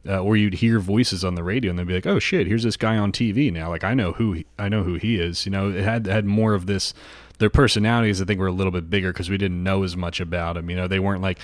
uh, 0.07 0.19
or 0.19 0.35
you'd 0.35 0.55
hear 0.55 0.79
voices 0.79 1.23
on 1.23 1.35
the 1.35 1.43
radio 1.43 1.69
and 1.69 1.79
they'd 1.79 1.87
be 1.87 1.93
like 1.93 2.07
oh 2.07 2.19
shit 2.19 2.47
here's 2.47 2.63
this 2.63 2.77
guy 2.77 2.97
on 2.97 3.11
tv 3.11 3.51
now. 3.51 3.69
Like 3.69 3.83
i 3.83 3.93
know 3.93 4.13
who 4.13 4.33
he, 4.33 4.45
i 4.59 4.67
know 4.69 4.83
who 4.83 4.95
he 4.95 5.17
is 5.17 5.45
you 5.45 5.51
know? 5.51 5.69
It 5.69 5.83
had 5.83 6.05
had 6.05 6.25
more 6.25 6.53
of 6.53 6.65
this 6.65 6.93
their 7.39 7.49
personalities 7.49 8.21
i 8.21 8.25
think 8.25 8.39
were 8.39 8.47
a 8.47 8.51
little 8.51 8.71
bit 8.71 8.89
bigger 8.89 9.11
because 9.11 9.29
we 9.29 9.37
didn't 9.37 9.63
know 9.63 9.83
as 9.83 9.95
much 9.95 10.19
about 10.19 10.53
them 10.55 10.69
you 10.69 10.75
know? 10.75 10.87
They 10.87 10.99
weren't 10.99 11.21
like 11.21 11.39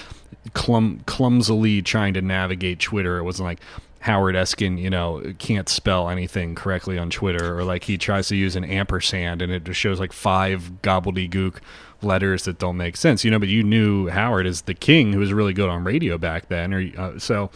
clum- 0.53 1.01
clumsily 1.05 1.81
trying 1.81 2.13
to 2.15 2.21
navigate 2.21 2.79
twitter. 2.79 3.17
It 3.17 3.23
wasn't 3.23 3.47
like 3.47 3.59
howard 4.01 4.33
eskin 4.35 4.79
you 4.79 4.89
know 4.89 5.21
can't 5.39 5.67
spell 5.67 6.07
anything 6.09 6.55
correctly 6.55 6.97
on 6.97 7.09
twitter 7.09 7.57
or 7.57 7.65
like 7.65 7.83
he 7.83 7.97
tries 7.97 8.29
to 8.29 8.35
use 8.35 8.55
an 8.55 8.63
ampersand 8.63 9.41
and 9.41 9.51
it 9.51 9.65
just 9.65 9.77
shows 9.77 9.99
like 9.99 10.13
five 10.13 10.71
gobbledygook 10.81 11.57
letters 12.01 12.45
that 12.45 12.57
don't 12.59 12.77
make 12.77 12.95
sense 12.95 13.25
you 13.25 13.31
know? 13.31 13.39
But 13.39 13.49
you 13.49 13.63
knew 13.63 14.07
howard 14.07 14.45
as 14.45 14.61
the 14.61 14.73
king 14.73 15.13
who 15.13 15.19
was 15.19 15.33
really 15.33 15.53
good 15.53 15.69
on 15.69 15.83
radio 15.83 16.17
back 16.17 16.47
then 16.47 16.73
or 16.73 16.89
uh, 16.97 17.19
so 17.19 17.49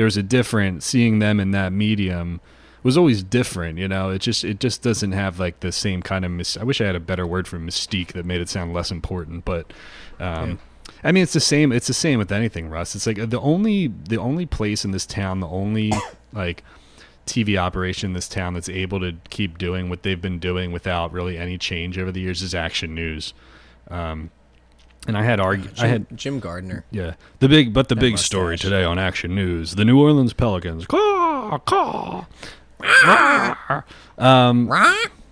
there's 0.00 0.16
a 0.16 0.22
different 0.22 0.82
seeing 0.82 1.18
them 1.18 1.38
in 1.38 1.50
that 1.50 1.74
medium 1.74 2.40
was 2.82 2.96
always 2.96 3.22
different 3.22 3.78
you 3.78 3.86
know 3.86 4.08
it 4.08 4.20
just 4.20 4.44
it 4.44 4.58
just 4.58 4.80
doesn't 4.80 5.12
have 5.12 5.38
like 5.38 5.60
the 5.60 5.70
same 5.70 6.00
kind 6.00 6.24
of 6.24 6.30
mis- 6.30 6.56
i 6.56 6.64
wish 6.64 6.80
i 6.80 6.86
had 6.86 6.96
a 6.96 7.00
better 7.00 7.26
word 7.26 7.46
for 7.46 7.58
mystique 7.58 8.12
that 8.12 8.24
made 8.24 8.40
it 8.40 8.48
sound 8.48 8.72
less 8.72 8.90
important 8.90 9.44
but 9.44 9.70
um 10.18 10.58
I 11.02 11.12
mean, 11.12 11.22
it's 11.22 11.32
the 11.32 11.40
same. 11.40 11.72
It's 11.72 11.86
the 11.86 11.94
same 11.94 12.18
with 12.18 12.32
anything, 12.32 12.68
Russ. 12.68 12.94
It's 12.94 13.06
like 13.06 13.30
the 13.30 13.40
only 13.40 13.86
the 13.86 14.18
only 14.18 14.44
place 14.44 14.84
in 14.84 14.90
this 14.90 15.06
town, 15.06 15.40
the 15.40 15.48
only 15.48 15.92
like 16.32 16.62
TV 17.26 17.56
operation 17.56 18.10
in 18.10 18.12
this 18.12 18.28
town 18.28 18.54
that's 18.54 18.68
able 18.68 19.00
to 19.00 19.14
keep 19.30 19.56
doing 19.56 19.88
what 19.88 20.02
they've 20.02 20.20
been 20.20 20.38
doing 20.38 20.72
without 20.72 21.12
really 21.12 21.38
any 21.38 21.56
change 21.56 21.96
over 21.96 22.10
the 22.12 22.20
years 22.20 22.42
is 22.42 22.54
Action 22.54 22.94
News. 22.94 23.32
Um, 23.88 24.30
and 25.06 25.16
I 25.16 25.22
had 25.22 25.40
argue, 25.40 25.70
Jim, 25.70 25.84
I 25.84 25.88
had 25.88 26.06
Jim 26.16 26.40
Gardner. 26.40 26.84
yeah 26.90 27.14
the 27.38 27.48
big, 27.48 27.72
but 27.72 27.88
the 27.88 27.94
That 27.94 28.00
big 28.00 28.18
story 28.18 28.58
today 28.58 28.84
on 28.84 28.98
Action 28.98 29.34
News: 29.34 29.74
the 29.74 29.84
New 29.84 29.98
Orleans 30.00 30.32
Pelicans. 30.32 30.86
Caw, 30.86 31.58
caw. 31.58 32.26
Um, 34.18 34.70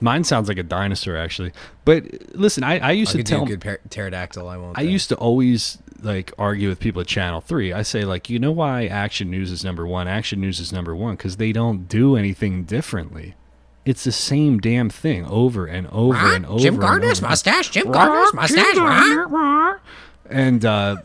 mine 0.00 0.24
sounds 0.24 0.48
like 0.48 0.58
a 0.58 0.62
dinosaur, 0.62 1.16
actually. 1.16 1.52
But 1.84 2.04
listen, 2.34 2.64
I, 2.64 2.78
I 2.78 2.90
used 2.92 3.14
I 3.14 3.18
to 3.18 3.24
tell 3.24 3.40
do 3.40 3.44
a 3.44 3.48
good 3.56 3.60
par- 3.60 3.80
pterodactyl. 3.90 4.48
I 4.48 4.56
won't. 4.56 4.78
I 4.78 4.82
used 4.82 5.08
to 5.10 5.16
always 5.16 5.78
like 6.00 6.32
argue 6.38 6.68
with 6.68 6.80
people 6.80 7.00
at 7.00 7.06
Channel 7.06 7.40
Three. 7.40 7.72
I 7.72 7.82
say 7.82 8.04
like, 8.04 8.30
you 8.30 8.38
know 8.38 8.52
why 8.52 8.86
Action 8.86 9.30
News 9.30 9.50
is 9.50 9.64
number 9.64 9.86
one? 9.86 10.08
Action 10.08 10.40
News 10.40 10.60
is 10.60 10.72
number 10.72 10.94
one 10.94 11.16
because 11.16 11.36
they 11.36 11.52
don't 11.52 11.88
do 11.88 12.16
anything 12.16 12.64
differently. 12.64 13.34
It's 13.88 14.04
the 14.04 14.12
same 14.12 14.58
damn 14.58 14.90
thing 14.90 15.24
over 15.26 15.64
and 15.66 15.86
over 15.88 16.14
and 16.34 16.44
over. 16.46 16.58
Jim 16.60 16.76
Gardner's 16.76 17.22
mustache. 17.22 17.70
Jim 17.70 17.90
Gardner's 17.90 18.34
mustache. 18.34 18.76
and 20.28 20.64
uh, 20.64 20.96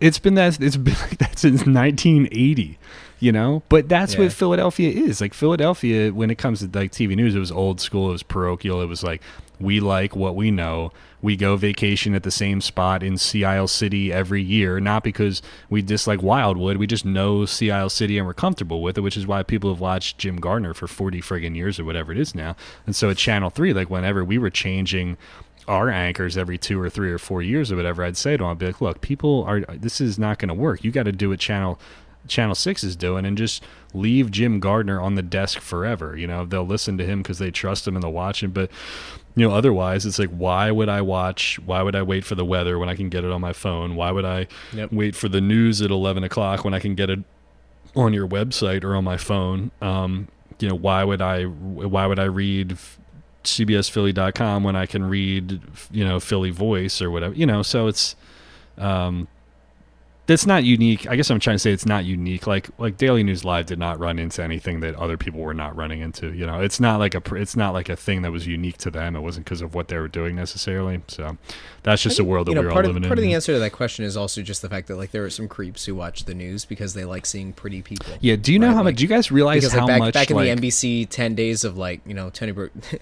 it's 0.00 0.18
been 0.18 0.34
that 0.34 0.60
it's 0.62 0.76
been 0.76 0.94
like 1.02 1.18
that 1.18 1.38
since 1.38 1.66
1980 1.66 2.78
you 3.20 3.32
know 3.32 3.62
but 3.68 3.88
that's 3.88 4.14
Yeah. 4.14 4.20
what 4.20 4.32
philadelphia 4.32 4.90
is 4.90 5.20
like 5.20 5.34
philadelphia 5.34 6.12
when 6.12 6.30
it 6.30 6.38
comes 6.38 6.60
to 6.60 6.66
like 6.78 6.92
tv 6.92 7.16
news 7.16 7.34
it 7.34 7.40
was 7.40 7.50
old 7.50 7.80
school 7.80 8.10
it 8.10 8.12
was 8.12 8.22
parochial 8.22 8.80
it 8.80 8.86
was 8.86 9.02
like 9.02 9.20
we 9.60 9.80
like 9.80 10.14
what 10.14 10.36
we 10.36 10.50
know. 10.50 10.92
We 11.20 11.36
go 11.36 11.56
vacation 11.56 12.14
at 12.14 12.22
the 12.22 12.30
same 12.30 12.60
spot 12.60 13.02
in 13.02 13.18
sea 13.18 13.44
isle 13.44 13.66
city 13.66 14.12
every 14.12 14.42
year 14.42 14.78
not 14.78 15.02
because 15.02 15.42
we 15.68 15.82
dislike 15.82 16.22
wildwood. 16.22 16.76
We 16.76 16.86
just 16.86 17.04
know 17.04 17.44
sea 17.44 17.70
isle 17.70 17.90
city 17.90 18.18
and 18.18 18.26
we're 18.26 18.34
comfortable 18.34 18.82
with 18.82 18.96
it 18.98 19.00
which 19.00 19.16
is 19.16 19.26
why 19.26 19.42
people 19.42 19.70
have 19.70 19.80
watched 19.80 20.18
jim 20.18 20.36
gardner 20.36 20.74
for 20.74 20.86
40 20.86 21.20
friggin 21.20 21.56
years 21.56 21.80
or 21.80 21.84
whatever 21.84 22.12
it 22.12 22.18
is 22.18 22.34
now. 22.34 22.54
And 22.86 22.94
so 22.94 23.10
at 23.10 23.16
channel 23.16 23.50
3 23.50 23.72
like 23.72 23.90
whenever 23.90 24.24
we 24.24 24.38
were 24.38 24.50
changing 24.50 25.16
our 25.68 25.90
anchors 25.90 26.36
every 26.36 26.56
two 26.56 26.80
or 26.80 26.88
three 26.88 27.12
or 27.12 27.18
four 27.18 27.42
years 27.42 27.70
or 27.70 27.76
whatever, 27.76 28.02
I'd 28.02 28.16
say 28.16 28.32
to 28.32 28.38
them, 28.38 28.48
I'd 28.48 28.58
be 28.58 28.66
like, 28.66 28.80
look, 28.80 29.00
people 29.02 29.44
are, 29.44 29.60
this 29.60 30.00
is 30.00 30.18
not 30.18 30.38
going 30.38 30.48
to 30.48 30.54
work. 30.54 30.82
You 30.82 30.90
got 30.90 31.02
to 31.02 31.12
do 31.12 31.28
what 31.28 31.40
channel, 31.40 31.78
channel 32.28 32.54
six 32.54 32.84
is 32.84 32.94
doing 32.96 33.24
and 33.24 33.36
just 33.36 33.62
leave 33.94 34.30
Jim 34.30 34.60
Gardner 34.60 35.00
on 35.00 35.14
the 35.14 35.22
desk 35.22 35.60
forever. 35.60 36.16
You 36.16 36.26
know, 36.26 36.44
they'll 36.44 36.66
listen 36.66 36.98
to 36.98 37.04
him 37.04 37.22
because 37.22 37.38
they 37.38 37.50
trust 37.50 37.86
him 37.88 37.94
and 37.96 38.02
they'll 38.02 38.12
watch 38.12 38.42
him. 38.42 38.50
But, 38.50 38.70
you 39.34 39.48
know, 39.48 39.54
otherwise 39.54 40.04
it's 40.06 40.18
like, 40.18 40.30
why 40.30 40.70
would 40.70 40.88
I 40.88 41.00
watch, 41.00 41.58
why 41.64 41.82
would 41.82 41.94
I 41.96 42.02
wait 42.02 42.24
for 42.24 42.34
the 42.34 42.44
weather 42.44 42.78
when 42.78 42.88
I 42.88 42.94
can 42.94 43.08
get 43.08 43.24
it 43.24 43.30
on 43.30 43.40
my 43.40 43.52
phone? 43.52 43.96
Why 43.96 44.10
would 44.10 44.24
I 44.24 44.46
Yep. 44.74 44.92
wait 44.92 45.16
for 45.16 45.28
the 45.28 45.40
news 45.40 45.80
at 45.82 45.90
11 45.90 46.22
o'clock 46.24 46.64
when 46.64 46.74
I 46.74 46.80
can 46.80 46.94
get 46.94 47.08
it 47.10 47.20
on 47.96 48.12
your 48.12 48.28
website 48.28 48.84
or 48.84 48.94
on 48.94 49.04
my 49.04 49.16
phone? 49.16 49.70
Um, 49.80 50.28
you 50.60 50.68
know, 50.68 50.74
why 50.74 51.04
would 51.04 51.22
I, 51.22 51.44
why 51.44 52.06
would 52.06 52.18
I 52.18 52.24
read 52.24 52.76
cbsphilly.com 53.44 54.64
when 54.64 54.76
I 54.76 54.86
can 54.86 55.04
read, 55.08 55.60
you 55.90 56.04
know, 56.04 56.20
Philly 56.20 56.50
Voice 56.50 57.00
or 57.00 57.10
whatever, 57.10 57.34
you 57.34 57.46
know, 57.46 57.62
so 57.62 57.86
it's, 57.86 58.16
um, 58.76 59.28
that's 60.28 60.46
not 60.46 60.62
unique. 60.62 61.08
I 61.08 61.16
guess 61.16 61.30
I'm 61.30 61.40
trying 61.40 61.54
to 61.54 61.58
say 61.58 61.72
it's 61.72 61.86
not 61.86 62.04
unique. 62.04 62.46
Like 62.46 62.68
like 62.78 62.96
Daily 62.98 63.22
News 63.24 63.44
Live 63.44 63.64
did 63.66 63.78
not 63.78 63.98
run 63.98 64.18
into 64.18 64.42
anything 64.44 64.80
that 64.80 64.94
other 64.94 65.16
people 65.16 65.40
were 65.40 65.54
not 65.54 65.74
running 65.74 66.00
into. 66.00 66.32
You 66.34 66.46
know, 66.46 66.60
it's 66.60 66.78
not 66.78 67.00
like 67.00 67.14
a 67.14 67.34
it's 67.34 67.56
not 67.56 67.72
like 67.72 67.88
a 67.88 67.96
thing 67.96 68.22
that 68.22 68.30
was 68.30 68.46
unique 68.46 68.76
to 68.78 68.90
them. 68.90 69.16
It 69.16 69.20
wasn't 69.20 69.46
because 69.46 69.62
of 69.62 69.74
what 69.74 69.88
they 69.88 69.96
were 69.98 70.06
doing 70.06 70.36
necessarily. 70.36 71.00
So 71.08 71.38
that's 71.82 72.02
just 72.02 72.18
a 72.20 72.24
world 72.24 72.46
that 72.46 72.50
you 72.50 72.54
know, 72.56 72.60
we're 72.60 72.68
all 72.68 72.74
part 72.74 72.86
living 72.86 73.02
of, 73.04 73.08
part 73.08 73.18
in. 73.18 73.24
of 73.24 73.28
the 73.28 73.34
answer 73.34 73.54
to 73.54 73.58
that 73.58 73.72
question 73.72 74.04
is 74.04 74.16
also 74.16 74.42
just 74.42 74.60
the 74.62 74.68
fact 74.68 74.86
that 74.88 74.96
like 74.96 75.10
there 75.12 75.24
are 75.24 75.30
some 75.30 75.48
creeps 75.48 75.86
who 75.86 75.94
watch 75.94 76.26
the 76.26 76.34
news 76.34 76.64
because 76.66 76.92
they 76.94 77.06
like 77.06 77.24
seeing 77.26 77.52
pretty 77.54 77.80
people. 77.82 78.12
yeah. 78.20 78.36
Do 78.36 78.52
you 78.52 78.58
know 78.58 78.68
Right, 78.68 78.74
how 78.76 78.82
much? 78.82 78.96
Do 78.96 79.02
you 79.04 79.08
guys 79.08 79.32
realize 79.32 79.62
because 79.64 79.72
how 79.72 79.80
like 79.80 79.88
back 79.88 79.98
much 80.00 80.14
back 80.14 80.30
in 80.30 80.36
like, 80.36 80.60
the 80.60 80.68
NBC 80.68 81.08
ten 81.08 81.34
days 81.34 81.64
of 81.64 81.78
like 81.78 82.02
you 82.06 82.12
know 82.14 82.28
Tony 82.30 82.52
Bro- 82.52 82.68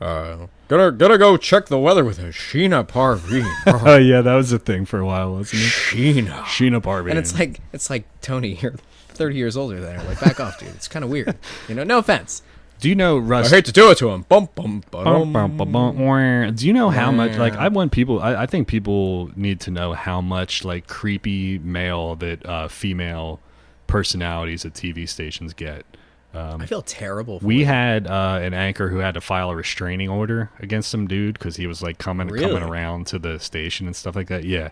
Uh, 0.00 0.46
gotta 0.68 0.90
gotta 0.92 1.18
go 1.18 1.36
check 1.36 1.66
the 1.66 1.78
weather 1.78 2.04
with 2.04 2.18
a 2.18 2.28
Sheena 2.28 2.86
Parveen. 2.88 3.46
Oh 3.66 3.96
yeah, 3.98 4.22
that 4.22 4.34
was 4.34 4.50
a 4.52 4.58
thing 4.58 4.86
for 4.86 4.98
a 4.98 5.04
while, 5.04 5.32
wasn't 5.34 5.62
it? 5.62 5.66
Sheena. 5.66 6.42
Sheena 6.44 6.80
Parveen. 6.80 7.10
and 7.10 7.18
it's 7.18 7.38
like 7.38 7.60
it's 7.72 7.90
like 7.90 8.04
Tony, 8.22 8.54
you're 8.62 8.74
thirty 9.08 9.36
years 9.36 9.56
older 9.56 9.78
than 9.80 9.96
her. 9.98 10.08
Like 10.08 10.20
back 10.20 10.40
off, 10.40 10.58
dude. 10.58 10.70
It's 10.70 10.88
kind 10.88 11.04
of 11.04 11.10
weird. 11.10 11.36
You 11.68 11.74
know, 11.74 11.84
no 11.84 11.98
offense. 11.98 12.42
do 12.80 12.88
you 12.88 12.94
know 12.94 13.18
Russ 13.18 13.38
I 13.38 13.40
Russ? 13.42 13.50
hate 13.50 13.64
to 13.66 13.72
do 13.72 13.90
it 13.90 13.98
to 13.98 14.08
him. 14.08 14.22
Bum 14.28 14.48
bum 14.54 14.82
Bum, 14.90 15.32
bum, 15.34 15.56
bum, 15.58 15.70
bum, 15.72 15.98
wah. 15.98 16.50
Do 16.50 16.66
you 16.66 16.72
know 16.72 16.88
how 16.88 17.10
much? 17.12 17.36
Like. 17.36 17.54
I 17.56 17.68
want 17.68 17.92
people. 17.92 18.20
I, 18.20 18.44
I 18.44 18.46
think 18.46 18.66
people 18.68 19.30
need 19.36 19.60
to 19.60 19.70
know 19.70 19.92
how 19.92 20.22
much 20.22 20.64
like 20.64 20.86
creepy 20.86 21.58
male 21.58 22.16
that 22.16 22.46
uh, 22.46 22.68
female 22.68 23.38
personalities 23.86 24.64
at 24.64 24.72
TV 24.72 25.06
stations 25.06 25.52
get. 25.52 25.84
I 26.32 26.66
feel 26.66 26.82
terrible. 26.82 27.40
For 27.40 27.46
We 27.46 27.62
it. 27.62 27.66
had 27.66 28.06
uh, 28.06 28.38
an 28.42 28.54
anchor 28.54 28.88
who 28.88 28.98
had 28.98 29.14
to 29.14 29.20
file 29.20 29.50
a 29.50 29.56
restraining 29.56 30.08
order 30.08 30.50
against 30.60 30.90
some 30.90 31.06
dude 31.08 31.34
because 31.34 31.56
he 31.56 31.66
was 31.66 31.82
like 31.82 31.98
coming 31.98 32.28
coming 32.28 32.62
around 32.62 33.06
to 33.08 33.18
the 33.18 33.38
station 33.40 33.86
and 33.86 33.96
stuff 33.96 34.14
like 34.16 34.28
that. 34.28 34.44
Yeah, 34.44 34.70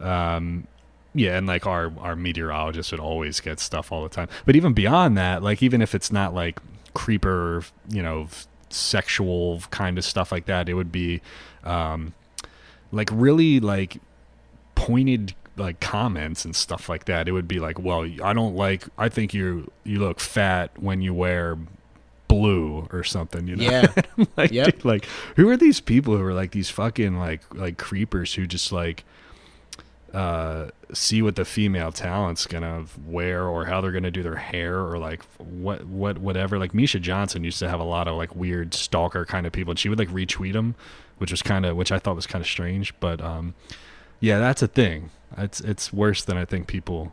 um, 0.00 0.66
yeah, 1.14 1.36
and 1.38 1.46
like 1.46 1.66
our 1.66 1.92
our 2.00 2.16
meteorologist 2.16 2.90
would 2.90 3.00
always 3.00 3.40
get 3.40 3.60
stuff 3.60 3.92
all 3.92 4.02
the 4.02 4.08
time. 4.08 4.28
But 4.44 4.56
even 4.56 4.72
beyond 4.72 5.16
that, 5.16 5.42
like 5.42 5.62
even 5.62 5.80
if 5.80 5.94
it's 5.94 6.10
not 6.10 6.34
like 6.34 6.58
creeper, 6.94 7.62
you 7.88 8.02
know, 8.02 8.28
sexual 8.68 9.62
kind 9.70 9.98
of 9.98 10.04
stuff 10.04 10.32
like 10.32 10.46
that, 10.46 10.68
it 10.68 10.74
would 10.74 10.90
be 10.90 11.20
um, 11.64 12.14
like 12.90 13.10
really 13.12 13.60
like 13.60 13.98
pointed 14.74 15.34
like 15.56 15.80
comments 15.80 16.44
and 16.44 16.54
stuff 16.54 16.88
like 16.88 17.06
that. 17.06 17.28
It 17.28 17.32
would 17.32 17.48
be 17.48 17.58
like, 17.60 17.78
"Well, 17.78 18.08
I 18.22 18.32
don't 18.32 18.54
like. 18.54 18.84
I 18.98 19.08
think 19.08 19.32
you 19.34 19.70
you 19.84 19.98
look 20.00 20.20
fat 20.20 20.70
when 20.78 21.00
you 21.02 21.14
wear 21.14 21.56
blue 22.28 22.88
or 22.92 23.02
something." 23.04 23.46
You 23.46 23.56
know? 23.56 23.64
Yeah. 23.70 23.92
like, 24.36 24.50
Yep. 24.52 24.66
dude, 24.66 24.84
like 24.84 25.06
who 25.36 25.48
are 25.48 25.56
these 25.56 25.80
people 25.80 26.16
who 26.16 26.22
are 26.24 26.34
like 26.34 26.50
these 26.52 26.68
fucking 26.70 27.18
like 27.18 27.42
like 27.54 27.78
creepers 27.78 28.34
who 28.34 28.46
just 28.46 28.70
like 28.72 29.04
uh 30.14 30.68
see 30.92 31.20
what 31.20 31.34
the 31.34 31.44
female 31.44 31.90
talent's 31.90 32.46
gonna 32.46 32.84
wear 33.06 33.44
or 33.44 33.64
how 33.64 33.80
they're 33.80 33.90
gonna 33.90 34.10
do 34.10 34.22
their 34.22 34.36
hair 34.36 34.78
or 34.80 34.98
like 34.98 35.22
what 35.38 35.84
what 35.84 36.18
whatever 36.18 36.58
like 36.60 36.72
misha 36.72 37.00
johnson 37.00 37.42
used 37.42 37.58
to 37.58 37.68
have 37.68 37.80
a 37.80 37.84
lot 37.84 38.06
of 38.06 38.16
like 38.16 38.34
weird 38.36 38.72
stalker 38.72 39.24
kind 39.26 39.46
of 39.46 39.52
people 39.52 39.72
and 39.72 39.78
she 39.80 39.88
would 39.88 39.98
like 39.98 40.08
retweet 40.10 40.52
them 40.52 40.76
which 41.18 41.32
was 41.32 41.42
kind 41.42 41.66
of 41.66 41.76
which 41.76 41.90
i 41.90 41.98
thought 41.98 42.14
was 42.14 42.26
kind 42.26 42.40
of 42.40 42.46
strange 42.48 42.94
but 43.00 43.20
um 43.20 43.52
yeah 44.20 44.38
that's 44.38 44.62
a 44.62 44.68
thing 44.68 45.10
it's 45.38 45.60
it's 45.60 45.92
worse 45.92 46.22
than 46.24 46.36
i 46.36 46.44
think 46.44 46.66
people 46.66 47.12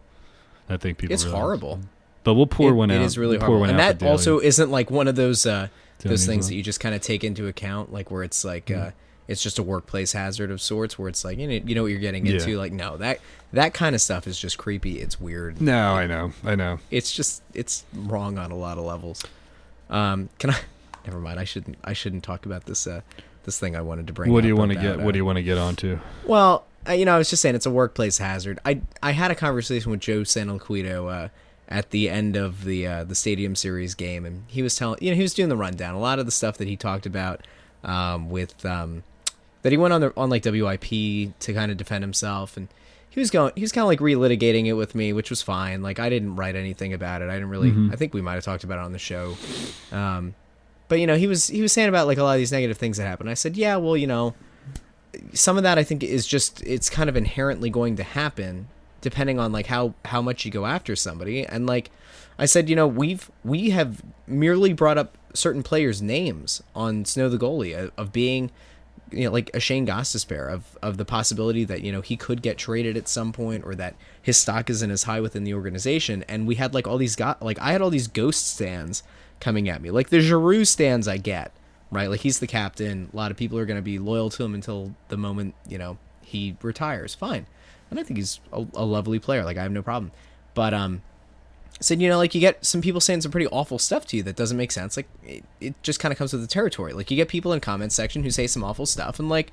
i 0.70 0.78
think 0.78 0.98
people 0.98 1.14
It's 1.14 1.24
realize. 1.26 1.42
horrible. 1.42 1.80
but 2.24 2.34
we'll 2.36 2.48
pour 2.48 2.70
It- 2.70 2.74
one 2.74 2.92
out 2.92 3.02
It 3.02 3.06
is 3.06 3.18
really 3.18 3.38
We'll 3.38 3.48
horrible, 3.48 3.66
and 3.70 3.80
out 3.80 4.00
that 4.00 4.08
also 4.10 4.40
isn't 4.40 4.70
like 4.72 4.90
one 4.92 5.08
of 5.08 5.16
those 5.16 5.46
uh, 5.46 5.68
those 6.00 6.26
things 6.26 6.48
that 6.50 6.56
you 6.56 6.64
just 6.64 6.80
kind 6.82 6.94
of 6.94 7.00
take 7.02 7.24
into 7.24 7.48
account, 7.48 7.94
like 7.94 8.12
where 8.12 8.24
it's 8.24 8.44
like 8.44 8.66
Mm. 8.68 8.88
uh, 8.88 8.92
it's 9.26 9.42
just 9.42 9.58
a 9.58 9.64
workplace 9.64 10.12
hazard 10.12 10.52
of 10.52 10.62
sorts, 10.62 11.00
where 11.00 11.08
it's 11.08 11.24
like 11.24 11.38
you 11.38 11.48
know, 11.48 11.54
you 11.66 11.76
know 11.76 11.84
what 11.84 11.92
you're 11.92 12.00
getting 12.02 12.26
Yeah. 12.26 12.34
into. 12.34 12.58
Like 12.58 12.74
no, 12.74 12.98
that 12.98 13.20
that 13.54 13.74
kind 13.74 13.96
of 13.96 14.02
stuff 14.02 14.28
is 14.28 14.38
just 14.38 14.58
creepy. 14.58 15.00
It's 15.00 15.20
weird. 15.22 15.62
no 15.62 15.94
i 15.94 16.06
know 16.08 16.34
i 16.44 16.56
know 16.56 16.80
It's 16.92 17.12
just 17.14 17.42
it's 17.54 17.86
wrong 17.94 18.38
on 18.38 18.52
a 18.52 18.58
lot 18.58 18.78
of 18.78 18.84
levels. 18.84 19.24
Um, 19.90 20.28
can 20.40 20.50
I? 20.50 20.58
Never 21.06 21.20
mind. 21.20 21.40
I 21.40 21.44
shouldn't. 21.46 21.78
I 21.84 21.94
shouldn't 21.94 22.24
talk 22.24 22.46
about 22.46 22.66
this. 22.66 22.86
Uh, 22.88 23.02
this 23.46 23.60
thing 23.60 23.76
I 23.76 23.82
wanted 23.82 24.08
to 24.08 24.14
bring. 24.14 24.32
what 24.32 24.42
do 24.42 24.48
you 24.48 24.56
want 24.56 24.72
to 24.72 24.78
get 24.80 25.00
what 25.00 25.12
do 25.14 25.18
uh, 25.18 25.22
you 25.22 25.26
want 25.26 25.36
to 25.38 25.44
get 25.44 25.58
onto 25.58 26.00
Well, 26.26 26.66
I, 26.66 26.73
you 26.92 27.06
know, 27.06 27.16
I 27.16 27.18
was 27.18 27.30
just 27.30 27.42
saying 27.42 27.56
it's 27.56 27.66
a 27.66 27.72
workplace 27.72 28.18
hazard. 28.18 28.60
I 28.66 28.82
I 29.02 29.12
had 29.12 29.32
a 29.32 29.36
conversation 29.36 29.92
with 29.92 30.00
Joe 30.02 30.22
Santoliquito 30.22 31.26
uh, 31.26 31.30
at 31.70 31.92
the 31.92 32.10
end 32.10 32.36
of 32.36 32.66
the 32.66 32.88
uh, 32.88 33.04
the 33.04 33.16
Stadium 33.16 33.56
Series 33.56 33.96
game, 33.96 34.26
and 34.26 34.44
he 34.48 34.62
was 34.62 34.76
telling 34.76 35.00
you 35.02 35.12
know 35.12 35.16
he 35.16 35.22
was 35.22 35.34
doing 35.34 35.50
the 35.50 35.58
rundown. 35.58 35.96
A 35.96 36.00
lot 36.00 36.20
of 36.20 36.26
the 36.26 36.32
stuff 36.32 36.58
that 36.58 36.68
he 36.68 36.76
talked 36.76 37.06
about 37.06 37.42
um, 37.84 38.30
with 38.30 38.66
um, 38.66 39.04
that 39.62 39.72
he 39.72 39.78
went 39.78 39.94
on 39.94 40.02
the 40.02 40.14
on 40.18 40.30
like 40.30 40.44
WIP 40.46 40.84
to 41.40 41.54
kind 41.54 41.72
of 41.72 41.78
defend 41.78 42.04
himself, 42.04 42.58
and 42.58 42.68
he 43.10 43.20
was 43.20 43.30
going 43.30 43.52
he 43.56 43.62
was 43.62 43.72
kind 43.72 43.84
of 43.84 43.88
like 43.88 44.00
relitigating 44.00 44.66
it 44.66 44.74
with 44.74 44.96
me, 44.96 45.14
which 45.14 45.30
was 45.30 45.42
fine. 45.42 45.82
Like 45.82 46.00
I 46.00 46.10
didn't 46.10 46.36
write 46.36 46.56
anything 46.56 46.94
about 46.94 47.22
it. 47.22 47.30
I 47.30 47.34
didn't 47.34 47.50
really. 47.50 47.72
I 47.92 47.96
think 47.96 48.14
we 48.14 48.22
might 48.22 48.36
have 48.36 48.44
talked 48.44 48.64
about 48.64 48.80
it 48.80 48.86
on 48.86 48.92
the 48.92 49.00
show. 49.00 49.36
Um, 49.92 50.36
but 50.88 51.00
you 51.00 51.08
know, 51.08 51.16
he 51.16 51.28
was 51.28 51.48
he 51.48 51.62
was 51.62 51.72
saying 51.72 51.90
about 51.90 52.08
like 52.08 52.18
a 52.18 52.24
lot 52.24 52.34
of 52.34 52.38
these 52.40 52.52
negative 52.52 52.78
things 52.78 52.98
that 52.98 53.06
happened. 53.06 53.30
I 53.30 53.36
said, 53.36 53.56
yeah, 53.56 53.78
well, 53.78 53.96
you 53.96 54.08
know, 54.08 54.36
some 55.34 55.58
of 55.58 55.64
that 55.64 55.78
I 55.78 55.84
think 55.84 56.04
is 56.04 56.26
just 56.26 56.62
it's 56.64 56.90
kind 56.90 57.10
of 57.10 57.16
inherently 57.16 57.70
going 57.70 57.96
to 57.98 58.04
happen 58.04 58.68
depending 59.02 59.40
on 59.40 59.52
like 59.52 59.68
how 59.68 59.94
how 60.06 60.22
much 60.22 60.46
you 60.46 60.52
go 60.52 60.66
after 60.66 60.96
somebody. 60.96 61.46
And 61.46 61.66
like 61.68 61.92
I 62.40 62.46
said 62.46 62.70
you 62.70 62.76
know 62.76 62.88
we've 62.88 63.30
we 63.44 63.72
have 63.72 64.02
merely 64.28 64.74
brought 64.74 64.98
up 64.98 65.18
certain 65.34 65.64
players 65.64 66.02
names 66.02 66.62
on 66.76 67.06
Snow 67.06 67.30
the 67.30 67.38
goalie 67.38 67.78
of, 67.78 67.92
of 67.98 68.12
being 68.12 68.52
you 69.12 69.26
know 69.26 69.32
like 69.32 69.52
a 69.54 69.60
Shane 69.60 69.86
Gostisbehere 69.86 70.52
of 70.52 70.78
of 70.82 70.98
the 70.98 71.06
possibility 71.06 71.64
that 71.66 71.82
you 71.82 71.92
know 71.92 72.02
he 72.02 72.18
could 72.18 72.42
get 72.42 72.58
traded 72.58 72.98
at 72.98 73.08
some 73.08 73.32
point 73.32 73.64
or 73.66 73.76
that 73.76 73.96
his 74.22 74.38
stock 74.38 74.70
isn't 74.70 74.92
as 74.92 75.04
high 75.04 75.22
within 75.22 75.44
the 75.44 75.54
organization. 75.54 76.24
And 76.28 76.48
we 76.48 76.56
had 76.56 76.74
like 76.74 76.88
all 76.88 76.98
these 76.98 77.16
got 77.16 77.42
like 77.42 77.60
I 77.60 77.72
had 77.72 77.82
all 77.82 77.90
these 77.90 78.08
ghost 78.08 78.48
stands 78.48 79.04
coming 79.40 79.70
at 79.70 79.82
me. 79.82 79.92
Like 79.92 80.10
the 80.10 80.22
Giroux 80.22 80.66
stands 80.66 81.08
I 81.08 81.18
get 81.18 81.52
right? 81.94 82.10
Like 82.10 82.22
he's 82.22 82.40
the 82.40 82.48
captain. 82.48 83.10
A 83.14 83.16
lot 83.16 83.32
of 83.32 83.38
people 83.38 83.58
are 83.58 83.66
going 83.66 83.78
to 83.78 83.84
be 83.84 84.00
loyal 84.00 84.30
to 84.32 84.44
him 84.44 84.54
until 84.54 84.96
the 85.10 85.18
moment 85.18 85.56
you 85.68 85.78
know 85.78 85.98
he 86.22 86.58
retires. 86.62 87.16
Fine, 87.16 87.46
and 87.90 88.00
I 88.00 88.04
think 88.04 88.18
he's 88.18 88.40
a, 88.52 88.66
a 88.74 88.86
lovely 88.86 89.20
player. 89.20 89.44
Like 89.44 89.58
I 89.58 89.64
have 89.64 89.72
no 89.72 89.82
problem, 89.82 90.12
but 90.54 90.74
um, 90.74 91.02
said 91.80 92.02
you 92.02 92.10
know 92.10 92.18
like 92.18 92.34
you 92.34 92.42
get 92.42 92.64
some 92.66 92.82
people 92.82 93.02
saying 93.02 93.22
some 93.22 93.32
pretty 93.32 93.48
awful 93.48 93.80
stuff 93.80 94.06
to 94.08 94.18
you 94.18 94.24
that 94.24 94.36
doesn't 94.36 94.58
make 94.58 94.72
sense. 94.72 94.98
Like 94.98 95.08
it, 95.24 95.44
it 95.60 95.84
just 95.84 96.00
kind 96.00 96.12
of 96.12 96.18
comes 96.18 96.34
with 96.34 96.42
the 96.42 96.48
territory. 96.48 96.94
Like 96.94 97.12
you 97.12 97.18
get 97.18 97.28
people 97.28 97.54
in 97.54 97.60
comments 97.60 97.96
section 97.96 98.24
who 98.24 98.32
say 98.32 98.48
some 98.48 98.64
awful 98.64 98.86
stuff, 98.86 99.20
and 99.20 99.30
like 99.30 99.52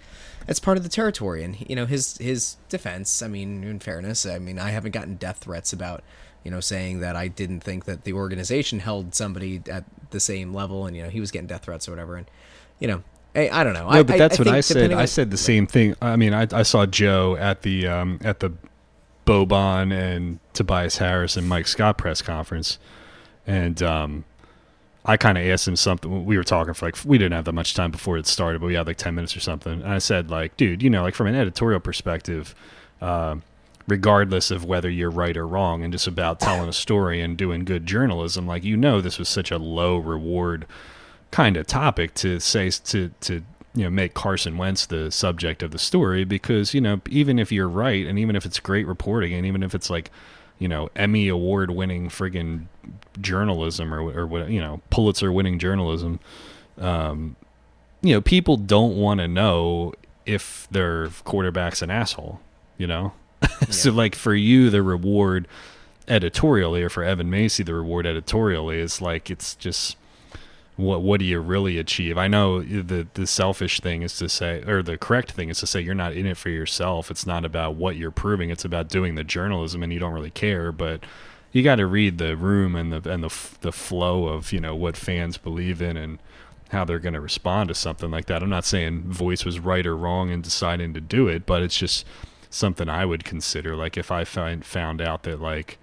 it's 0.48 0.60
part 0.60 0.76
of 0.76 0.82
the 0.82 0.88
territory. 0.88 1.42
And 1.42 1.68
you 1.68 1.76
know 1.76 1.86
his 1.86 2.16
his 2.18 2.56
defense. 2.68 3.22
I 3.22 3.28
mean, 3.28 3.64
in 3.64 3.80
fairness, 3.80 4.26
I 4.26 4.38
mean 4.38 4.58
I 4.58 4.70
haven't 4.70 4.92
gotten 4.92 5.16
death 5.16 5.38
threats 5.38 5.72
about 5.72 6.02
you 6.44 6.50
know 6.50 6.60
saying 6.60 7.00
that 7.00 7.16
I 7.16 7.28
didn't 7.28 7.60
think 7.60 7.84
that 7.84 8.04
the 8.04 8.12
organization 8.12 8.80
held 8.80 9.14
somebody 9.14 9.62
at 9.70 9.84
the 10.10 10.20
same 10.20 10.52
level, 10.54 10.86
and 10.86 10.96
you 10.96 11.02
know 11.02 11.08
he 11.08 11.20
was 11.20 11.30
getting 11.30 11.46
death 11.46 11.64
threats 11.64 11.88
or 11.88 11.92
whatever, 11.92 12.16
and 12.16 12.30
you 12.78 12.88
know. 12.88 13.02
I, 13.32 13.48
I 13.48 13.62
don't 13.62 13.74
know. 13.74 13.88
No, 13.88 14.02
but 14.02 14.18
that's 14.18 14.40
what 14.40 14.46
think 14.46 14.56
I 14.56 14.60
said. 14.60 14.92
I 14.92 15.04
said 15.04 15.30
the 15.30 15.36
same 15.36 15.64
thing. 15.64 15.94
I 16.02 16.16
mean, 16.16 16.34
I, 16.34 16.48
I 16.50 16.64
saw 16.64 16.84
Joe 16.84 17.36
at 17.36 17.62
the 17.62 17.86
um, 17.86 18.18
at 18.24 18.40
the 18.40 18.52
Boban 19.24 19.92
and 19.92 20.40
Tobias 20.52 20.96
Harris 20.96 21.36
and 21.36 21.48
Mike 21.48 21.68
Scott 21.68 21.96
press 21.96 22.22
conference, 22.22 22.80
and 23.46 23.80
um, 23.84 24.24
I 25.04 25.16
kind 25.16 25.38
of 25.38 25.46
asked 25.46 25.68
him 25.68 25.76
something. 25.76 26.24
We 26.24 26.36
were 26.36 26.44
talking 26.44 26.74
for 26.74 26.86
like 26.86 26.96
we 27.04 27.16
didn't 27.16 27.32
have 27.32 27.44
that 27.44 27.52
much 27.52 27.74
time 27.74 27.90
before 27.90 28.18
it 28.18 28.26
started, 28.26 28.60
but 28.60 28.66
we 28.66 28.74
had 28.74 28.86
like 28.86 28.96
ten 28.96 29.14
minutes 29.14 29.36
or 29.36 29.40
something. 29.40 29.72
And 29.72 29.86
I 29.86 29.98
said, 29.98 30.30
like, 30.30 30.56
dude, 30.56 30.82
you 30.82 30.90
know, 30.90 31.02
like 31.02 31.14
from 31.14 31.28
an 31.28 31.36
editorial 31.36 31.80
perspective, 31.80 32.54
um, 33.00 33.42
regardless 33.90 34.50
of 34.50 34.64
whether 34.64 34.88
you're 34.88 35.10
right 35.10 35.36
or 35.36 35.46
wrong, 35.46 35.82
and 35.82 35.92
just 35.92 36.06
about 36.06 36.40
telling 36.40 36.68
a 36.68 36.72
story 36.72 37.20
and 37.20 37.36
doing 37.36 37.64
good 37.64 37.84
journalism, 37.84 38.46
like 38.46 38.64
you 38.64 38.76
know, 38.76 39.00
this 39.00 39.18
was 39.18 39.28
such 39.28 39.50
a 39.50 39.58
low 39.58 39.98
reward 39.98 40.66
kind 41.30 41.56
of 41.56 41.66
topic 41.66 42.14
to 42.14 42.40
say 42.40 42.70
to 42.70 43.10
to 43.20 43.42
you 43.74 43.84
know 43.84 43.90
make 43.90 44.14
Carson 44.14 44.56
Wentz 44.56 44.86
the 44.86 45.10
subject 45.10 45.62
of 45.62 45.70
the 45.70 45.78
story 45.78 46.24
because 46.24 46.74
you 46.74 46.80
know 46.80 47.00
even 47.08 47.38
if 47.38 47.52
you're 47.52 47.68
right 47.68 48.06
and 48.06 48.18
even 48.18 48.34
if 48.34 48.44
it's 48.44 48.58
great 48.58 48.86
reporting 48.86 49.32
and 49.32 49.46
even 49.46 49.62
if 49.62 49.74
it's 49.74 49.90
like 49.90 50.10
you 50.58 50.68
know 50.68 50.88
Emmy 50.96 51.28
award 51.28 51.70
winning 51.70 52.08
friggin' 52.08 52.66
journalism 53.20 53.94
or 53.94 54.00
or 54.00 54.48
you 54.48 54.60
know 54.60 54.80
Pulitzer 54.90 55.30
winning 55.30 55.58
journalism 55.58 56.18
um 56.78 57.36
you 58.02 58.12
know 58.12 58.20
people 58.20 58.56
don't 58.56 58.96
want 58.96 59.20
to 59.20 59.28
know 59.28 59.92
if 60.26 60.66
their 60.70 61.08
quarterback's 61.24 61.80
an 61.80 61.90
asshole 61.90 62.40
you 62.76 62.86
know 62.88 63.12
so 63.70 63.90
like 63.90 64.14
for 64.14 64.34
you 64.34 64.70
the 64.70 64.82
reward 64.82 65.48
editorially 66.08 66.82
or 66.82 66.88
for 66.88 67.04
Evan 67.04 67.30
Macy 67.30 67.62
the 67.62 67.74
reward 67.74 68.06
editorially 68.06 68.78
is 68.78 69.00
like 69.00 69.30
it's 69.30 69.54
just 69.54 69.96
what 70.80 71.02
what 71.02 71.20
do 71.20 71.26
you 71.26 71.40
really 71.40 71.78
achieve? 71.78 72.18
I 72.18 72.26
know 72.26 72.62
the 72.62 73.06
the 73.14 73.26
selfish 73.26 73.80
thing 73.80 74.02
is 74.02 74.16
to 74.18 74.28
say, 74.28 74.62
or 74.62 74.82
the 74.82 74.96
correct 74.96 75.32
thing 75.32 75.48
is 75.50 75.60
to 75.60 75.66
say, 75.66 75.80
you're 75.80 75.94
not 75.94 76.14
in 76.14 76.26
it 76.26 76.36
for 76.36 76.48
yourself. 76.48 77.10
It's 77.10 77.26
not 77.26 77.44
about 77.44 77.74
what 77.74 77.96
you're 77.96 78.10
proving. 78.10 78.50
It's 78.50 78.64
about 78.64 78.88
doing 78.88 79.14
the 79.14 79.24
journalism, 79.24 79.82
and 79.82 79.92
you 79.92 79.98
don't 79.98 80.12
really 80.12 80.30
care. 80.30 80.72
But 80.72 81.04
you 81.52 81.62
got 81.62 81.76
to 81.76 81.86
read 81.86 82.18
the 82.18 82.36
room 82.36 82.74
and 82.74 82.92
the 82.92 83.10
and 83.10 83.22
the 83.22 83.48
the 83.60 83.72
flow 83.72 84.26
of 84.26 84.52
you 84.52 84.60
know 84.60 84.74
what 84.74 84.96
fans 84.96 85.36
believe 85.36 85.82
in 85.82 85.96
and 85.96 86.18
how 86.70 86.84
they're 86.84 87.00
going 87.00 87.14
to 87.14 87.20
respond 87.20 87.68
to 87.68 87.74
something 87.74 88.10
like 88.10 88.26
that. 88.26 88.42
I'm 88.42 88.48
not 88.50 88.64
saying 88.64 89.02
Voice 89.02 89.44
was 89.44 89.58
right 89.58 89.84
or 89.84 89.96
wrong 89.96 90.30
in 90.30 90.40
deciding 90.40 90.94
to 90.94 91.00
do 91.00 91.26
it, 91.28 91.44
but 91.44 91.62
it's 91.62 91.76
just 91.76 92.06
something 92.50 92.88
I 92.88 93.04
would 93.04 93.24
consider. 93.24 93.76
Like 93.76 93.96
if 93.96 94.10
I 94.10 94.24
find 94.24 94.64
found 94.64 95.00
out 95.00 95.22
that 95.22 95.40
like 95.40 95.78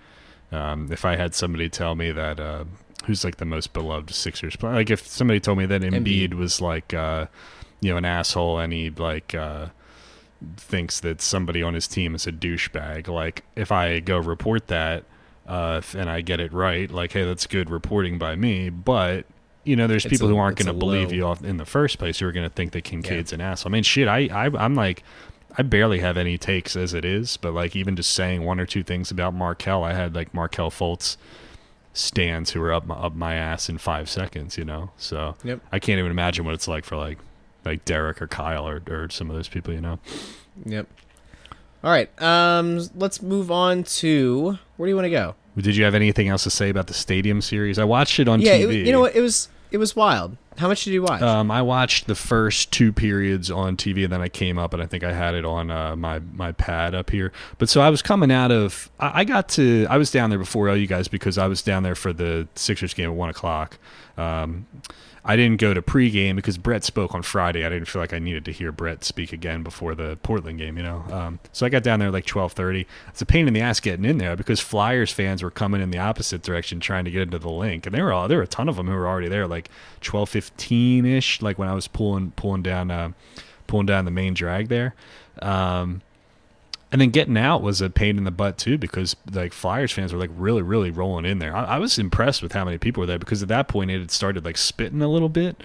um, 0.51 0.91
if 0.91 1.03
I 1.05 1.15
had 1.15 1.33
somebody 1.33 1.69
tell 1.69 1.95
me 1.95 2.11
that 2.11 2.39
uh, 2.39 2.65
who's 3.05 3.23
like 3.23 3.37
the 3.37 3.45
most 3.45 3.73
beloved 3.73 4.11
Sixers 4.13 4.55
player, 4.55 4.73
like 4.75 4.89
if 4.89 5.05
somebody 5.07 5.39
told 5.39 5.57
me 5.57 5.65
that 5.65 5.81
Embiid, 5.81 6.29
Embiid. 6.29 6.33
was 6.35 6.61
like 6.61 6.93
uh, 6.93 7.25
you 7.79 7.91
know 7.91 7.97
an 7.97 8.05
asshole 8.05 8.59
and 8.59 8.71
he 8.73 8.89
like 8.89 9.33
uh, 9.33 9.67
thinks 10.57 10.99
that 10.99 11.21
somebody 11.21 11.63
on 11.63 11.73
his 11.73 11.87
team 11.87 12.13
is 12.15 12.27
a 12.27 12.31
douchebag, 12.31 13.07
like 13.07 13.43
if 13.55 13.71
I 13.71 13.99
go 13.99 14.17
report 14.19 14.67
that 14.67 15.03
uh, 15.47 15.81
and 15.95 16.09
I 16.09 16.21
get 16.21 16.39
it 16.39 16.53
right, 16.53 16.91
like 16.91 17.13
hey, 17.13 17.23
that's 17.23 17.47
good 17.47 17.69
reporting 17.69 18.17
by 18.19 18.35
me, 18.35 18.69
but 18.69 19.25
you 19.63 19.75
know, 19.75 19.85
there's 19.87 20.05
It's 20.05 20.13
people 20.13 20.27
a- 20.27 20.31
who 20.31 20.37
aren't 20.37 20.57
going 20.57 20.67
to 20.67 20.73
believe 20.73 21.11
you 21.11 21.29
in 21.43 21.57
the 21.57 21.65
first 21.65 21.97
place 21.99 22.19
who 22.19 22.25
are 22.27 22.31
going 22.31 22.47
to 22.47 22.53
think 22.53 22.71
that 22.71 22.85
Kinkead's 22.85 23.33
an 23.33 23.41
asshole. 23.41 23.69
I 23.69 23.73
mean, 23.73 23.83
shit, 23.83 24.07
I, 24.07 24.29
I 24.31 24.45
I'm 24.57 24.75
like, 24.75 25.03
I 25.57 25.63
barely 25.63 25.99
have 25.99 26.17
any 26.17 26.37
takes 26.37 26.75
as 26.75 26.93
it 26.93 27.03
is, 27.03 27.37
but 27.37 27.53
like 27.53 27.75
even 27.75 27.95
just 27.95 28.13
saying 28.13 28.43
one 28.43 28.59
or 28.59 28.65
two 28.65 28.83
things 28.83 29.09
about 29.11 29.33
Markelle, 29.33 29.83
I 29.83 29.93
had 29.93 30.13
like 30.15 30.33
Markelle 30.33 30.69
Fultz 30.69 31.17
stands 31.93 32.51
who 32.51 32.59
were 32.61 32.71
up 32.71 32.85
my, 32.85 32.95
up 32.95 33.15
my 33.15 33.33
ass 33.33 33.67
in 33.69 33.77
five 33.79 34.07
seconds, 34.09 34.57
you 34.57 34.65
know. 34.65 34.91
So 34.97 35.35
Yep. 35.43 35.61
I 35.71 35.79
can't 35.79 35.97
even 35.97 36.11
imagine 36.11 36.45
what 36.45 36.53
it's 36.53 36.67
like 36.67 36.85
for 36.85 36.95
like 36.95 37.17
like 37.65 37.83
Derek 37.85 38.21
or 38.21 38.27
Kyle 38.27 38.67
or, 38.67 38.81
or 38.89 39.09
some 39.09 39.29
of 39.29 39.35
those 39.35 39.47
people, 39.47 39.73
you 39.73 39.81
know. 39.81 39.99
Yep. 40.65 40.87
All 41.83 41.91
right. 41.91 42.09
Um, 42.21 42.87
let's 42.95 43.21
move 43.21 43.51
on 43.51 43.83
to 43.83 44.57
where 44.77 44.87
do 44.87 44.89
you 44.89 44.95
want 44.95 45.05
to 45.05 45.09
go? 45.09 45.35
Did 45.57 45.75
you 45.75 45.83
have 45.85 45.95
anything 45.95 46.27
else 46.27 46.43
to 46.43 46.49
say 46.51 46.69
about 46.69 46.87
the 46.87 46.93
Stadium 46.93 47.41
series? 47.41 47.79
I 47.79 47.83
watched 47.83 48.19
it 48.19 48.27
on 48.27 48.41
yeah, 48.41 48.57
TV. 48.57 48.81
it, 48.81 48.85
you 48.85 48.91
know 48.91 49.01
what? 49.01 49.15
It 49.15 49.21
was 49.21 49.49
it 49.71 49.77
was 49.77 49.95
wild. 49.95 50.37
How 50.57 50.67
much 50.67 50.83
did 50.83 50.93
you 50.93 51.03
watch? 51.03 51.21
Um, 51.21 51.51
I 51.51 51.61
watched 51.61 52.07
the 52.07 52.15
first 52.15 52.71
two 52.71 52.91
periods 52.91 53.51
on 53.51 53.77
TV, 53.77 54.03
and 54.03 54.11
then 54.11 54.21
I 54.21 54.27
came 54.27 54.57
up, 54.57 54.73
and 54.73 54.81
I 54.81 54.87
think 54.87 55.03
I 55.03 55.13
had 55.13 55.35
it 55.35 55.45
on 55.45 55.69
uh, 55.69 55.95
my 55.95 56.19
my 56.33 56.51
pad 56.51 56.95
up 56.95 57.11
here. 57.11 57.31
But 57.59 57.69
so 57.69 57.81
I 57.81 57.89
was 57.89 58.01
coming 58.01 58.31
out 58.31 58.51
of, 58.51 58.89
I, 58.99 59.21
I 59.21 59.23
got 59.23 59.49
to, 59.49 59.85
I 59.89 59.97
was 59.97 60.09
down 60.09 60.31
there 60.31 60.39
before 60.39 60.67
all 60.69 60.75
you 60.75 60.87
guys 60.87 61.07
because 61.07 61.37
I 61.37 61.47
was 61.47 61.61
down 61.61 61.83
there 61.83 61.95
for 61.95 62.11
the 62.11 62.47
Sixers 62.55 62.93
game 62.95 63.09
at 63.09 63.15
one 63.15 63.29
o'clock. 63.29 63.77
Um, 64.17 64.65
I 65.25 65.35
didn't 65.35 65.59
go 65.59 65.73
to 65.73 65.81
pregame 65.81 66.35
because 66.35 66.57
Brett 66.57 66.83
spoke 66.83 67.13
on 67.13 67.21
Friday. 67.21 67.65
I 67.65 67.69
didn't 67.69 67.87
feel 67.87 68.01
like 68.01 68.13
I 68.13 68.19
needed 68.19 68.45
to 68.45 68.51
hear 68.51 68.71
Brett 68.71 69.03
speak 69.03 69.33
again 69.33 69.63
before 69.63 69.95
the 69.95 70.17
Portland 70.23 70.57
game, 70.57 70.77
you 70.77 70.83
know. 70.83 71.03
Um, 71.11 71.39
so 71.51 71.65
I 71.65 71.69
got 71.69 71.83
down 71.83 71.99
there 71.99 72.11
like 72.11 72.25
twelve 72.25 72.53
thirty. 72.53 72.87
It's 73.09 73.21
a 73.21 73.25
pain 73.25 73.47
in 73.47 73.53
the 73.53 73.61
ass 73.61 73.79
getting 73.79 74.05
in 74.05 74.17
there 74.17 74.35
because 74.35 74.59
Flyers 74.59 75.11
fans 75.11 75.43
were 75.43 75.51
coming 75.51 75.81
in 75.81 75.91
the 75.91 75.99
opposite 75.99 76.43
direction 76.43 76.79
trying 76.79 77.05
to 77.05 77.11
get 77.11 77.23
into 77.23 77.39
the 77.39 77.49
Linc, 77.49 77.85
and 77.85 77.93
there 77.93 78.05
were 78.05 78.13
all 78.13 78.27
there 78.27 78.37
were 78.37 78.43
a 78.43 78.47
ton 78.47 78.69
of 78.69 78.75
them 78.75 78.87
who 78.87 78.93
were 78.93 79.07
already 79.07 79.27
there, 79.27 79.47
like 79.47 79.69
twelve 80.01 80.29
fifteen 80.29 81.05
ish, 81.05 81.41
like 81.41 81.57
when 81.57 81.67
I 81.67 81.73
was 81.73 81.87
pulling 81.87 82.31
pulling 82.31 82.61
down 82.63 82.91
uh, 82.91 83.11
pulling 83.67 83.85
down 83.85 84.05
the 84.05 84.11
main 84.11 84.33
drag 84.33 84.69
there. 84.69 84.95
Um, 85.41 86.01
and 86.91 87.01
then 87.01 87.09
getting 87.09 87.37
out 87.37 87.61
was 87.61 87.81
a 87.81 87.89
pain 87.89 88.17
in 88.17 88.23
the 88.23 88.31
butt 88.31 88.57
too 88.57 88.77
because 88.77 89.15
like 89.31 89.53
Flyers 89.53 89.91
fans 89.91 90.13
were 90.13 90.19
like 90.19 90.31
really 90.35 90.61
really 90.61 90.91
rolling 90.91 91.25
in 91.25 91.39
there. 91.39 91.55
I, 91.55 91.63
I 91.63 91.77
was 91.79 91.97
impressed 91.99 92.41
with 92.41 92.53
how 92.53 92.65
many 92.65 92.77
people 92.77 93.01
were 93.01 93.07
there 93.07 93.19
because 93.19 93.41
at 93.41 93.49
that 93.49 93.67
point 93.67 93.91
it 93.91 93.99
had 93.99 94.11
started 94.11 94.45
like 94.45 94.57
spitting 94.57 95.01
a 95.01 95.07
little 95.07 95.29
bit. 95.29 95.61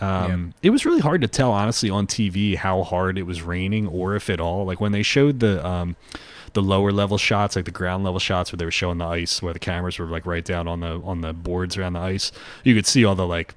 Um, 0.00 0.54
It 0.62 0.70
was 0.70 0.84
really 0.84 1.00
hard 1.00 1.20
to 1.20 1.28
tell 1.28 1.52
honestly 1.52 1.90
on 1.90 2.06
TV 2.06 2.56
how 2.56 2.82
hard 2.82 3.18
it 3.18 3.22
was 3.24 3.42
raining 3.42 3.86
or 3.86 4.16
if 4.16 4.30
at 4.30 4.40
all. 4.40 4.64
Like 4.64 4.80
when 4.80 4.92
they 4.92 5.02
showed 5.02 5.40
the 5.40 5.64
um, 5.66 5.96
the 6.54 6.62
lower 6.62 6.92
level 6.92 7.18
shots, 7.18 7.56
like 7.56 7.64
the 7.66 7.70
ground 7.70 8.04
level 8.04 8.18
shots 8.20 8.52
where 8.52 8.56
they 8.58 8.64
were 8.64 8.70
showing 8.70 8.98
the 8.98 9.06
ice, 9.06 9.42
where 9.42 9.52
the 9.52 9.58
cameras 9.58 9.98
were 9.98 10.06
like 10.06 10.26
right 10.26 10.44
down 10.44 10.66
on 10.68 10.80
the 10.80 11.00
on 11.04 11.20
the 11.20 11.32
boards 11.32 11.76
around 11.76 11.94
the 11.94 12.00
ice, 12.00 12.32
you 12.64 12.74
could 12.74 12.86
see 12.86 13.04
all 13.04 13.14
the 13.14 13.26
like 13.26 13.54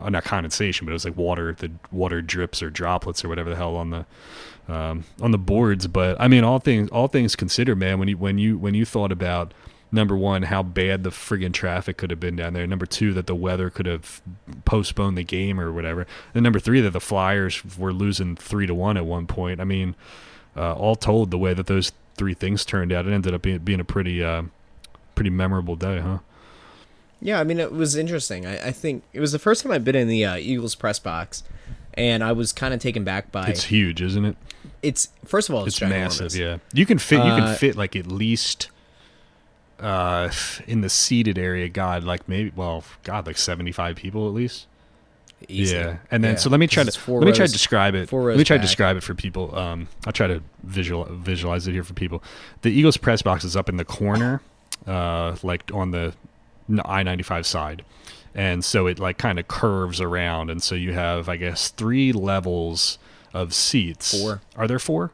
uh, 0.00 0.10
not 0.10 0.24
condensation, 0.24 0.84
but 0.84 0.90
it 0.90 0.94
was 0.94 1.04
like 1.04 1.16
water, 1.16 1.54
the 1.54 1.70
water 1.90 2.20
drips 2.20 2.62
or 2.62 2.68
droplets 2.70 3.24
or 3.24 3.28
whatever 3.28 3.48
the 3.50 3.56
hell 3.56 3.76
on 3.76 3.90
the 3.90 4.04
um, 4.68 5.04
on 5.20 5.30
the 5.30 5.38
boards. 5.38 5.86
But 5.86 6.20
I 6.20 6.28
mean, 6.28 6.44
all 6.44 6.58
things 6.58 6.88
all 6.90 7.08
things 7.08 7.36
considered, 7.36 7.76
man, 7.76 7.98
when 7.98 8.08
you 8.08 8.16
when 8.16 8.38
you 8.38 8.58
when 8.58 8.74
you 8.74 8.84
thought 8.84 9.12
about 9.12 9.52
number 9.92 10.16
one, 10.16 10.42
how 10.42 10.62
bad 10.62 11.04
the 11.04 11.10
friggin' 11.10 11.52
traffic 11.52 11.96
could 11.96 12.10
have 12.10 12.20
been 12.20 12.36
down 12.36 12.52
there. 12.52 12.66
Number 12.66 12.86
two, 12.86 13.12
that 13.14 13.26
the 13.26 13.34
weather 13.34 13.70
could 13.70 13.86
have 13.86 14.20
postponed 14.64 15.16
the 15.16 15.22
game 15.24 15.60
or 15.60 15.72
whatever. 15.72 16.06
And 16.34 16.42
number 16.42 16.58
three, 16.58 16.80
that 16.80 16.90
the 16.90 17.00
Flyers 17.00 17.62
were 17.78 17.92
losing 17.92 18.36
three 18.36 18.66
to 18.66 18.74
one 18.74 18.96
at 18.96 19.06
one 19.06 19.26
point. 19.26 19.60
I 19.60 19.64
mean, 19.64 19.94
uh, 20.56 20.74
all 20.74 20.96
told, 20.96 21.30
the 21.30 21.38
way 21.38 21.54
that 21.54 21.66
those 21.66 21.92
three 22.16 22.34
things 22.34 22.64
turned 22.64 22.92
out, 22.92 23.06
it 23.06 23.12
ended 23.12 23.34
up 23.34 23.42
being, 23.42 23.58
being 23.58 23.80
a 23.80 23.84
pretty 23.84 24.22
uh, 24.22 24.42
pretty 25.14 25.30
memorable 25.30 25.76
day, 25.76 26.00
huh? 26.00 26.18
Yeah, 27.20 27.40
I 27.40 27.44
mean 27.44 27.58
it 27.58 27.72
was 27.72 27.96
interesting. 27.96 28.46
I, 28.46 28.68
I 28.68 28.72
think 28.72 29.02
it 29.12 29.20
was 29.20 29.32
the 29.32 29.38
first 29.38 29.62
time 29.62 29.72
I've 29.72 29.84
been 29.84 29.96
in 29.96 30.08
the 30.08 30.24
uh, 30.24 30.36
Eagles 30.36 30.74
press 30.74 30.98
box, 30.98 31.42
and 31.94 32.22
I 32.22 32.32
was 32.32 32.52
kind 32.52 32.74
of 32.74 32.80
taken 32.80 33.04
back 33.04 33.32
by 33.32 33.48
It's 33.48 33.64
huge, 33.64 34.02
isn't 34.02 34.24
it? 34.24 34.36
It's 34.86 35.08
first 35.24 35.48
of 35.48 35.54
all 35.54 35.64
it's, 35.66 35.80
It's 35.80 35.88
massive. 35.88 36.34
Yeah, 36.34 36.58
you 36.72 36.86
can 36.86 36.98
fit. 36.98 37.16
You 37.16 37.32
Uh, 37.32 37.38
can 37.46 37.56
fit 37.56 37.76
like 37.76 37.96
at 37.96 38.06
least 38.06 38.70
uh 39.80 40.30
in 40.66 40.80
the 40.80 40.88
seated 40.88 41.38
area. 41.38 41.68
God, 41.68 42.04
like 42.04 42.28
maybe 42.28 42.52
well, 42.56 42.84
God, 43.02 43.26
like 43.26 43.38
seventy 43.38 43.72
five 43.72 43.96
people 43.96 44.26
at 44.28 44.34
least. 44.34 44.66
Easily. 45.48 45.80
Yeah, 45.80 45.96
and 46.10 46.24
then 46.24 46.32
Yeah, 46.32 46.38
so 46.38 46.48
let 46.48 46.58
me 46.60 46.66
try 46.66 46.82
to 46.82 47.10
let 47.12 47.26
me 47.26 47.32
try 47.32 47.46
to 47.46 47.52
describe 47.52 47.94
it. 47.94 48.10
Let 48.10 48.38
me 48.38 48.44
try 48.44 48.56
to 48.56 48.62
describe 48.62 48.96
it 48.96 49.02
for 49.02 49.14
people. 49.14 49.54
Um, 49.54 49.88
I'll 50.06 50.12
try 50.12 50.26
to 50.26 50.42
visual 50.62 51.04
visualize 51.10 51.68
it 51.68 51.72
here 51.72 51.84
for 51.84 51.92
people. 51.92 52.22
The 52.62 52.70
Eagles 52.70 52.96
press 52.96 53.20
box 53.20 53.44
is 53.44 53.54
up 53.54 53.68
in 53.68 53.76
the 53.76 53.84
corner, 53.84 54.40
uh, 54.86 55.36
like 55.42 55.70
on 55.74 55.90
the 55.90 56.14
I 56.86 57.02
ninety 57.02 57.22
five 57.22 57.46
side, 57.46 57.84
and 58.34 58.64
so 58.64 58.86
it 58.86 58.98
like 58.98 59.18
kind 59.18 59.38
of 59.38 59.46
curves 59.46 60.00
around, 60.00 60.48
and 60.50 60.62
so 60.62 60.74
you 60.74 60.94
have 60.94 61.28
I 61.28 61.36
guess 61.36 61.68
three 61.68 62.12
levels 62.12 62.98
of 63.36 63.54
seats. 63.54 64.20
Four. 64.20 64.40
Are 64.56 64.66
there 64.66 64.78
four? 64.78 65.12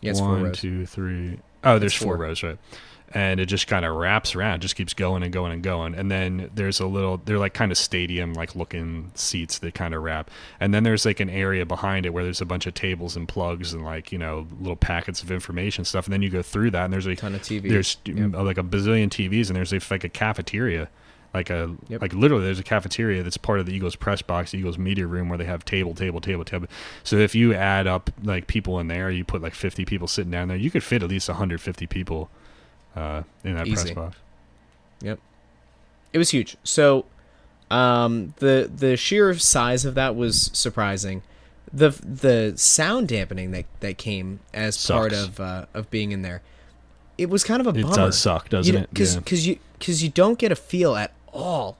Yeah, 0.00 0.10
it's 0.10 0.20
four 0.20 0.28
One, 0.30 0.42
rows. 0.44 0.58
two, 0.58 0.86
three. 0.86 1.38
Oh, 1.64 1.78
there's 1.78 1.94
four. 1.94 2.16
four. 2.16 2.24
rows, 2.26 2.42
right? 2.42 2.58
and 3.14 3.40
it 3.40 3.46
just 3.46 3.66
kind 3.66 3.86
of 3.86 3.96
wraps 3.96 4.34
around, 4.36 4.60
just 4.60 4.76
keeps 4.76 4.92
going 4.92 5.22
and 5.22 5.32
going 5.32 5.50
and 5.50 5.62
going. 5.62 5.94
And 5.94 6.10
then 6.10 6.50
there's 6.54 6.78
a 6.78 6.86
little, 6.86 7.16
they're 7.16 7.38
like 7.38 7.54
kind 7.54 7.72
of 7.72 7.78
stadium 7.78 8.34
like 8.34 8.54
looking 8.54 9.10
seats 9.14 9.60
that 9.60 9.72
kind 9.72 9.94
of 9.94 10.02
wrap. 10.02 10.30
And 10.60 10.74
then 10.74 10.82
there's 10.82 11.06
like 11.06 11.18
an 11.18 11.30
area 11.30 11.64
behind 11.64 12.04
it 12.04 12.10
where 12.12 12.22
there's 12.22 12.42
a 12.42 12.44
bunch 12.44 12.66
of 12.66 12.74
tables 12.74 13.16
and 13.16 13.26
plugs 13.26 13.72
and 13.72 13.82
like 13.82 14.12
you 14.12 14.18
know 14.18 14.46
little 14.60 14.76
packets 14.76 15.22
of 15.22 15.30
information 15.30 15.86
stuff. 15.86 16.04
And 16.06 16.12
then 16.12 16.20
you 16.20 16.28
go 16.28 16.42
through 16.42 16.72
that, 16.72 16.84
and 16.84 16.92
there's 16.92 17.06
a 17.06 17.16
Ton 17.16 17.34
of 17.34 17.40
TVs. 17.40 17.70
There's 17.70 17.96
Yep. 18.04 18.34
uh, 18.34 18.42
like 18.42 18.58
a 18.58 18.62
bazillion 18.62 19.08
TVs, 19.08 19.46
and 19.48 19.56
there's 19.56 19.72
like 19.90 20.04
a 20.04 20.10
cafeteria. 20.10 20.90
Like 21.34 21.50
a 21.50 21.74
Yep. 21.88 22.00
like 22.00 22.12
literally, 22.14 22.44
there's 22.44 22.58
a 22.58 22.62
cafeteria 22.64 23.22
that's 23.22 23.36
part 23.36 23.60
of 23.60 23.66
the 23.66 23.72
Eagles 23.74 23.96
press 23.96 24.22
box, 24.22 24.52
the 24.52 24.58
Eagles 24.58 24.78
media 24.78 25.06
room, 25.06 25.28
where 25.28 25.36
they 25.36 25.44
have 25.44 25.64
table, 25.64 25.94
table, 25.94 26.20
table, 26.20 26.44
table. 26.44 26.66
So 27.04 27.16
if 27.16 27.34
you 27.34 27.52
add 27.54 27.86
up 27.86 28.10
like 28.22 28.46
people 28.46 28.80
in 28.80 28.88
there, 28.88 29.10
you 29.10 29.24
put 29.24 29.42
like 29.42 29.54
50 29.54 29.84
people 29.84 30.08
sitting 30.08 30.30
down 30.30 30.48
there, 30.48 30.56
you 30.56 30.70
could 30.70 30.82
fit 30.82 31.02
at 31.02 31.10
least 31.10 31.28
150 31.28 31.86
people 31.86 32.30
uh, 32.96 33.22
in 33.44 33.54
that 33.56 33.66
Easy. 33.66 33.74
press 33.92 33.94
box. 33.94 34.16
Yep, 35.02 35.18
it 36.14 36.18
was 36.18 36.30
huge. 36.30 36.56
So, 36.64 37.04
um, 37.70 38.32
the 38.38 38.70
the 38.74 38.96
sheer 38.96 39.34
size 39.38 39.84
of 39.84 39.94
that 39.96 40.16
was 40.16 40.50
surprising. 40.54 41.22
The 41.72 41.90
the 41.90 42.54
sound 42.56 43.08
dampening 43.08 43.50
that 43.50 43.66
that 43.80 43.98
came 43.98 44.40
as 44.54 44.84
part 44.86 45.12
of 45.12 45.38
uh, 45.38 45.66
of 45.74 45.90
being 45.90 46.12
in 46.12 46.22
there, 46.22 46.40
it 47.18 47.28
was 47.28 47.44
kind 47.44 47.60
of 47.60 47.66
a 47.66 47.78
It 47.78 47.86
does 47.92 48.18
suck, 48.18 48.48
doesn't 48.48 48.74
it? 48.74 48.88
Because 48.88 49.14
Yeah. 49.14 49.20
because 49.20 49.46
you 49.46 49.58
because 49.78 50.02
you 50.02 50.08
don't 50.08 50.38
get 50.38 50.50
a 50.50 50.56
feel 50.56 50.96
at 50.96 51.12
all 51.38 51.78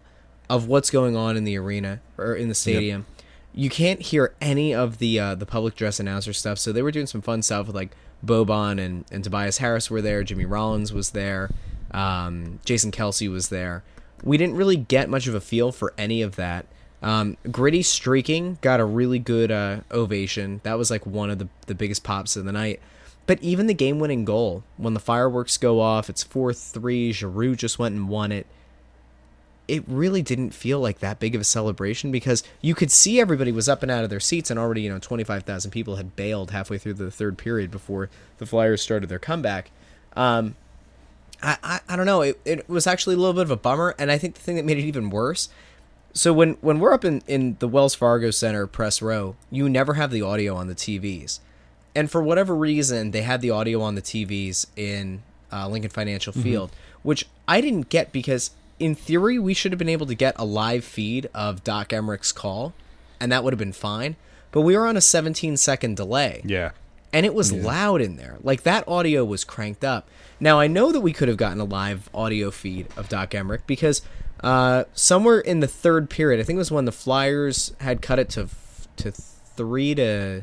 of 0.48 0.66
what's 0.66 0.90
going 0.90 1.16
on 1.16 1.36
in 1.36 1.44
the 1.44 1.58
arena 1.58 2.00
or 2.16 2.34
in 2.34 2.48
the 2.48 2.54
stadium. 2.54 3.06
You 3.52 3.68
can't 3.68 4.00
hear 4.00 4.34
any 4.40 4.74
of 4.74 4.98
the 4.98 5.18
uh, 5.18 5.34
the 5.34 5.46
public 5.46 5.74
dress 5.74 5.98
announcer 5.98 6.32
stuff. 6.32 6.58
So 6.58 6.72
they 6.72 6.82
were 6.82 6.92
doing 6.92 7.06
some 7.06 7.20
fun 7.20 7.42
stuff 7.42 7.66
with 7.66 7.76
like 7.76 7.94
Boban 8.24 8.80
and, 8.80 9.04
and 9.10 9.24
Tobias 9.24 9.58
Harris 9.58 9.90
were 9.90 10.00
there. 10.00 10.22
Jimmy 10.22 10.44
Rollins 10.44 10.92
was 10.92 11.10
there. 11.10 11.50
Um, 11.90 12.60
Jason 12.64 12.90
Kelce 12.90 13.30
was 13.30 13.48
there. 13.48 13.82
We 14.22 14.36
didn't 14.36 14.56
really 14.56 14.76
get 14.76 15.08
much 15.08 15.26
of 15.26 15.34
a 15.34 15.40
feel 15.40 15.72
for 15.72 15.92
any 15.98 16.22
of 16.22 16.36
that. 16.36 16.66
Um, 17.02 17.36
Gritty 17.50 17.82
streaking 17.82 18.58
got 18.60 18.80
a 18.80 18.84
really 18.84 19.18
good 19.18 19.50
uh, 19.50 19.80
ovation. 19.90 20.60
That 20.64 20.78
was 20.78 20.90
like 20.90 21.06
one 21.06 21.30
of 21.30 21.38
the, 21.38 21.48
the 21.66 21.74
biggest 21.74 22.02
pops 22.02 22.36
of 22.36 22.44
the 22.44 22.52
night. 22.52 22.80
But 23.26 23.40
even 23.42 23.66
the 23.66 23.74
game 23.74 23.98
winning 23.98 24.24
goal, 24.24 24.64
when 24.76 24.94
the 24.94 25.00
fireworks 25.00 25.58
go 25.58 25.80
off, 25.80 26.08
it's 26.08 26.22
4 26.22 26.52
3, 26.52 27.12
Giroux 27.12 27.54
just 27.54 27.78
went 27.78 27.94
and 27.94 28.08
won 28.08 28.32
it. 28.32 28.46
It 29.68 29.84
really 29.86 30.22
didn't 30.22 30.50
feel 30.50 30.80
like 30.80 30.98
that 31.00 31.20
big 31.20 31.34
of 31.34 31.40
a 31.42 31.44
celebration 31.44 32.10
because 32.10 32.42
you 32.60 32.74
could 32.74 32.90
see 32.90 33.20
everybody 33.20 33.52
was 33.52 33.68
up 33.68 33.82
and 33.82 33.92
out 33.92 34.02
of 34.02 34.10
their 34.10 34.20
seats, 34.20 34.50
and 34.50 34.58
already, 34.58 34.82
you 34.82 34.88
know, 34.88 34.98
25,000 34.98 35.70
people 35.70 35.96
had 35.96 36.16
bailed 36.16 36.50
halfway 36.50 36.78
through 36.78 36.94
the 36.94 37.10
third 37.10 37.36
period 37.36 37.70
before 37.70 38.08
the 38.38 38.46
Flyers 38.46 38.80
started 38.80 39.08
their 39.08 39.18
comeback. 39.18 39.70
Um, 40.16 40.56
I, 41.42 41.56
I, 41.62 41.80
I 41.88 41.96
don't 41.96 42.06
know. 42.06 42.22
It, 42.22 42.40
it 42.44 42.68
was 42.68 42.86
actually 42.86 43.14
a 43.14 43.18
little 43.18 43.34
bit 43.34 43.42
of 43.42 43.50
a 43.50 43.56
bummer, 43.56 43.94
and 43.98 44.10
I 44.10 44.18
think 44.18 44.34
the 44.34 44.40
thing 44.40 44.56
that 44.56 44.64
made 44.64 44.78
it 44.78 44.84
even 44.84 45.10
worse. 45.10 45.48
So 46.14 46.32
when 46.32 46.54
when 46.60 46.80
we're 46.80 46.92
up 46.92 47.04
in, 47.04 47.22
in 47.26 47.56
the 47.60 47.68
Wells 47.68 47.94
Fargo 47.94 48.30
Center 48.30 48.66
press 48.66 49.00
row, 49.02 49.36
you 49.50 49.68
never 49.68 49.94
have 49.94 50.10
the 50.10 50.22
audio 50.22 50.56
on 50.56 50.66
the 50.66 50.74
TVs, 50.74 51.38
and 51.94 52.10
for 52.10 52.22
whatever 52.22 52.56
reason, 52.56 53.12
they 53.12 53.22
had 53.22 53.40
the 53.40 53.50
audio 53.50 53.82
on 53.82 53.94
the 53.94 54.02
TVs 54.02 54.66
in 54.74 55.22
uh, 55.52 55.68
Lincoln 55.68 55.90
Financial 55.90 56.32
Field, 56.32 56.70
which 57.02 57.26
I 57.46 57.60
didn't 57.60 57.88
get 57.88 58.10
because 58.10 58.50
in 58.78 58.94
theory 58.94 59.38
we 59.38 59.54
should 59.54 59.72
have 59.72 59.78
been 59.78 59.88
able 59.88 60.06
to 60.06 60.14
get 60.14 60.34
a 60.36 60.44
live 60.44 60.84
feed 60.84 61.28
of 61.34 61.64
Doc 61.64 61.88
Emrick's 61.90 62.32
call, 62.32 62.74
and 63.20 63.30
that 63.32 63.42
would 63.44 63.52
have 63.52 63.58
been 63.58 63.72
fine. 63.72 64.16
But 64.52 64.62
we 64.62 64.76
were 64.76 64.86
on 64.86 64.96
a 64.96 65.00
17 65.00 65.56
second 65.56 65.96
delay 65.96 66.40
Yeah. 66.44 66.70
and 67.12 67.26
it 67.26 67.34
was 67.34 67.52
loud 67.52 68.00
in 68.00 68.16
there. 68.16 68.36
Like 68.42 68.62
that 68.62 68.86
audio 68.88 69.24
was 69.24 69.44
cranked 69.44 69.84
up. 69.84 70.08
Now 70.40 70.58
I 70.60 70.66
know 70.68 70.92
that 70.92 71.00
we 71.00 71.12
could 71.12 71.28
have 71.28 71.36
gotten 71.36 71.60
a 71.60 71.64
live 71.64 72.08
audio 72.14 72.50
feed 72.50 72.86
of 72.96 73.08
Doc 73.08 73.34
Emmerich 73.34 73.66
because 73.66 74.00
uh, 74.42 74.84
somewhere 74.94 75.40
in 75.40 75.60
the 75.60 75.66
third 75.66 76.08
period, 76.08 76.40
I 76.40 76.44
think 76.44 76.56
it 76.56 76.58
was 76.58 76.70
when 76.70 76.84
the 76.84 76.92
Flyers 76.92 77.74
had 77.80 78.00
cut 78.00 78.18
it 78.20 78.28
to 78.30 78.42
f- 78.42 78.86
to 78.96 79.10
three 79.10 79.94
to 79.96 80.42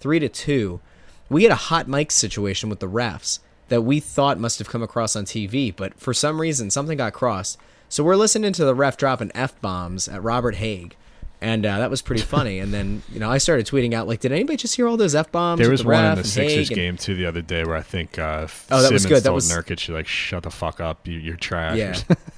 three 0.00 0.18
to 0.18 0.28
two. 0.28 0.80
We 1.28 1.42
had 1.42 1.52
a 1.52 1.56
hot 1.56 1.86
mic 1.86 2.10
situation 2.12 2.68
with 2.70 2.80
the 2.80 2.88
refs 2.88 3.40
that 3.68 3.82
we 3.82 4.00
thought 4.00 4.38
must 4.38 4.58
have 4.58 4.68
come 4.68 4.82
across 4.82 5.16
on 5.16 5.24
TV, 5.24 5.74
but 5.74 5.98
for 5.98 6.14
some 6.14 6.40
reason 6.40 6.70
something 6.70 6.96
got 6.98 7.12
crossed. 7.12 7.58
So 7.88 8.02
we're 8.04 8.16
listening 8.16 8.52
to 8.54 8.64
the 8.64 8.74
ref 8.74 8.96
dropping 8.96 9.30
f 9.34 9.60
bombs 9.60 10.08
at 10.08 10.22
Robert 10.22 10.56
Hagg. 10.56 10.96
And 11.40 11.66
uh, 11.66 11.78
that 11.78 11.90
was 11.90 12.00
pretty 12.02 12.22
funny. 12.36 12.58
And 12.60 12.72
then, 12.72 13.02
you 13.12 13.20
know, 13.20 13.30
I 13.30 13.38
started 13.38 13.66
tweeting 13.66 13.92
out, 13.92 14.08
like, 14.08 14.20
did 14.20 14.32
anybody 14.32 14.56
just 14.56 14.74
hear 14.74 14.88
all 14.88 14.96
those 14.96 15.14
f 15.14 15.30
bombs? 15.30 15.60
There 15.60 15.70
was 15.70 15.82
the 15.82 15.88
one 15.88 16.04
in 16.04 16.14
the 16.16 16.24
Sixers 16.24 16.70
and- 16.70 16.76
game 16.76 16.96
too 16.96 17.14
the 17.14 17.26
other 17.26 17.42
day 17.42 17.62
where 17.64 17.76
I 17.76 17.82
think 17.82 18.18
uh, 18.18 18.46
Oh, 18.70 18.82
that 18.82 18.92
was 18.92 19.02
Simmons 19.02 19.06
good. 19.06 19.22
That 19.22 19.32
was- 19.32 19.50
Nurkic, 19.52 19.92
like, 19.92 20.06
shut 20.06 20.42
the 20.44 20.50
fuck 20.50 20.80
up, 20.80 21.06
you, 21.06 21.18
you're 21.18 21.36
trash. 21.36 21.76
Yeah. 21.76 21.94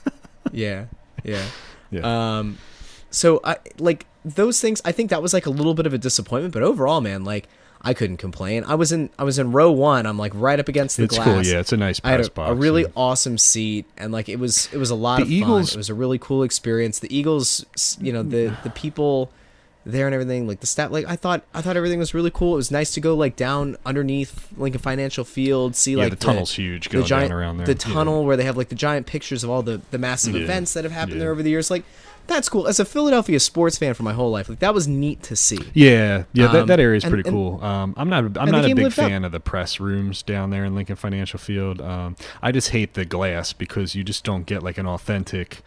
yeah. 0.53 0.85
Yeah. 1.25 1.45
yeah. 1.91 2.39
Um, 2.39 2.59
so 3.11 3.41
I 3.45 3.57
like 3.79 4.07
those 4.25 4.61
things. 4.61 4.83
I 4.85 4.93
think 4.93 5.11
that 5.11 5.23
was 5.23 5.33
like 5.33 5.47
a 5.47 5.51
little 5.51 5.75
bit 5.75 5.87
of 5.87 5.95
a 5.95 5.99
disappointment, 5.99 6.53
but 6.53 6.63
overall, 6.63 7.01
man, 7.01 7.25
like 7.25 7.49
I 7.81 7.95
couldn't 7.95 8.17
complain. 8.17 8.65
I 8.65 8.75
was 8.75 8.91
in 8.93 9.09
I 9.19 9.25
was 9.25 9.39
in 9.39 9.53
row 9.53 9.71
one. 9.71 10.05
I'm 10.07 10.19
like 10.19 10.33
right 10.35 10.59
up 10.59 10.69
against 10.69 10.97
the 10.97 11.05
it's 11.05 11.15
glass. 11.15 11.27
cool. 11.29 11.45
Yeah, 11.47 11.61
it's 11.61 11.73
a 11.73 11.77
nice 11.77 12.01
I 12.03 12.11
had 12.11 12.17
press 12.17 12.29
a, 12.29 12.31
box. 12.33 12.51
a 12.51 12.55
really 12.55 12.83
yeah. 12.83 12.89
awesome 12.97 13.39
seat, 13.39 13.87
and 13.97 14.13
like 14.13 14.29
it 14.29 14.39
was 14.39 14.69
it 14.73 14.79
was 14.79 14.91
a 14.91 14.95
lot 14.97 15.19
The 15.19 15.23
of 15.23 15.31
Eagles- 15.31 15.71
fun. 15.71 15.77
It 15.77 15.79
was 15.79 15.91
a 15.91 15.95
really 15.95 16.19
cool 16.19 16.43
experience. 16.43 16.99
The 16.99 17.17
Eagles, 17.17 17.65
you 18.01 18.13
know, 18.13 18.23
the 18.23 18.57
the 18.65 18.71
people 18.71 19.31
there 19.87 20.07
and 20.07 20.13
everything, 20.15 20.47
like 20.47 20.61
the 20.61 20.67
stat, 20.67 20.93
like 20.93 21.07
I 21.07 21.17
thought 21.17 21.45
I 21.55 21.63
thought 21.63 21.77
everything 21.77 21.99
was 22.01 22.13
really 22.13 22.33
cool. 22.33 22.55
It 22.55 22.57
was 22.57 22.71
nice 22.71 22.91
to 22.95 23.01
go 23.01 23.15
like 23.15 23.37
down 23.37 23.77
underneath 23.87 24.49
Lincoln 24.59 24.81
Financial 24.83 25.25
Field, 25.25 25.77
see 25.77 25.93
yeah, 25.93 25.99
like 25.99 26.11
the 26.11 26.17
tunnel's 26.17 26.53
huge 26.55 26.89
the 26.89 26.95
going 26.95 27.07
giant 27.07 27.33
around 27.33 27.59
there. 27.59 27.67
the 27.67 27.73
Yeah. 27.73 27.95
tunnel 27.95 28.25
where 28.27 28.37
they 28.37 28.45
have 28.45 28.57
like 28.57 28.69
the 28.71 28.75
giant 28.75 29.07
pictures 29.07 29.45
of 29.45 29.51
all 29.51 29.63
the 29.63 29.81
the 29.93 29.99
massive 29.99 30.35
Yeah. 30.35 30.43
events 30.43 30.75
that 30.75 30.85
have 30.85 30.93
happened 30.93 31.15
Yeah. 31.15 31.21
there 31.21 31.31
over 31.33 31.43
the 31.45 31.51
years. 31.51 31.71
Like 31.71 31.85
that's 32.29 32.49
cool. 32.49 32.69
As 32.69 32.79
a 32.79 32.85
Philadelphia 32.85 33.41
sports 33.41 33.77
fan 33.79 33.95
for 33.95 34.03
my 34.05 34.13
whole 34.13 34.31
life, 34.31 34.49
like 34.49 34.61
that 34.61 34.73
was 34.75 34.87
neat 34.87 35.23
to 35.25 35.35
see. 35.37 35.59
Yeah, 35.75 36.25
yeah, 36.33 36.47
that, 36.49 36.61
Um, 36.63 36.67
that 36.69 36.79
area 36.81 36.97
is 36.99 37.05
pretty 37.05 37.29
and- 37.29 37.35
cool. 37.35 37.65
Um, 37.65 37.95
I'm 37.97 38.09
not, 38.09 38.25
I'm 38.39 38.51
not 38.51 38.65
a 38.65 38.69
big 38.69 38.79
lived 38.79 38.99
up. 38.99 39.09
fan 39.09 39.25
of 39.25 39.33
the 39.33 39.41
press 39.41 39.81
rooms 39.81 40.23
down 40.23 40.51
there 40.51 40.65
in 40.65 40.75
Lincoln 40.75 40.97
Financial 40.97 41.39
Field. 41.39 41.81
Um, 41.81 42.17
I 42.43 42.53
just 42.53 42.71
hate 42.71 42.95
the 42.95 43.05
glass 43.05 43.53
because 43.53 43.95
you 43.95 44.05
just 44.05 44.23
don't 44.25 44.47
get 44.47 44.63
like 44.63 44.79
an 44.79 44.87
authentic 44.87 45.63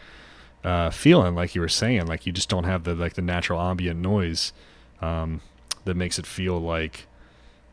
uh, 0.63 0.89
feeling, 0.91 1.35
like 1.35 1.55
you 1.55 1.61
were 1.61 1.67
saying. 1.69 2.05
Like 2.07 2.25
you 2.25 2.31
just 2.31 2.47
don't 2.49 2.65
have 2.65 2.83
the 2.83 2.95
like 2.95 3.13
the 3.13 3.21
natural 3.21 3.59
ambient 3.59 3.99
noise 3.99 4.53
um, 5.01 5.41
that 5.85 5.95
makes 5.97 6.19
it 6.19 6.25
feel 6.25 6.59
like 6.59 7.07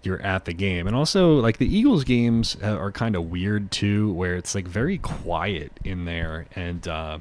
you're 0.03 0.23
at 0.23 0.45
the 0.47 0.53
game. 0.55 0.87
And 0.87 0.97
also, 0.97 1.35
like 1.35 1.59
the 1.59 1.67
Eagles 1.77 2.05
games 2.05 2.57
uh, 2.63 2.77
are 2.77 2.91
kind 2.93 3.15
of 3.17 3.25
weird 3.31 3.71
too, 3.71 4.13
where 4.13 4.35
it's 4.37 4.55
like 4.55 4.67
very 4.67 4.99
quiet 4.99 5.73
in 5.85 6.05
there 6.07 6.47
and. 6.55 6.89
Uh, 6.89 7.19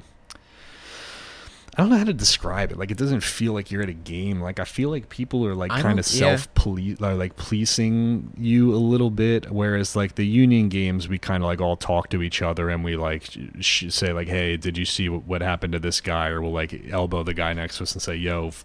I 1.78 1.82
don't 1.82 1.90
know 1.90 1.98
how 1.98 2.04
to 2.04 2.12
describe 2.12 2.72
it. 2.72 2.76
Like 2.76 2.90
it 2.90 2.98
doesn't 2.98 3.20
feel 3.20 3.52
like 3.52 3.70
you're 3.70 3.82
at 3.82 3.88
a 3.88 3.92
game. 3.92 4.40
Like 4.40 4.58
I 4.58 4.64
feel 4.64 4.90
like 4.90 5.08
people 5.10 5.46
are 5.46 5.54
like 5.54 5.70
kind 5.70 6.00
of 6.00 6.10
yeah. 6.10 6.36
self 6.36 6.52
police, 6.54 7.00
uh, 7.00 7.14
like 7.14 7.36
policing 7.36 8.32
you 8.36 8.74
a 8.74 8.76
little 8.76 9.10
bit. 9.10 9.48
Whereas 9.48 9.94
like 9.94 10.16
the 10.16 10.26
Union 10.26 10.70
games, 10.70 11.08
we 11.08 11.18
kind 11.18 11.40
of 11.44 11.46
like 11.46 11.60
all 11.60 11.76
talk 11.76 12.10
to 12.10 12.20
each 12.20 12.42
other 12.42 12.68
and 12.68 12.82
we 12.82 12.96
like 12.96 13.30
sh- 13.60 13.84
say 13.90 14.12
like, 14.12 14.26
"Hey, 14.26 14.56
did 14.56 14.76
you 14.76 14.84
see 14.84 15.08
what, 15.08 15.22
what 15.26 15.40
happened 15.40 15.72
to 15.72 15.78
this 15.78 16.00
guy?" 16.00 16.26
Or 16.30 16.42
we'll 16.42 16.50
like 16.50 16.90
elbow 16.90 17.22
the 17.22 17.34
guy 17.34 17.52
next 17.52 17.76
to 17.76 17.84
us 17.84 17.92
and 17.92 18.02
say, 18.02 18.16
"Yo, 18.16 18.48
f- 18.48 18.64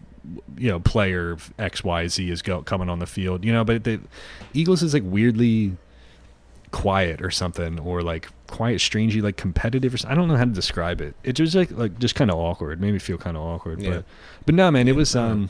you 0.58 0.70
know, 0.70 0.80
player 0.80 1.38
X 1.60 1.84
Y 1.84 2.08
Z 2.08 2.32
is 2.32 2.42
go- 2.42 2.64
coming 2.64 2.90
on 2.90 2.98
the 2.98 3.06
field." 3.06 3.46
You 3.46 3.54
know, 3.54 3.64
but 3.64 3.84
the 3.84 4.02
Eagles 4.56 4.82
is 4.82 4.96
like 4.96 5.04
weirdly 5.06 5.78
quiet 6.74 7.22
or 7.22 7.32
something 7.32 7.80
or 7.80 8.02
like 8.02 8.28
quiet 8.48 8.82
strangely 8.82 9.22
like 9.22 9.38
competitive 9.38 9.94
or 9.94 9.98
something. 9.98 10.12
I 10.18 10.20
don't 10.20 10.28
know 10.28 10.36
how 10.36 10.44
to 10.44 10.52
describe 10.52 11.00
it. 11.00 11.16
It 11.24 11.40
was 11.40 11.56
like 11.56 11.72
like 11.72 11.98
just 12.00 12.16
kind 12.16 12.30
of 12.30 12.38
awkward. 12.38 12.82
Made 12.82 12.92
me 12.92 13.00
feel 13.00 13.18
kind 13.18 13.38
of 13.38 13.44
awkward. 13.44 13.82
Yeah. 13.82 13.90
But 13.90 14.06
but 14.48 14.56
no 14.56 14.70
man, 14.72 14.88
it 14.90 14.96
was 14.96 15.16
uh, 15.16 15.22
um 15.22 15.50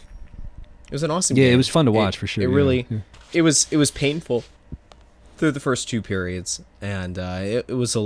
It 0.88 0.92
was 0.92 1.02
an 1.04 1.10
awesome. 1.10 1.36
Game. 1.36 1.44
Yeah, 1.44 1.48
game. 1.50 1.54
it 1.56 1.58
was 1.58 1.70
fun 1.70 1.86
to 1.86 1.92
watch 1.92 2.18
It- 2.18 2.20
for 2.20 2.28
sure. 2.28 2.44
It 2.44 2.50
yeah. 2.50 2.56
really, 2.56 2.86
Yeah. 2.90 2.98
it 3.32 3.42
was 3.42 3.68
it 3.72 3.78
was 3.78 3.90
painful 3.90 4.44
through 5.38 5.52
the 5.52 5.60
first 5.60 5.90
two 5.90 6.02
periods, 6.02 6.62
and 6.82 7.18
uh, 7.18 7.40
it, 7.42 7.66
it 7.70 7.74
was 7.74 7.96
a 7.96 8.00
I 8.00 8.06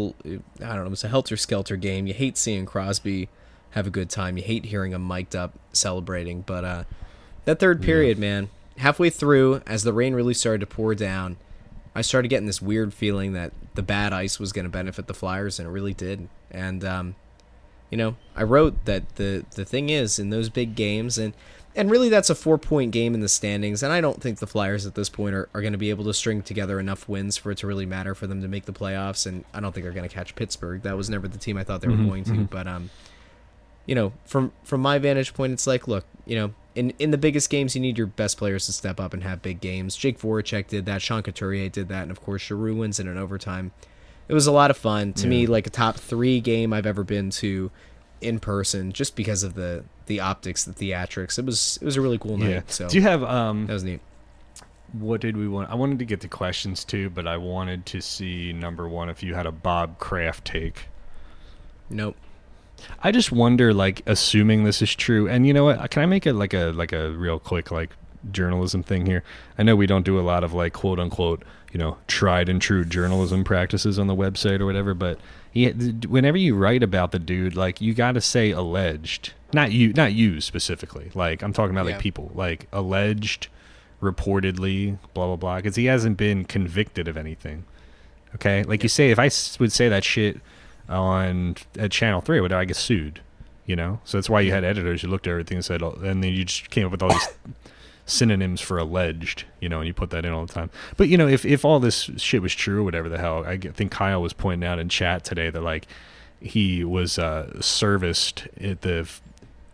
don't 0.60 0.76
know, 0.78 0.86
it 0.86 0.90
was 0.90 1.04
a 1.04 1.10
helter 1.10 1.36
skelter 1.38 1.76
game. 1.76 2.08
You 2.08 2.14
hate 2.14 2.38
seeing 2.38 2.66
Crosby 2.66 3.28
have 3.72 3.86
a 3.88 3.90
good 3.92 4.10
time. 4.10 4.38
You 4.38 4.44
hate 4.44 4.66
hearing 4.66 4.94
him 4.94 5.06
mic'd 5.08 5.36
up 5.36 5.54
celebrating, 5.74 6.42
but 6.42 6.64
uh, 6.64 6.84
that 7.46 7.60
third 7.60 7.82
period, 7.82 8.18
man, 8.18 8.50
halfway 8.78 9.10
through, 9.10 9.62
as 9.68 9.84
the 9.84 9.92
rain 9.94 10.14
really 10.16 10.34
started 10.34 10.60
to 10.62 10.68
pour 10.68 10.96
down, 10.96 11.36
I 11.98 12.02
started 12.02 12.28
getting 12.28 12.46
this 12.46 12.62
weird 12.62 12.94
feeling 12.94 13.34
that 13.34 13.54
the 13.74 13.82
bad 13.82 14.14
ice 14.14 14.40
was 14.40 14.52
going 14.52 14.66
to 14.66 14.70
benefit 14.70 15.08
the 15.08 15.16
Flyers, 15.16 15.58
and 15.58 15.68
it 15.68 15.72
really 15.72 15.96
did. 15.96 16.30
And 16.52 16.86
um, 16.86 17.16
you 17.90 17.98
know, 17.98 18.18
I 18.36 18.44
wrote 18.44 18.86
that 18.86 19.16
the 19.16 19.44
the 19.56 19.66
thing 19.66 19.90
is 19.90 20.20
in 20.20 20.30
those 20.30 20.50
big 20.50 20.76
games, 20.76 21.18
and 21.18 21.34
and 21.76 21.90
really 21.90 22.10
that's 22.10 22.30
a 22.30 22.36
four 22.36 22.60
point 22.60 22.92
game 22.92 23.16
in 23.16 23.22
the 23.22 23.28
standings, 23.28 23.82
and 23.82 23.92
I 23.92 24.00
don't 24.00 24.22
think 24.22 24.38
the 24.38 24.46
Flyers 24.46 24.86
at 24.86 24.94
this 24.94 25.10
point 25.10 25.34
are, 25.34 25.50
are 25.56 25.62
going 25.62 25.74
to 25.74 25.80
be 25.80 25.90
able 25.90 26.04
to 26.04 26.14
string 26.14 26.44
together 26.44 26.80
enough 26.80 27.10
wins 27.10 27.36
for 27.36 27.50
it 27.50 27.58
to 27.60 27.68
really 27.68 27.88
matter 27.88 28.14
for 28.14 28.28
them 28.28 28.44
to 28.44 28.48
make 28.48 28.66
the 28.66 28.74
playoffs, 28.74 29.26
and 29.26 29.44
I 29.52 29.60
don't 29.60 29.72
think 29.72 29.84
they're 29.84 29.92
going 29.92 30.08
to 30.08 30.16
catch 30.16 30.36
Pittsburgh. 30.36 30.84
That 30.84 30.96
was 30.98 31.10
never 31.10 31.28
the 31.28 31.40
team 31.40 31.58
I 31.58 31.64
thought 31.64 31.82
they 31.82 31.88
were 31.88 31.96
going 31.96 32.26
to, 32.26 32.44
but 32.52 32.68
um, 32.68 32.92
you 33.88 33.96
know, 33.96 34.14
from 34.26 34.52
from 34.64 34.82
my 34.82 35.00
vantage 35.00 35.34
point, 35.34 35.54
it's 35.54 35.66
like, 35.66 35.88
look, 35.88 36.06
you 36.26 36.36
know, 36.36 36.54
in 36.76 36.92
in 37.00 37.10
the 37.10 37.18
biggest 37.18 37.50
games, 37.50 37.74
you 37.76 37.82
need 37.82 37.98
your 37.98 38.06
best 38.06 38.38
players 38.38 38.68
to 38.68 38.74
step 38.74 39.00
up 39.00 39.14
and 39.16 39.24
have 39.24 39.42
big 39.42 39.60
games. 39.60 39.96
Jake 39.96 40.20
Voracek 40.20 40.68
did 40.68 40.86
that, 40.86 41.02
Sean 41.02 41.24
Couturier 41.24 41.70
did 41.70 41.88
that, 41.88 42.04
and 42.04 42.12
of 42.12 42.22
course, 42.22 42.44
Giroux 42.44 42.76
wins 42.76 43.00
in 43.00 43.08
an 43.08 43.18
overtime. 43.18 43.72
it 44.28 44.34
was 44.36 44.46
a 44.46 44.52
lot 44.52 44.70
of 44.70 44.78
fun. 44.78 45.14
To 45.14 45.28
me, 45.28 45.48
like 45.48 45.66
a 45.66 45.72
top 45.72 45.96
three 45.96 46.40
game 46.40 46.72
I've 46.74 46.86
ever 46.86 47.04
been 47.04 47.32
to 47.32 47.72
in 48.20 48.40
person, 48.40 48.92
just 48.92 49.16
because 49.16 49.42
of 49.44 49.54
the 49.56 49.86
the 50.08 50.20
optics, 50.20 50.66
the 50.66 50.74
theatrics. 50.74 51.40
It 51.40 51.46
was 51.46 51.80
it 51.82 51.86
was 51.86 51.96
a 51.96 52.02
really 52.02 52.18
cool 52.18 52.38
night. 52.38 52.50
Yeah. 52.50 52.62
So 52.68 52.90
Do 52.90 52.98
you 52.98 53.04
have 53.04 53.24
um? 53.24 53.66
that 53.68 53.74
was 53.74 53.84
neat. 53.84 54.02
What 54.94 55.20
did 55.22 55.36
we 55.36 55.48
want? 55.50 55.70
I 55.70 55.76
wanted 55.76 56.00
to 56.00 56.06
get 56.06 56.22
the 56.22 56.28
questions 56.30 56.84
too, 56.86 57.10
but 57.10 57.28
I 57.28 57.36
wanted 57.38 57.86
to 57.88 58.02
see 58.02 58.54
number 58.54 58.88
one 58.88 59.10
if 59.10 59.22
you 59.22 59.34
had 59.36 59.46
a 59.46 59.52
Bob 59.52 60.00
Kraft 60.00 60.46
take. 60.46 60.86
Nope. 61.90 62.16
I 63.02 63.12
just 63.12 63.32
wonder, 63.32 63.74
like, 63.74 64.02
assuming 64.06 64.64
this 64.64 64.82
is 64.82 64.94
true, 64.96 65.28
and 65.28 65.46
you 65.48 65.54
know 65.54 65.66
what? 65.66 65.90
Can 65.92 66.02
I 66.04 66.06
make 66.06 66.26
it 66.26 66.34
like 66.34 66.54
a 66.54 66.72
like 66.72 66.94
a 66.94 67.12
real 67.12 67.40
quick 67.40 67.72
like 67.72 67.92
journalism 68.32 68.84
thing 68.84 69.06
here? 69.06 69.24
I 69.58 69.64
know 69.64 69.76
we 69.76 69.88
don't 69.88 70.06
do 70.06 70.20
a 70.20 70.22
lot 70.22 70.44
of 70.44 70.54
like 70.54 70.74
quote 70.74 71.00
unquote, 71.00 71.44
you 71.72 71.80
know, 71.80 71.98
tried 72.08 72.50
and 72.50 72.62
true 72.62 72.86
journalism 72.86 73.44
practices 73.44 73.98
on 74.00 74.08
the 74.08 74.16
website 74.16 74.60
or 74.60 74.66
whatever, 74.66 74.94
but 74.94 75.20
he, 75.52 75.70
whenever 75.70 76.38
you 76.38 76.56
write 76.56 76.84
about 76.84 77.12
the 77.12 77.20
dude, 77.20 77.56
like, 77.56 77.82
you 77.82 77.94
got 77.94 78.12
to 78.14 78.22
say 78.22 78.52
alleged, 78.52 79.34
not 79.54 79.72
you, 79.72 79.92
not 79.94 80.14
you 80.14 80.40
specifically. 80.42 81.10
Like, 81.16 81.42
I'm 81.42 81.54
talking 81.54 81.76
about 81.76 81.88
Yeah. 81.88 81.94
like 81.96 82.02
people, 82.02 82.32
like 82.36 82.68
alleged, 82.72 83.48
reportedly, 84.02 84.98
blah 85.14 85.28
blah 85.28 85.36
blah, 85.36 85.56
because 85.58 85.76
he 85.76 85.86
hasn't 85.86 86.18
been 86.18 86.46
convicted 86.46 87.08
of 87.08 87.18
anything. 87.18 87.66
Okay, 88.36 88.64
like 88.64 88.84
you 88.84 88.90
say, 88.90 89.10
if 89.10 89.20
I 89.20 89.30
would 89.60 89.72
say 89.72 89.90
that 89.90 90.04
shit 90.04 90.40
on 90.90 91.56
at 91.78 91.92
Channel 91.92 92.22
Three, 92.22 92.40
would 92.40 92.54
I 92.54 92.66
get 92.66 92.76
sued? 92.76 93.22
You 93.66 93.76
know, 93.76 94.00
so 94.06 94.18
that's 94.18 94.30
why 94.30 94.40
you 94.40 94.54
had 94.54 94.64
editors 94.64 95.04
You 95.04 95.10
looked 95.10 95.28
at 95.28 95.32
everything 95.32 95.58
and 95.58 95.66
said, 95.66 95.84
oh, 95.84 95.92
and 96.02 96.24
then 96.24 96.32
you 96.32 96.46
just 96.46 96.70
came 96.70 96.86
up 96.86 96.92
with 96.94 97.04
all 97.04 97.10
these 97.10 97.28
synonyms 98.06 98.62
for 98.62 98.78
alleged, 98.78 99.44
you 99.60 99.68
know, 99.68 99.80
and 99.80 99.88
you 99.88 99.94
put 99.94 100.10
that 100.12 100.24
in 100.24 100.32
all 100.32 100.46
the 100.46 100.54
time. 100.54 100.70
But 100.96 101.10
you 101.10 101.18
know, 101.18 101.28
if 101.28 101.46
if 101.46 101.66
all 101.66 101.80
this 101.80 102.10
shit 102.18 102.42
was 102.42 102.56
true, 102.56 102.84
whatever 102.84 103.10
the 103.10 103.18
hell, 103.18 103.46
I 103.46 103.58
think 103.58 103.92
Kyle 103.92 104.22
was 104.22 104.34
pointing 104.34 104.68
out 104.68 104.80
in 104.80 104.88
chat 104.90 105.26
today 105.26 105.50
that 105.50 105.62
like 105.62 105.88
he 106.40 106.84
was 106.84 107.20
uh, 107.20 107.62
serviced 107.62 108.48
at 108.62 108.82
the 108.82 109.10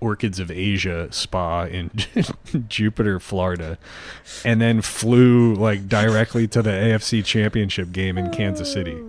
Orchids 0.03 0.39
of 0.39 0.51
Asia 0.51 1.07
spa 1.11 1.63
in 1.63 1.89
Jupiter, 2.67 3.19
Florida, 3.19 3.77
and 4.43 4.59
then 4.59 4.81
flew 4.81 5.55
like 5.55 5.87
directly 5.87 6.47
to 6.49 6.61
the 6.61 6.71
AFC 6.71 7.23
Championship 7.23 7.91
game 7.91 8.17
in 8.17 8.31
Kansas 8.31 8.71
City. 8.71 9.01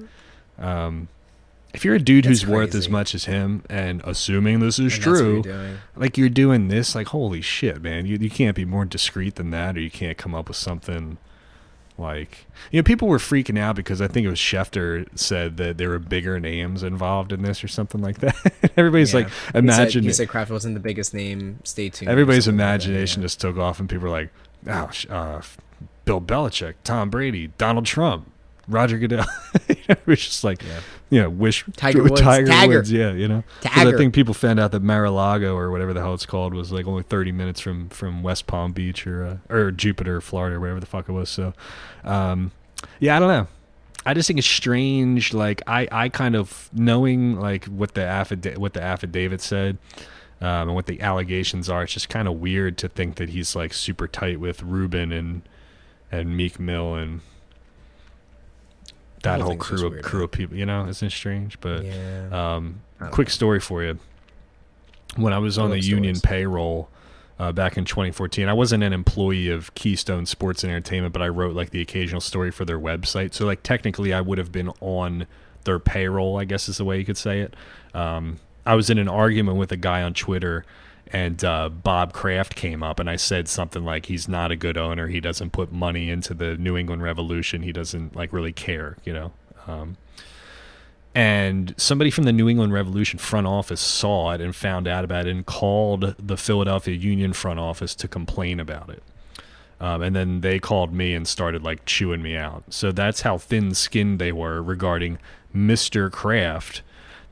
Um, 0.58 1.08
if 1.74 1.84
you're 1.84 1.94
a 1.96 1.98
dude 2.00 2.24
That's 2.24 2.42
who's 2.42 2.46
worth 2.50 2.74
as 2.74 2.88
much 2.88 3.14
as 3.14 3.24
him, 3.26 3.62
and 3.68 4.00
assuming 4.04 4.60
this 4.60 4.78
is 4.78 4.94
And 4.94 5.02
true, 5.02 5.42
you're 5.44 5.78
like 5.96 6.16
you're 6.16 6.28
doing 6.28 6.68
this, 6.68 6.94
like 6.94 7.08
holy 7.08 7.40
shit, 7.40 7.82
man, 7.82 8.06
you 8.06 8.16
you 8.20 8.30
can't 8.30 8.56
be 8.56 8.64
more 8.64 8.84
discreet 8.84 9.34
than 9.36 9.50
that, 9.50 9.76
or 9.76 9.80
you 9.80 9.90
can't 9.90 10.16
come 10.16 10.34
up 10.34 10.48
with 10.48 10.56
something 10.56 11.18
like 11.96 12.46
you 12.72 12.78
know 12.80 12.82
people 12.82 13.06
were 13.06 13.18
freaking 13.18 13.56
out 13.58 13.76
because 13.76 14.00
I 14.02 14.08
think 14.08 14.26
it 14.26 14.28
was 14.30 14.38
Schefter 14.38 15.06
said 15.16 15.58
that 15.58 15.78
there 15.78 15.88
were 15.90 16.00
bigger 16.00 16.40
names 16.40 16.82
involved 16.82 17.32
in 17.32 17.42
this 17.42 17.62
or 17.62 17.68
something 17.68 18.00
like 18.02 18.18
that. 18.20 18.34
Everybody's 18.76 19.12
Yeah. 19.12 19.20
like, 19.20 19.28
He 19.28 19.34
said- 19.46 19.54
imagine 19.56 20.02
He 20.04 20.12
said 20.12 20.28
Kraft 20.28 20.50
wasn't 20.50 20.74
the 20.74 20.80
biggest 20.80 21.14
name. 21.14 21.60
Stay 21.64 21.90
tuned. 21.90 22.10
Everybody's 22.10 22.46
something 22.46 22.58
like 22.58 22.80
that, 22.80 22.86
imagination 22.86 23.22
yeah. 23.22 23.26
just 23.26 23.40
took 23.40 23.56
off, 23.58 23.78
and 23.78 23.88
people 23.88 24.04
were 24.04 24.10
like, 24.10 24.30
"Oh, 24.66 24.90
uh, 25.08 25.42
Bill 26.04 26.20
Belichick, 26.20 26.74
Tom 26.84 27.10
Brady, 27.10 27.48
Donald 27.58 27.86
Trump, 27.86 28.30
Roger 28.68 28.98
Goodell." 28.98 29.26
You 29.68 29.76
know, 29.88 30.00
it 30.00 30.06
was 30.06 30.20
just 30.20 30.44
like, 30.44 30.62
Yeah. 30.62 30.80
you 31.10 31.20
know, 31.22 31.28
wish 31.30 31.64
Tiger 31.76 32.02
Woods. 32.04 32.20
Tiger. 32.20 32.68
Woods, 32.68 32.90
yeah, 32.90 33.12
you 33.12 33.28
know. 33.28 33.44
'Cause 33.62 33.86
I 33.86 33.92
think 33.96 34.14
people 34.14 34.32
found 34.32 34.58
out 34.58 34.72
that 34.72 34.80
Mar-a-Lago 34.82 35.54
or 35.54 35.70
whatever 35.70 35.92
the 35.92 36.00
hell 36.00 36.14
it's 36.14 36.24
called 36.26 36.54
was 36.54 36.72
like 36.72 36.86
only 36.86 37.02
30 37.02 37.32
minutes 37.32 37.60
from 37.60 37.88
from 37.90 38.22
West 38.22 38.46
Palm 38.46 38.72
Beach 38.72 39.06
or 39.06 39.24
uh, 39.50 39.54
or 39.54 39.70
Jupiter, 39.70 40.20
Florida, 40.22 40.56
or 40.56 40.60
wherever 40.60 40.80
the 40.80 40.86
fuck 40.86 41.08
it 41.08 41.12
was. 41.12 41.28
So, 41.28 41.52
um, 42.02 42.52
yeah, 42.98 43.16
I 43.16 43.18
don't 43.18 43.28
know. 43.28 43.46
I 44.06 44.14
just 44.14 44.26
think 44.26 44.38
it's 44.38 44.48
strange. 44.48 45.32
Like 45.34 45.62
I, 45.66 45.86
I 45.92 46.08
kind 46.08 46.34
of 46.34 46.68
knowing 46.72 47.38
like 47.38 47.66
what 47.66 47.94
the 47.94 48.02
affidavit, 48.04 48.58
what 48.58 48.72
the 48.74 48.82
affidavit 48.82 49.40
said, 49.42 49.76
um, 50.40 50.68
and 50.68 50.74
what 50.74 50.86
the 50.86 51.00
allegations 51.02 51.68
are. 51.68 51.82
It's 51.84 51.92
just 51.94 52.08
kind 52.08 52.26
of 52.28 52.34
weird 52.40 52.76
to 52.78 52.88
think 52.88 53.16
that 53.16 53.30
he's 53.30 53.54
like 53.54 53.72
super 53.74 54.06
tight 54.08 54.40
with 54.40 54.62
Rubin 54.62 55.12
and 55.12 55.42
and 56.10 56.36
Meek 56.36 56.58
Mill 56.60 56.94
and 56.94 57.20
that 59.24 59.40
whole 59.40 59.42
whole 59.42 59.50
thing's 59.52 59.68
just 59.68 59.82
crew 59.82 59.96
of, 59.98 60.02
crew 60.04 60.24
of 60.24 60.30
people. 60.30 60.56
You 60.56 60.66
know, 60.66 60.86
isn't 60.86 61.10
strange? 61.10 61.60
But 61.60 61.84
Yeah. 61.84 62.28
um, 62.56 62.80
I 63.00 63.08
quick 63.08 63.28
story 63.30 63.60
for 63.60 63.82
you. 63.82 63.98
When 65.16 65.32
I 65.32 65.38
was 65.38 65.58
I 65.58 65.62
on 65.64 65.70
the 65.70 65.80
union 65.80 66.14
stories. 66.16 66.30
payroll 66.40 66.88
uh, 67.38 67.52
back 67.52 67.76
in 67.76 67.84
2014, 67.84 68.48
I 68.48 68.52
wasn't 68.52 68.82
an 68.84 68.92
employee 68.92 69.48
of 69.48 69.74
Keystone 69.74 70.26
Sports 70.26 70.62
and 70.64 70.72
Entertainment, 70.72 71.12
but 71.12 71.22
I 71.22 71.28
wrote 71.28 71.54
like 71.54 71.70
the 71.70 71.80
occasional 71.80 72.20
story 72.20 72.50
for 72.50 72.64
their 72.64 72.78
website. 72.78 73.34
So 73.34 73.44
like 73.46 73.62
technically, 73.62 74.12
I 74.12 74.20
would 74.20 74.38
have 74.38 74.50
been 74.52 74.70
on 74.80 75.26
their 75.64 75.78
payroll. 75.78 76.36
I 76.38 76.44
guess 76.44 76.68
is 76.68 76.78
the 76.78 76.84
way 76.84 76.98
you 76.98 77.04
could 77.04 77.16
say 77.18 77.40
it. 77.40 77.54
Um, 77.94 78.38
I 78.66 78.74
was 78.74 78.88
in 78.90 78.98
an 78.98 79.08
argument 79.08 79.58
with 79.58 79.70
a 79.72 79.76
guy 79.76 80.02
on 80.02 80.14
Twitter. 80.14 80.64
And 81.14 81.44
uh, 81.44 81.68
Bob 81.68 82.12
Kraft 82.12 82.56
came 82.56 82.82
up, 82.82 82.98
and 82.98 83.08
I 83.08 83.14
said 83.14 83.46
something 83.46 83.84
like, 83.84 84.06
"He's 84.06 84.26
not 84.26 84.50
a 84.50 84.56
good 84.56 84.76
owner. 84.76 85.06
He 85.06 85.20
doesn't 85.20 85.52
put 85.52 85.70
money 85.70 86.10
into 86.10 86.34
the 86.34 86.56
New 86.56 86.76
England 86.76 87.04
Revolution. 87.04 87.62
He 87.62 87.72
doesn't 87.72 88.16
like 88.16 88.32
really 88.32 88.52
care, 88.52 88.96
you 89.04 89.12
know." 89.12 89.32
Um, 89.68 89.96
and 91.14 91.72
somebody 91.76 92.10
from 92.10 92.24
the 92.24 92.32
New 92.32 92.48
England 92.48 92.72
Revolution 92.72 93.20
front 93.20 93.46
office 93.46 93.80
saw 93.80 94.32
it 94.32 94.40
and 94.40 94.56
found 94.56 94.88
out 94.88 95.04
about 95.04 95.28
it 95.28 95.30
and 95.30 95.46
called 95.46 96.16
the 96.18 96.36
Philadelphia 96.36 96.96
Union 96.96 97.32
front 97.32 97.60
office 97.60 97.94
to 97.94 98.08
complain 98.08 98.58
about 98.58 98.90
it. 98.90 99.02
Um, 99.80 100.02
and 100.02 100.16
then 100.16 100.40
they 100.40 100.58
called 100.58 100.92
me 100.92 101.14
and 101.14 101.28
started 101.28 101.62
like 101.62 101.84
chewing 101.84 102.22
me 102.22 102.36
out. 102.36 102.64
So 102.70 102.90
that's 102.90 103.20
how 103.20 103.38
thin-skinned 103.38 104.18
they 104.18 104.32
were 104.32 104.60
regarding 104.60 105.18
Mr. 105.54 106.10
Kraft, 106.10 106.82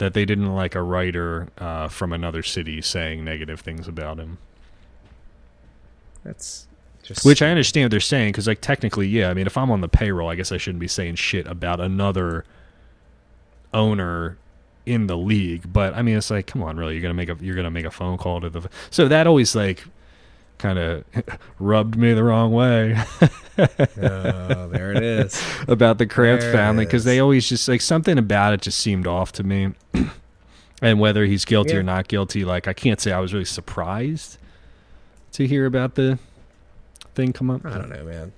that 0.03 0.15
they 0.15 0.25
didn't 0.25 0.53
like 0.53 0.75
a 0.75 0.83
writer 0.83 1.49
uh, 1.59 1.87
from 1.87 2.13
another 2.13 2.43
city 2.43 2.83
saying 2.83 3.25
negative 3.25 3.61
things 3.61 3.87
about 3.87 4.19
him. 4.19 4.39
That's 6.25 6.67
just 7.03 7.25
Which 7.25 7.41
I 7.41 7.51
understand 7.51 7.85
what 7.85 7.91
they're 7.93 8.01
saying 8.01 8.33
because, 8.33 8.49
like, 8.49 8.61
technically, 8.61 9.07
yeah. 9.07 9.31
I 9.31 9.35
mean, 9.35 9.47
if 9.47 9.57
I'm 9.57 9.71
on 9.71 9.81
the 9.81 9.89
payroll, 9.89 10.29
I 10.29 10.35
guess 10.35 10.51
I 10.51 10.57
shouldn't 10.57 10.81
be 10.81 10.89
saying 10.89 11.17
shit 11.17 11.47
about 11.47 11.81
another 11.81 12.45
owner 13.73 14.39
in 14.87 15.07
the 15.07 15.17
league. 15.17 15.73
But 15.73 15.95
I 15.95 16.03
mean, 16.03 16.17
it's 16.17 16.31
like, 16.31 16.47
come 16.49 16.63
on, 16.63 16.77
really? 16.77 16.95
You're 16.95 17.03
gonna 17.03 17.15
make 17.15 17.29
a 17.29 17.37
you're 17.41 17.57
gonna 17.57 17.71
make 17.71 17.85
a 17.85 17.91
phone 17.91 18.19
call 18.19 18.41
to 18.41 18.51
the 18.51 18.69
so 18.91 19.07
that 19.09 19.27
always 19.27 19.55
like 19.55 19.85
kind 20.63 20.79
of 20.79 21.05
rubbed 21.59 21.97
me 21.97 22.13
the 22.15 22.23
wrong 22.23 22.53
way 22.53 22.97
Oh, 23.59 24.69
there 24.71 24.93
it 24.93 25.03
is. 25.03 25.43
about 25.69 25.99
the 25.99 26.05
it 26.05 26.53
family 26.53 26.85
because 26.85 27.05
they 27.05 27.19
always 27.21 27.49
just 27.49 27.69
like 27.69 27.81
something 27.81 28.17
about 28.17 28.55
it 28.55 28.63
just 28.63 28.79
seemed 28.79 29.07
off 29.07 29.33
to 29.33 29.43
me. 29.45 29.73
and 30.83 30.99
whether 31.01 31.27
he's 31.27 31.45
guilty 31.45 31.73
Yeah. 31.73 31.79
or 31.81 31.83
not 31.83 32.09
guilty, 32.09 32.45
like 32.45 32.67
I 32.69 32.73
can't 32.73 33.01
say 33.01 33.13
I 33.13 33.21
was 33.21 33.33
really 33.33 33.45
surprised 33.45 34.39
to 35.33 35.47
hear 35.47 35.67
about 35.67 35.97
the 35.97 36.19
thing 37.15 37.33
come 37.33 37.51
up. 37.51 37.65
I 37.67 37.77
don't 37.79 37.91
know, 37.91 38.05
man. 38.05 38.33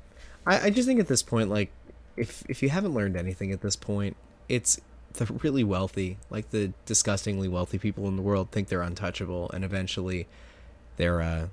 I, 0.47 0.67
I 0.67 0.71
just 0.71 0.89
think 0.89 0.99
at 1.01 1.09
this 1.09 1.23
point, 1.23 1.49
like, 1.51 1.71
if 2.17 2.43
if 2.49 2.63
you 2.63 2.69
haven't 2.71 2.95
learned 2.95 3.17
anything 3.17 3.53
at 3.53 3.61
this 3.61 3.77
point, 3.77 4.17
it's 4.49 4.81
the 5.15 5.27
really 5.43 5.65
wealthy, 5.65 6.19
like 6.29 6.51
the 6.51 6.73
disgustingly 6.87 7.49
wealthy 7.49 7.79
people 7.79 8.09
in 8.09 8.17
the 8.17 8.23
world 8.23 8.51
think 8.51 8.69
they're 8.69 8.83
untouchable, 8.83 9.51
and 9.53 9.65
eventually, 9.65 10.27
their 10.97 11.21
uh, 11.23 11.47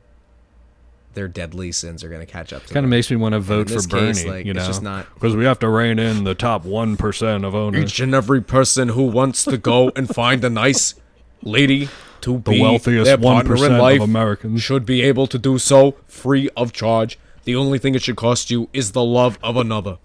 their 1.14 1.28
deadly 1.28 1.72
sins 1.72 2.04
are 2.04 2.10
going 2.10 2.26
to 2.26 2.32
catch 2.32 2.54
up 2.54 2.64
to 2.66 2.72
it. 2.72 2.74
Kind 2.74 2.86
of 2.86 2.90
makes 2.90 3.10
me 3.12 3.18
want 3.18 3.34
to 3.34 3.40
vote 3.40 3.70
for 3.70 3.82
Bernie. 3.88 4.08
case, 4.08 4.26
like, 4.26 4.46
you 4.46 4.52
it's 4.52 4.60
know, 4.60 4.66
just 4.68 4.82
not- 4.82 5.14
because 5.14 5.36
we 5.36 5.46
have 5.46 5.60
to 5.60 5.70
rein 5.70 6.00
in 6.00 6.24
the 6.24 6.36
top 6.36 6.66
one 6.66 6.98
percent 6.98 7.44
of 7.46 7.54
owners. 7.56 7.84
Each 7.84 8.00
and 8.00 8.14
every 8.16 8.42
person 8.42 8.90
who 8.90 9.04
wants 9.04 9.44
to 9.46 9.58
go 9.58 9.92
and 9.96 10.08
find 10.14 10.44
a 10.44 10.50
nice 10.50 10.96
lady 11.44 11.90
to 12.22 12.34
The 12.34 12.52
be 12.52 12.62
wealthiest 12.62 13.06
their 13.06 13.18
one 13.18 13.46
partner 13.46 13.66
in 13.66 13.78
life 13.78 14.02
of 14.02 14.10
Americans. 14.10 14.62
should 14.62 14.86
be 14.86 15.02
able 15.02 15.28
to 15.28 15.38
do 15.40 15.58
so 15.58 15.96
free 16.08 16.50
of 16.56 16.72
charge. 16.72 17.18
The 17.46 17.56
only 17.56 17.80
thing 17.80 17.96
it 17.96 18.04
should 18.04 18.16
cost 18.18 18.52
you 18.52 18.70
is 18.74 18.92
the 18.92 19.04
love 19.04 19.40
of 19.42 19.58
another. 19.58 19.98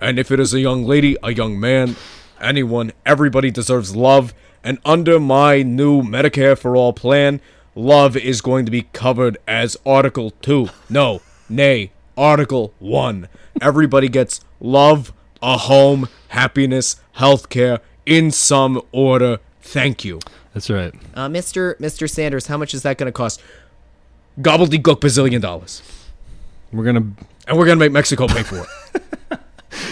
and 0.00 0.18
if 0.18 0.30
it 0.30 0.40
is 0.40 0.54
a 0.54 0.60
young 0.60 0.84
lady, 0.84 1.16
a 1.22 1.32
young 1.32 1.58
man, 1.60 1.96
anyone, 2.40 2.92
everybody 3.04 3.50
deserves 3.50 3.94
love. 3.94 4.32
And 4.62 4.78
under 4.84 5.20
my 5.20 5.62
new 5.62 6.00
Medicare 6.02 6.56
for 6.56 6.74
All 6.74 6.94
plan, 6.94 7.40
love 7.74 8.16
is 8.16 8.40
going 8.40 8.64
to 8.64 8.70
be 8.70 8.82
covered 8.92 9.38
as 9.46 9.76
Article 9.84 10.30
2. 10.42 10.68
No, 10.88 11.20
nay, 11.48 11.92
Article 12.16 12.74
1. 12.78 13.28
Everybody 13.60 14.08
gets 14.08 14.40
love, 14.60 15.12
a 15.42 15.56
home, 15.58 16.08
happiness, 16.28 16.96
healthcare 17.16 17.80
in 18.06 18.30
some 18.30 18.80
order. 18.92 19.38
Thank 19.60 20.04
you. 20.04 20.20
That's 20.52 20.70
right. 20.70 20.94
Uh, 21.14 21.28
Mister 21.28 21.76
Mister 21.80 22.06
Sanders, 22.06 22.46
how 22.46 22.56
much 22.56 22.74
is 22.74 22.82
that 22.82 22.96
going 22.96 23.06
to 23.06 23.12
cost? 23.12 23.42
Gobbledygook 24.40 25.00
bazillion 25.00 25.40
dollars. 25.40 25.82
We're 26.72 26.84
gonna. 26.84 27.06
And 27.46 27.58
we're 27.58 27.66
gonna 27.66 27.76
make 27.76 27.92
Mexico 27.92 28.26
pay 28.26 28.42
for 28.42 28.58
it. 28.58 29.00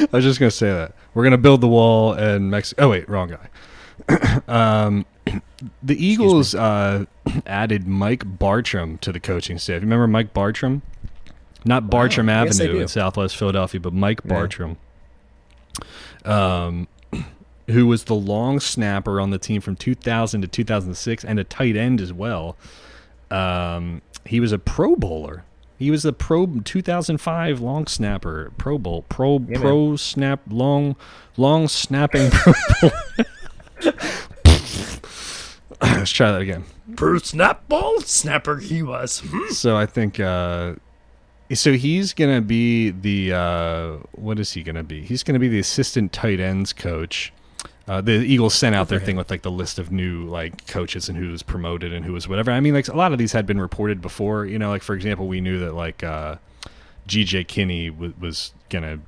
I 0.01 0.09
was 0.13 0.25
just 0.25 0.39
gonna 0.41 0.51
say 0.51 0.71
that 0.71 0.95
we're 1.15 1.25
gonna 1.25 1.39
build 1.39 1.61
the 1.61 1.69
wall 1.69 2.13
and 2.13 2.51
Mexico. 2.51 2.85
Oh 2.85 2.89
wait, 2.91 3.09
wrong 3.09 3.29
guy. 3.29 3.49
um, 4.49 5.07
the 5.83 6.05
Eagles 6.05 6.55
uh, 6.55 7.05
added 7.47 7.87
Mike 7.87 8.39
Bartrum 8.39 8.99
to 9.01 9.13
the 9.13 9.21
coaching 9.21 9.59
staff. 9.59 9.77
You 9.77 9.81
remember 9.83 10.07
Mike 10.07 10.35
Bartrum? 10.35 10.83
Not 11.65 11.89
Bartram 11.89 12.29
I 12.29 12.33
Avenue 12.33 12.81
in 12.81 12.89
Southwest 12.89 13.37
Philadelphia, 13.37 13.81
but 13.81 13.93
Mike 13.93 14.21
Yeah. 14.25 14.33
Bartrum. 14.33 14.77
Um, 16.25 16.89
who 17.69 17.87
was 17.87 18.05
the 18.05 18.15
long 18.15 18.61
snapper 18.61 19.21
on 19.21 19.31
the 19.31 19.39
team 19.39 19.61
from 19.61 19.77
2000 19.77 20.43
to 20.43 20.49
2006 20.49 21.25
and 21.25 21.39
a 21.39 21.45
tight 21.45 21.77
end 21.77 22.01
as 22.01 22.13
well. 22.13 22.57
Um, 23.31 24.03
he 24.27 24.41
was 24.41 24.53
a 24.53 24.59
Pro 24.59 24.97
Bowler. 24.97 25.45
He 25.79 25.91
was 25.91 26.03
the 26.03 26.13
Pro 26.13 26.47
2005 26.47 27.61
long 27.61 27.87
snapper, 27.87 28.53
Pro 28.57 28.79
Bowl, 28.79 29.03
Pro 29.09 29.39
Pro 29.41 29.97
snap 29.97 30.41
long 30.49 30.97
long 31.37 31.67
snapping 31.67 32.31
Pro 32.33 32.53
Bowl. 32.81 32.91
Let's 35.83 36.13
try 36.13 36.31
that 36.33 36.41
again. 36.41 36.65
Pro 36.97 37.19
snap 37.19 37.69
ball 37.69 38.01
snapper 38.01 38.59
he 38.59 38.83
was. 38.83 39.21
Hmm. 39.27 39.51
So 39.51 39.77
I 39.77 39.87
think 39.87 40.21
uh 40.21 40.75
so 41.53 41.73
he's 41.75 42.15
gonna 42.15 42.41
be 42.41 42.91
the 42.91 43.33
uh 43.33 43.97
what 44.13 44.39
is 44.39 44.53
he 44.53 44.63
gonna 44.63 44.85
be? 44.85 45.03
He's 45.03 45.23
gonna 45.23 45.39
be 45.39 45.49
the 45.49 45.59
assistant 45.59 46.13
tight 46.13 46.41
ends 46.41 46.73
coach. 46.73 47.33
Uh, 47.89 48.01
the 48.01 48.13
Eagles 48.13 48.55
sent 48.55 48.77
out 48.77 48.89
their 48.89 49.01
thing 49.01 49.17
with 49.17 49.29
like 49.29 49.43
the 49.43 49.51
list 49.51 49.79
of 49.81 49.91
new 49.91 50.25
like 50.25 50.69
coaches 50.69 51.09
and 51.09 51.19
who 51.19 51.31
was 51.31 51.43
promoted 51.43 51.93
and 51.93 52.05
who 52.05 52.13
was 52.13 52.29
whatever. 52.29 52.53
I 52.53 52.61
mean, 52.61 52.75
like 52.75 52.87
a 52.87 52.97
lot 52.97 53.13
of 53.13 53.19
these 53.19 53.33
had 53.33 53.45
been 53.45 53.61
reported 53.61 54.01
before. 54.01 54.47
You 54.47 54.57
know, 54.59 54.71
like 54.71 54.83
for 54.83 54.95
example, 54.95 55.27
we 55.27 55.41
knew 55.41 55.59
that 55.59 55.75
like 55.75 56.05
uh, 56.05 56.37
G.J. 57.09 57.45
Kinney 57.45 57.91
w- 57.91 58.15
was 58.21 58.55
gonna 58.71 59.01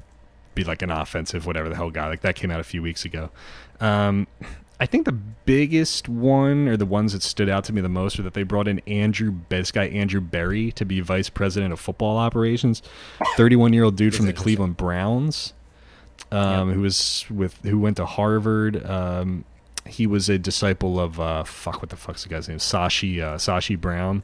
be 0.57 0.65
like 0.65 0.83
an 0.83 0.91
offensive 0.91 1.47
whatever 1.47 1.69
the 1.69 1.77
hell 1.77 1.91
guy. 1.91 2.09
Like 2.09 2.23
that 2.23 2.35
came 2.35 2.51
out 2.51 2.59
a 2.59 2.65
few 2.65 2.83
weeks 2.83 3.05
ago. 3.05 3.31
Um, 3.81 4.27
I 4.85 4.87
think 4.87 5.07
the 5.07 5.13
biggest 5.13 6.11
one, 6.11 6.69
or 6.69 6.77
the 6.77 6.85
ones 6.85 7.15
that 7.15 7.23
stood 7.23 7.49
out 7.49 7.65
to 7.65 7.73
me 7.73 7.81
the 7.81 7.89
most, 7.89 8.19
were 8.19 8.23
that 8.25 8.35
they 8.35 8.43
brought 8.43 8.69
in 8.69 8.81
Andrew, 8.81 9.35
this 9.49 9.73
guy 9.73 9.85
Andrew 9.85 10.21
Berry, 10.21 10.73
to 10.73 10.85
be 10.85 11.01
vice 11.01 11.31
president 11.31 11.73
of 11.73 11.81
football 11.81 12.19
operations. 12.19 12.83
Thirty-one-year-old 13.39 13.97
dude 13.97 14.15
from 14.15 14.27
the 14.27 14.35
Cleveland 14.35 14.77
Browns, 14.77 15.55
um, 16.31 16.71
who 16.71 16.83
was 16.83 17.25
with 17.31 17.57
who 17.63 17.79
went 17.79 17.97
to 17.97 18.05
Harvard. 18.05 18.85
Um, 18.85 19.47
he 19.87 20.07
was 20.07 20.29
a 20.29 20.37
disciple 20.37 21.01
of 21.01 21.19
uh, 21.19 21.45
fuck, 21.45 21.81
what 21.81 21.89
the 21.89 21.97
fuck's 21.97 22.25
the 22.25 22.29
guy's 22.29 22.47
name? 22.47 22.59
Sashi 22.59 23.23
uh, 23.23 23.37
Sashi 23.37 23.81
Brown. 23.81 24.23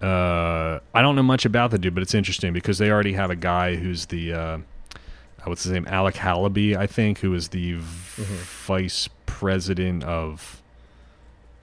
Uh, 0.00 0.80
I 0.94 1.02
don't 1.02 1.14
know 1.14 1.22
much 1.22 1.44
about 1.44 1.72
the 1.72 1.78
dude, 1.78 1.92
but 1.94 2.02
it's 2.02 2.14
interesting 2.14 2.54
because 2.54 2.78
they 2.78 2.90
already 2.90 3.12
have 3.12 3.28
a 3.28 3.36
guy 3.36 3.76
who's 3.76 4.06
the 4.06 4.62
uh, 5.44 5.48
what's 5.50 5.64
his 5.64 5.72
name, 5.72 5.86
Alec 5.88 6.14
Halaby, 6.16 6.76
I 6.76 6.86
think, 6.86 7.18
who 7.18 7.34
is 7.34 7.48
the 7.48 7.74
v- 7.74 8.22
vice 8.66 9.08
president 9.26 10.04
of. 10.04 10.58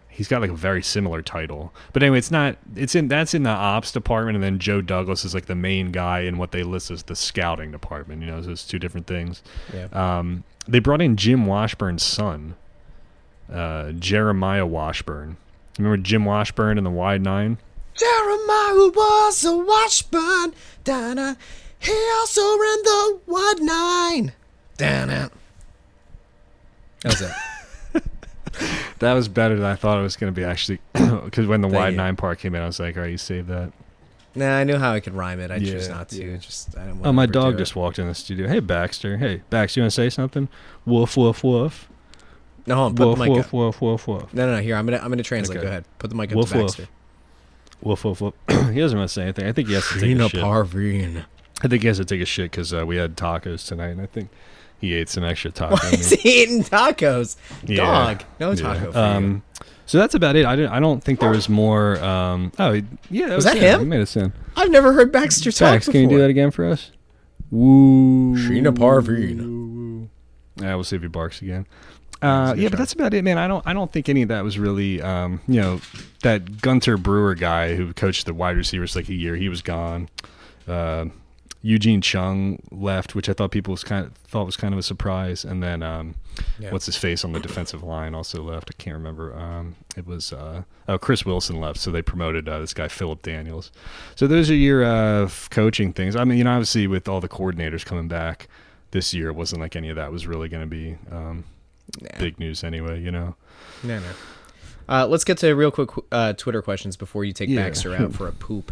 He's 0.10 0.28
got 0.28 0.42
like 0.42 0.50
a 0.50 0.56
very 0.56 0.84
similar 0.84 1.22
title, 1.22 1.74
but 1.94 2.04
anyway, 2.04 2.18
it's 2.18 2.32
not. 2.32 2.58
It's 2.76 2.94
in 2.94 3.08
that's 3.08 3.34
in 3.34 3.44
the 3.44 3.50
ops 3.50 3.92
department, 3.94 4.36
and 4.36 4.44
then 4.44 4.60
Joe 4.60 4.82
Douglas 4.82 5.24
is 5.24 5.34
like 5.34 5.46
the 5.46 5.56
main 5.56 5.92
guy 5.92 6.22
in 6.22 6.38
what 6.38 6.52
they 6.52 6.64
list 6.64 6.92
as 6.92 7.04
the 7.04 7.16
scouting 7.16 7.72
department. 7.72 8.22
You 8.22 8.28
know, 8.28 8.42
so 8.42 8.52
it's 8.52 8.68
two 8.68 8.80
different 8.80 9.08
things. 9.08 9.42
Yeah. 9.74 9.88
Um, 9.94 10.44
they 10.68 10.80
brought 10.80 11.02
in 11.02 11.16
Jim 11.16 11.46
Washburn's 11.46 12.04
son, 12.04 12.56
uh, 13.50 13.94
Jeremiah 13.94 14.66
Washburn. 14.66 15.38
Remember 15.78 15.96
Jim 15.96 16.26
Washburn 16.26 16.78
in 16.78 16.84
the 16.84 16.90
Wide 16.90 17.22
Nine? 17.22 17.58
Jeremiah 17.96 18.90
was 18.94 19.46
a 19.46 19.56
Washburn. 19.56 20.54
Dana. 20.84 21.38
He 21.80 22.10
also 22.18 22.42
ran 22.42 22.84
the 22.84 23.20
Wide 23.28 23.62
Nine. 23.62 24.34
Dana. 24.78 25.32
How's 27.04 27.20
that? 27.20 27.36
Was 27.94 28.02
it. 28.04 28.04
that 29.00 29.14
was 29.14 29.28
better 29.28 29.56
than 29.56 29.66
I 29.66 29.76
thought 29.76 29.98
it 29.98 30.02
was 30.02 30.16
going 30.18 30.34
to 30.34 30.36
be 30.36 30.44
actually. 30.46 30.80
Because 31.24 31.48
when 31.48 31.62
the 31.62 31.68
Thank 31.68 31.78
Wide 31.80 31.90
you. 31.94 31.98
Nine 31.98 32.16
part 32.16 32.40
came 32.40 32.54
in, 32.56 32.62
I 32.62 32.66
was 32.66 32.80
like, 32.80 32.96
"All 32.96 33.02
right, 33.04 33.12
you 33.12 33.18
save 33.18 33.48
that." 33.48 33.72
Nah, 34.36 34.58
I 34.58 34.64
knew 34.64 34.78
how 34.78 34.92
I 34.94 35.00
could 35.00 35.14
rhyme 35.16 35.40
it. 35.40 35.50
I 35.52 35.58
choose 35.60 35.90
not 35.90 36.10
to. 36.10 36.24
yeah. 36.24 36.38
Just 36.38 36.78
I 36.78 36.86
don't 36.86 37.06
Oh, 37.06 37.12
my 37.12 37.26
dog 37.26 37.44
overdo 37.46 37.56
it. 37.56 37.60
just 37.60 37.76
walked 37.76 37.98
in 38.00 38.08
the 38.08 38.14
studio. 38.16 38.48
Hey, 38.48 38.60
Baxter. 38.60 39.18
Hey, 39.18 39.42
Baxter, 39.50 39.80
you 39.80 39.84
want 39.84 39.92
to 39.92 39.96
say 39.96 40.10
something? 40.10 40.48
Woof, 40.86 41.18
woof, 41.18 41.44
woof. 41.44 41.90
No, 42.68 42.76
hold 42.76 42.92
on, 42.92 42.96
put 42.96 43.08
Woof, 43.08 43.18
the 43.18 43.24
mic 43.26 43.32
woof, 43.34 43.46
up. 43.48 43.54
woof, 43.54 43.82
woof, 43.82 44.08
woof. 44.08 44.34
No, 44.34 44.46
no, 44.46 44.56
no. 44.58 44.62
Here, 44.62 44.76
I'm 44.76 44.86
gonna 44.86 44.98
I'm 45.02 45.10
gonna 45.10 45.24
translate. 45.24 45.58
Okay. 45.58 45.66
Go 45.66 45.70
ahead. 45.70 45.86
Put 45.98 46.10
the 46.12 46.16
mic 46.16 46.32
up 46.32 46.38
Woof, 46.38 46.52
to 46.52 46.58
woof. 46.58 46.68
Baxter. 46.68 46.88
Woof, 47.82 48.06
woof, 48.06 48.22
woof. 48.22 48.34
he 48.72 48.80
doesn't 48.80 48.98
want 48.98 49.10
to 49.10 49.14
say 49.14 49.24
anything. 49.24 49.48
I 49.48 49.52
think 49.52 49.68
he 49.68 49.74
has 49.74 49.88
to 49.90 50.00
take 50.00 50.18
a 50.18 50.30
shit. 50.30 50.42
Parveen. 50.44 51.26
I 51.62 51.68
think 51.68 51.82
he 51.82 51.88
has 51.88 51.98
to 51.98 52.06
take 52.06 52.22
a 52.22 52.26
shit 52.26 52.52
because 52.52 52.74
uh, 52.74 52.86
we 52.86 52.96
had 52.98 53.16
tacos 53.18 53.68
tonight, 53.68 53.90
and 53.90 54.02
I 54.02 54.06
think 54.06 54.30
he 54.80 54.94
ate 54.94 55.10
some 55.10 55.24
extra 55.24 55.52
tacos. 55.52 55.72
Why 55.84 55.90
is 55.92 56.10
he 56.12 56.44
eating 56.44 56.64
tacos? 56.64 57.36
Yeah. 57.66 57.78
Dog. 57.78 58.24
No 58.40 58.52
Yeah. 58.52 58.56
taco 58.56 58.92
for 58.92 58.98
you. 58.98 59.04
Um, 59.04 59.44
so 59.86 59.98
that's 59.98 60.14
about 60.16 60.36
it. 60.36 60.46
I 60.46 60.56
didn't. 60.56 60.72
I 60.72 60.80
don't 60.80 61.04
think 61.04 61.20
there 61.20 61.32
was 61.32 61.50
more. 61.50 62.00
Um, 62.04 62.52
oh, 62.60 62.80
yeah. 63.10 63.28
That 63.28 63.36
Was 63.36 63.46
that 63.46 63.58
him? 63.58 63.64
him? 63.64 63.80
He 63.82 63.86
made 63.88 64.02
a 64.02 64.06
sound. 64.06 64.34
I've 64.56 64.70
never 64.70 64.94
heard 64.94 65.12
Baxter 65.12 65.52
talk 65.52 65.74
Bax, 65.74 65.86
before. 65.88 65.94
can 65.94 66.10
you 66.10 66.16
do 66.16 66.22
that 66.22 66.30
again 66.30 66.52
for 66.52 66.66
us? 66.66 66.92
Woo. 67.52 68.36
Sheena 68.38 68.74
Parveen. 68.76 70.08
Yeah, 70.58 70.76
we'll 70.76 70.84
see 70.84 70.96
if 70.96 71.02
he 71.02 71.08
barks 71.08 71.42
again. 71.42 71.66
Uh, 72.22 72.54
yeah, 72.58 72.68
but 72.70 72.78
that's 72.78 72.92
about 72.94 73.14
it, 73.14 73.24
man. 73.24 73.38
I 73.38 73.48
don't, 73.48 73.66
I 73.66 73.72
don't 73.74 73.92
think 73.92 74.10
any 74.10 74.22
of 74.24 74.28
that 74.28 74.44
was 74.44 74.60
really, 74.60 75.02
um, 75.02 75.40
you 75.48 75.62
know, 75.62 75.80
that 76.22 76.62
Gunter 76.62 76.98
Brewer 76.98 77.34
guy 77.34 77.76
who 77.76 77.94
coached 77.94 78.26
the 78.26 78.34
wide 78.34 78.58
receivers 78.58 78.94
like 78.96 79.08
a 79.08 79.14
year. 79.14 79.36
He 79.38 79.48
was 79.48 79.62
gone. 79.62 80.10
Uh, 80.68 81.06
Eugene 81.62 82.00
Chung 82.02 82.62
left, 82.72 83.16
which 83.16 83.28
I 83.28 83.34
thought 83.34 83.52
people 83.52 83.72
was 83.72 83.84
kind 83.84 84.06
of 84.06 84.14
thought 84.14 84.46
was 84.46 84.56
kind 84.56 84.74
of 84.74 84.80
a 84.80 84.84
surprise. 84.84 85.44
And 85.44 85.62
then, 85.62 85.84
um, 85.84 86.16
Yeah. 86.58 86.72
what's 86.72 86.86
his 86.86 86.96
face 86.96 87.26
on 87.26 87.34
the 87.34 87.40
defensive 87.40 87.84
line 87.84 88.16
also 88.16 88.42
left. 88.42 88.70
I 88.72 88.82
can't 88.82 88.96
remember. 88.96 89.36
Um, 89.38 89.76
it 89.98 90.08
was 90.08 90.32
uh, 90.32 90.64
oh 90.88 90.98
Chris 90.98 91.26
Wilson 91.26 91.60
left, 91.60 91.80
so 91.80 91.92
they 91.92 92.02
promoted 92.02 92.48
uh, 92.48 92.60
this 92.60 92.74
guy 92.74 92.88
Phillip 92.88 93.22
Daniels. 93.24 93.72
So 94.16 94.26
those 94.26 94.50
are 94.50 94.56
your 94.56 94.84
uh, 94.86 95.30
coaching 95.50 95.92
things. 95.92 96.16
I 96.16 96.24
mean, 96.24 96.38
you 96.38 96.44
know, 96.46 96.52
obviously 96.54 96.88
with 96.88 97.10
all 97.10 97.20
the 97.20 97.28
coordinators 97.30 97.84
coming 97.84 98.08
back 98.08 98.48
this 98.92 99.14
year, 99.14 99.28
it 99.30 99.34
wasn't 99.36 99.62
like 99.62 99.76
any 99.76 99.90
of 99.90 99.98
that 99.98 100.12
was 100.14 100.26
really 100.28 100.48
going 100.48 100.64
to 100.64 100.68
be 100.68 100.98
um, 101.12 101.44
big 102.20 102.40
news 102.40 102.64
anyway. 102.64 103.02
You 103.02 103.12
know. 103.12 103.36
No, 103.84 104.00
no. 104.00 104.12
Uh, 104.88 105.06
let's 105.08 105.24
get 105.24 105.38
to 105.40 105.54
real 105.54 105.72
quick 105.72 105.90
uh, 106.12 106.34
Twitter 106.34 106.62
questions 106.62 106.96
before 106.96 107.24
you 107.26 107.34
take 107.34 107.50
Yeah. 107.50 107.64
Baxter 107.64 107.94
out 107.96 108.14
for 108.14 108.28
a 108.28 108.32
poop. 108.48 108.72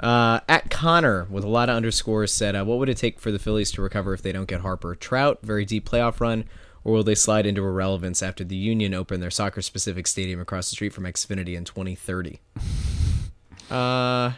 Uh, 0.00 0.40
at 0.48 0.70
Connor 0.70 1.26
with 1.30 1.44
a 1.44 1.48
lot 1.48 1.68
of 1.68 1.76
underscores 1.76 2.32
said, 2.32 2.56
uh, 2.56 2.64
"What 2.64 2.78
would 2.78 2.88
it 2.88 2.96
take 2.96 3.20
for 3.20 3.30
the 3.30 3.38
Phillies 3.38 3.70
to 3.72 3.82
recover 3.82 4.12
if 4.12 4.22
they 4.22 4.32
don't 4.32 4.48
get 4.48 4.60
Harper? 4.60 4.94
Trout, 4.94 5.38
very 5.42 5.64
deep 5.64 5.88
playoff 5.88 6.20
run, 6.20 6.44
or 6.82 6.92
will 6.92 7.04
they 7.04 7.14
slide 7.14 7.46
into 7.46 7.64
irrelevance 7.64 8.22
after 8.22 8.42
the 8.42 8.56
Union 8.56 8.92
open 8.92 9.20
their 9.20 9.30
soccer-specific 9.30 10.06
stadium 10.06 10.40
across 10.40 10.68
the 10.68 10.74
street 10.74 10.92
from 10.92 11.04
Xfinity 11.04 11.56
in 11.56 11.64
2030?" 11.64 12.40
Uh, 13.70 14.32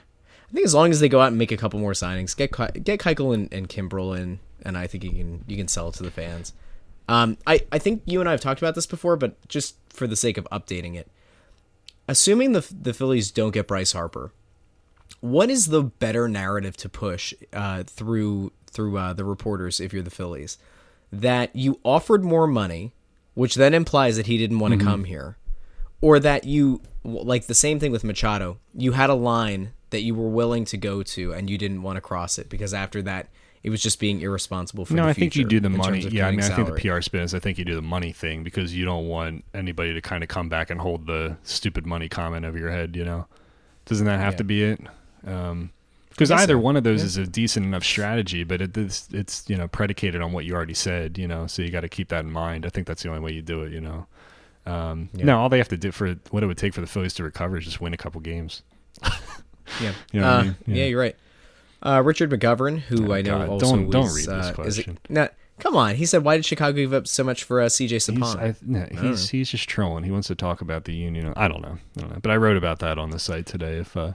I 0.49 0.53
think 0.53 0.65
as 0.65 0.75
long 0.75 0.91
as 0.91 1.01
they 1.01 1.09
go 1.09 1.21
out 1.21 1.29
and 1.29 1.39
make 1.39 1.51
a 1.53 1.57
couple 1.57 1.81
more 1.81 1.93
signings, 1.93 2.37
get 2.37 2.53
get 2.85 3.01
Keuchel 3.01 3.35
and, 3.35 3.53
and 3.53 3.69
Kimbrel 3.69 4.17
in, 4.17 4.39
and 4.63 4.77
I 4.77 4.87
think 4.87 5.05
you 5.05 5.11
can 5.11 5.45
you 5.47 5.57
can 5.57 5.69
sell 5.69 5.89
it 5.89 5.95
to 5.95 6.03
the 6.03 6.11
fans. 6.11 6.53
Um, 7.09 7.39
I 7.47 7.61
I 7.73 7.79
think 7.79 8.03
you 8.05 8.21
and 8.21 8.29
I 8.29 8.33
have 8.33 8.41
talked 8.41 8.61
about 8.61 8.75
this 8.75 8.87
before, 8.87 9.17
but 9.17 9.37
just 9.49 9.77
for 9.89 10.07
the 10.07 10.17
sake 10.17 10.39
of 10.39 10.47
updating 10.53 10.97
it, 10.97 11.11
assuming 12.07 12.53
the 12.53 12.67
the 12.71 12.95
Phillies 12.95 13.31
don't 13.31 13.53
get 13.53 13.67
Bryce 13.67 13.93
Harper, 13.93 14.33
what 15.31 15.51
is 15.51 15.67
the 15.67 15.83
better 15.83 16.29
narrative 16.29 16.77
to 16.79 16.89
push 16.89 17.35
uh, 17.53 17.83
through 17.85 18.53
through 18.71 18.97
uh, 18.99 19.13
the 19.13 19.25
reporters 19.25 19.81
if 19.81 19.93
you're 19.93 20.03
the 20.03 20.11
Phillies? 20.11 20.59
That 21.13 21.55
you 21.55 21.79
offered 21.85 22.25
more 22.25 22.47
money, 22.47 22.93
which 23.35 23.55
then 23.55 23.75
implies 23.75 24.17
that 24.17 24.27
he 24.27 24.37
didn't 24.39 24.59
want 24.59 24.79
to 24.79 24.85
come 24.85 25.05
here, 25.05 25.37
or 26.01 26.19
that 26.21 26.45
you 26.45 26.81
like 27.05 27.47
the 27.47 27.55
same 27.55 27.79
thing 27.79 27.93
with 27.93 28.03
Machado. 28.05 28.59
You 28.75 28.93
had 28.93 29.09
a 29.11 29.15
line 29.15 29.73
that 29.91 30.01
you 30.03 30.15
were 30.15 30.29
willing 30.29 30.65
to 30.67 30.77
go 30.77 31.03
to, 31.05 31.33
and 31.33 31.49
you 31.49 31.57
didn't 31.57 31.83
want 31.83 31.97
to 31.97 32.01
cross 32.01 32.39
it 32.39 32.49
because 32.49 32.75
after 32.75 33.01
that, 33.03 33.29
it 33.63 33.71
was 33.71 33.81
just 33.81 34.01
being 34.01 34.21
irresponsible 34.21 34.85
for 34.85 34.95
No, 34.95 35.05
the 35.05 35.11
I 35.11 35.13
think 35.13 35.37
you 35.37 35.45
do 35.45 35.61
the 35.61 35.71
money. 35.71 36.01
Yeah, 36.01 36.27
I 36.27 36.31
mean, 36.33 36.41
committing 36.41 36.53
I 36.65 36.69
think 36.71 36.83
the. 36.83 36.91
PR 36.91 37.01
spin 37.01 37.21
is 37.23 37.35
I 37.35 37.39
think 37.39 37.57
you 37.57 37.65
do 37.65 37.77
the 37.77 37.83
money 37.83 38.13
thing 38.13 38.43
because 38.43 38.75
you 38.77 38.85
don't 38.85 39.07
want 39.07 39.45
anybody 39.55 39.95
to 39.95 40.01
kind 40.01 40.23
of 40.25 40.29
come 40.29 40.49
back 40.49 40.71
and 40.71 40.81
hold 40.81 41.07
the 41.07 41.37
stupid 41.45 41.87
money 41.87 42.09
comment 42.09 42.45
over 42.45 42.59
your 42.59 42.71
head. 42.73 42.97
You 42.97 43.05
know, 43.05 43.27
doesn't 43.87 44.07
that 44.07 44.19
have 44.19 44.35
Yeah. 44.35 44.39
to 44.39 44.45
be 44.45 44.65
it? 44.65 44.81
Um, 45.27 45.71
because 46.11 46.31
either 46.31 46.55
so. 46.55 46.59
one 46.59 46.77
of 46.77 46.85
those 46.85 47.03
is 47.03 47.19
a 47.19 47.27
decent 47.27 47.67
enough 47.67 47.85
strategy, 47.85 48.43
but 48.43 48.63
it, 48.63 48.77
it's 48.77 49.07
it's 49.13 49.45
you 49.49 49.57
know 49.57 49.69
predicated 49.69 50.23
on 50.23 50.33
what 50.33 50.45
you 50.47 50.55
already 50.55 50.73
said. 50.75 51.19
You 51.19 51.29
know, 51.29 51.47
so 51.47 51.61
you 51.63 51.71
got 51.71 51.83
to 51.83 51.89
keep 51.91 52.09
that 52.09 52.25
in 52.25 52.31
mind. 52.31 52.65
I 52.65 52.71
think 52.71 52.87
that's 52.87 53.03
the 53.03 53.11
only 53.11 53.21
way 53.21 53.33
you 53.33 53.43
do 53.43 53.63
it. 53.63 53.73
You 53.73 53.81
know. 53.83 54.07
Um, 54.65 55.11
No, 55.13 55.39
all 55.39 55.49
they 55.49 55.59
have 55.59 55.69
to 55.69 55.77
do 55.77 55.93
for 55.93 56.15
what 56.31 56.43
it 56.43 56.47
would 56.47 56.57
take 56.59 56.75
for 56.75 56.81
the 56.81 56.87
Phillies 56.89 57.15
to 57.15 57.23
recover 57.23 57.59
is 57.59 57.65
just 57.65 57.81
win 57.81 57.93
a 57.93 57.97
couple 57.99 58.21
games. 58.21 58.63
Yeah, 59.83 59.93
You 60.13 60.21
know 60.21 60.27
what 60.27 60.33
I 60.37 60.39
Uh, 60.39 60.43
mean? 60.45 60.57
yeah. 60.67 60.75
Yeah. 60.77 60.85
you're 60.87 61.01
right. 61.01 61.17
Uh, 61.83 62.03
Richard 62.05 62.31
McGovern, 62.31 62.79
who 62.79 63.11
Oh, 63.11 63.15
I 63.15 63.23
know 63.23 63.39
God. 63.39 63.49
also 63.49 63.67
Don't- 63.77 63.91
don't 63.91 64.03
was, 64.05 64.17
read 64.27 64.37
this 64.39 64.47
uh, 64.47 64.53
question. 64.55 64.99
not- 65.09 65.35
come 65.59 65.77
on, 65.77 65.97
he 65.97 66.07
said, 66.07 66.23
"Why 66.25 66.37
did 66.37 66.45
Chicago 66.47 66.73
give 66.77 66.93
up 66.95 67.07
so 67.09 67.23
much 67.25 67.43
for 67.45 67.61
uh, 67.61 67.67
CJ 67.67 67.91
He's, 67.91 68.09
I, 68.37 68.55
no, 68.63 68.87
he's 69.03 69.29
he's 69.31 69.51
just 69.51 69.69
trolling. 69.69 70.05
He 70.05 70.11
wants 70.11 70.29
to 70.29 70.35
talk 70.37 70.61
about 70.61 70.85
the 70.85 70.95
union. 70.95 71.33
I 71.37 71.49
don't 71.49 71.63
know. 71.63 71.79
I 71.97 72.01
don't 72.01 72.11
know. 72.11 72.19
But 72.23 72.31
I 72.31 72.37
wrote 72.37 72.57
about 72.57 72.79
that 72.79 72.97
on 72.99 73.11
the 73.11 73.19
site 73.19 73.45
today. 73.47 73.79
If 73.79 73.97
uh, 73.97 74.13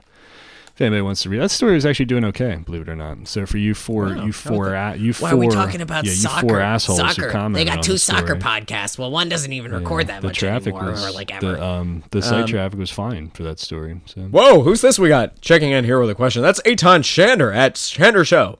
if 0.74 0.80
anybody 0.80 1.02
wants 1.02 1.22
to 1.22 1.28
read, 1.28 1.40
that 1.40 1.50
story 1.50 1.76
is 1.76 1.84
actually 1.84 2.06
doing 2.06 2.24
okay, 2.24 2.56
believe 2.64 2.82
it 2.82 2.88
or 2.88 2.96
not. 2.96 3.28
So 3.28 3.44
for 3.44 3.58
you 3.58 3.74
four, 3.74 4.08
you 4.16 4.32
four, 4.32 4.74
a, 4.74 4.96
you 4.96 5.12
Why 5.12 5.30
four, 5.30 5.32
are 5.32 5.36
we 5.36 5.48
talking 5.48 5.80
about 5.82 6.04
yeah, 6.04 6.12
soccer? 6.12 6.46
you 6.46 6.48
four 6.48 6.60
assholes 6.60 6.98
soccer. 6.98 7.30
commented 7.30 7.66
They 7.68 7.74
got 7.74 7.82
two 7.82 7.92
the 7.92 7.98
soccer 7.98 8.36
podcasts. 8.36 8.98
Well, 8.98 9.10
one 9.10 9.28
doesn't 9.28 9.52
even 9.52 9.72
record 9.72 10.06
that 10.06 10.22
the 10.22 10.28
much 10.28 10.38
traffic 10.38 10.74
anymore, 10.74 10.92
was 10.92 11.06
or 11.06 11.10
like 11.10 11.32
ever. 11.34 11.52
the 11.52 11.62
um 11.64 12.04
the 12.10 12.22
site 12.22 12.46
traffic 12.46 12.78
was 12.78 12.90
fine 12.90 13.30
for 13.30 13.42
that 13.42 13.58
story. 13.58 14.00
So 14.06 14.22
Whoa, 14.22 14.62
who's 14.62 14.80
this 14.80 14.98
we 14.98 15.08
got 15.08 15.40
checking 15.40 15.70
in 15.72 15.84
here 15.84 16.00
with 16.00 16.08
a 16.10 16.14
question? 16.14 16.42
That's 16.42 16.60
Aton 16.64 17.02
Shander 17.02 17.54
at 17.54 17.74
Shander 17.74 18.26
Show. 18.26 18.58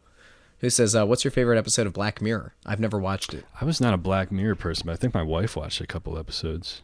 who 0.59 0.69
says, 0.71 0.95
uh, 0.95 1.07
"What's 1.07 1.25
your 1.25 1.31
favorite 1.31 1.59
episode 1.59 1.87
of 1.87 1.93
Black 1.95 2.21
Mirror?" 2.21 2.55
I've 2.67 2.79
never 2.81 2.99
watched 2.99 3.33
it. 3.33 3.45
I 3.61 3.65
was 3.65 3.81
not 3.81 3.95
a 3.95 3.99
Black 3.99 4.31
Mirror 4.31 4.57
person, 4.57 4.85
but 4.87 4.93
I 4.93 4.97
think 4.97 5.15
my 5.15 5.23
wife 5.23 5.57
watched 5.57 5.81
a 5.81 5.87
couple 5.87 6.19
episodes. 6.19 6.83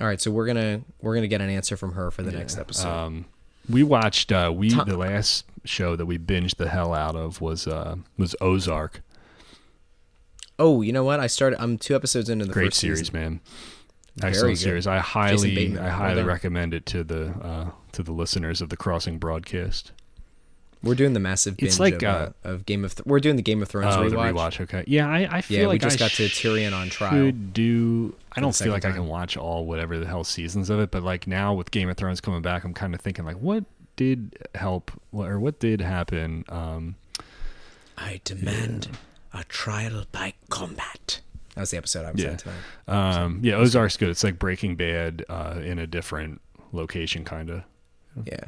All 0.00 0.06
right, 0.06 0.20
so 0.20 0.30
we're 0.30 0.46
gonna 0.46 0.82
we're 1.00 1.14
gonna 1.14 1.26
get 1.28 1.40
an 1.40 1.50
answer 1.50 1.76
from 1.76 1.92
her 1.94 2.10
for 2.12 2.22
the 2.22 2.30
next 2.30 2.56
episode. 2.56 2.88
Um, 2.88 3.24
we 3.68 3.82
watched 3.82 4.32
uh, 4.32 4.52
we 4.54 4.70
Tom- 4.70 4.88
the 4.88 4.96
last 4.96 5.44
show 5.64 5.96
that 5.96 6.06
we 6.06 6.18
binged 6.18 6.56
the 6.56 6.68
hell 6.68 6.94
out 6.94 7.14
of 7.16 7.40
was 7.40 7.66
uh, 7.66 7.96
was 8.16 8.34
Ozark. 8.40 9.02
oh, 10.58 10.82
you 10.82 10.92
know 10.92 11.04
what? 11.04 11.20
I 11.20 11.26
started. 11.26 11.60
I'm 11.62 11.78
two 11.78 11.94
episodes 11.94 12.28
into 12.28 12.44
the 12.46 12.52
Great 12.52 12.68
first 12.68 12.80
series, 12.80 12.98
season. 13.00 13.14
man. 13.14 13.40
Very 14.16 14.30
Excellent 14.32 14.54
good. 14.58 14.62
series. 14.62 14.86
I 14.86 14.98
highly 14.98 15.54
Bateman, 15.54 15.84
I 15.84 15.90
highly 15.90 16.24
recommend 16.24 16.74
it 16.74 16.86
to 16.86 17.04
the 17.04 17.28
uh, 17.40 17.70
to 17.92 18.02
the 18.02 18.12
listeners 18.12 18.60
of 18.60 18.68
the 18.68 18.76
Crossing 18.76 19.18
broadcast. 19.18 19.92
We're 20.82 20.94
doing 20.94 21.12
the 21.12 21.20
massive 21.20 21.56
binge 21.56 21.68
It's 21.70 21.80
like, 21.80 22.02
of, 22.02 22.04
uh, 22.04 22.30
of 22.44 22.64
Game 22.66 22.84
of. 22.84 22.94
Th- 22.94 23.04
we're 23.06 23.18
doing 23.20 23.34
the 23.36 23.42
Game 23.42 23.62
of 23.62 23.68
Thrones 23.68 23.94
Oh, 23.96 24.00
rewatch. 24.02 24.10
the 24.10 24.16
rewatch. 24.16 24.60
Okay. 24.60 24.84
Yeah, 24.86 25.08
I, 25.08 25.28
I 25.38 25.40
feel 25.40 25.60
Yeah, 25.62 25.66
like 25.66 25.82
we 25.82 25.88
just 25.88 25.96
I 25.96 25.98
got 25.98 26.10
to 26.12 26.22
Tyrion 26.26 26.72
on 26.72 26.88
trial. 26.88 27.10
should 27.26 27.52
do. 27.52 28.14
I 28.32 28.40
don't 28.40 28.50
feel 28.50 28.52
second 28.52 28.72
like 28.72 28.84
I 28.84 28.92
can 28.92 29.06
watch 29.08 29.36
all 29.36 29.66
whatever 29.66 29.98
the 29.98 30.06
hell 30.06 30.22
seasons 30.24 30.70
of 30.70 30.78
it, 30.78 30.90
but 30.92 31.02
like 31.02 31.26
now 31.26 31.52
with 31.54 31.70
Game 31.72 31.88
of 31.88 31.96
Thrones 31.96 32.20
coming 32.20 32.42
back, 32.42 32.62
I'm 32.64 32.74
kind 32.74 32.94
of 32.94 33.00
thinking 33.00 33.24
like, 33.24 33.36
what 33.38 33.64
did 33.96 34.36
help 34.54 34.92
or 35.12 35.40
what 35.40 35.58
did 35.58 35.80
happen? 35.80 36.44
Um, 36.48 36.94
I 37.96 38.20
demand 38.24 38.88
a 39.34 39.42
trial 39.44 40.04
by 40.12 40.34
combat. 40.50 41.20
That 41.56 41.62
was 41.62 41.72
the 41.72 41.76
episode 41.78 42.04
I 42.06 42.12
was 42.12 42.22
Yeah. 42.22 42.30
on 42.30 42.36
tonight. 42.36 42.56
um, 42.86 43.40
yeah, 43.42 43.54
Ozark's 43.54 43.96
good. 43.96 44.10
It's 44.10 44.22
like 44.22 44.38
Breaking 44.38 44.76
Bad 44.76 45.24
uh, 45.28 45.56
in 45.60 45.80
a 45.80 45.86
different 45.88 46.40
location, 46.70 47.24
kind 47.24 47.50
of. 47.50 47.62
Yeah. 48.24 48.44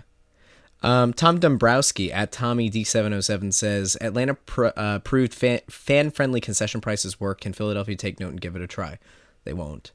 Um, 0.83 1.13
Tom 1.13 1.39
Dombrowski 1.39 2.11
at 2.13 2.33
Tommy 2.33 2.71
D707 2.71 3.53
says 3.53 3.97
Atlanta 4.01 4.35
pr- 4.35 4.69
uh, 4.77 4.99
proved 5.01 5.35
fan- 5.35 5.61
fan-friendly 5.69 6.41
concession 6.41 6.81
prices 6.81 7.21
work. 7.21 7.41
Can 7.43 7.53
Philadelphia 7.53 7.97
take 7.97 8.19
note 8.19 8.31
and 8.31 8.41
give 8.41 8.57
it 8.57 8.63
a 8.63 8.67
try? 8.67 8.99
They 9.45 9.53
won't. 9.53 9.93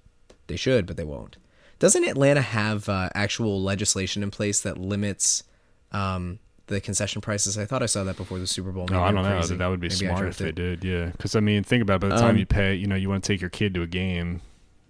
They 0.48 0.56
should, 0.58 0.86
but 0.86 0.96
they 0.96 1.04
won't. 1.04 1.38
Doesn't 1.80 2.04
Atlanta 2.04 2.42
have 2.42 2.88
uh, 2.88 3.10
actual 3.16 3.62
legislation 3.62 4.22
in 4.24 4.30
place 4.32 4.62
that 4.62 4.78
limits 4.78 5.44
um, 5.92 6.38
the 6.68 6.80
concession 6.80 7.20
prices? 7.22 7.58
I 7.58 7.66
thought 7.66 7.82
I 7.82 7.88
saw 7.88 8.04
that 8.04 8.16
before 8.16 8.38
the 8.40 8.48
Super 8.48 8.72
Bowl. 8.72 8.86
No, 8.88 8.98
Maybe 9.00 9.04
I 9.04 9.12
don't 9.12 9.24
know. 9.24 9.40
crazy. 9.40 9.56
That 9.56 9.68
would 9.68 9.80
be 9.80 9.88
Maybe 9.90 10.06
smart 10.06 10.28
if 10.28 10.38
they 10.38 10.52
did. 10.52 10.84
Yeah, 10.84 11.08
because 11.08 11.36
I 11.36 11.40
mean, 11.40 11.64
think 11.64 11.82
about 11.82 11.96
it, 11.96 12.02
by 12.02 12.10
the 12.10 12.16
time 12.22 12.30
Um, 12.32 12.38
you 12.38 12.46
pay, 12.46 12.76
you 12.76 12.86
know, 12.88 12.96
you 12.96 13.10
want 13.10 13.24
to 13.24 13.28
take 13.34 13.42
your 13.42 13.50
kid 13.50 13.74
to 13.74 13.82
a 13.82 13.88
game. 13.88 14.42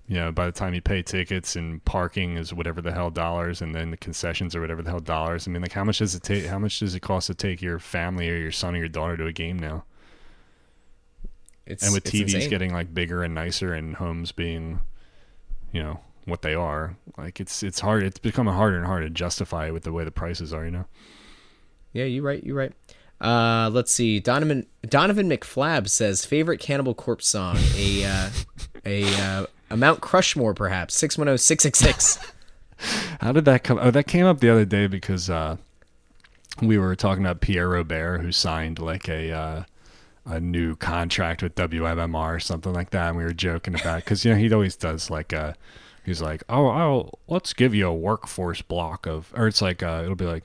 You 0.08 0.18
know, 0.18 0.32
by 0.32 0.46
the 0.46 0.52
time 0.52 0.76
you 0.76 0.82
pay 0.82 1.02
tickets 1.02 1.56
and 1.56 1.84
parking 1.84 2.38
is 2.38 2.54
whatever 2.54 2.80
the 2.80 2.92
hell 2.92 3.10
dollars, 3.10 3.62
and 3.62 3.74
then 3.74 3.90
the 3.90 3.98
concessions 3.98 4.56
are 4.56 4.62
whatever 4.62 4.84
the 4.84 4.92
hell 4.92 5.00
dollars. 5.00 5.48
I 5.48 5.52
mean, 5.52 5.64
like, 5.64 5.72
how 5.72 5.84
much 5.84 5.98
does 5.98 6.14
it 6.14 6.22
take? 6.22 6.46
How 6.46 6.60
much 6.60 6.80
does 6.80 6.94
it 6.94 7.00
cost 7.00 7.28
to 7.28 7.34
take 7.34 7.62
your 7.62 7.80
family 7.80 8.30
or 8.30 8.38
your 8.38 8.52
son 8.52 8.76
or 8.76 8.80
your 8.80 8.88
daughter 8.88 9.18
to 9.18 9.26
a 9.26 9.32
game 9.32 9.58
now? 9.58 9.84
It's, 11.66 11.84
and 11.84 11.92
with 11.92 12.04
TVs 12.04 12.36
insane. 12.36 12.50
getting 12.52 12.74
like 12.74 12.94
bigger 12.94 13.24
and 13.24 13.34
nicer, 13.34 13.74
and 13.74 13.96
homes 13.96 14.32
being, 14.32 14.80
you 15.72 15.82
know, 15.82 16.02
what 16.26 16.44
they 16.44 16.54
are, 16.54 16.98
like 17.18 17.40
it's 17.40 17.64
it's 17.64 17.80
hard. 17.80 18.04
It's 18.04 18.20
becoming 18.20 18.54
harder 18.54 18.78
and 18.78 18.86
harder 18.86 19.08
to 19.08 19.14
justify 19.14 19.72
with 19.72 19.84
the 19.84 19.92
way 19.92 20.04
the 20.04 20.12
prices 20.12 20.54
are. 20.54 20.66
You 20.66 20.72
know. 20.72 20.86
Yeah, 21.94 22.06
you're 22.06 22.24
right. 22.24 22.44
You're 22.44 22.58
right. 22.58 22.74
Uh, 23.22 23.70
let's 23.74 23.92
see. 23.92 24.20
Donovan 24.20 24.68
Donovan 24.88 25.30
McFlab 25.30 25.90
says 25.90 26.26
favorite 26.26 26.60
Cannibal 26.60 26.94
Corpse 26.94 27.28
song. 27.28 27.58
A 27.76 28.06
uh, 28.06 28.30
a 28.86 29.04
uh, 29.22 29.46
a 29.70 29.78
Mount 29.78 30.02
Crushmore, 30.02 30.56
perhaps 30.56 30.96
six 30.96 31.18
one 31.18 31.28
zero 31.28 31.38
six 31.38 31.64
six 31.64 31.80
six. 31.80 32.20
How 33.22 33.32
did 33.32 33.46
that 33.46 33.64
come? 33.64 33.80
Oh, 33.82 33.92
that 33.92 34.08
came 34.08 34.26
up 34.26 34.40
the 34.40 34.50
other 34.50 34.66
day 34.66 34.88
because 34.88 35.30
uh, 35.30 35.58
we 36.62 36.78
were 36.78 36.96
talking 36.96 37.24
about 37.24 37.42
Pierre 37.42 37.70
Robert, 37.70 38.22
who 38.22 38.32
signed 38.32 38.80
like 38.80 39.08
a 39.08 39.32
uh, 39.32 39.64
a 40.26 40.40
new 40.40 40.76
contract 40.76 41.44
with 41.44 41.56
WMMR 41.56 42.36
or 42.36 42.40
something 42.40 42.74
like 42.74 42.90
that. 42.92 43.10
And 43.10 43.18
we 43.18 43.24
were 43.24 43.34
joking 43.34 43.76
about 43.76 44.04
because 44.04 44.26
you 44.26 44.32
know 44.32 44.38
he 44.38 44.52
always 44.54 44.76
does 44.76 45.10
like 45.10 45.34
uh 45.34 45.54
he's 46.04 46.22
like 46.22 46.44
oh 46.50 46.68
I'll 46.68 47.20
let's 47.28 47.54
give 47.54 47.76
you 47.76 47.88
a 47.88 47.94
workforce 47.94 48.62
block 48.62 49.06
of 49.06 49.32
or 49.36 49.48
it's 49.48 49.62
like 49.62 49.84
uh, 49.84 50.02
it'll 50.04 50.16
be 50.16 50.26
like 50.26 50.44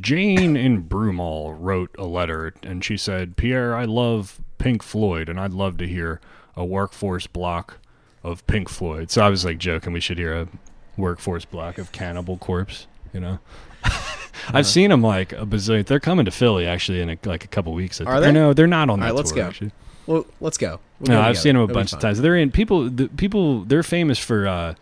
Jane 0.00 0.56
in 0.56 0.84
Broomall 0.84 1.56
wrote 1.58 1.94
a 1.98 2.04
letter 2.04 2.54
and 2.62 2.84
she 2.84 2.96
said 2.96 3.36
Pierre 3.36 3.74
I 3.74 3.84
love 3.84 4.40
Pink 4.58 4.82
Floyd 4.82 5.28
and 5.28 5.40
I'd 5.40 5.52
love 5.52 5.76
to 5.78 5.86
hear 5.86 6.20
a 6.56 6.64
workforce 6.64 7.26
block 7.26 7.78
of 8.24 8.46
Pink 8.46 8.68
Floyd. 8.68 9.10
So 9.10 9.22
I 9.22 9.28
was 9.28 9.44
like 9.44 9.58
joking 9.58 9.92
we 9.92 10.00
should 10.00 10.18
hear 10.18 10.34
a 10.34 10.48
workforce 10.96 11.44
block 11.44 11.78
of 11.78 11.92
Cannibal 11.92 12.36
Corpse. 12.38 12.86
You 13.12 13.20
know, 13.20 13.38
Uh-huh. 13.84 14.58
I've 14.58 14.66
seen 14.66 14.90
them 14.90 15.02
like 15.02 15.32
a 15.32 15.44
bazillion. 15.44 15.84
They're 15.86 15.98
coming 16.00 16.24
to 16.24 16.30
Philly 16.30 16.66
actually 16.66 17.00
in 17.00 17.10
a, 17.10 17.18
like 17.24 17.44
a 17.44 17.48
couple 17.48 17.72
weeks. 17.74 18.00
I 18.00 18.04
Are 18.04 18.20
they? 18.20 18.30
No, 18.32 18.52
they're 18.52 18.66
not 18.68 18.88
on 18.88 19.00
that 19.00 19.06
All 19.06 19.10
right, 19.12 19.16
let's 19.16 19.30
tour. 19.32 19.42
go. 19.42 19.48
Actually. 19.48 19.72
Well, 20.06 20.26
let's 20.40 20.56
go. 20.56 20.80
We'll 21.00 21.08
No, 21.08 21.14
go 21.14 21.20
I've 21.20 21.26
together. 21.34 21.40
seen 21.42 21.52
them 21.54 21.60
a 21.60 21.64
It'll 21.64 21.74
bunch 21.74 21.92
of 21.92 21.98
times. 22.00 22.20
They're 22.20 22.36
in 22.36 22.50
people. 22.52 22.88
The 22.88 23.08
people 23.08 23.64
they're 23.64 23.82
famous 23.82 24.18
for 24.18 24.46
uh, 24.46 24.74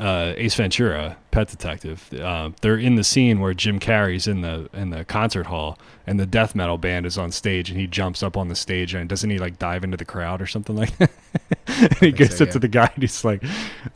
uh, 0.00 0.34
Ace 0.36 0.54
Ventura, 0.56 1.16
Pet 1.30 1.48
Detective. 1.48 2.12
Uh, 2.12 2.50
they're 2.60 2.76
in 2.76 2.96
the 2.96 3.04
scene 3.04 3.40
where 3.40 3.54
Jim 3.54 3.78
Carrey's 3.78 4.26
in 4.26 4.40
the 4.40 4.68
in 4.72 4.90
the 4.90 5.04
concert 5.04 5.46
hall, 5.46 5.78
and 6.06 6.18
the 6.18 6.26
death 6.26 6.54
metal 6.54 6.78
band 6.78 7.06
is 7.06 7.16
on 7.16 7.30
stage, 7.30 7.70
and 7.70 7.78
he 7.78 7.86
jumps 7.86 8.22
up 8.22 8.36
on 8.36 8.48
the 8.48 8.56
stage, 8.56 8.94
and 8.94 9.08
doesn't 9.08 9.30
he 9.30 9.38
like 9.38 9.58
dive 9.58 9.84
into 9.84 9.96
the 9.96 10.04
crowd 10.04 10.42
or 10.42 10.46
something 10.46 10.74
like 10.74 10.96
that? 10.98 11.10
and 11.66 11.96
he 11.98 12.12
goes 12.12 12.36
so, 12.36 12.44
up 12.44 12.50
to 12.50 12.58
the 12.58 12.68
guy, 12.68 12.90
and 12.92 13.02
he's 13.02 13.24
like, 13.24 13.42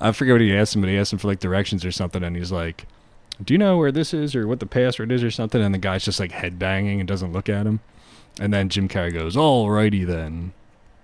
I 0.01 0.12
forget 0.12 0.34
what 0.34 0.40
he 0.40 0.57
asked 0.57 0.74
him, 0.74 0.82
but 0.82 0.90
he 0.90 0.96
asked 0.96 1.12
him 1.12 1.18
for 1.18 1.28
like 1.28 1.40
directions 1.40 1.84
or 1.84 1.92
something, 1.92 2.22
and 2.22 2.36
he's 2.36 2.53
like. 2.53 2.86
Do 3.44 3.55
you 3.55 3.59
know 3.59 3.76
where 3.76 3.92
this 3.92 4.12
is 4.12 4.34
or 4.34 4.49
what 4.49 4.59
the 4.59 4.66
password 4.66 5.12
is 5.12 5.22
or 5.22 5.30
something? 5.30 5.62
And 5.62 5.72
the 5.72 5.78
guy's 5.78 6.05
just 6.05 6.18
like 6.18 6.32
head 6.32 6.59
banging 6.59 6.99
and 6.99 7.07
doesn't 7.07 7.32
look 7.32 7.49
at 7.49 7.66
him. 7.66 7.78
And 8.40 8.53
then 8.53 8.68
Jim 8.68 8.88
Carrey 8.88 9.12
goes, 9.12 9.36
"Alrighty 9.36 10.05
then." 10.05 10.55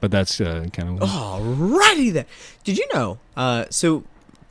But 0.00 0.10
that's 0.10 0.40
uh, 0.40 0.66
kind 0.72 1.00
of 1.00 1.08
Alrighty 1.08 2.12
then. 2.12 2.26
Did 2.64 2.76
you 2.76 2.88
know? 2.92 3.18
Uh, 3.36 3.66
so 3.70 4.02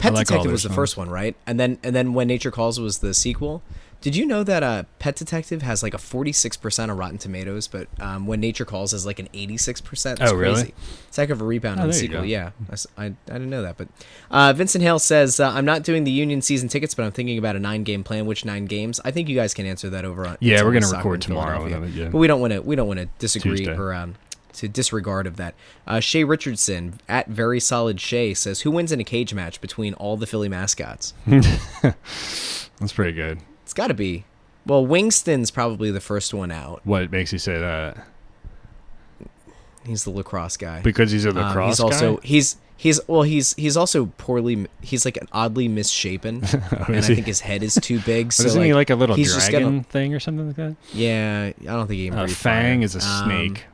Pet 0.03 0.13
like 0.13 0.27
Detective 0.27 0.51
was 0.51 0.63
the 0.63 0.69
songs. 0.69 0.75
first 0.75 0.97
one, 0.97 1.09
right? 1.09 1.35
And 1.47 1.59
then 1.59 1.79
and 1.83 1.95
then 1.95 2.13
When 2.13 2.27
Nature 2.27 2.51
Calls 2.51 2.79
was 2.79 2.99
the 2.99 3.13
sequel. 3.13 3.61
Did 4.01 4.17
you 4.17 4.25
know 4.25 4.43
that 4.43 4.63
uh, 4.63 4.83
Pet 4.99 5.15
Detective 5.15 5.61
has 5.61 5.81
like 5.81 5.93
a 5.93 5.97
forty 5.97 6.33
six 6.33 6.57
percent 6.57 6.91
of 6.91 6.97
Rotten 6.97 7.17
Tomatoes, 7.17 7.69
but 7.69 7.87
um, 8.01 8.27
When 8.27 8.41
Nature 8.41 8.65
Calls 8.65 8.91
is 8.91 9.05
like 9.05 9.17
an 9.17 9.29
eighty 9.33 9.55
six 9.55 9.79
percent? 9.79 10.19
Oh, 10.21 10.35
really? 10.35 10.55
Crazy. 10.55 10.73
It's 11.07 11.15
heck 11.15 11.29
of 11.29 11.39
a 11.39 11.45
rebound 11.45 11.79
Oh, 11.79 11.83
on 11.83 11.87
the 11.87 11.93
sequel. 11.93 12.25
Yeah, 12.25 12.51
I, 12.69 12.75
I- 13.01 13.05
I 13.05 13.13
didn't 13.31 13.49
know 13.49 13.61
that. 13.61 13.77
But 13.77 13.87
uh, 14.29 14.51
Vincent 14.51 14.83
Hale 14.83 14.99
says 14.99 15.39
uh, 15.39 15.49
I'm 15.49 15.63
not 15.63 15.83
doing 15.83 16.03
the 16.03 16.11
Union 16.11 16.41
season 16.41 16.67
tickets, 16.67 16.93
but 16.93 17.03
I'm 17.05 17.13
thinking 17.13 17.37
about 17.37 17.55
a 17.55 17.59
nine 17.59 17.83
game 17.85 18.03
plan. 18.03 18.25
Which 18.25 18.43
nine 18.43 18.65
games? 18.65 18.99
I 19.05 19.11
think 19.11 19.29
you 19.29 19.37
guys 19.37 19.53
can 19.53 19.65
answer 19.65 19.89
that 19.91 20.03
over 20.03 20.27
on. 20.27 20.35
Yeah, 20.41 20.63
we're 20.63 20.73
gonna 20.73 20.89
record 20.91 21.15
in 21.15 21.19
tomorrow, 21.21 21.59
Philadelphia. 21.59 21.77
and 21.77 21.93
then, 21.93 22.03
yeah. 22.03 22.09
But 22.09 22.17
we 22.17 22.27
don't 22.27 22.41
want 22.41 22.51
to. 22.51 22.61
We 22.61 22.75
don't 22.75 22.87
want 22.89 22.99
to 22.99 23.07
disagree 23.19 23.55
Tuesday. 23.59 23.77
or 23.77 23.93
um, 23.93 24.15
to 24.53 24.67
disregard 24.67 25.27
of 25.27 25.37
that. 25.37 25.55
Uh, 25.87 25.99
Shay 25.99 26.23
Richardson 26.23 26.99
at 27.09 27.27
very 27.27 27.59
solid 27.59 27.99
Shay 27.99 28.33
says, 28.33 28.61
"Who 28.61 28.71
wins 28.71 28.91
in 28.91 28.99
a 28.99 29.03
cage 29.03 29.33
match 29.33 29.59
between 29.61 29.93
all 29.95 30.17
the 30.17 30.25
Philly 30.27 30.49
mascots?" 30.49 31.13
that's 31.27 32.93
pretty 32.93 33.13
good. 33.13 33.39
It's 33.63 33.73
got 33.73 33.87
to 33.87 33.93
be. 33.93 34.25
Well, 34.65 34.85
Wingston's 34.85 35.51
probably 35.51 35.91
the 35.91 35.99
first 35.99 36.33
one 36.33 36.51
out. 36.51 36.81
What 36.85 37.11
makes 37.11 37.33
you 37.33 37.39
say 37.39 37.57
that? 37.59 37.97
He's 39.85 40.05
the 40.05 40.11
lacrosse 40.11 40.55
guy. 40.57 40.81
Because 40.81 41.11
he's 41.11 41.25
a 41.25 41.29
Um, 41.31 41.35
lacrosse 41.35 41.67
he's 41.71 41.79
also 41.81 42.15
guy. 42.15 42.21
he's 42.23 42.55
he's 42.77 42.99
well 43.07 43.23
he's 43.23 43.53
he's 43.55 43.75
also 43.75 44.05
poorly 44.17 44.67
he's 44.81 45.03
like 45.03 45.17
an 45.17 45.27
oddly 45.33 45.67
misshapen, 45.67 46.41
and 46.53 46.63
I 46.71 46.85
Oh, 46.87 46.93
he? 47.01 47.15
think 47.15 47.27
his 47.27 47.41
head 47.41 47.63
is 47.63 47.75
too 47.75 47.99
big. 47.99 48.31
So 48.33 48.45
isn't 48.45 48.63
he 48.63 48.73
like 48.73 48.89
a 48.89 48.95
little 48.95 49.17
dragon 49.17 49.61
gonna- 49.63 49.83
thing 49.83 50.13
or 50.13 50.21
something 50.21 50.47
like 50.47 50.55
that? 50.55 50.75
yeah, 50.93 51.51
I 51.59 51.63
don't 51.65 51.87
think 51.87 51.99
he 51.99 52.09
Uh, 52.11 52.25
Phang 52.27 52.31
fire. 52.33 52.81
is 52.81 52.95
a 52.95 52.99
Um, 53.05 53.25
snake. 53.25 53.65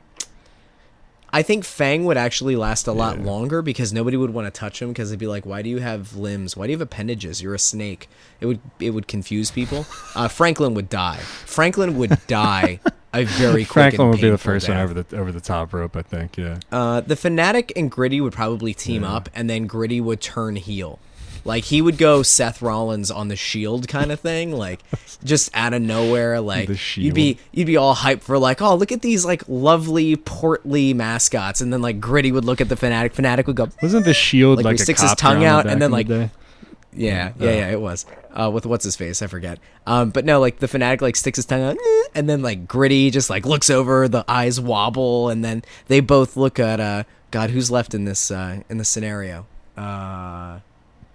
I 1.32 1.42
think 1.42 1.64
Phang 1.64 2.04
would 2.04 2.16
actually 2.16 2.56
last 2.56 2.86
a 2.86 2.92
lot 2.92 3.18
Yeah. 3.18 3.24
longer 3.24 3.62
because 3.62 3.92
nobody 3.92 4.16
would 4.16 4.30
want 4.34 4.46
to 4.46 4.50
touch 4.50 4.82
him 4.82 4.88
because 4.88 5.10
they'd 5.10 5.18
be 5.18 5.26
like, 5.28 5.46
"Why 5.46 5.62
do 5.62 5.68
you 5.70 5.78
have 5.78 6.16
limbs? 6.16 6.56
Why 6.56 6.66
do 6.66 6.72
you 6.72 6.76
have 6.76 6.82
appendages? 6.82 7.40
You're 7.42 7.54
a 7.54 7.58
snake." 7.58 8.08
It 8.40 8.46
would 8.46 8.60
it 8.80 8.90
would 8.90 9.06
confuse 9.08 9.50
people. 9.50 9.86
Uh, 10.16 10.26
Franklin 10.28 10.74
would 10.74 10.88
die. 10.88 11.18
Franklin 11.46 11.96
would 11.96 12.18
die 12.26 12.80
a 13.14 13.22
very 13.24 13.64
quick 13.64 13.72
Franklin 13.94 14.00
and 14.02 14.10
would 14.10 14.20
be 14.20 14.28
the 14.28 14.36
first 14.38 14.68
one 14.68 14.76
over 14.76 14.92
the 15.02 15.16
over 15.16 15.30
the 15.30 15.40
top 15.40 15.72
rope, 15.72 15.96
I 15.96 16.02
think. 16.02 16.36
Yeah. 16.36 16.58
Uh, 16.72 17.00
the 17.00 17.14
fanatic 17.16 17.72
and 17.76 17.90
Gritty 17.90 18.20
would 18.20 18.32
probably 18.32 18.74
team 18.74 19.04
up, 19.04 19.28
and 19.34 19.48
then 19.48 19.66
Gritty 19.66 20.00
would 20.00 20.20
turn 20.20 20.56
heel. 20.56 20.98
Like 21.44 21.64
he 21.64 21.80
would 21.80 21.98
go 21.98 22.22
Seth 22.22 22.62
Rollins 22.62 23.10
on 23.10 23.28
the 23.28 23.36
Shield 23.36 23.88
kind 23.88 24.12
of 24.12 24.20
thing, 24.20 24.52
like 24.52 24.80
just 25.24 25.50
out 25.54 25.72
of 25.72 25.82
nowhere. 25.82 26.40
Like 26.40 26.68
The 26.68 26.80
you'd 26.96 27.14
be 27.14 27.38
you'd 27.52 27.66
be 27.66 27.76
all 27.76 27.94
hyped 27.94 28.22
for 28.22 28.38
like, 28.38 28.60
oh 28.60 28.74
look 28.74 28.92
at 28.92 29.02
these 29.02 29.24
like 29.24 29.42
lovely 29.48 30.16
portly 30.16 30.94
mascots, 30.94 31.60
and 31.60 31.72
then 31.72 31.82
like 31.82 32.00
Gritty 32.00 32.32
would 32.32 32.44
look 32.44 32.60
at 32.60 32.68
the 32.68 32.76
fanatic. 32.76 33.14
Fanatic 33.14 33.46
would 33.46 33.56
go, 33.56 33.68
Wasn't 33.82 34.04
the 34.04 34.14
shield 34.14 34.58
Like, 34.58 34.64
like, 34.64 34.76
he 34.76 34.82
a 34.82 34.84
sticks 34.84 35.02
his 35.02 35.14
tongue 35.14 35.44
out 35.44 35.66
and 35.66 35.80
then, 35.80 35.92
in 35.92 36.06
the 36.06 36.12
like, 36.20 36.30
yeah, 36.92 37.32
yeah, 37.38 37.50
yeah, 37.50 37.70
it 37.70 37.80
was. 37.80 38.04
Uh, 38.32 38.50
with 38.52 38.66
what's 38.66 38.84
his 38.84 38.96
face? 38.96 39.22
I 39.22 39.26
forget. 39.26 39.58
Um, 39.86 40.10
but 40.10 40.24
no, 40.24 40.40
like 40.40 40.58
the 40.58 40.68
fanatic 40.68 41.02
like 41.02 41.16
sticks 41.16 41.36
his 41.36 41.46
tongue 41.46 41.62
out, 41.62 41.76
and 42.14 42.28
then 42.28 42.42
like 42.42 42.66
Gritty 42.66 43.10
just 43.10 43.30
like 43.30 43.46
looks 43.46 43.70
over, 43.70 44.08
the 44.08 44.24
eyes 44.28 44.60
wobble, 44.60 45.28
and 45.30 45.44
then 45.44 45.62
they 45.86 46.00
both 46.00 46.36
look 46.36 46.58
at 46.58 46.80
uh, 46.80 47.04
God, 47.30 47.50
who's 47.50 47.70
left 47.70 47.94
in 47.94 48.04
this 48.04 48.30
uh 48.30 48.62
in 48.68 48.78
this 48.78 48.88
scenario? 48.88 49.46
Uh, 49.76 50.60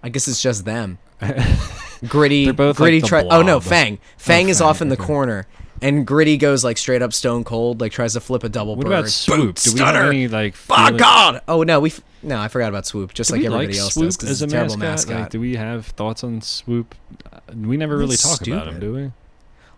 I 0.06 0.08
guess 0.08 0.28
it's 0.28 0.40
just 0.40 0.64
them. 0.64 0.98
Gritty, 2.06 2.52
like, 2.52 2.76
Gritty. 2.76 3.00
the 3.00 3.06
try- 3.08 3.24
oh 3.28 3.42
no. 3.42 3.58
Phang. 3.58 3.98
Phang 4.18 4.46
is 4.48 4.60
Phang, 4.60 4.64
off 4.66 4.80
in 4.82 4.88
the 4.88 4.94
okay. 4.96 5.04
corner, 5.04 5.46
and 5.82 6.06
Gritty 6.06 6.36
goes 6.36 6.62
like 6.62 6.78
straight 6.78 7.02
up 7.02 7.12
stone 7.12 7.42
cold, 7.42 7.80
like 7.80 7.90
tries 7.90 8.12
to 8.12 8.20
flip 8.20 8.44
a 8.44 8.48
double 8.48 8.76
What 8.76 8.86
bird. 8.86 8.92
about 8.92 9.08
Swoop? 9.08 9.56
Do 9.56 9.72
we 9.72 9.80
have 9.80 9.96
any 9.96 10.28
like? 10.28 10.54
By 10.68 10.76
feeling- 10.86 10.96
God! 10.98 11.42
Oh 11.48 11.64
no, 11.64 11.80
we 11.80 11.90
f- 11.90 12.02
no, 12.22 12.38
I 12.38 12.46
forgot 12.46 12.68
about 12.68 12.86
Swoop, 12.86 13.14
just 13.14 13.30
Do 13.30 13.36
like 13.36 13.44
everybody 13.46 13.68
like 13.72 13.76
else 13.78 13.94
Swoop 13.94 14.12
does, 14.12 14.30
as 14.30 14.42
a 14.42 14.44
a 14.44 14.48
terrible 14.48 14.76
mascot? 14.76 15.20
Like, 15.22 15.30
do 15.30 15.40
we 15.40 15.56
have 15.56 15.86
thoughts 15.86 16.22
on 16.22 16.40
Swoop? 16.40 16.94
We 17.52 17.76
never 17.76 17.96
really 17.96 18.10
He's 18.10 18.22
talk 18.22 18.46
about 18.46 18.68
him, 18.68 18.78
do 18.78 18.92
we? 18.94 19.12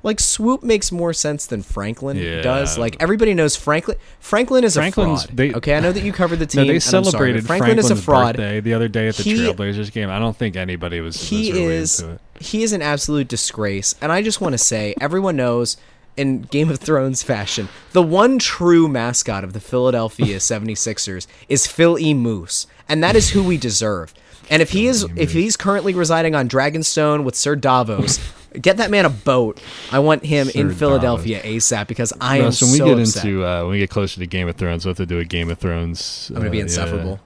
Like 0.03 0.20
Swoop 0.20 0.62
makes 0.62 0.93
more 0.93 1.12
sense 1.12 1.47
than 1.47 1.62
Franklin 1.62 2.16
Yeah. 2.16 2.41
does. 2.41 2.79
Like 2.79 2.97
everybody 3.01 3.35
knows 3.35 3.57
Franklin. 3.57 3.97
Franklin 4.20 4.65
is 4.65 4.75
Franklin's- 4.75 5.25
a 5.25 5.27
fraud. 5.27 5.37
they- 5.37 5.55
okay, 5.55 5.75
I 5.75 5.81
know 5.81 5.93
that 5.93 6.03
you 6.05 6.12
covered 6.12 6.39
the 6.39 6.47
team. 6.47 6.62
No, 6.62 6.69
they 6.69 6.75
I'm 6.75 6.81
sorry, 6.81 7.05
celebrated 7.05 7.47
Franklin 7.47 7.69
Franklin's 7.77 7.91
is 7.91 7.99
a 7.99 8.03
fraud. 8.03 8.37
birthday 8.37 8.61
the 8.61 8.75
other 8.75 8.89
day 8.89 9.09
at 9.09 9.16
the 9.16 9.23
He- 9.25 9.35
Trailblazers 9.35 9.91
game. 9.93 10.09
I 10.11 10.19
don't 10.19 10.37
think 10.37 10.57
anybody 10.57 11.01
was, 11.01 11.20
He 11.29 11.53
really 11.53 11.65
is 11.75 12.01
into 12.01 12.12
it. 12.15 12.20
he 12.41 12.62
is 12.62 12.73
an 12.73 12.83
absolute 12.83 13.29
disgrace, 13.29 13.95
and 14.01 14.12
I 14.12 14.23
just 14.23 14.41
want 14.41 14.53
to 14.53 14.59
say 14.59 14.95
everyone 15.01 15.37
knows. 15.37 15.77
In 16.16 16.43
Game 16.43 16.69
of 16.69 16.81
Thrones 16.81 17.23
fashion, 17.23 17.69
the 17.93 18.03
one 18.03 18.41
true 18.41 18.89
mascot 18.89 19.45
of 19.45 19.53
the 19.53 19.61
Philadelphia 19.61 20.37
76ers 20.39 21.29
is 21.49 21.69
Phil 21.69 21.97
E. 21.97 22.12
Moose, 22.12 22.66
and 22.89 23.05
that 23.05 23.15
is 23.15 23.31
who 23.31 23.45
we 23.45 23.57
deserve. 23.57 24.12
And 24.51 24.61
if 24.61 24.70
he 24.70 24.89
is 24.89 25.07
if 25.15 25.31
he's 25.31 25.57
currently 25.57 25.95
residing 25.95 26.35
on 26.35 26.49
Dragonstone 26.49 27.23
with 27.23 27.37
Sir 27.37 27.55
Davos, 27.55 28.19
get 28.61 28.77
that 28.79 28.91
man 28.91 29.05
a 29.05 29.11
boat. 29.11 29.61
I 29.93 29.99
want 29.99 30.25
him 30.25 30.49
in 30.55 30.70
Sir 30.70 30.75
Philadelphia 30.75 31.43
ASAP 31.43 31.87
because 31.89 32.12
I 32.20 32.39
am 32.39 32.45
Russ, 32.45 32.62
when 32.62 32.73
we 32.73 32.79
so 32.79 32.85
get 32.87 32.99
upset. 32.99 33.25
into 33.25 33.45
uh, 33.45 33.62
when 33.62 33.73
we 33.73 33.79
get 33.79 33.91
closer 33.91 34.20
to 34.20 34.27
Game 34.27 34.49
of 34.49 34.57
Thrones, 34.57 34.85
we'll 34.85 34.91
have 34.91 34.97
to 34.99 35.07
do 35.07 35.19
a 35.19 35.25
Game 35.25 35.51
of 35.51 35.59
Thrones. 35.59 36.31
I'm 36.35 36.39
gonna 36.41 36.51
be 36.51 36.59
uh, 36.61 36.62
insufferable. 36.62 37.20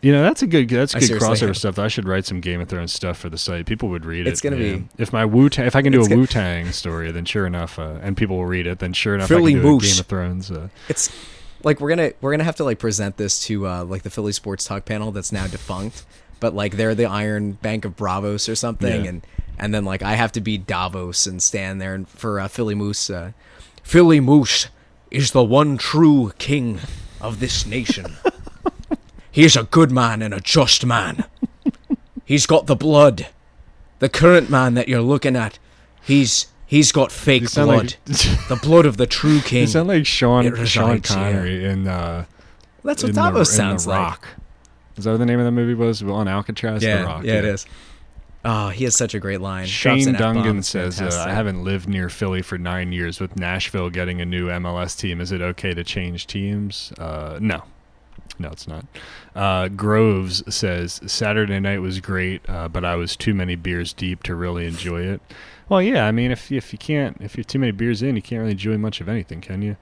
You 0.00 0.12
know, 0.12 0.22
that's 0.22 0.42
a 0.42 0.46
good 0.46 0.68
that's 0.68 0.94
I 0.94 1.00
good 1.00 1.10
am. 1.10 1.18
crossover 1.18 1.56
stuff. 1.56 1.76
I 1.78 1.88
should 1.88 2.06
write 2.06 2.24
some 2.24 2.40
Game 2.40 2.60
of 2.60 2.68
Thrones 2.68 2.92
stuff 2.92 3.18
for 3.18 3.28
the 3.28 3.36
site. 3.38 3.66
People 3.66 3.88
would 3.88 4.04
read 4.04 4.26
it. 4.26 4.30
It's 4.30 4.40
gonna 4.40 4.56
be- 4.56 4.84
if 4.96 5.12
my 5.12 5.24
Wu 5.24 5.46
if 5.46 5.74
I 5.74 5.82
can 5.82 5.90
do 5.92 6.02
a 6.04 6.08
Wu 6.08 6.26
Tang 6.26 6.70
story, 6.70 7.10
then 7.10 7.24
sure 7.24 7.46
enough, 7.46 7.78
uh, 7.80 7.98
and 8.00 8.16
people 8.16 8.36
will 8.36 8.46
read 8.46 8.66
it, 8.68 8.78
then 8.78 8.92
sure 8.92 9.16
enough, 9.16 9.26
Philly 9.28 9.54
I 9.54 9.58
can 9.58 9.62
do 9.62 9.76
a 9.76 9.80
Game 9.80 9.98
of 9.98 10.06
Thrones. 10.06 10.50
Uh, 10.52 10.68
It's 10.88 11.10
like 11.64 11.80
we're 11.80 11.88
gonna 11.88 12.12
we're 12.20 12.30
gonna 12.30 12.44
have 12.44 12.54
to 12.56 12.64
like 12.64 12.78
present 12.78 13.16
this 13.16 13.42
to 13.46 13.66
uh, 13.66 13.84
like 13.84 14.02
the 14.04 14.10
Philly 14.10 14.30
Sports 14.30 14.64
Talk 14.66 14.84
panel 14.84 15.10
that's 15.10 15.32
now 15.32 15.48
defunct, 15.48 16.04
but 16.38 16.54
like 16.54 16.76
they're 16.76 16.94
the 16.94 17.06
Iron 17.06 17.52
Bank 17.52 17.84
of 17.84 17.96
Braavos 17.96 18.48
or 18.48 18.54
something, 18.54 19.02
Yeah. 19.02 19.08
and 19.10 19.26
and 19.58 19.74
then 19.74 19.84
like 19.84 20.02
I 20.02 20.14
have 20.14 20.32
to 20.32 20.40
be 20.40 20.56
Davos 20.58 21.26
and 21.26 21.42
stand 21.42 21.80
there 21.80 21.94
and 21.94 22.08
for 22.08 22.40
uh, 22.40 22.48
Philly 22.48 22.74
Moose. 22.74 23.10
Uh, 23.10 23.32
Philly 23.82 24.20
Moose 24.20 24.68
is 25.10 25.32
the 25.32 25.42
one 25.44 25.78
true 25.78 26.32
king 26.38 26.80
of 27.20 27.40
this 27.40 27.66
nation. 27.66 28.16
He's 29.30 29.56
a 29.56 29.64
good 29.64 29.90
man 29.92 30.22
and 30.22 30.34
a 30.34 30.40
just 30.40 30.84
man. 30.84 31.24
He's 32.24 32.44
got 32.46 32.66
the 32.66 32.76
blood. 32.76 33.28
The 34.00 34.08
current 34.08 34.50
man 34.50 34.74
that 34.74 34.88
you're 34.88 35.00
looking 35.00 35.34
at, 35.36 35.58
he's 36.02 36.46
he's 36.66 36.92
got 36.92 37.10
fake 37.10 37.52
blood. 37.54 37.68
like 37.68 37.98
the 38.48 38.58
blood 38.62 38.84
of 38.86 38.96
the 38.96 39.06
true 39.06 39.40
king. 39.40 39.62
you 39.62 39.66
sound 39.66 39.88
like 39.88 40.06
Sean 40.06 40.44
Sean 40.44 40.52
resides 40.52 41.08
here. 41.08 41.16
Connery 41.18 41.64
in 41.64 41.88
uh, 41.88 42.24
That's 42.84 43.02
what 43.02 43.10
in 43.10 43.14
Davos 43.16 43.48
the, 43.48 43.54
sounds 43.56 43.84
the 43.84 43.90
like. 43.90 43.98
Rock. 44.00 44.28
Is 44.96 45.04
that 45.04 45.12
what 45.12 45.18
the 45.18 45.26
name 45.26 45.38
of 45.38 45.44
the 45.44 45.52
movie 45.52 45.74
was? 45.74 46.02
On 46.02 46.26
Alcatraz, 46.28 46.82
Yeah, 46.82 47.02
The 47.02 47.06
Rock. 47.06 47.24
yeah, 47.24 47.34
it 47.34 47.44
is. 47.44 47.66
Oh, 48.44 48.68
he 48.68 48.84
has 48.84 48.94
such 48.94 49.14
a 49.14 49.18
great 49.18 49.40
line. 49.40 49.66
Shane 49.66 50.14
Dungan 50.14 50.62
says, 50.64 51.00
uh, 51.00 51.24
"I 51.26 51.32
haven't 51.32 51.64
lived 51.64 51.88
near 51.88 52.08
Philly 52.08 52.40
for 52.40 52.56
nine 52.56 52.92
years. 52.92 53.20
With 53.20 53.36
Nashville 53.36 53.90
getting 53.90 54.20
a 54.20 54.24
new 54.24 54.48
MLS 54.48 54.96
team, 54.96 55.20
is 55.20 55.32
it 55.32 55.42
okay 55.42 55.74
to 55.74 55.82
change 55.82 56.26
teams? 56.26 56.92
Uh, 56.98 57.38
no, 57.40 57.64
no, 58.38 58.48
it's 58.50 58.68
not." 58.68 58.86
Uh, 59.34 59.68
Groves 59.68 60.42
says, 60.54 61.00
"Saturday 61.06 61.58
night 61.58 61.80
was 61.80 62.00
great, 62.00 62.42
uh, 62.48 62.68
but 62.68 62.84
I 62.84 62.94
was 62.94 63.16
too 63.16 63.34
many 63.34 63.56
beers 63.56 63.92
deep 63.92 64.22
to 64.22 64.34
really 64.34 64.66
enjoy 64.66 65.02
it." 65.02 65.20
Well, 65.68 65.82
yeah, 65.82 66.06
I 66.06 66.12
mean, 66.12 66.30
if 66.30 66.50
if 66.52 66.72
you 66.72 66.78
can't, 66.78 67.16
if 67.20 67.36
you're 67.36 67.44
too 67.44 67.58
many 67.58 67.72
beers 67.72 68.02
in, 68.02 68.14
you 68.14 68.22
can't 68.22 68.40
really 68.40 68.52
enjoy 68.52 68.78
much 68.78 69.00
of 69.00 69.08
anything, 69.08 69.40
can 69.40 69.62
you? 69.62 69.76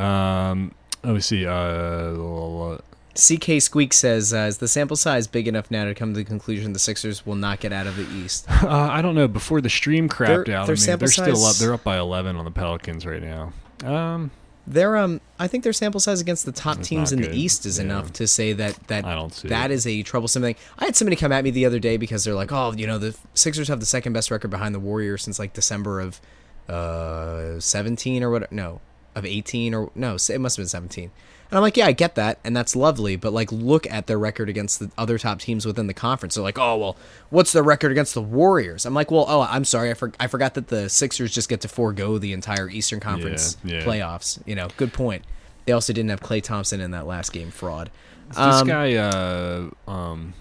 Um, 0.00 0.72
let 1.02 1.14
me 1.14 1.20
see. 1.20 1.44
Uh, 1.44 2.78
CK 3.16 3.60
Squeak 3.62 3.92
says, 3.92 4.32
uh, 4.34 4.38
"Is 4.48 4.58
the 4.58 4.68
sample 4.68 4.96
size 4.96 5.26
big 5.26 5.48
enough 5.48 5.70
now 5.70 5.84
to 5.84 5.94
come 5.94 6.12
to 6.12 6.18
the 6.18 6.24
conclusion 6.24 6.72
the 6.72 6.78
Sixers 6.78 7.24
will 7.26 7.34
not 7.34 7.60
get 7.60 7.72
out 7.72 7.86
of 7.86 7.96
the 7.96 8.06
East?" 8.16 8.46
Uh, 8.62 8.68
I 8.68 9.02
don't 9.02 9.14
know. 9.14 9.28
Before 9.28 9.60
the 9.60 9.70
stream 9.70 10.08
crapped 10.08 10.46
Their- 10.46 10.56
out, 10.56 10.66
their 10.66 10.76
I 10.76 10.86
mean, 10.86 10.98
they're 10.98 11.08
still 11.08 11.24
up. 11.44 11.52
size- 11.54 11.58
They're 11.58 11.74
up 11.74 11.84
by 11.84 11.98
eleven 11.98 12.36
on 12.36 12.44
the 12.44 12.50
Pelicans 12.50 13.04
right 13.06 13.22
now. 13.22 13.52
Um, 13.84 14.30
Their 14.66 14.96
um, 14.96 15.20
I 15.38 15.46
think 15.46 15.62
their 15.64 15.72
sample 15.72 16.00
size 16.00 16.20
against 16.20 16.44
the 16.44 16.52
top 16.52 16.82
teams 16.82 17.12
in 17.12 17.20
the. 17.22 17.32
East 17.32 17.64
is 17.66 17.78
Yeah. 17.78 17.84
enough 17.84 18.12
to 18.14 18.26
say 18.26 18.52
that 18.54 18.78
that 18.88 19.04
I 19.04 19.14
don't 19.14 19.32
see 19.32 19.48
that 19.48 19.70
it. 19.70 19.74
is 19.74 19.86
a 19.86 20.02
troublesome 20.02 20.42
thing. 20.42 20.56
I 20.78 20.86
had 20.86 20.96
somebody 20.96 21.16
come 21.16 21.30
at 21.32 21.44
me 21.44 21.50
the 21.50 21.64
other 21.66 21.78
day 21.78 21.96
because 21.96 22.24
they're 22.24 22.34
like, 22.34 22.50
"Oh, 22.52 22.72
you 22.72 22.86
know, 22.86 22.98
the 22.98 23.14
Sixers 23.34 23.68
have 23.68 23.78
the 23.80 23.86
second 23.86 24.12
best 24.12 24.30
record 24.30 24.50
behind 24.50 24.74
the 24.74 24.80
Warriors 24.80 25.22
since 25.22 25.38
like 25.38 25.52
December 25.52 26.00
of 26.00 26.20
uh 26.68 27.60
17 27.60 28.22
or 28.22 28.30
what? 28.30 28.50
No, 28.50 28.80
of 29.14 29.24
18 29.24 29.72
or 29.74 29.90
no, 29.94 30.14
it 30.16 30.40
must 30.40 30.56
have 30.56 30.62
been 30.64 30.68
17." 30.68 31.10
And 31.50 31.56
I'm 31.56 31.62
like, 31.62 31.76
"Yeah, 31.76 31.86
I 31.86 31.92
get 31.92 32.16
that, 32.16 32.38
and 32.42 32.56
that's 32.56 32.74
lovely, 32.74 33.14
but 33.16 33.32
like, 33.32 33.52
look 33.52 33.86
at 33.88 34.06
their 34.08 34.18
record 34.18 34.48
against 34.48 34.80
the 34.80 34.90
other 34.98 35.16
top 35.18 35.38
teams 35.40 35.64
within 35.64 35.86
the 35.86 35.94
conference." 35.94 36.34
They're 36.34 36.42
like, 36.44 36.58
"Oh, 36.58 36.76
well, 36.76 36.96
what's 37.30 37.52
their 37.52 37.62
record 37.62 37.92
against 37.92 38.14
the 38.14 38.22
Warriors?" 38.22 38.84
I'm 38.84 38.94
like, 38.94 39.10
"Well, 39.10 39.26
oh, 39.28 39.42
I'm 39.42 39.64
sorry, 39.64 39.90
I, 39.90 39.94
for- 39.94 40.12
I 40.18 40.26
forgot 40.26 40.54
that 40.54 40.68
the 40.68 40.88
Sixers 40.88 41.32
just 41.32 41.48
get 41.48 41.60
to 41.60 41.68
forego 41.68 42.18
the 42.18 42.32
entire 42.32 42.68
Eastern 42.68 42.98
Conference 43.00 43.56
yeah. 43.62 43.82
playoffs. 43.84 44.40
You 44.44 44.56
know, 44.56 44.68
good 44.76 44.92
point. 44.92 45.24
They 45.66 45.72
also 45.72 45.92
didn't 45.92 46.10
have 46.10 46.20
Klay 46.20 46.42
Thompson 46.42 46.80
in 46.80 46.90
that 46.92 47.06
last 47.06 47.32
game. 47.32 47.50
Fraud. 47.50 47.90
This 48.28 48.38
Um, 48.38 48.66
guy, 48.66 48.94
uh, 48.94 49.68
um, 49.86 50.34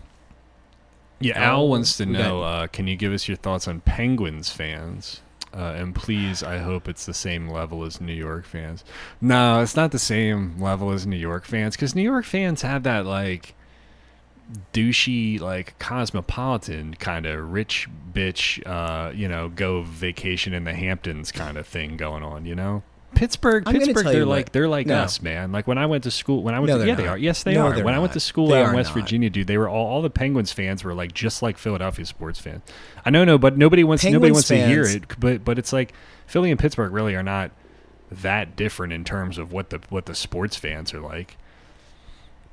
yeah, 1.19 1.38
Al, 1.40 1.53
Al 1.61 1.68
wants 1.69 1.98
to 1.98 2.06
we 2.06 2.14
got- 2.14 2.19
know. 2.19 2.41
Uh, 2.41 2.68
can 2.68 2.88
you 2.88 2.95
give 2.95 3.14
us 3.14 3.27
your 3.27 3.38
thoughts 3.38 3.68
on 3.68 3.80
Penguins 3.82 4.49
fans? 4.49 5.22
Uh, 5.56 5.73
and 5.77 5.95
please, 5.95 6.44
I 6.44 6.57
hope 6.57 6.90
it's 6.90 7.06
the 7.06 7.14
same 7.14 7.48
level 7.48 7.86
as 7.86 8.02
New 8.02 8.14
York 8.14 8.45
fans. 8.45 8.84
No, 9.22 9.61
it's 9.61 9.76
not 9.76 9.91
the 9.91 9.99
same 9.99 10.60
level 10.61 10.91
as 10.91 11.07
New 11.07 11.15
York 11.15 11.45
fans 11.45 11.76
because 11.76 11.95
New 11.95 12.03
York 12.03 12.26
fans 12.26 12.61
have 12.61 12.84
that 12.84 13.06
like 13.06 13.56
douchey, 14.73 15.40
like 15.40 15.80
cosmopolitan 15.80 16.95
kind 16.95 17.26
of 17.26 17.52
rich 17.52 17.88
bitch, 18.11 18.65
uh, 18.68 19.11
you 19.14 19.30
know, 19.30 19.48
go 19.49 19.82
vacation 19.84 20.53
in 20.53 20.65
the 20.65 20.73
Hamptons 20.73 21.32
kind 21.32 21.57
of 21.57 21.65
thing 21.65 21.95
going 21.95 22.23
on. 22.23 22.45
You 22.45 22.56
know. 22.56 22.84
Pittsburgh, 23.15 23.63
I'm 23.65 23.73
gonna 23.73 23.85
Pittsburgh, 23.85 24.03
tell 24.03 24.13
they're 24.13 24.25
like 24.25 24.51
they're 24.51 24.67
like 24.67 24.85
No. 24.87 24.99
us, 24.99 25.21
man. 25.21 25.51
Like 25.51 25.65
when 25.67 25.77
I 25.77 25.85
went 25.87 26.03
to 26.03 26.11
school, 26.11 26.43
when 26.43 26.53
I 26.53 26.59
went, 26.59 26.67
No, 26.69 26.73
to, 26.75 26.79
they're 26.79 26.87
yeah, 26.89 26.95
they 26.95 27.03
not. 27.05 27.09
are. 27.13 27.17
Yes, 27.17 27.43
they 27.43 27.53
No, 27.55 27.65
are. 27.67 27.73
they're 27.75 27.83
When 27.83 27.93
I 27.95 27.99
went 27.99 28.11
not. 28.11 28.13
to 28.15 28.19
school 28.19 28.49
They 28.49 28.57
out 28.61 28.65
in 28.65 28.69
are 28.71 28.75
West 28.75 28.95
not. 28.95 29.01
Virginia, 29.01 29.29
dude, 29.29 29.47
they 29.47 29.57
were 29.57 29.67
all 29.69 29.87
all 29.87 30.01
the 30.01 30.09
Penguins 30.09 30.51
fans 30.51 30.83
were 30.83 30.93
like 30.93 31.13
just 31.13 31.41
like 31.41 31.57
Philadelphia 31.57 32.05
sports 32.05 32.39
fans. 32.39 32.61
I 33.05 33.09
know, 33.09 33.23
no, 33.25 33.37
but 33.37 33.57
nobody 33.57 33.83
wants 33.83 34.03
nobody 34.03 34.17
Penguins 34.19 34.33
wants 34.35 34.47
to 34.49 34.57
hear 34.67 34.83
fans- 34.83 34.95
it. 34.95 35.03
But 35.19 35.43
but 35.43 35.57
it's 35.57 35.73
like 35.73 35.93
Philly 36.27 36.51
and 36.51 36.59
Pittsburgh 36.59 36.91
really 36.93 37.15
are 37.15 37.23
not 37.23 37.51
that 38.11 38.55
different 38.55 38.93
in 38.93 39.03
terms 39.03 39.37
of 39.37 39.51
what 39.51 39.69
the 39.71 39.79
what 39.89 40.05
the 40.05 40.15
sports 40.15 40.55
fans 40.55 40.93
are 40.93 40.99
like. 41.01 41.37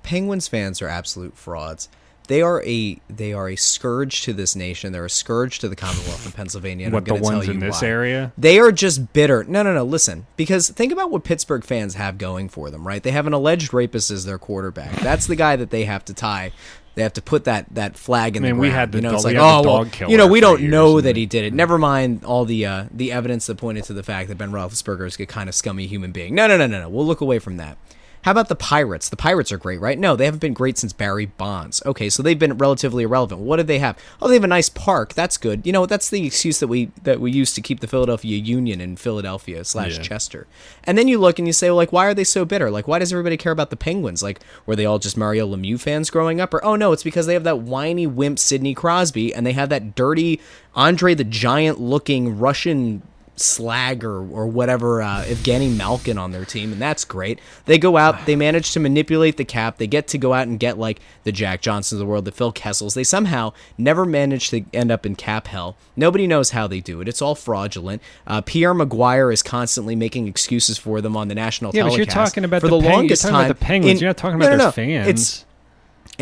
Penguins 0.02 0.48
fans 0.48 0.82
are 0.82 0.88
absolute 0.88 1.36
frauds. 1.36 1.88
They 2.28 2.40
are 2.42 2.62
a 2.62 2.98
they 3.08 3.32
are 3.32 3.48
a 3.48 3.56
scourge 3.56 4.22
to 4.22 4.32
this 4.32 4.54
nation. 4.54 4.92
They're 4.92 5.04
a 5.04 5.10
scourge 5.10 5.58
to 5.60 5.68
the 5.68 5.76
Commonwealth 5.76 6.24
of 6.26 6.34
Pennsylvania. 6.36 6.86
And 6.86 6.94
what 6.94 7.08
I'm 7.10 7.16
the 7.16 7.22
ones 7.22 7.48
in 7.48 7.60
this 7.60 7.82
why. 7.82 7.88
area? 7.88 8.32
They 8.38 8.58
are 8.58 8.72
just 8.72 9.12
bitter. 9.12 9.44
No, 9.44 9.62
no, 9.62 9.74
no. 9.74 9.84
Listen, 9.84 10.26
because 10.36 10.70
think 10.70 10.92
about 10.92 11.10
what 11.10 11.24
Pittsburgh 11.24 11.64
fans 11.64 11.94
have 11.94 12.18
going 12.18 12.48
for 12.48 12.70
them, 12.70 12.86
right? 12.86 13.02
They 13.02 13.10
have 13.10 13.26
an 13.26 13.32
alleged 13.32 13.74
rapist 13.74 14.10
as 14.10 14.24
their 14.24 14.38
quarterback. 14.38 14.92
That's 15.00 15.26
the 15.26 15.36
guy 15.36 15.56
that 15.56 15.70
they 15.70 15.84
have 15.84 16.04
to 16.06 16.14
tie. 16.14 16.52
They 16.94 17.02
have 17.02 17.14
to 17.14 17.22
put 17.22 17.44
that 17.44 17.66
that 17.74 17.96
flag 17.96 18.36
in 18.36 18.44
I 18.44 18.48
mean, 18.48 18.56
the 18.56 18.60
we 18.60 18.68
ground. 18.68 18.78
had 18.78 18.92
the 18.92 18.98
you 18.98 19.02
know, 19.02 19.08
dog- 19.10 19.16
it's 19.16 19.24
we 19.24 19.30
like, 19.30 19.42
had 19.42 19.42
the 19.42 19.68
oh, 19.68 19.72
well, 19.72 19.84
dog 19.84 19.92
killer 19.92 20.10
you 20.10 20.18
know, 20.18 20.26
we 20.26 20.40
don't 20.40 20.62
know 20.62 21.00
that 21.00 21.16
he 21.16 21.26
did 21.26 21.44
it. 21.44 21.54
Never 21.54 21.78
mind 21.78 22.24
all 22.24 22.44
the 22.44 22.66
uh, 22.66 22.84
the 22.90 23.12
evidence 23.12 23.46
that 23.46 23.56
pointed 23.56 23.84
to 23.84 23.94
the 23.94 24.02
fact 24.02 24.28
that 24.28 24.36
Ben 24.36 24.52
Roethlisberger 24.52 25.06
is 25.06 25.18
a 25.18 25.26
kind 25.26 25.48
of 25.48 25.54
scummy 25.54 25.86
human 25.86 26.12
being. 26.12 26.34
No, 26.34 26.46
no, 26.46 26.56
no, 26.56 26.66
no, 26.66 26.80
no. 26.82 26.88
We'll 26.88 27.06
look 27.06 27.22
away 27.22 27.38
from 27.38 27.56
that. 27.56 27.78
How 28.22 28.30
about 28.30 28.48
the 28.48 28.56
Pirates? 28.56 29.08
The 29.08 29.16
Pirates 29.16 29.50
are 29.50 29.58
great, 29.58 29.80
right? 29.80 29.98
No, 29.98 30.14
they 30.14 30.24
haven't 30.26 30.40
been 30.40 30.52
great 30.52 30.78
since 30.78 30.92
Barry 30.92 31.26
Bonds. 31.26 31.82
Okay, 31.84 32.08
so 32.08 32.22
they've 32.22 32.38
been 32.38 32.56
relatively 32.56 33.02
irrelevant. 33.02 33.40
What 33.40 33.56
do 33.56 33.64
they 33.64 33.80
have? 33.80 33.98
Oh, 34.20 34.28
they 34.28 34.34
have 34.34 34.44
a 34.44 34.48
nice 34.48 34.68
park. 34.68 35.14
That's 35.14 35.36
good. 35.36 35.66
You 35.66 35.72
know, 35.72 35.86
that's 35.86 36.08
the 36.08 36.24
excuse 36.26 36.60
that 36.60 36.68
we 36.68 36.92
that 37.02 37.20
we 37.20 37.32
use 37.32 37.52
to 37.54 37.60
keep 37.60 37.80
the 37.80 37.88
Philadelphia 37.88 38.36
Union 38.36 38.80
in 38.80 38.96
Philadelphia 38.96 39.64
slash 39.64 39.96
Yeah. 39.96 40.02
Chester. 40.02 40.46
And 40.84 40.96
then 40.96 41.08
you 41.08 41.18
look 41.18 41.38
and 41.38 41.48
you 41.48 41.52
say, 41.52 41.68
well, 41.68 41.76
like, 41.76 41.92
why 41.92 42.06
are 42.06 42.14
they 42.14 42.24
so 42.24 42.44
bitter? 42.44 42.70
Like, 42.70 42.86
why 42.86 43.00
does 43.00 43.12
everybody 43.12 43.36
care 43.36 43.52
about 43.52 43.70
the 43.70 43.76
Penguins? 43.76 44.22
Like, 44.22 44.40
were 44.66 44.76
they 44.76 44.86
all 44.86 45.00
just 45.00 45.16
Mario 45.16 45.46
Lemieux 45.48 45.80
fans 45.80 46.08
growing 46.08 46.40
up? 46.40 46.54
Or 46.54 46.64
oh 46.64 46.76
no, 46.76 46.92
it's 46.92 47.02
because 47.02 47.26
they 47.26 47.34
have 47.34 47.44
that 47.44 47.58
whiny 47.60 48.06
wimp 48.06 48.38
Sidney 48.38 48.74
Crosby 48.74 49.34
and 49.34 49.44
they 49.44 49.52
have 49.52 49.68
that 49.70 49.94
dirty 49.96 50.40
Andre 50.74 51.14
the 51.14 51.24
Giant 51.24 51.80
looking 51.80 52.38
Russian 52.38 53.02
slag 53.34 54.04
or, 54.04 54.18
or 54.18 54.46
whatever 54.46 55.02
uh, 55.02 55.24
Evgeny 55.24 55.74
Malkin 55.74 56.18
on 56.18 56.32
their 56.32 56.44
team, 56.44 56.72
and 56.72 56.80
that's 56.80 57.04
great. 57.04 57.40
They 57.64 57.78
go 57.78 57.96
out, 57.96 58.26
they 58.26 58.36
manage 58.36 58.72
to 58.72 58.80
manipulate 58.80 59.36
the 59.36 59.44
cap. 59.44 59.78
They 59.78 59.86
get 59.86 60.06
to 60.08 60.18
go 60.18 60.32
out 60.34 60.46
and 60.46 60.60
get 60.60 60.78
like 60.78 61.00
the 61.24 61.32
Jack 61.32 61.60
Johnsons 61.62 61.94
of 61.94 61.98
the 62.00 62.06
world, 62.06 62.24
the 62.24 62.32
Phil 62.32 62.52
Kessels. 62.52 62.94
They 62.94 63.04
somehow 63.04 63.52
never 63.78 64.04
manage 64.04 64.50
to 64.50 64.64
end 64.72 64.90
up 64.90 65.06
in 65.06 65.16
cap 65.16 65.46
hell. 65.48 65.76
Nobody 65.96 66.26
knows 66.26 66.50
how 66.50 66.66
they 66.66 66.80
do 66.80 67.00
it. 67.00 67.08
It's 67.08 67.22
all 67.22 67.34
fraudulent. 67.34 68.02
Uh, 68.26 68.42
Pierre 68.42 68.74
McGuire 68.74 69.32
is 69.32 69.42
constantly 69.42 69.96
making 69.96 70.28
excuses 70.28 70.78
for 70.78 71.00
them 71.00 71.16
on 71.16 71.28
the 71.28 71.34
national 71.34 71.72
Yeah, 71.74 71.84
but 71.84 71.96
you're 71.96 72.06
talking 72.06 72.44
about 72.44 72.60
for 72.60 72.68
the, 72.68 72.76
the, 72.78 72.82
Peng- 72.82 72.92
longest 72.92 73.22
time. 73.22 73.34
about 73.34 73.48
the 73.48 73.54
Penguins. 73.54 73.98
in- 73.98 74.02
you're 74.02 74.08
not 74.10 74.16
talking 74.18 74.38
No, 74.38 74.46
about 74.46 74.52
no, 74.52 74.58
their 74.58 74.66
no. 74.66 75.04
fans. 75.04 75.08
It's 75.08 75.44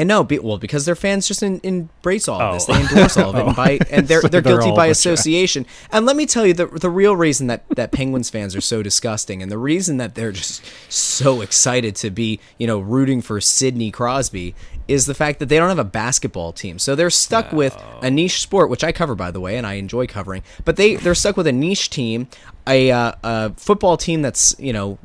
And 0.00 0.08
no, 0.08 0.24
be, 0.24 0.38
well, 0.38 0.56
because 0.56 0.86
their 0.86 0.94
fans 0.94 1.28
just 1.28 1.42
in, 1.42 1.60
embrace 1.62 2.26
all 2.26 2.40
of 2.40 2.54
this. 2.54 2.66
Oh. 2.66 2.72
They 2.72 2.80
endorse 2.80 3.18
all 3.18 3.30
of 3.30 3.36
it, 3.36 3.46
and, 3.48 3.56
by, 3.56 3.78
and 3.90 4.08
they're 4.08 4.22
they're 4.22 4.30
they're 4.30 4.40
guilty 4.40 4.70
by 4.70 4.86
a 4.86 4.88
bunch 4.88 5.04
of- 5.04 5.12
association. 5.12 5.66
And 5.92 6.06
let 6.06 6.16
me 6.16 6.24
tell 6.24 6.46
you, 6.46 6.54
the 6.54 6.64
the 6.64 6.88
real 6.88 7.14
reason 7.14 7.48
that 7.48 7.68
that 7.76 7.92
Penguins 7.92 8.30
fans 8.30 8.56
are 8.56 8.62
so 8.62 8.82
disgusting, 8.82 9.42
and 9.42 9.52
the 9.52 9.58
reason 9.58 9.98
that 9.98 10.14
they're 10.14 10.32
just 10.32 10.64
so 10.90 11.42
excited 11.42 11.96
to 11.96 12.08
be, 12.08 12.40
you 12.56 12.66
know, 12.66 12.80
rooting 12.80 13.20
for 13.20 13.42
Sidney 13.42 13.90
Crosby, 13.90 14.54
is 14.88 15.04
the 15.04 15.12
fact 15.12 15.38
that 15.38 15.50
they 15.50 15.58
don't 15.58 15.68
have 15.68 15.78
a 15.78 15.84
basketball 15.84 16.54
team. 16.54 16.78
So 16.78 16.94
they're 16.94 17.10
stuck 17.10 17.52
with 17.52 17.76
a 18.00 18.10
niche 18.10 18.40
sport, 18.40 18.70
which 18.70 18.82
I 18.82 18.92
cover 18.92 19.14
by 19.14 19.30
the 19.30 19.40
way, 19.40 19.58
and 19.58 19.66
I 19.66 19.74
enjoy 19.74 20.06
covering. 20.06 20.42
But 20.64 20.76
they 20.76 20.96
they're 20.96 21.14
stuck 21.14 21.36
with 21.36 21.46
a 21.46 21.52
niche 21.52 21.90
team, 21.90 22.28
a 22.66 22.90
uh, 22.90 23.12
a 23.22 23.52
football 23.54 23.98
team 23.98 24.22
that's 24.22 24.56
you 24.58 24.72
know 24.72 24.96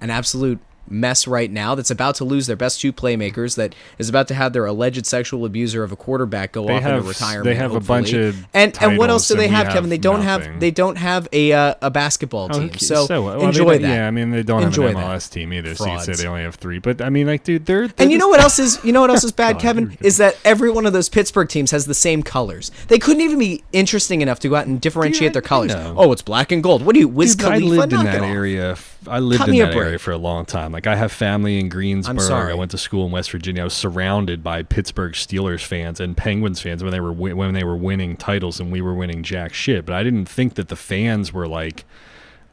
an 0.00 0.10
absolute 0.10 0.58
mess 0.90 1.26
right 1.26 1.50
now 1.50 1.74
that's 1.74 1.90
about 1.90 2.16
to 2.16 2.24
lose 2.24 2.46
their 2.46 2.56
best 2.56 2.80
two 2.80 2.92
playmakers 2.92 3.56
that 3.56 3.74
is 3.98 4.08
about 4.08 4.28
to 4.28 4.34
have 4.34 4.52
their 4.52 4.66
alleged 4.66 5.06
sexual 5.06 5.44
abuser 5.44 5.82
of 5.82 5.92
a 5.92 5.96
quarterback 5.96 6.52
go 6.52 6.66
They 6.66 6.74
off 6.76 6.82
have- 6.82 6.96
into 6.96 7.08
retirement 7.08 7.44
they 7.44 7.54
have 7.54 7.74
a 7.74 7.80
bunch 7.80 8.12
of 8.12 8.44
and 8.52 8.76
and 8.82 8.98
what 8.98 9.08
else 9.10 9.28
do 9.28 9.36
they 9.36 9.48
have, 9.48 9.66
have 9.66 9.74
Kevin 9.74 9.90
they 9.90 9.98
don't 9.98 10.22
have 10.22 10.60
they 10.60 10.70
don't 10.70 10.96
have 10.96 11.28
a 11.32 11.52
uh, 11.52 11.74
a 11.80 11.90
basketball 11.90 12.48
team 12.48 12.64
Okay, 12.64 12.78
so, 12.78 13.02
what? 13.22 13.38
Well, 13.38 13.46
enjoy 13.46 13.78
that 13.78 13.88
Yeah, 13.88 14.06
I 14.06 14.10
mean 14.10 14.30
they 14.30 14.42
don't 14.42 14.62
Enjoy 14.62 14.88
have 14.88 14.96
an 14.96 15.02
MLS 15.02 15.30
team 15.30 15.52
either, 15.52 15.74
so 15.74 15.86
you 15.90 16.00
say 16.00 16.12
they 16.14 16.26
only 16.26 16.42
have 16.42 16.56
three. 16.56 16.78
But 16.78 17.00
I 17.00 17.08
mean, 17.10 17.26
like, 17.26 17.44
dude, 17.44 17.66
they're, 17.66 17.88
they're 17.88 17.94
and 17.98 18.10
you 18.12 18.18
know 18.18 18.28
what 18.28 18.40
else 18.40 18.58
is 18.58 18.82
you 18.84 18.92
know 18.92 19.00
what 19.00 19.10
else 19.10 19.24
is 19.24 19.32
bad, 19.44 19.54
God, 19.54 19.62
Kevin? 19.62 19.88
we 19.90 19.94
go. 19.96 20.06
Is 20.06 20.16
that 20.18 20.36
every 20.44 20.70
one 20.70 20.86
of 20.86 20.92
those 20.92 21.08
Pittsburgh 21.08 21.48
teams 21.48 21.70
has 21.70 21.86
the 21.86 21.94
same 21.94 22.22
colors. 22.22 22.70
They 22.88 22.98
couldn't 22.98 23.22
even 23.22 23.38
be 23.38 23.62
interesting 23.72 24.20
enough 24.20 24.40
to 24.40 24.48
go 24.48 24.56
out 24.56 24.66
and 24.66 24.80
differentiate 24.80 25.28
Dude, 25.28 25.34
their 25.34 25.42
colors. 25.42 25.72
Oh, 25.74 26.12
it's 26.12 26.22
black 26.22 26.52
and 26.52 26.62
gold. 26.62 26.84
What 26.84 26.94
do 26.94 27.00
you, 27.00 27.08
Wiz 27.08 27.36
Dude, 27.36 27.46
I 27.48 27.58
lived 27.58 27.92
in 27.92 28.04
that 28.04 28.20
off. 28.22 28.26
area. 28.26 28.76
I 29.06 29.18
lived 29.18 29.38
Cut 29.38 29.48
in 29.48 29.58
that 29.58 29.74
area 29.74 29.98
for 29.98 30.12
a 30.12 30.18
long 30.18 30.44
time. 30.44 30.72
Like 30.72 30.86
I 30.86 30.96
have 30.96 31.10
family 31.12 31.58
in 31.58 31.68
Greensboro. 31.68 32.18
sorry. 32.18 32.52
I 32.52 32.54
went 32.54 32.70
to 32.72 32.78
school 32.78 33.06
in 33.06 33.12
West 33.12 33.30
Virginia. 33.30 33.62
I 33.62 33.64
was 33.64 33.74
surrounded 33.74 34.42
by 34.42 34.62
Pittsburgh 34.62 35.12
Steelers 35.12 35.64
fans 35.64 36.00
and 36.00 36.16
Penguins 36.16 36.60
fans 36.60 36.82
when 36.82 36.92
they 36.92 37.00
were 37.00 37.12
when 37.12 37.54
they 37.54 37.64
were 37.64 37.76
winning 37.76 38.16
titles 38.16 38.60
and 38.60 38.70
we 38.70 38.80
were 38.80 38.94
winning 38.94 39.22
jack 39.22 39.54
shit. 39.54 39.86
But 39.86 39.94
I 39.94 40.02
didn't 40.02 40.26
think 40.26 40.54
that 40.54 40.68
the 40.68 40.76
fans 40.76 41.32
were 41.32 41.48
like. 41.48 41.84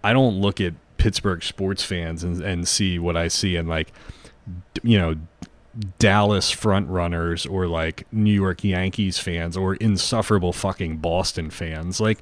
I 0.04 0.14
don't 0.14 0.40
look 0.40 0.62
at 0.62 0.74
Pittsburgh 0.98 1.44
sports 1.44 1.84
fans 1.84 2.24
and, 2.24 2.42
and 2.42 2.68
see 2.68 3.00
what 3.00 3.18
I 3.18 3.28
see 3.28 3.56
in 3.56 3.68
like, 3.68 3.92
you 4.84 4.98
know, 4.98 5.16
Dallas 6.00 6.50
front 6.50 6.88
runners 6.90 7.46
or 7.46 7.68
like 7.68 8.08
New 8.12 8.34
York 8.34 8.64
Yankees 8.64 9.20
fans 9.20 9.58
or 9.58 9.76
insufferable 9.76 10.54
fucking 10.54 10.98
Boston 10.98 11.50
fans. 11.50 12.00
Like, 12.00 12.20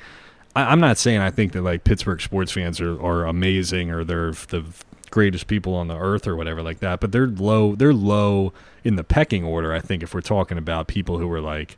I, 0.56 0.64
I'm 0.72 0.80
not 0.80 0.98
saying 0.98 1.20
I 1.20 1.32
think 1.32 1.52
that 1.54 1.62
like 1.62 1.84
Pittsburgh 1.84 2.22
sports 2.22 2.52
fans 2.52 2.80
are, 2.82 3.00
are 3.02 3.26
amazing 3.26 3.92
or 3.92 4.04
they're 4.04 4.32
the 4.32 4.64
greatest 5.12 5.48
people 5.48 5.76
on 5.76 5.88
the 5.88 5.98
earth 5.98 6.28
or 6.28 6.36
whatever 6.36 6.62
like 6.62 6.80
that, 6.80 7.00
but 7.00 7.12
they're 7.12 7.28
low. 7.28 7.76
They're 7.76 7.94
low 7.94 8.54
in 8.84 8.96
the 8.96 9.04
pecking 9.04 9.44
order. 9.44 9.74
I 9.74 9.80
think 9.80 10.04
if 10.04 10.14
we're 10.14 10.22
talking 10.22 10.58
about 10.58 10.88
people 10.88 11.18
who 11.20 11.32
are 11.32 11.42
like, 11.42 11.78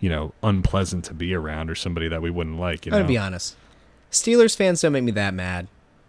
you 0.00 0.08
know, 0.08 0.32
unpleasant 0.42 1.04
to 1.06 1.14
be 1.14 1.32
around 1.34 1.70
or 1.70 1.74
somebody 1.76 2.08
that 2.08 2.20
we 2.22 2.30
wouldn't 2.30 2.58
like. 2.58 2.86
You 2.86 2.90
I'm 2.92 2.98
know, 2.98 3.02
gonna 3.04 3.08
be 3.08 3.18
honest. 3.18 3.56
Steelers 4.10 4.56
fans 4.56 4.80
don't 4.80 4.92
make 4.92 5.04
me 5.04 5.12
that 5.12 5.32
mad. 5.32 5.68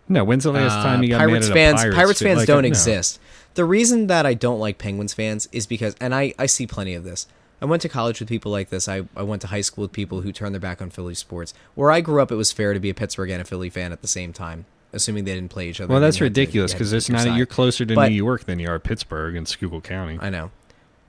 no. 0.10 0.24
When's 0.24 0.44
the 0.46 0.52
last 0.52 0.74
Uh, 0.80 0.84
time 0.84 1.04
you 1.04 1.10
got 1.10 1.20
Pirates 1.20 1.48
mad 1.50 1.54
fans? 1.54 1.82
Pirates, 1.82 1.96
Pirates 1.96 2.20
fan? 2.20 2.28
fans 2.30 2.38
Like, 2.40 2.48
don't 2.48 2.64
no. 2.64 2.68
exist. 2.68 3.20
The 3.54 3.66
reason 3.66 4.08
that 4.08 4.26
I 4.26 4.34
don't 4.34 4.60
like 4.60 4.80
Penguins 4.80 5.14
fans 5.14 5.48
is 5.52 5.68
because, 5.68 5.96
and 6.02 6.14
I, 6.16 6.34
I 6.40 6.48
see 6.48 6.66
plenty 6.66 6.96
of 6.96 7.04
this. 7.04 7.28
I 7.64 7.66
went 7.66 7.82
to 7.84 7.90
college 7.90 8.20
with 8.20 8.28
people 8.28 8.52
like 8.52 8.70
this. 8.70 8.90
I, 8.90 9.04
I 9.16 9.24
went 9.24 9.42
to 9.44 9.48
high 9.48 9.62
school 9.62 9.84
with 9.84 9.94
people 9.94 10.20
who 10.20 10.34
turned 10.34 10.54
their 10.54 10.60
back 10.60 10.82
on 10.82 10.90
Philly 10.90 11.16
sports. 11.16 11.54
Where 11.76 11.92
I 11.92 12.02
grew 12.02 12.22
up, 12.22 12.30
it 12.30 12.36
was 12.36 12.52
fair 12.52 12.74
to 12.74 12.80
be 12.80 12.90
a 12.90 12.94
Pittsburgh 12.94 13.30
and 13.30 13.42
a 13.42 13.46
Philly 13.46 13.70
fan 13.70 13.94
at 13.94 14.02
the 14.02 14.08
same 14.10 14.34
time, 14.34 14.66
assuming 14.92 15.24
they 15.24 15.34
didn't 15.34 15.50
play 15.50 15.70
each 15.70 15.80
other. 15.80 15.90
Well, 15.92 16.02
that's 16.02 16.20
you 16.20 16.26
had 16.26 16.36
to- 16.36 16.42
ridiculous 16.42 16.72
you 16.72 16.74
had 16.74 16.78
to 16.80 16.84
because 16.84 16.94
it's 16.94 17.10
not. 17.10 17.38
You're 17.38 17.46
closer 17.46 17.86
to 17.86 17.96
But- 17.96 18.10
New 18.10 18.16
York 18.16 18.44
than 18.44 18.60
you 18.60 18.70
are 18.70 18.80
Pittsburgh 18.80 19.38
and 19.38 19.48
Schuylkill 19.48 19.80
County. 19.80 20.20
I 20.22 20.30
know. 20.30 20.52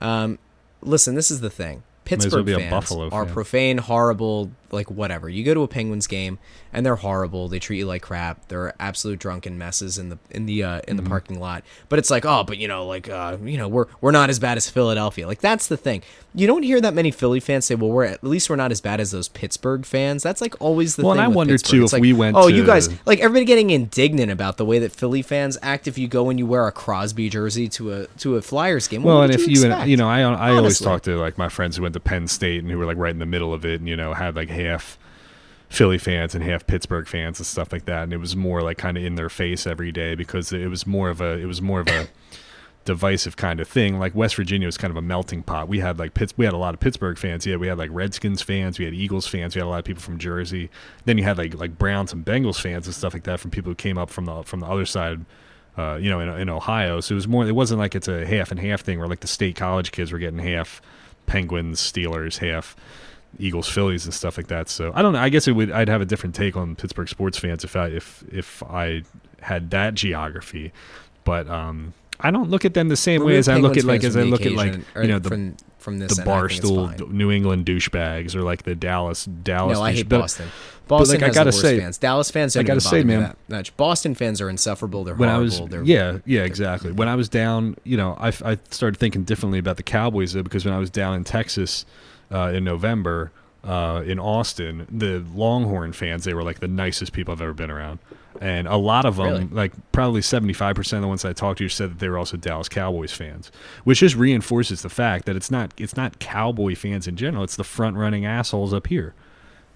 Um, 0.01 0.39
listen, 0.81 1.17
this 1.17 1.31
is 1.33 1.41
the 1.41 1.51
thing. 1.51 1.79
well 1.79 1.83
Pittsburgh 2.05 2.49
a 2.51 2.57
fans 2.61 2.93
are 3.13 3.25
fan. 3.25 3.33
profane, 3.35 3.79
horrible, 3.79 4.51
like 4.75 4.91
whatever. 4.91 5.29
You 5.29 5.45
go 5.45 5.55
to 5.55 5.63
a 5.63 5.69
Penguins 5.69 6.07
game 6.07 6.39
and 6.73 6.85
they're 6.85 6.97
horrible. 6.97 7.49
They 7.49 7.59
treat 7.61 7.79
you 7.79 7.87
like 7.87 8.03
crap. 8.03 8.49
They're 8.49 8.75
absolute 8.81 9.19
drunken 9.21 9.57
messes 9.57 9.97
in 9.97 10.09
the 10.11 10.19
in 10.31 10.47
the 10.47 10.63
uh, 10.65 10.81
in 10.89 10.97
the 10.97 11.03
Mm-hmm. 11.05 11.11
parking 11.11 11.39
lot. 11.41 11.65
But 11.89 11.99
it's 11.99 12.11
like, 12.11 12.25
oh, 12.27 12.45
but 12.45 12.59
you 12.59 12.67
know, 12.69 12.87
like 12.87 13.09
uh, 13.09 13.37
you 13.45 13.57
know, 13.59 13.69
we're 13.69 13.87
we're 14.01 14.11
not 14.11 14.29
as 14.31 14.39
bad 14.39 14.57
as 14.57 14.69
Philadelphia. 14.71 15.27
Like 15.27 15.41
that's 15.41 15.69
the 15.69 15.77
thing. 15.77 16.03
You 16.37 16.47
don't 16.49 16.65
hear 16.65 16.81
that 16.81 16.95
many 16.95 17.11
Philly 17.13 17.39
fans 17.41 17.65
say, 17.67 17.77
well, 17.77 17.91
we're 17.91 18.05
at 18.05 18.25
least 18.25 18.51
we're 18.51 18.57
not 18.57 18.73
as 18.73 18.81
bad 18.81 18.99
as 19.01 19.13
those 19.13 19.29
Pittsburgh 19.29 19.87
fans. 19.87 20.23
That's 20.23 20.41
like 20.41 20.61
always 20.61 20.97
the 20.97 21.03
Well, 21.05 21.13
and 21.13 21.19
thing. 21.19 21.25
I 21.25 21.29
with 21.29 21.37
wonder, 21.37 21.55
Pittsburgh. 21.55 21.71
too, 21.71 21.83
It's 21.85 21.93
if 21.93 21.99
like, 21.99 22.01
we 22.03 22.13
went 22.13 22.37
Oh, 22.37 22.49
you 22.49 22.67
guys 22.67 22.89
like 23.07 23.21
everybody 23.21 23.45
getting 23.45 23.71
indignant 23.71 24.33
about 24.33 24.57
the 24.57 24.65
way 24.65 24.81
that 24.81 24.91
Philly 24.93 25.23
fans 25.23 25.57
act 25.63 25.87
if 25.87 25.97
you 25.97 26.09
go 26.09 26.31
and 26.31 26.39
you 26.39 26.47
wear 26.47 26.67
a 26.67 26.73
Crosby 26.73 27.29
jersey 27.29 27.69
to 27.69 27.93
a 27.93 28.07
to 28.19 28.37
a 28.37 28.43
Flyers 28.43 28.89
game. 28.89 29.03
Well, 29.05 29.23
and 29.23 29.31
would 29.31 29.41
if 29.41 29.47
you 29.47 29.61
you, 29.61 29.67
expect? 29.69 29.89
you 29.89 29.97
know, 29.97 30.09
I 30.09 30.21
I 30.23 30.57
always 30.57 30.81
talk 30.81 31.03
to 31.03 31.17
like 31.17 31.39
my 31.39 31.49
friends 31.49 31.77
who 31.77 31.83
went 31.83 31.93
to 31.95 32.01
Penn 32.01 32.27
State 32.27 32.63
and 32.63 32.71
who 32.71 32.79
were 32.79 32.87
like 32.87 32.97
right 32.97 33.13
in 33.13 33.19
the 33.21 33.27
middle 33.27 33.55
of 33.55 33.65
it, 33.65 33.79
and 33.81 33.89
you 33.89 33.97
know, 33.97 34.13
had 34.15 34.35
like 34.35 34.49
half 34.65 34.99
Philly 35.69 35.99
fans 35.99 36.35
and 36.35 36.45
half 36.45 36.67
Pittsburgh 36.67 37.07
fans 37.07 37.41
and 37.41 37.47
stuff 37.47 37.73
like 37.73 37.85
that, 37.87 38.05
and 38.05 38.13
it 38.13 38.19
was 38.19 38.37
more 38.37 38.63
like 38.63 38.79
kind 38.79 38.97
of 38.97 39.05
in 39.05 39.17
their 39.17 39.29
face 39.29 39.67
every 39.67 39.91
day 39.91 40.15
because 40.15 40.53
it 40.53 40.69
was 40.69 40.87
more 40.87 41.11
of 41.11 41.21
a 41.21 41.39
it 41.39 41.47
was 41.47 41.61
more 41.61 41.81
of 41.81 41.89
a 41.89 42.07
divisive 42.85 43.37
kind 43.37 43.61
of 43.61 43.67
thing. 43.67 43.99
Like 43.99 44.15
West 44.15 44.37
Virginia 44.37 44.67
was 44.67 44.77
kind 44.77 44.91
of 44.91 44.97
a 44.97 45.03
melting 45.03 45.43
pot. 45.43 45.69
We 45.69 45.81
had 45.81 45.99
like 45.99 46.15
Pitts, 46.15 46.33
we 46.37 46.45
had 46.45 46.55
a 46.55 46.59
lot 46.59 46.75
of 46.75 46.81
Pittsburgh 46.81 47.19
fans. 47.19 47.45
Yeah, 47.45 47.57
we 47.57 47.67
had 47.67 47.79
like 47.79 47.91
Redskins 47.93 48.41
fans, 48.41 48.79
we 48.79 48.85
had 48.85 48.95
Eagles 48.95 49.27
fans, 49.27 49.55
we 49.55 49.61
had 49.61 49.67
a 49.67 49.69
lot 49.69 49.81
of 49.81 49.85
people 49.85 50.03
from 50.03 50.19
Jersey. 50.19 50.71
Then 51.07 51.19
you 51.19 51.25
had 51.25 51.39
like 51.39 51.55
like 51.55 51.77
Browns 51.77 52.13
and 52.13 52.25
Bengals 52.25 52.61
fans 52.61 52.87
and 52.87 52.95
stuff 52.95 53.13
like 53.13 53.25
that 53.25 53.41
from 53.41 53.51
people 53.51 53.71
who 53.71 53.77
came 53.77 53.99
up 53.99 54.11
from 54.11 54.27
the 54.27 54.43
from 54.45 54.61
the 54.61 54.67
other 54.67 54.87
side. 54.87 55.25
Uh, 55.77 55.99
you 56.01 56.09
know, 56.09 56.21
in, 56.21 56.29
in 56.29 56.49
Ohio, 56.49 57.01
so 57.01 57.15
it 57.15 57.17
was 57.17 57.27
more. 57.27 57.45
It 57.45 57.57
wasn't 57.57 57.81
like 57.81 57.97
it's 57.97 58.07
a 58.07 58.25
half 58.25 58.53
and 58.53 58.61
half 58.61 58.83
thing 58.83 59.01
where 59.01 59.09
like 59.09 59.19
the 59.19 59.27
state 59.27 59.57
college 59.57 59.91
kids 59.91 60.13
were 60.13 60.21
getting 60.21 60.39
half 60.39 60.81
Penguins, 61.27 61.81
Steelers, 61.81 62.39
half 62.39 62.77
Eagles, 63.39 63.69
Phillies, 63.69 64.05
and 64.05 64.15
stuff 64.15 64.37
like 64.37 64.49
that. 64.49 64.69
So 64.69 64.93
I 64.95 65.03
don't 65.03 65.13
know. 65.13 65.19
I 65.19 65.29
guess 65.29 65.49
it 65.49 65.53
would. 65.53 65.71
I'd 65.71 65.89
have 65.89 66.01
a 66.01 66.05
different 66.07 66.35
take 66.35 66.57
on 66.57 66.77
Pittsburgh 66.77 67.09
sports 67.09 67.39
fans 67.39 67.65
if 67.65 67.77
I 67.77 67.89
if 67.89 68.25
if 68.33 68.63
I 68.63 69.03
had 69.41 69.71
that 69.71 69.95
geography. 69.95 70.73
But 71.25 71.49
um, 71.49 71.95
I 72.21 72.31
don't 72.31 72.51
look 72.51 72.65
at 72.65 72.75
them 72.75 72.89
the 72.89 72.97
same 72.97 73.25
way 73.25 73.37
as 73.37 73.49
I 73.49 73.57
look 73.57 73.77
at 73.77 73.85
like 73.85 74.05
as 74.05 74.17
I 74.17 74.23
look 74.23 74.47
at 74.47 74.53
like 74.53 74.75
you 74.97 75.09
know 75.09 75.19
the 75.19 75.29
from 75.29 75.57
from 75.79 75.99
this 75.99 76.17
the 76.17 76.23
end, 76.23 76.31
I 76.31 76.49
think 76.49 76.53
it's 76.53 76.71
barstool. 76.71 77.11
New 77.11 77.31
England 77.31 77.67
douchebags 77.67 78.35
or 78.35 78.43
like 78.43 78.63
the 78.63 78.75
Dallas 78.75 79.25
Dallas. 79.27 79.77
No, 79.79 79.85
I 79.85 79.93
hate 79.93 80.09
but- 80.09 80.21
Boston. 80.21 80.49
Boston 80.87 81.23
like, 81.23 81.31
I 81.31 81.33
gotta 81.35 81.51
say- 81.51 81.81
fans. 81.81 81.97
Dallas 81.97 82.31
fans 82.31 82.57
I 82.59 82.63
gotta 82.63 82.79
say, 82.81 83.05
man, 83.05 83.35
much. 83.49 83.75
Boston 83.79 84.15
fans 84.15 84.43
are 84.43 84.51
insufferable. 84.51 85.03
They're 85.03 85.15
when 85.15 85.31
I 85.31 85.37
horrible. 85.37 85.63
was 85.63 85.71
they're, 85.71 85.83
yeah 85.83 86.19
yeah 86.27 86.43
exactly 86.43 86.93
when 86.93 87.09
I 87.09 87.15
was 87.15 87.31
down 87.31 87.77
you 87.85 87.97
know 87.97 88.15
I, 88.21 88.29
I 88.45 88.59
started 88.71 88.99
thinking 88.99 89.25
differently 89.25 89.59
about 89.59 89.79
the 89.79 89.83
Cowboys 89.83 90.35
though 90.35 90.43
because 90.43 90.67
when 90.67 90.75
I 90.75 90.79
was 90.79 90.91
down 90.91 91.15
in 91.15 91.25
Texas 91.25 91.87
uh, 92.35 92.51
in 92.55 92.65
November 92.65 93.31
uh, 93.65 94.03
in 94.05 94.19
Austin 94.19 94.87
the 94.91 95.25
Longhorn 95.35 95.93
fans 95.95 96.25
they 96.25 96.35
were 96.35 96.43
like 96.43 96.61
the 96.61 96.69
nicest 96.69 97.13
people 97.13 97.33
I've 97.33 97.41
ever 97.41 97.55
been 97.55 97.71
around 97.71 97.99
and 98.41 98.67
a 98.69 98.77
lot 98.77 99.05
of 99.07 99.17
them 99.17 99.27
Really? 99.27 99.45
like 99.47 99.73
probably 99.93 100.21
75% 100.21 100.93
of 100.95 101.01
the 101.03 101.09
ones 101.09 101.25
I 101.25 101.33
talked 101.33 101.59
to 101.59 101.69
said 101.69 101.93
that 101.93 101.99
they 102.01 102.09
were 102.09 102.19
also 102.19 102.37
Dallas 102.37 102.69
Cowboys 102.69 103.13
fans 103.13 103.51
which 103.85 104.01
just 104.01 104.17
reinforces 104.17 104.83
the 104.83 104.91
fact 104.91 105.25
that 105.27 105.37
it's 105.37 105.51
not 105.51 105.73
it's 105.79 105.97
not 105.97 106.19
Cowboy 106.19 106.75
fans 106.75 107.07
in 107.07 107.17
general 107.17 107.45
it's 107.45 107.57
the 107.57 107.65
front 107.65 107.97
running 107.97 108.27
assholes 108.27 108.75
up 108.75 108.89
here 108.89 109.15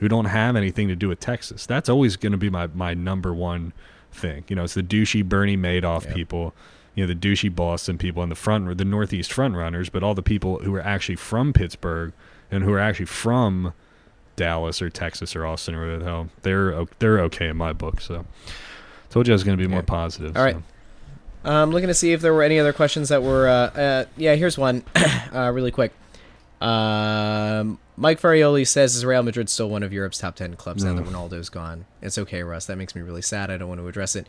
who 0.01 0.09
don't 0.09 0.27
have 0.27 0.55
anything 0.55 0.87
to 0.89 0.95
do 0.95 1.09
with 1.09 1.19
Texas. 1.19 1.67
That's 1.67 1.89
always 1.89 2.15
going 2.17 2.31
to 2.31 2.39
be 2.39 2.49
my, 2.51 2.69
my 2.69 2.95
number 2.95 3.35
one 3.35 3.73
thing. 4.13 4.45
You 4.47 4.55
know, 4.55 4.63
it's 4.63 4.75
the 4.75 4.83
douchey 4.85 5.25
Bernie 5.29 5.57
Madoff 5.57 6.15
people, 6.15 6.55
you 6.95 7.05
know, 7.05 7.13
the 7.13 7.19
douchey 7.19 7.53
Boston 7.53 7.99
people 7.99 8.23
and 8.23 8.31
the 8.31 8.37
front, 8.37 8.79
the 8.79 8.85
Northeast 8.85 9.33
front 9.33 9.57
runners, 9.57 9.89
but 9.89 10.05
all 10.05 10.15
the 10.15 10.23
people 10.23 10.61
who 10.61 10.73
are 10.77 10.81
actually 10.81 11.17
from 11.17 11.53
Pittsburgh 11.53 12.13
and 12.51 12.65
who 12.65 12.73
are 12.73 12.79
actually 12.79 13.07
from 13.07 13.73
Dallas 14.37 14.81
or 14.81 14.91
Texas 14.91 15.35
or 15.37 15.45
Austin 15.47 15.75
or 15.75 15.81
whatever 15.81 15.99
the 15.99 16.05
hell, 16.05 16.29
they're 16.43 16.85
they're 16.99 17.21
okay 17.23 17.49
in 17.49 17.57
my 17.57 17.73
book. 17.73 18.01
So, 18.01 18.25
told 19.11 19.27
you 19.27 19.33
I 19.33 19.37
was 19.37 19.45
going 19.45 19.59
to 19.59 19.63
be 19.63 19.69
more 19.69 19.83
positive. 19.83 20.37
All 20.37 20.43
right. 20.43 20.57
so. 20.57 20.63
Um, 21.45 21.71
looking 21.71 21.89
to 21.89 21.95
see 21.95 22.13
if 22.13 22.21
there 22.21 22.35
were 22.35 22.43
any 22.43 22.59
other 22.59 22.73
questions 22.73 23.09
that 23.11 23.23
were. 23.23 23.49
Uh, 23.49 23.53
uh, 23.53 24.05
yeah, 24.17 24.35
here's 24.35 24.59
one, 24.59 24.85
uh, 25.33 25.51
really 25.55 25.71
quick. 25.71 25.93
Um, 26.61 27.79
Mike 27.97 28.21
Farioli 28.21 28.67
says, 28.67 28.97
"Is 28.97 29.05
Real 29.05 29.23
Madrid 29.23 29.49
still 29.49 29.71
one 29.71 29.83
of 29.83 29.93
Europe's 29.93 30.19
top 30.19 30.35
ten 30.35 30.55
clubs 30.57 30.83
now 30.85 30.95
that 30.95 31.05
Ronaldo's 31.05 31.49
gone?" 31.49 31.85
It's 32.03 32.19
okay, 32.19 32.43
Russ. 32.43 32.67
That 32.67 32.77
makes 32.77 32.95
me 32.95 33.03
really 33.03 33.23
sad. 33.23 33.51
I 33.51 33.57
don't 33.57 33.69
want 33.69 33.81
to 33.81 33.87
address 33.89 34.17
it. 34.17 34.27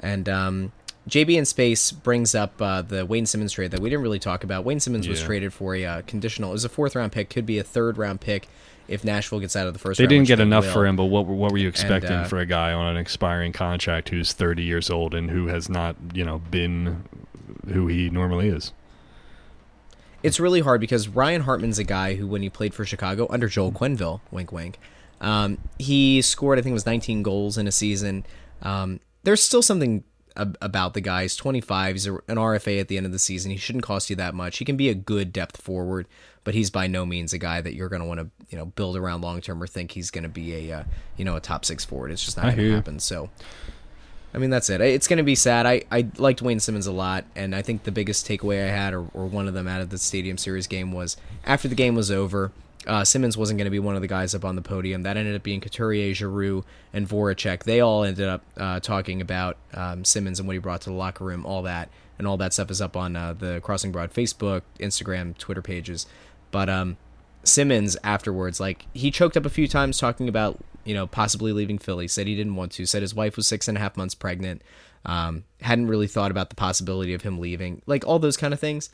And 0.00 0.28
um, 0.28 0.72
JB 1.08 1.36
in 1.36 1.44
space 1.44 1.90
brings 1.90 2.34
up 2.34 2.60
uh, 2.60 2.82
the 2.82 3.04
Wayne 3.06 3.26
Simmonds 3.26 3.52
trade 3.52 3.70
that 3.70 3.80
we 3.80 3.88
didn't 3.90 4.02
really 4.02 4.18
talk 4.18 4.44
about. 4.44 4.64
Wayne 4.64 4.80
Simmonds 4.80 5.08
was 5.08 5.22
traded 5.22 5.52
for 5.52 5.74
a 5.74 5.84
uh, 5.84 6.02
conditional. 6.02 6.50
It 6.50 6.54
was 6.54 6.64
a 6.64 6.68
fourth 6.68 6.94
round 6.94 7.12
pick. 7.12 7.30
Could 7.30 7.46
be 7.46 7.58
a 7.58 7.64
third 7.64 7.98
round 7.98 8.20
pick 8.20 8.48
if 8.88 9.04
Nashville 9.04 9.40
gets 9.40 9.56
out 9.56 9.66
of 9.66 9.72
the 9.72 9.78
first. 9.78 9.98
They 9.98 10.04
round, 10.04 10.10
didn't 10.10 10.26
get 10.28 10.36
they 10.36 10.42
enough 10.42 10.64
will. 10.66 10.72
for 10.72 10.86
him, 10.86 10.96
but 10.96 11.06
what 11.06 11.26
were- 11.26 11.34
what 11.34 11.52
were 11.52 11.58
you 11.58 11.68
expecting 11.68 12.12
uh, 12.12 12.24
for 12.24 12.38
a 12.38 12.46
guy 12.46 12.72
on 12.72 12.86
an 12.88 12.96
expiring 12.96 13.52
contract 13.52 14.08
who's 14.10 14.32
30 14.32 14.62
years 14.62 14.90
old 14.90 15.14
and 15.14 15.30
who 15.30 15.46
has 15.46 15.68
not, 15.68 15.96
you 16.14 16.24
know, 16.24 16.38
been 16.38 17.04
who 17.72 17.86
he 17.86 18.10
normally 18.10 18.48
is? 18.48 18.72
it's 20.20 20.40
really 20.40 20.60
hard 20.60 20.80
because 20.80 21.06
Ryan 21.06 21.42
Hartman's 21.42 21.78
a 21.78 21.84
guy 21.84 22.14
who, 22.16 22.26
when 22.26 22.42
he 22.42 22.50
played 22.50 22.74
for 22.74 22.84
Chicago 22.84 23.28
under 23.30 23.46
Joel 23.48 23.70
Quenneville, 23.70 24.20
wink 24.32 24.50
wink, 24.50 24.78
um, 25.20 25.58
he 25.78 26.20
scored 26.22 26.58
I 26.58 26.62
think 26.62 26.72
it 26.72 26.74
was 26.74 26.86
19 26.86 27.22
goals 27.22 27.56
in 27.56 27.66
a 27.68 27.72
season. 27.72 28.26
Um, 28.62 28.98
there's 29.22 29.40
still 29.42 29.62
something 29.62 30.02
about 30.38 30.94
the 30.94 31.00
guy. 31.00 31.22
He's 31.22 31.36
25. 31.36 31.94
He's 31.94 32.06
an 32.06 32.20
RFA 32.28 32.80
at 32.80 32.88
the 32.88 32.96
end 32.96 33.06
of 33.06 33.12
the 33.12 33.18
season. 33.18 33.50
He 33.50 33.56
shouldn't 33.56 33.84
cost 33.84 34.08
you 34.08 34.16
that 34.16 34.34
much. 34.34 34.58
He 34.58 34.64
can 34.64 34.76
be 34.76 34.88
a 34.88 34.94
good 34.94 35.32
depth 35.32 35.60
forward, 35.60 36.06
but 36.44 36.54
he's 36.54 36.70
by 36.70 36.86
no 36.86 37.04
means 37.04 37.32
a 37.32 37.38
guy 37.38 37.60
that 37.60 37.74
you're 37.74 37.88
going 37.88 38.02
to 38.02 38.08
want 38.08 38.20
to 38.20 38.30
you 38.48 38.56
know 38.56 38.66
build 38.66 38.96
around 38.96 39.20
long 39.20 39.40
term 39.40 39.62
or 39.62 39.66
think 39.66 39.92
he's 39.92 40.10
going 40.10 40.22
to 40.22 40.28
be 40.28 40.70
a 40.70 40.78
uh, 40.78 40.84
you 41.16 41.24
know 41.24 41.36
a 41.36 41.40
top 41.40 41.64
six 41.64 41.84
forward. 41.84 42.10
It's 42.10 42.24
just 42.24 42.36
not 42.36 42.44
going 42.44 42.56
to 42.56 42.74
happen. 42.74 42.98
So. 42.98 43.30
I 44.34 44.36
mean 44.36 44.50
that's 44.50 44.68
it. 44.68 44.82
It's 44.82 45.08
going 45.08 45.16
to 45.16 45.22
be 45.22 45.34
sad. 45.34 45.64
I, 45.64 45.84
I 45.90 46.06
liked 46.18 46.42
Wayne 46.42 46.60
Simmonds 46.60 46.86
a 46.86 46.92
lot, 46.92 47.24
and 47.34 47.54
I 47.54 47.62
think 47.62 47.84
the 47.84 47.90
biggest 47.90 48.28
takeaway 48.28 48.62
I 48.62 48.68
had, 48.68 48.92
or, 48.92 49.06
or 49.14 49.26
one 49.26 49.48
of 49.48 49.54
them 49.54 49.66
out 49.66 49.80
of 49.80 49.88
the 49.88 49.96
Stadium 49.96 50.36
Series 50.36 50.66
game, 50.66 50.92
was 50.92 51.16
after 51.44 51.66
the 51.66 51.74
game 51.74 51.94
was 51.94 52.10
over, 52.10 52.52
uh, 52.88 53.04
Simmonds 53.04 53.36
wasn't 53.36 53.58
going 53.58 53.66
to 53.66 53.70
be 53.70 53.78
one 53.78 53.94
of 53.94 54.00
the 54.00 54.08
guys 54.08 54.34
up 54.34 54.44
on 54.44 54.56
the 54.56 54.62
podium. 54.62 55.02
That 55.02 55.16
ended 55.16 55.36
up 55.36 55.42
being 55.42 55.60
Couturier, 55.60 56.14
Giroux, 56.14 56.64
and 56.92 57.06
Voracek. 57.06 57.64
They 57.64 57.80
all 57.80 58.02
ended 58.02 58.26
up 58.26 58.42
uh, 58.56 58.80
talking 58.80 59.20
about 59.20 59.58
um, 59.74 60.04
Simmonds 60.04 60.40
and 60.40 60.48
what 60.48 60.54
he 60.54 60.58
brought 60.58 60.80
to 60.82 60.90
the 60.90 60.96
locker 60.96 61.24
room, 61.24 61.44
all 61.44 61.62
that, 61.62 61.90
and 62.18 62.26
all 62.26 62.38
that 62.38 62.54
stuff 62.54 62.70
is 62.70 62.80
up 62.80 62.96
on 62.96 63.14
uh, 63.14 63.34
the 63.34 63.60
Crossing 63.60 63.92
Broad 63.92 64.12
Facebook, 64.12 64.62
Instagram, 64.80 65.36
Twitter 65.36 65.60
pages. 65.60 66.06
But 66.50 66.70
um, 66.70 66.96
Simmonds 67.44 67.96
afterwards, 68.02 68.58
like 68.58 68.86
he 68.94 69.10
choked 69.10 69.36
up 69.36 69.44
a 69.44 69.50
few 69.50 69.68
times 69.68 69.98
talking 69.98 70.28
about 70.28 70.58
you 70.84 70.94
know 70.94 71.06
possibly 71.06 71.52
leaving 71.52 71.78
Philly. 71.78 72.08
Said 72.08 72.26
he 72.26 72.34
didn't 72.34 72.56
want 72.56 72.72
to. 72.72 72.86
Said 72.86 73.02
his 73.02 73.14
wife 73.14 73.36
was 73.36 73.46
six 73.46 73.68
and 73.68 73.76
a 73.76 73.80
half 73.80 73.96
months 73.98 74.14
pregnant. 74.14 74.62
Um, 75.04 75.44
hadn't 75.60 75.86
really 75.88 76.06
thought 76.06 76.30
about 76.30 76.48
the 76.48 76.56
possibility 76.56 77.12
of 77.12 77.22
him 77.22 77.38
leaving. 77.38 77.82
Like 77.86 78.06
all 78.06 78.18
those 78.18 78.36
kind 78.36 78.54
of 78.54 78.60
things. 78.60 78.90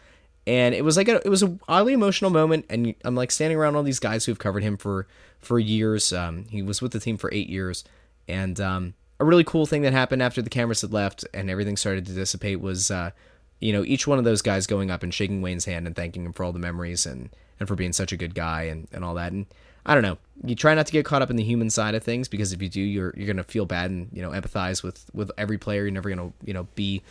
And 0.47 0.75
it 0.75 0.85
was 0.85 0.97
like 0.97 1.09
a, 1.09 1.25
it 1.25 1.31
was 1.31 1.43
a 1.43 1.59
oddly 1.69 1.95
emotional 1.95 2.31
moment. 2.31 2.67
And 2.69 2.95
I'm 3.05 3.15
like 3.15 3.31
standing 3.31 3.57
around 3.59 3.77
all 3.77 3.83
these 3.83 4.01
guys 4.01 4.25
who've 4.25 4.39
covered 4.39 4.63
him 4.63 4.77
for 4.77 5.07
for 5.41 5.59
years. 5.59 6.13
Um, 6.13 6.47
he 6.51 6.63
was 6.63 6.83
with 6.83 6.93
the 6.93 7.01
team 7.01 7.17
for 7.17 7.31
eight 7.33 7.49
years, 7.49 7.85
and 8.29 8.61
um, 8.61 8.95
a 9.21 9.25
really 9.25 9.45
cool 9.45 9.67
thing 9.67 9.83
that 9.83 9.93
happened 9.93 10.23
after 10.23 10.43
the 10.43 10.51
cameras 10.51 10.81
had 10.81 10.93
left 10.93 11.25
and 11.33 11.51
everything 11.51 11.77
started 11.77 12.07
to 12.07 12.13
dissipate 12.13 12.61
was 12.61 12.91
uh, 12.91 13.11
you 13.61 13.73
know 13.73 13.85
each 13.85 14.07
one 14.07 14.19
of 14.19 14.25
those 14.25 14.43
guys 14.43 14.67
going 14.67 14.91
up 14.91 15.03
and 15.03 15.15
shaking 15.15 15.43
Wayne's 15.43 15.65
hand 15.65 15.87
and 15.87 15.95
thanking 15.95 16.25
him 16.25 16.33
for 16.33 16.45
all 16.45 16.53
the 16.53 16.59
memories 16.59 17.07
and 17.07 17.31
and 17.61 17.69
for 17.69 17.77
being 17.77 17.93
such 17.93 18.13
a 18.13 18.17
good 18.17 18.35
guy 18.35 18.63
and, 18.65 18.89
and 18.93 19.05
all 19.05 19.15
that 19.15 19.33
and 19.33 19.47
I 19.87 19.95
don't 19.95 20.03
know 20.03 20.19
you 20.45 20.55
try 20.55 20.75
not 20.75 20.87
to 20.87 20.93
get 20.93 21.05
caught 21.05 21.23
up 21.23 21.31
in 21.31 21.37
the 21.37 21.45
human 21.45 21.71
side 21.71 21.95
of 21.95 22.03
things 22.03 22.29
because 22.29 22.53
if 22.53 22.61
you 22.61 22.69
do 22.69 22.81
you're 22.81 23.15
you're 23.17 23.27
gonna 23.27 23.45
feel 23.45 23.67
bad 23.67 23.91
and 23.91 24.09
you 24.13 24.23
know 24.23 24.31
empathize 24.31 24.83
with 24.83 25.09
with 25.15 25.31
every 25.39 25.59
player 25.59 25.83
you're 25.83 25.91
never 25.91 26.09
gonna 26.09 26.33
you 26.45 26.53
know 26.53 26.67
be 26.75 27.03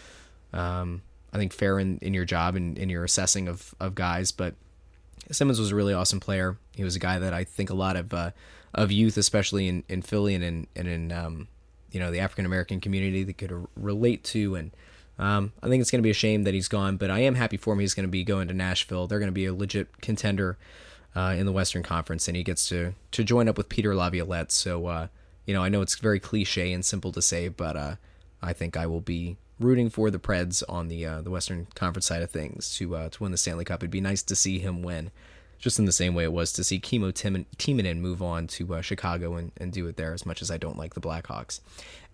um, 0.51 1.01
I 1.33 1.37
think 1.37 1.51
fair 1.51 1.79
in, 1.79 1.97
in 1.97 2.13
your 2.13 2.25
job 2.25 2.55
and 2.55 2.77
in 2.77 2.89
your 2.89 3.03
assessing 3.03 3.47
of, 3.47 3.75
of 3.79 3.95
guys 3.95 4.31
but 4.31 4.55
Simmonds 5.31 5.59
was 5.59 5.71
a 5.71 5.75
really 5.75 5.93
awesome 5.93 6.19
player. 6.19 6.57
He 6.75 6.83
was 6.83 6.95
a 6.95 6.99
guy 6.99 7.19
that 7.19 7.33
I 7.33 7.43
think 7.43 7.69
a 7.69 7.75
lot 7.75 7.95
of 7.95 8.13
uh, 8.13 8.31
of 8.73 8.91
youth, 8.91 9.17
especially 9.17 9.67
in, 9.67 9.83
in 9.87 10.01
Philly 10.01 10.35
and 10.35 10.43
in 10.43 10.67
and 10.75 10.87
in 10.87 11.11
um, 11.11 11.47
you 11.91 11.99
know 11.99 12.11
the 12.11 12.19
African 12.19 12.45
American 12.45 12.79
community, 12.79 13.23
that 13.23 13.37
could 13.37 13.67
relate 13.75 14.23
to. 14.25 14.55
And 14.55 14.71
um, 15.17 15.53
I 15.61 15.67
think 15.67 15.81
it's 15.81 15.91
going 15.91 15.99
to 15.99 16.03
be 16.03 16.11
a 16.11 16.15
shame 16.15 16.43
that 16.43 16.53
he's 16.53 16.67
gone, 16.67 16.97
but 16.97 17.09
I 17.09 17.19
am 17.19 17.35
happy 17.35 17.57
for 17.57 17.73
him. 17.73 17.79
He's 17.79 17.93
going 17.93 18.05
to 18.05 18.11
be 18.11 18.23
going 18.23 18.47
to 18.47 18.53
Nashville. 18.53 19.07
They're 19.07 19.19
going 19.19 19.27
to 19.27 19.31
be 19.31 19.45
a 19.45 19.53
legit 19.53 20.01
contender 20.01 20.57
uh, 21.15 21.35
in 21.37 21.45
the 21.45 21.51
Western 21.51 21.83
Conference, 21.83 22.27
and 22.27 22.35
he 22.35 22.43
gets 22.43 22.67
to 22.69 22.93
to 23.11 23.23
join 23.23 23.47
up 23.47 23.57
with 23.57 23.69
Peter 23.69 23.95
Laviolette. 23.95 24.51
So 24.51 24.87
uh, 24.87 25.07
you 25.45 25.53
know, 25.53 25.63
I 25.63 25.69
know 25.69 25.81
it's 25.81 25.95
very 25.95 26.19
cliche 26.19 26.73
and 26.73 26.83
simple 26.83 27.11
to 27.13 27.21
say, 27.21 27.47
but 27.47 27.77
uh, 27.77 27.95
I 28.41 28.53
think 28.53 28.75
I 28.75 28.87
will 28.87 29.01
be 29.01 29.37
rooting 29.63 29.89
for 29.89 30.11
the 30.11 30.19
Preds 30.19 30.63
on 30.67 30.87
the 30.87 31.05
uh, 31.05 31.21
the 31.21 31.31
Western 31.31 31.67
Conference 31.75 32.05
side 32.05 32.21
of 32.21 32.31
things 32.31 32.75
to 32.75 32.95
uh, 32.95 33.09
to 33.09 33.23
win 33.23 33.31
the 33.31 33.37
Stanley 33.37 33.65
Cup. 33.65 33.81
It'd 33.81 33.91
be 33.91 34.01
nice 34.01 34.23
to 34.23 34.35
see 34.35 34.59
him 34.59 34.81
win, 34.81 35.11
just 35.59 35.79
in 35.79 35.85
the 35.85 35.91
same 35.91 36.13
way 36.13 36.23
it 36.23 36.33
was 36.33 36.51
to 36.53 36.63
see 36.63 36.79
Kimmo 36.79 37.11
Tim- 37.11 37.45
Timonen 37.57 37.99
move 37.99 38.21
on 38.21 38.47
to 38.47 38.75
uh, 38.75 38.81
Chicago 38.81 39.35
and, 39.35 39.51
and 39.57 39.71
do 39.71 39.87
it 39.87 39.97
there. 39.97 40.13
As 40.13 40.25
much 40.25 40.41
as 40.41 40.51
I 40.51 40.57
don't 40.57 40.77
like 40.77 40.93
the 40.93 41.01
Blackhawks, 41.01 41.59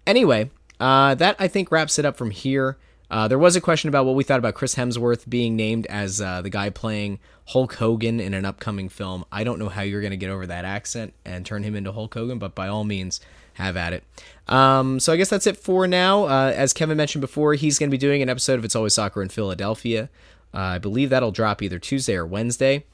anyway, 0.08 0.50
uh, 0.80 1.16
that 1.16 1.36
I 1.40 1.48
think 1.48 1.72
wraps 1.72 2.00
it 2.00 2.06
up 2.06 2.18
from 2.18 2.32
here. 2.32 2.78
Uh, 3.12 3.28
there 3.28 3.40
was 3.40 3.56
a 3.56 3.62
question 3.62 3.90
about 3.90 4.06
what 4.06 4.14
we 4.14 4.24
thought 4.24 4.38
about 4.38 4.54
Chris 4.54 4.76
Hemsworth 4.76 5.28
being 5.28 5.56
named 5.56 5.88
as 5.88 6.22
uh, 6.22 6.44
the 6.44 6.50
guy 6.50 6.70
playing 6.70 7.20
Hulk 7.46 7.74
Hogan 7.74 8.20
in 8.20 8.36
an 8.36 8.46
upcoming 8.46 8.88
film. 8.88 9.26
I 9.32 9.44
don't 9.44 9.58
know 9.58 9.70
how 9.70 9.82
you're 9.82 10.02
going 10.02 10.12
to 10.12 10.18
get 10.18 10.30
over 10.30 10.46
that 10.46 10.64
accent 10.64 11.16
and 11.26 11.44
turn 11.44 11.64
him 11.64 11.76
into 11.76 11.92
Hulk 11.92 12.14
Hogan, 12.14 12.38
but 12.38 12.54
by 12.54 12.68
all 12.68 12.84
means, 12.84 13.20
have 13.60 13.78
at 13.78 13.94
it. 13.94 14.04
Um, 14.48 15.00
so 15.00 15.14
I 15.14 15.18
guess 15.18 15.30
that's 15.30 15.46
it 15.46 15.58
for 15.58 15.88
now. 15.88 16.24
Uh, 16.24 16.52
as 16.56 16.74
Kevin 16.74 16.98
mentioned 16.98 17.22
before, 17.22 17.54
he's 17.54 17.78
going 17.78 17.90
to 17.90 17.92
be 17.92 18.00
doing 18.00 18.22
an 18.22 18.30
episode 18.30 18.58
of 18.58 18.66
It's 18.66 18.76
Always 18.76 18.96
Soccer 18.96 19.22
in 19.22 19.30
Philadelphia. 19.30 20.10
Uh, 20.54 20.58
I 20.58 20.78
believe 20.80 21.12
that'll 21.12 21.32
drop 21.32 21.62
either 21.62 21.78
Tuesday 21.78 22.16
or 22.16 22.26
Wednesday. 22.26 22.86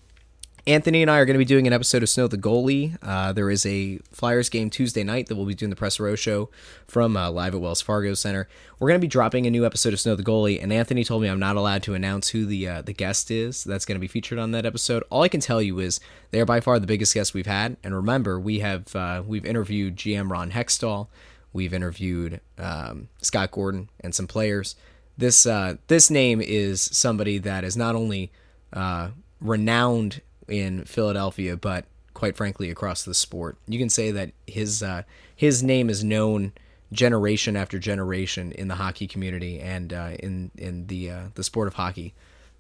Anthony 0.68 1.04
and 1.04 1.12
I 1.12 1.20
are 1.20 1.26
going 1.26 1.36
to 1.36 1.40
be 1.40 1.46
doing 1.46 1.68
an 1.68 1.74
episode 1.74 2.02
of 2.02 2.10
Snow 2.10 2.26
the 2.28 2.40
Goalie. 2.40 2.98
Uh, 3.04 3.32
there 3.32 3.52
is 3.52 3.68
a 3.68 4.00
Flyers 4.10 4.50
game 4.50 4.72
Tuesday 4.72 5.04
night 5.04 5.28
that 5.28 5.36
we'll 5.36 5.46
be 5.46 5.54
doing 5.54 5.70
the 5.70 5.76
Press 5.76 6.00
Row 6.00 6.16
show 6.16 6.50
from 6.88 7.16
uh, 7.16 7.30
live 7.30 7.54
at 7.54 7.62
Wells 7.62 7.84
Fargo 7.84 8.16
Center. 8.16 8.48
We're 8.80 8.88
going 8.88 9.00
to 9.00 9.04
be 9.04 9.08
dropping 9.08 9.46
a 9.46 9.52
new 9.52 9.64
episode 9.64 9.94
of 9.94 10.00
Snow 10.00 10.16
the 10.16 10.24
Goalie, 10.24 10.60
and 10.60 10.74
Anthony 10.74 11.04
told 11.04 11.22
me 11.22 11.28
I'm 11.28 11.38
not 11.38 11.56
allowed 11.56 11.84
to 11.84 11.94
announce 11.94 12.30
who 12.30 12.48
the 12.48 12.68
uh, 12.68 12.82
the 12.82 12.94
guest 12.94 13.30
is 13.30 13.64
that's 13.64 13.86
going 13.86 13.96
to 13.96 14.00
be 14.00 14.08
featured 14.08 14.40
on 14.40 14.52
that 14.52 14.66
episode. 14.66 15.04
All 15.12 15.22
I 15.22 15.28
can 15.28 15.40
tell 15.40 15.62
you 15.62 15.78
is 15.78 16.00
they 16.32 16.42
are 16.42 16.46
by 16.46 16.62
far 16.62 16.80
the 16.80 16.88
biggest 16.88 17.14
guest 17.14 17.36
we've 17.36 17.46
had. 17.46 17.78
And 17.84 17.94
remember, 17.94 18.40
we 18.40 18.60
have 18.62 18.96
uh, 18.96 19.22
we've 19.24 19.46
interviewed 19.46 19.96
GM 19.98 20.32
Ron 20.32 20.50
Hextall, 20.50 21.10
we've 21.54 21.76
interviewed 21.76 22.42
um, 22.58 23.10
Scott 23.22 23.52
Gordon, 23.52 23.92
and 24.00 24.16
some 24.16 24.26
players. 24.26 24.76
This 25.16 25.46
uh, 25.46 25.76
this 25.90 26.10
name 26.10 26.42
is 26.42 26.82
somebody 26.82 27.38
that 27.38 27.64
is 27.64 27.78
not 27.78 27.94
only 27.94 28.32
uh, 28.74 29.10
renowned 29.40 30.22
in 30.48 30.86
Philadelphia, 30.86 31.58
but 31.58 31.86
quite 32.14 32.36
frankly 32.36 32.70
across 32.70 33.04
the 33.04 33.14
sport. 33.14 33.58
You 33.68 33.78
can 33.78 33.90
say 33.90 34.12
that 34.12 34.32
his 34.48 34.82
uh, 34.82 35.04
his 35.36 35.62
name 35.62 35.90
is 35.90 36.04
known 36.04 36.54
generation 36.92 37.56
after 37.56 37.78
generation 37.78 38.52
in 38.52 38.68
the 38.68 38.76
hockey 38.76 39.08
community 39.08 39.60
and 39.60 39.94
uh, 39.94 40.12
in 40.20 40.52
in 40.58 40.88
the 40.88 41.12
uh, 41.12 41.24
the 41.36 41.44
sport 41.44 41.68
of 41.68 41.76
hockey 41.76 42.14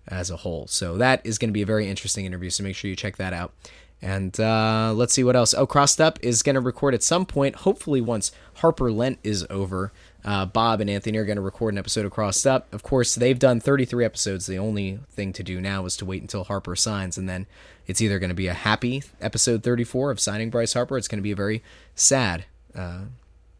as 0.07 0.29
a 0.29 0.37
whole. 0.37 0.67
So 0.67 0.97
that 0.97 1.25
is 1.25 1.37
going 1.37 1.49
to 1.49 1.53
be 1.53 1.61
a 1.61 1.65
very 1.65 1.87
interesting 1.87 2.25
interview. 2.25 2.49
So 2.49 2.63
make 2.63 2.75
sure 2.75 2.89
you 2.89 2.95
check 2.95 3.17
that 3.17 3.33
out. 3.33 3.53
And 4.01 4.39
uh, 4.39 4.93
let's 4.93 5.13
see 5.13 5.23
what 5.23 5.35
else. 5.35 5.53
Oh, 5.53 5.65
Crossed 5.65 5.99
Up 5.99 6.19
is 6.21 6.43
going 6.43 6.55
to 6.55 6.61
record 6.61 6.93
at 6.93 7.01
some 7.01 7.25
point, 7.25 7.55
hopefully 7.55 8.01
once 8.01 8.31
Harper 8.55 8.91
Lent 8.91 9.19
is 9.23 9.47
over. 9.49 9.91
Uh, 10.25 10.43
Bob 10.43 10.81
and 10.81 10.89
Anthony 10.89 11.19
are 11.19 11.23
going 11.23 11.35
to 11.35 11.41
record 11.41 11.75
an 11.75 11.77
episode 11.77 12.03
of 12.03 12.11
Crossed 12.11 12.47
Up. 12.47 12.73
Of 12.73 12.81
course, 12.81 13.13
they've 13.13 13.37
done 13.37 13.59
33 13.59 14.03
episodes. 14.03 14.47
The 14.47 14.57
only 14.57 14.99
thing 15.11 15.31
to 15.33 15.43
do 15.43 15.61
now 15.61 15.85
is 15.85 15.95
to 15.97 16.05
wait 16.05 16.23
until 16.23 16.45
Harper 16.45 16.75
signs, 16.75 17.15
and 17.15 17.29
then 17.29 17.45
it's 17.85 18.01
either 18.01 18.17
going 18.17 18.29
to 18.29 18.35
be 18.35 18.47
a 18.47 18.53
happy 18.53 19.03
episode 19.21 19.61
34 19.61 20.09
of 20.09 20.19
signing 20.19 20.49
Bryce 20.49 20.73
Harper. 20.73 20.97
It's 20.97 21.07
going 21.07 21.19
to 21.19 21.23
be 21.23 21.31
a 21.31 21.35
very 21.35 21.61
sad 21.93 22.45
uh, 22.75 23.01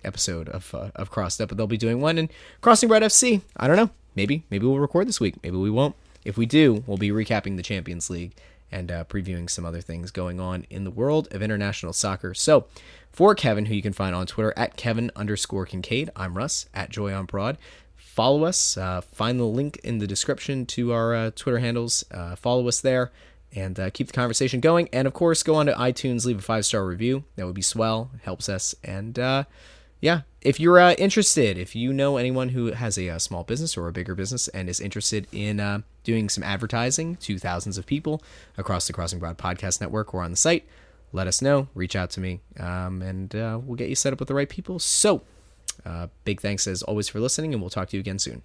episode 0.03 0.49
of 0.49 0.73
uh, 0.73 0.89
of 0.95 1.11
Crossed 1.11 1.39
Up, 1.39 1.49
but 1.49 1.57
they'll 1.57 1.67
be 1.67 1.77
doing 1.77 2.01
one 2.01 2.17
in 2.17 2.29
Crossing 2.61 2.89
Broad 2.89 3.03
FC. 3.03 3.41
I 3.55 3.67
don't 3.67 3.77
know. 3.77 3.91
Maybe 4.15 4.43
maybe 4.49 4.65
we'll 4.65 4.79
record 4.79 5.07
this 5.07 5.19
week. 5.19 5.35
Maybe 5.43 5.57
we 5.57 5.69
won't. 5.69 5.95
If 6.23 6.35
we 6.35 6.47
do, 6.47 6.83
we'll 6.87 6.97
be 6.97 7.11
recapping 7.11 7.57
the 7.57 7.63
Champions 7.63 8.09
League 8.09 8.33
and 8.75 8.91
uh, 8.91 9.05
previewing 9.05 9.49
some 9.49 9.65
other 9.65 9.79
things 9.79 10.11
going 10.11 10.39
on 10.39 10.65
in 10.69 10.83
the 10.83 10.91
world 10.91 11.33
of 11.33 11.41
international 11.41 11.93
soccer. 11.93 12.33
So, 12.33 12.67
for 13.09 13.33
Kevin, 13.33 13.67
who 13.67 13.73
you 13.73 13.81
can 13.81 13.93
find 13.93 14.13
on 14.13 14.27
Twitter 14.27 14.53
at 14.57 14.75
Kevin 14.75 15.11
underscore 15.15 15.65
Kinkead, 15.65 16.09
I'm 16.15 16.35
Russ 16.35 16.65
at 16.73 16.89
Joy 16.89 17.13
on 17.13 17.25
Broad. 17.25 17.57
Follow 17.95 18.43
us. 18.43 18.77
Uh, 18.77 18.99
find 18.99 19.39
the 19.39 19.45
link 19.45 19.79
in 19.83 19.99
the 19.99 20.07
description 20.07 20.65
to 20.67 20.91
our 20.91 21.15
uh, 21.15 21.31
Twitter 21.33 21.59
handles. 21.59 22.03
Uh, 22.11 22.35
follow 22.35 22.67
us 22.67 22.81
there 22.81 23.13
and 23.55 23.79
uh, 23.79 23.89
keep 23.89 24.07
the 24.07 24.13
conversation 24.13 24.59
going. 24.59 24.89
And 24.91 25.07
of 25.07 25.13
course, 25.13 25.41
go 25.41 25.55
on 25.55 25.67
to 25.67 25.73
iTunes, 25.73 26.25
leave 26.25 26.39
a 26.39 26.41
five 26.41 26.65
star 26.65 26.85
review. 26.85 27.23
That 27.37 27.45
would 27.45 27.55
be 27.55 27.61
swell. 27.61 28.11
Helps 28.23 28.49
us. 28.49 28.75
And 28.83 29.17
uh, 29.17 29.45
yeah, 30.01 30.21
if 30.41 30.59
you're 30.59 30.77
interested, 30.79 31.57
if 31.57 31.75
you 31.75 31.93
know 31.93 32.17
anyone 32.17 32.49
who 32.49 32.73
has 32.73 32.97
a, 32.97 33.09
uh 33.09 33.19
small 33.19 33.45
business 33.45 33.77
or 33.77 33.87
a 33.87 33.93
bigger 33.93 34.15
business 34.15 34.49
and 34.49 34.67
is 34.67 34.81
interested 34.81 35.27
in 35.31 35.83
doing 36.05 36.29
some 36.29 36.43
advertising 36.43 37.17
to 37.17 37.37
thousands 37.37 37.77
of 37.77 37.85
people 37.85 38.23
across 38.57 38.87
the 38.87 38.93
Crossing 38.93 39.19
Broad 39.19 39.37
Podcast 39.37 39.81
Network 39.81 40.13
or 40.13 40.23
on 40.23 40.31
the 40.31 40.37
site, 40.37 40.65
let 41.11 41.27
us 41.27 41.41
know. 41.41 41.67
Reach 41.75 41.95
out 41.95 42.09
to 42.11 42.21
me, 42.21 42.39
um, 42.59 43.01
and 43.01 43.35
uh, 43.35 43.59
we'll 43.61 43.75
get 43.75 43.89
you 43.89 43.95
set 43.95 44.13
up 44.13 44.19
with 44.19 44.27
the 44.27 44.35
right 44.35 44.49
people. 44.49 44.79
So, 44.79 45.23
uh, 45.85 46.07
big 46.23 46.39
thanks 46.39 46.67
as 46.67 46.83
always 46.83 47.09
for 47.09 47.19
listening, 47.19 47.53
and 47.53 47.61
we'll 47.61 47.69
talk 47.69 47.89
to 47.89 47.97
you 47.97 47.99
again 47.99 48.19
soon. 48.19 48.41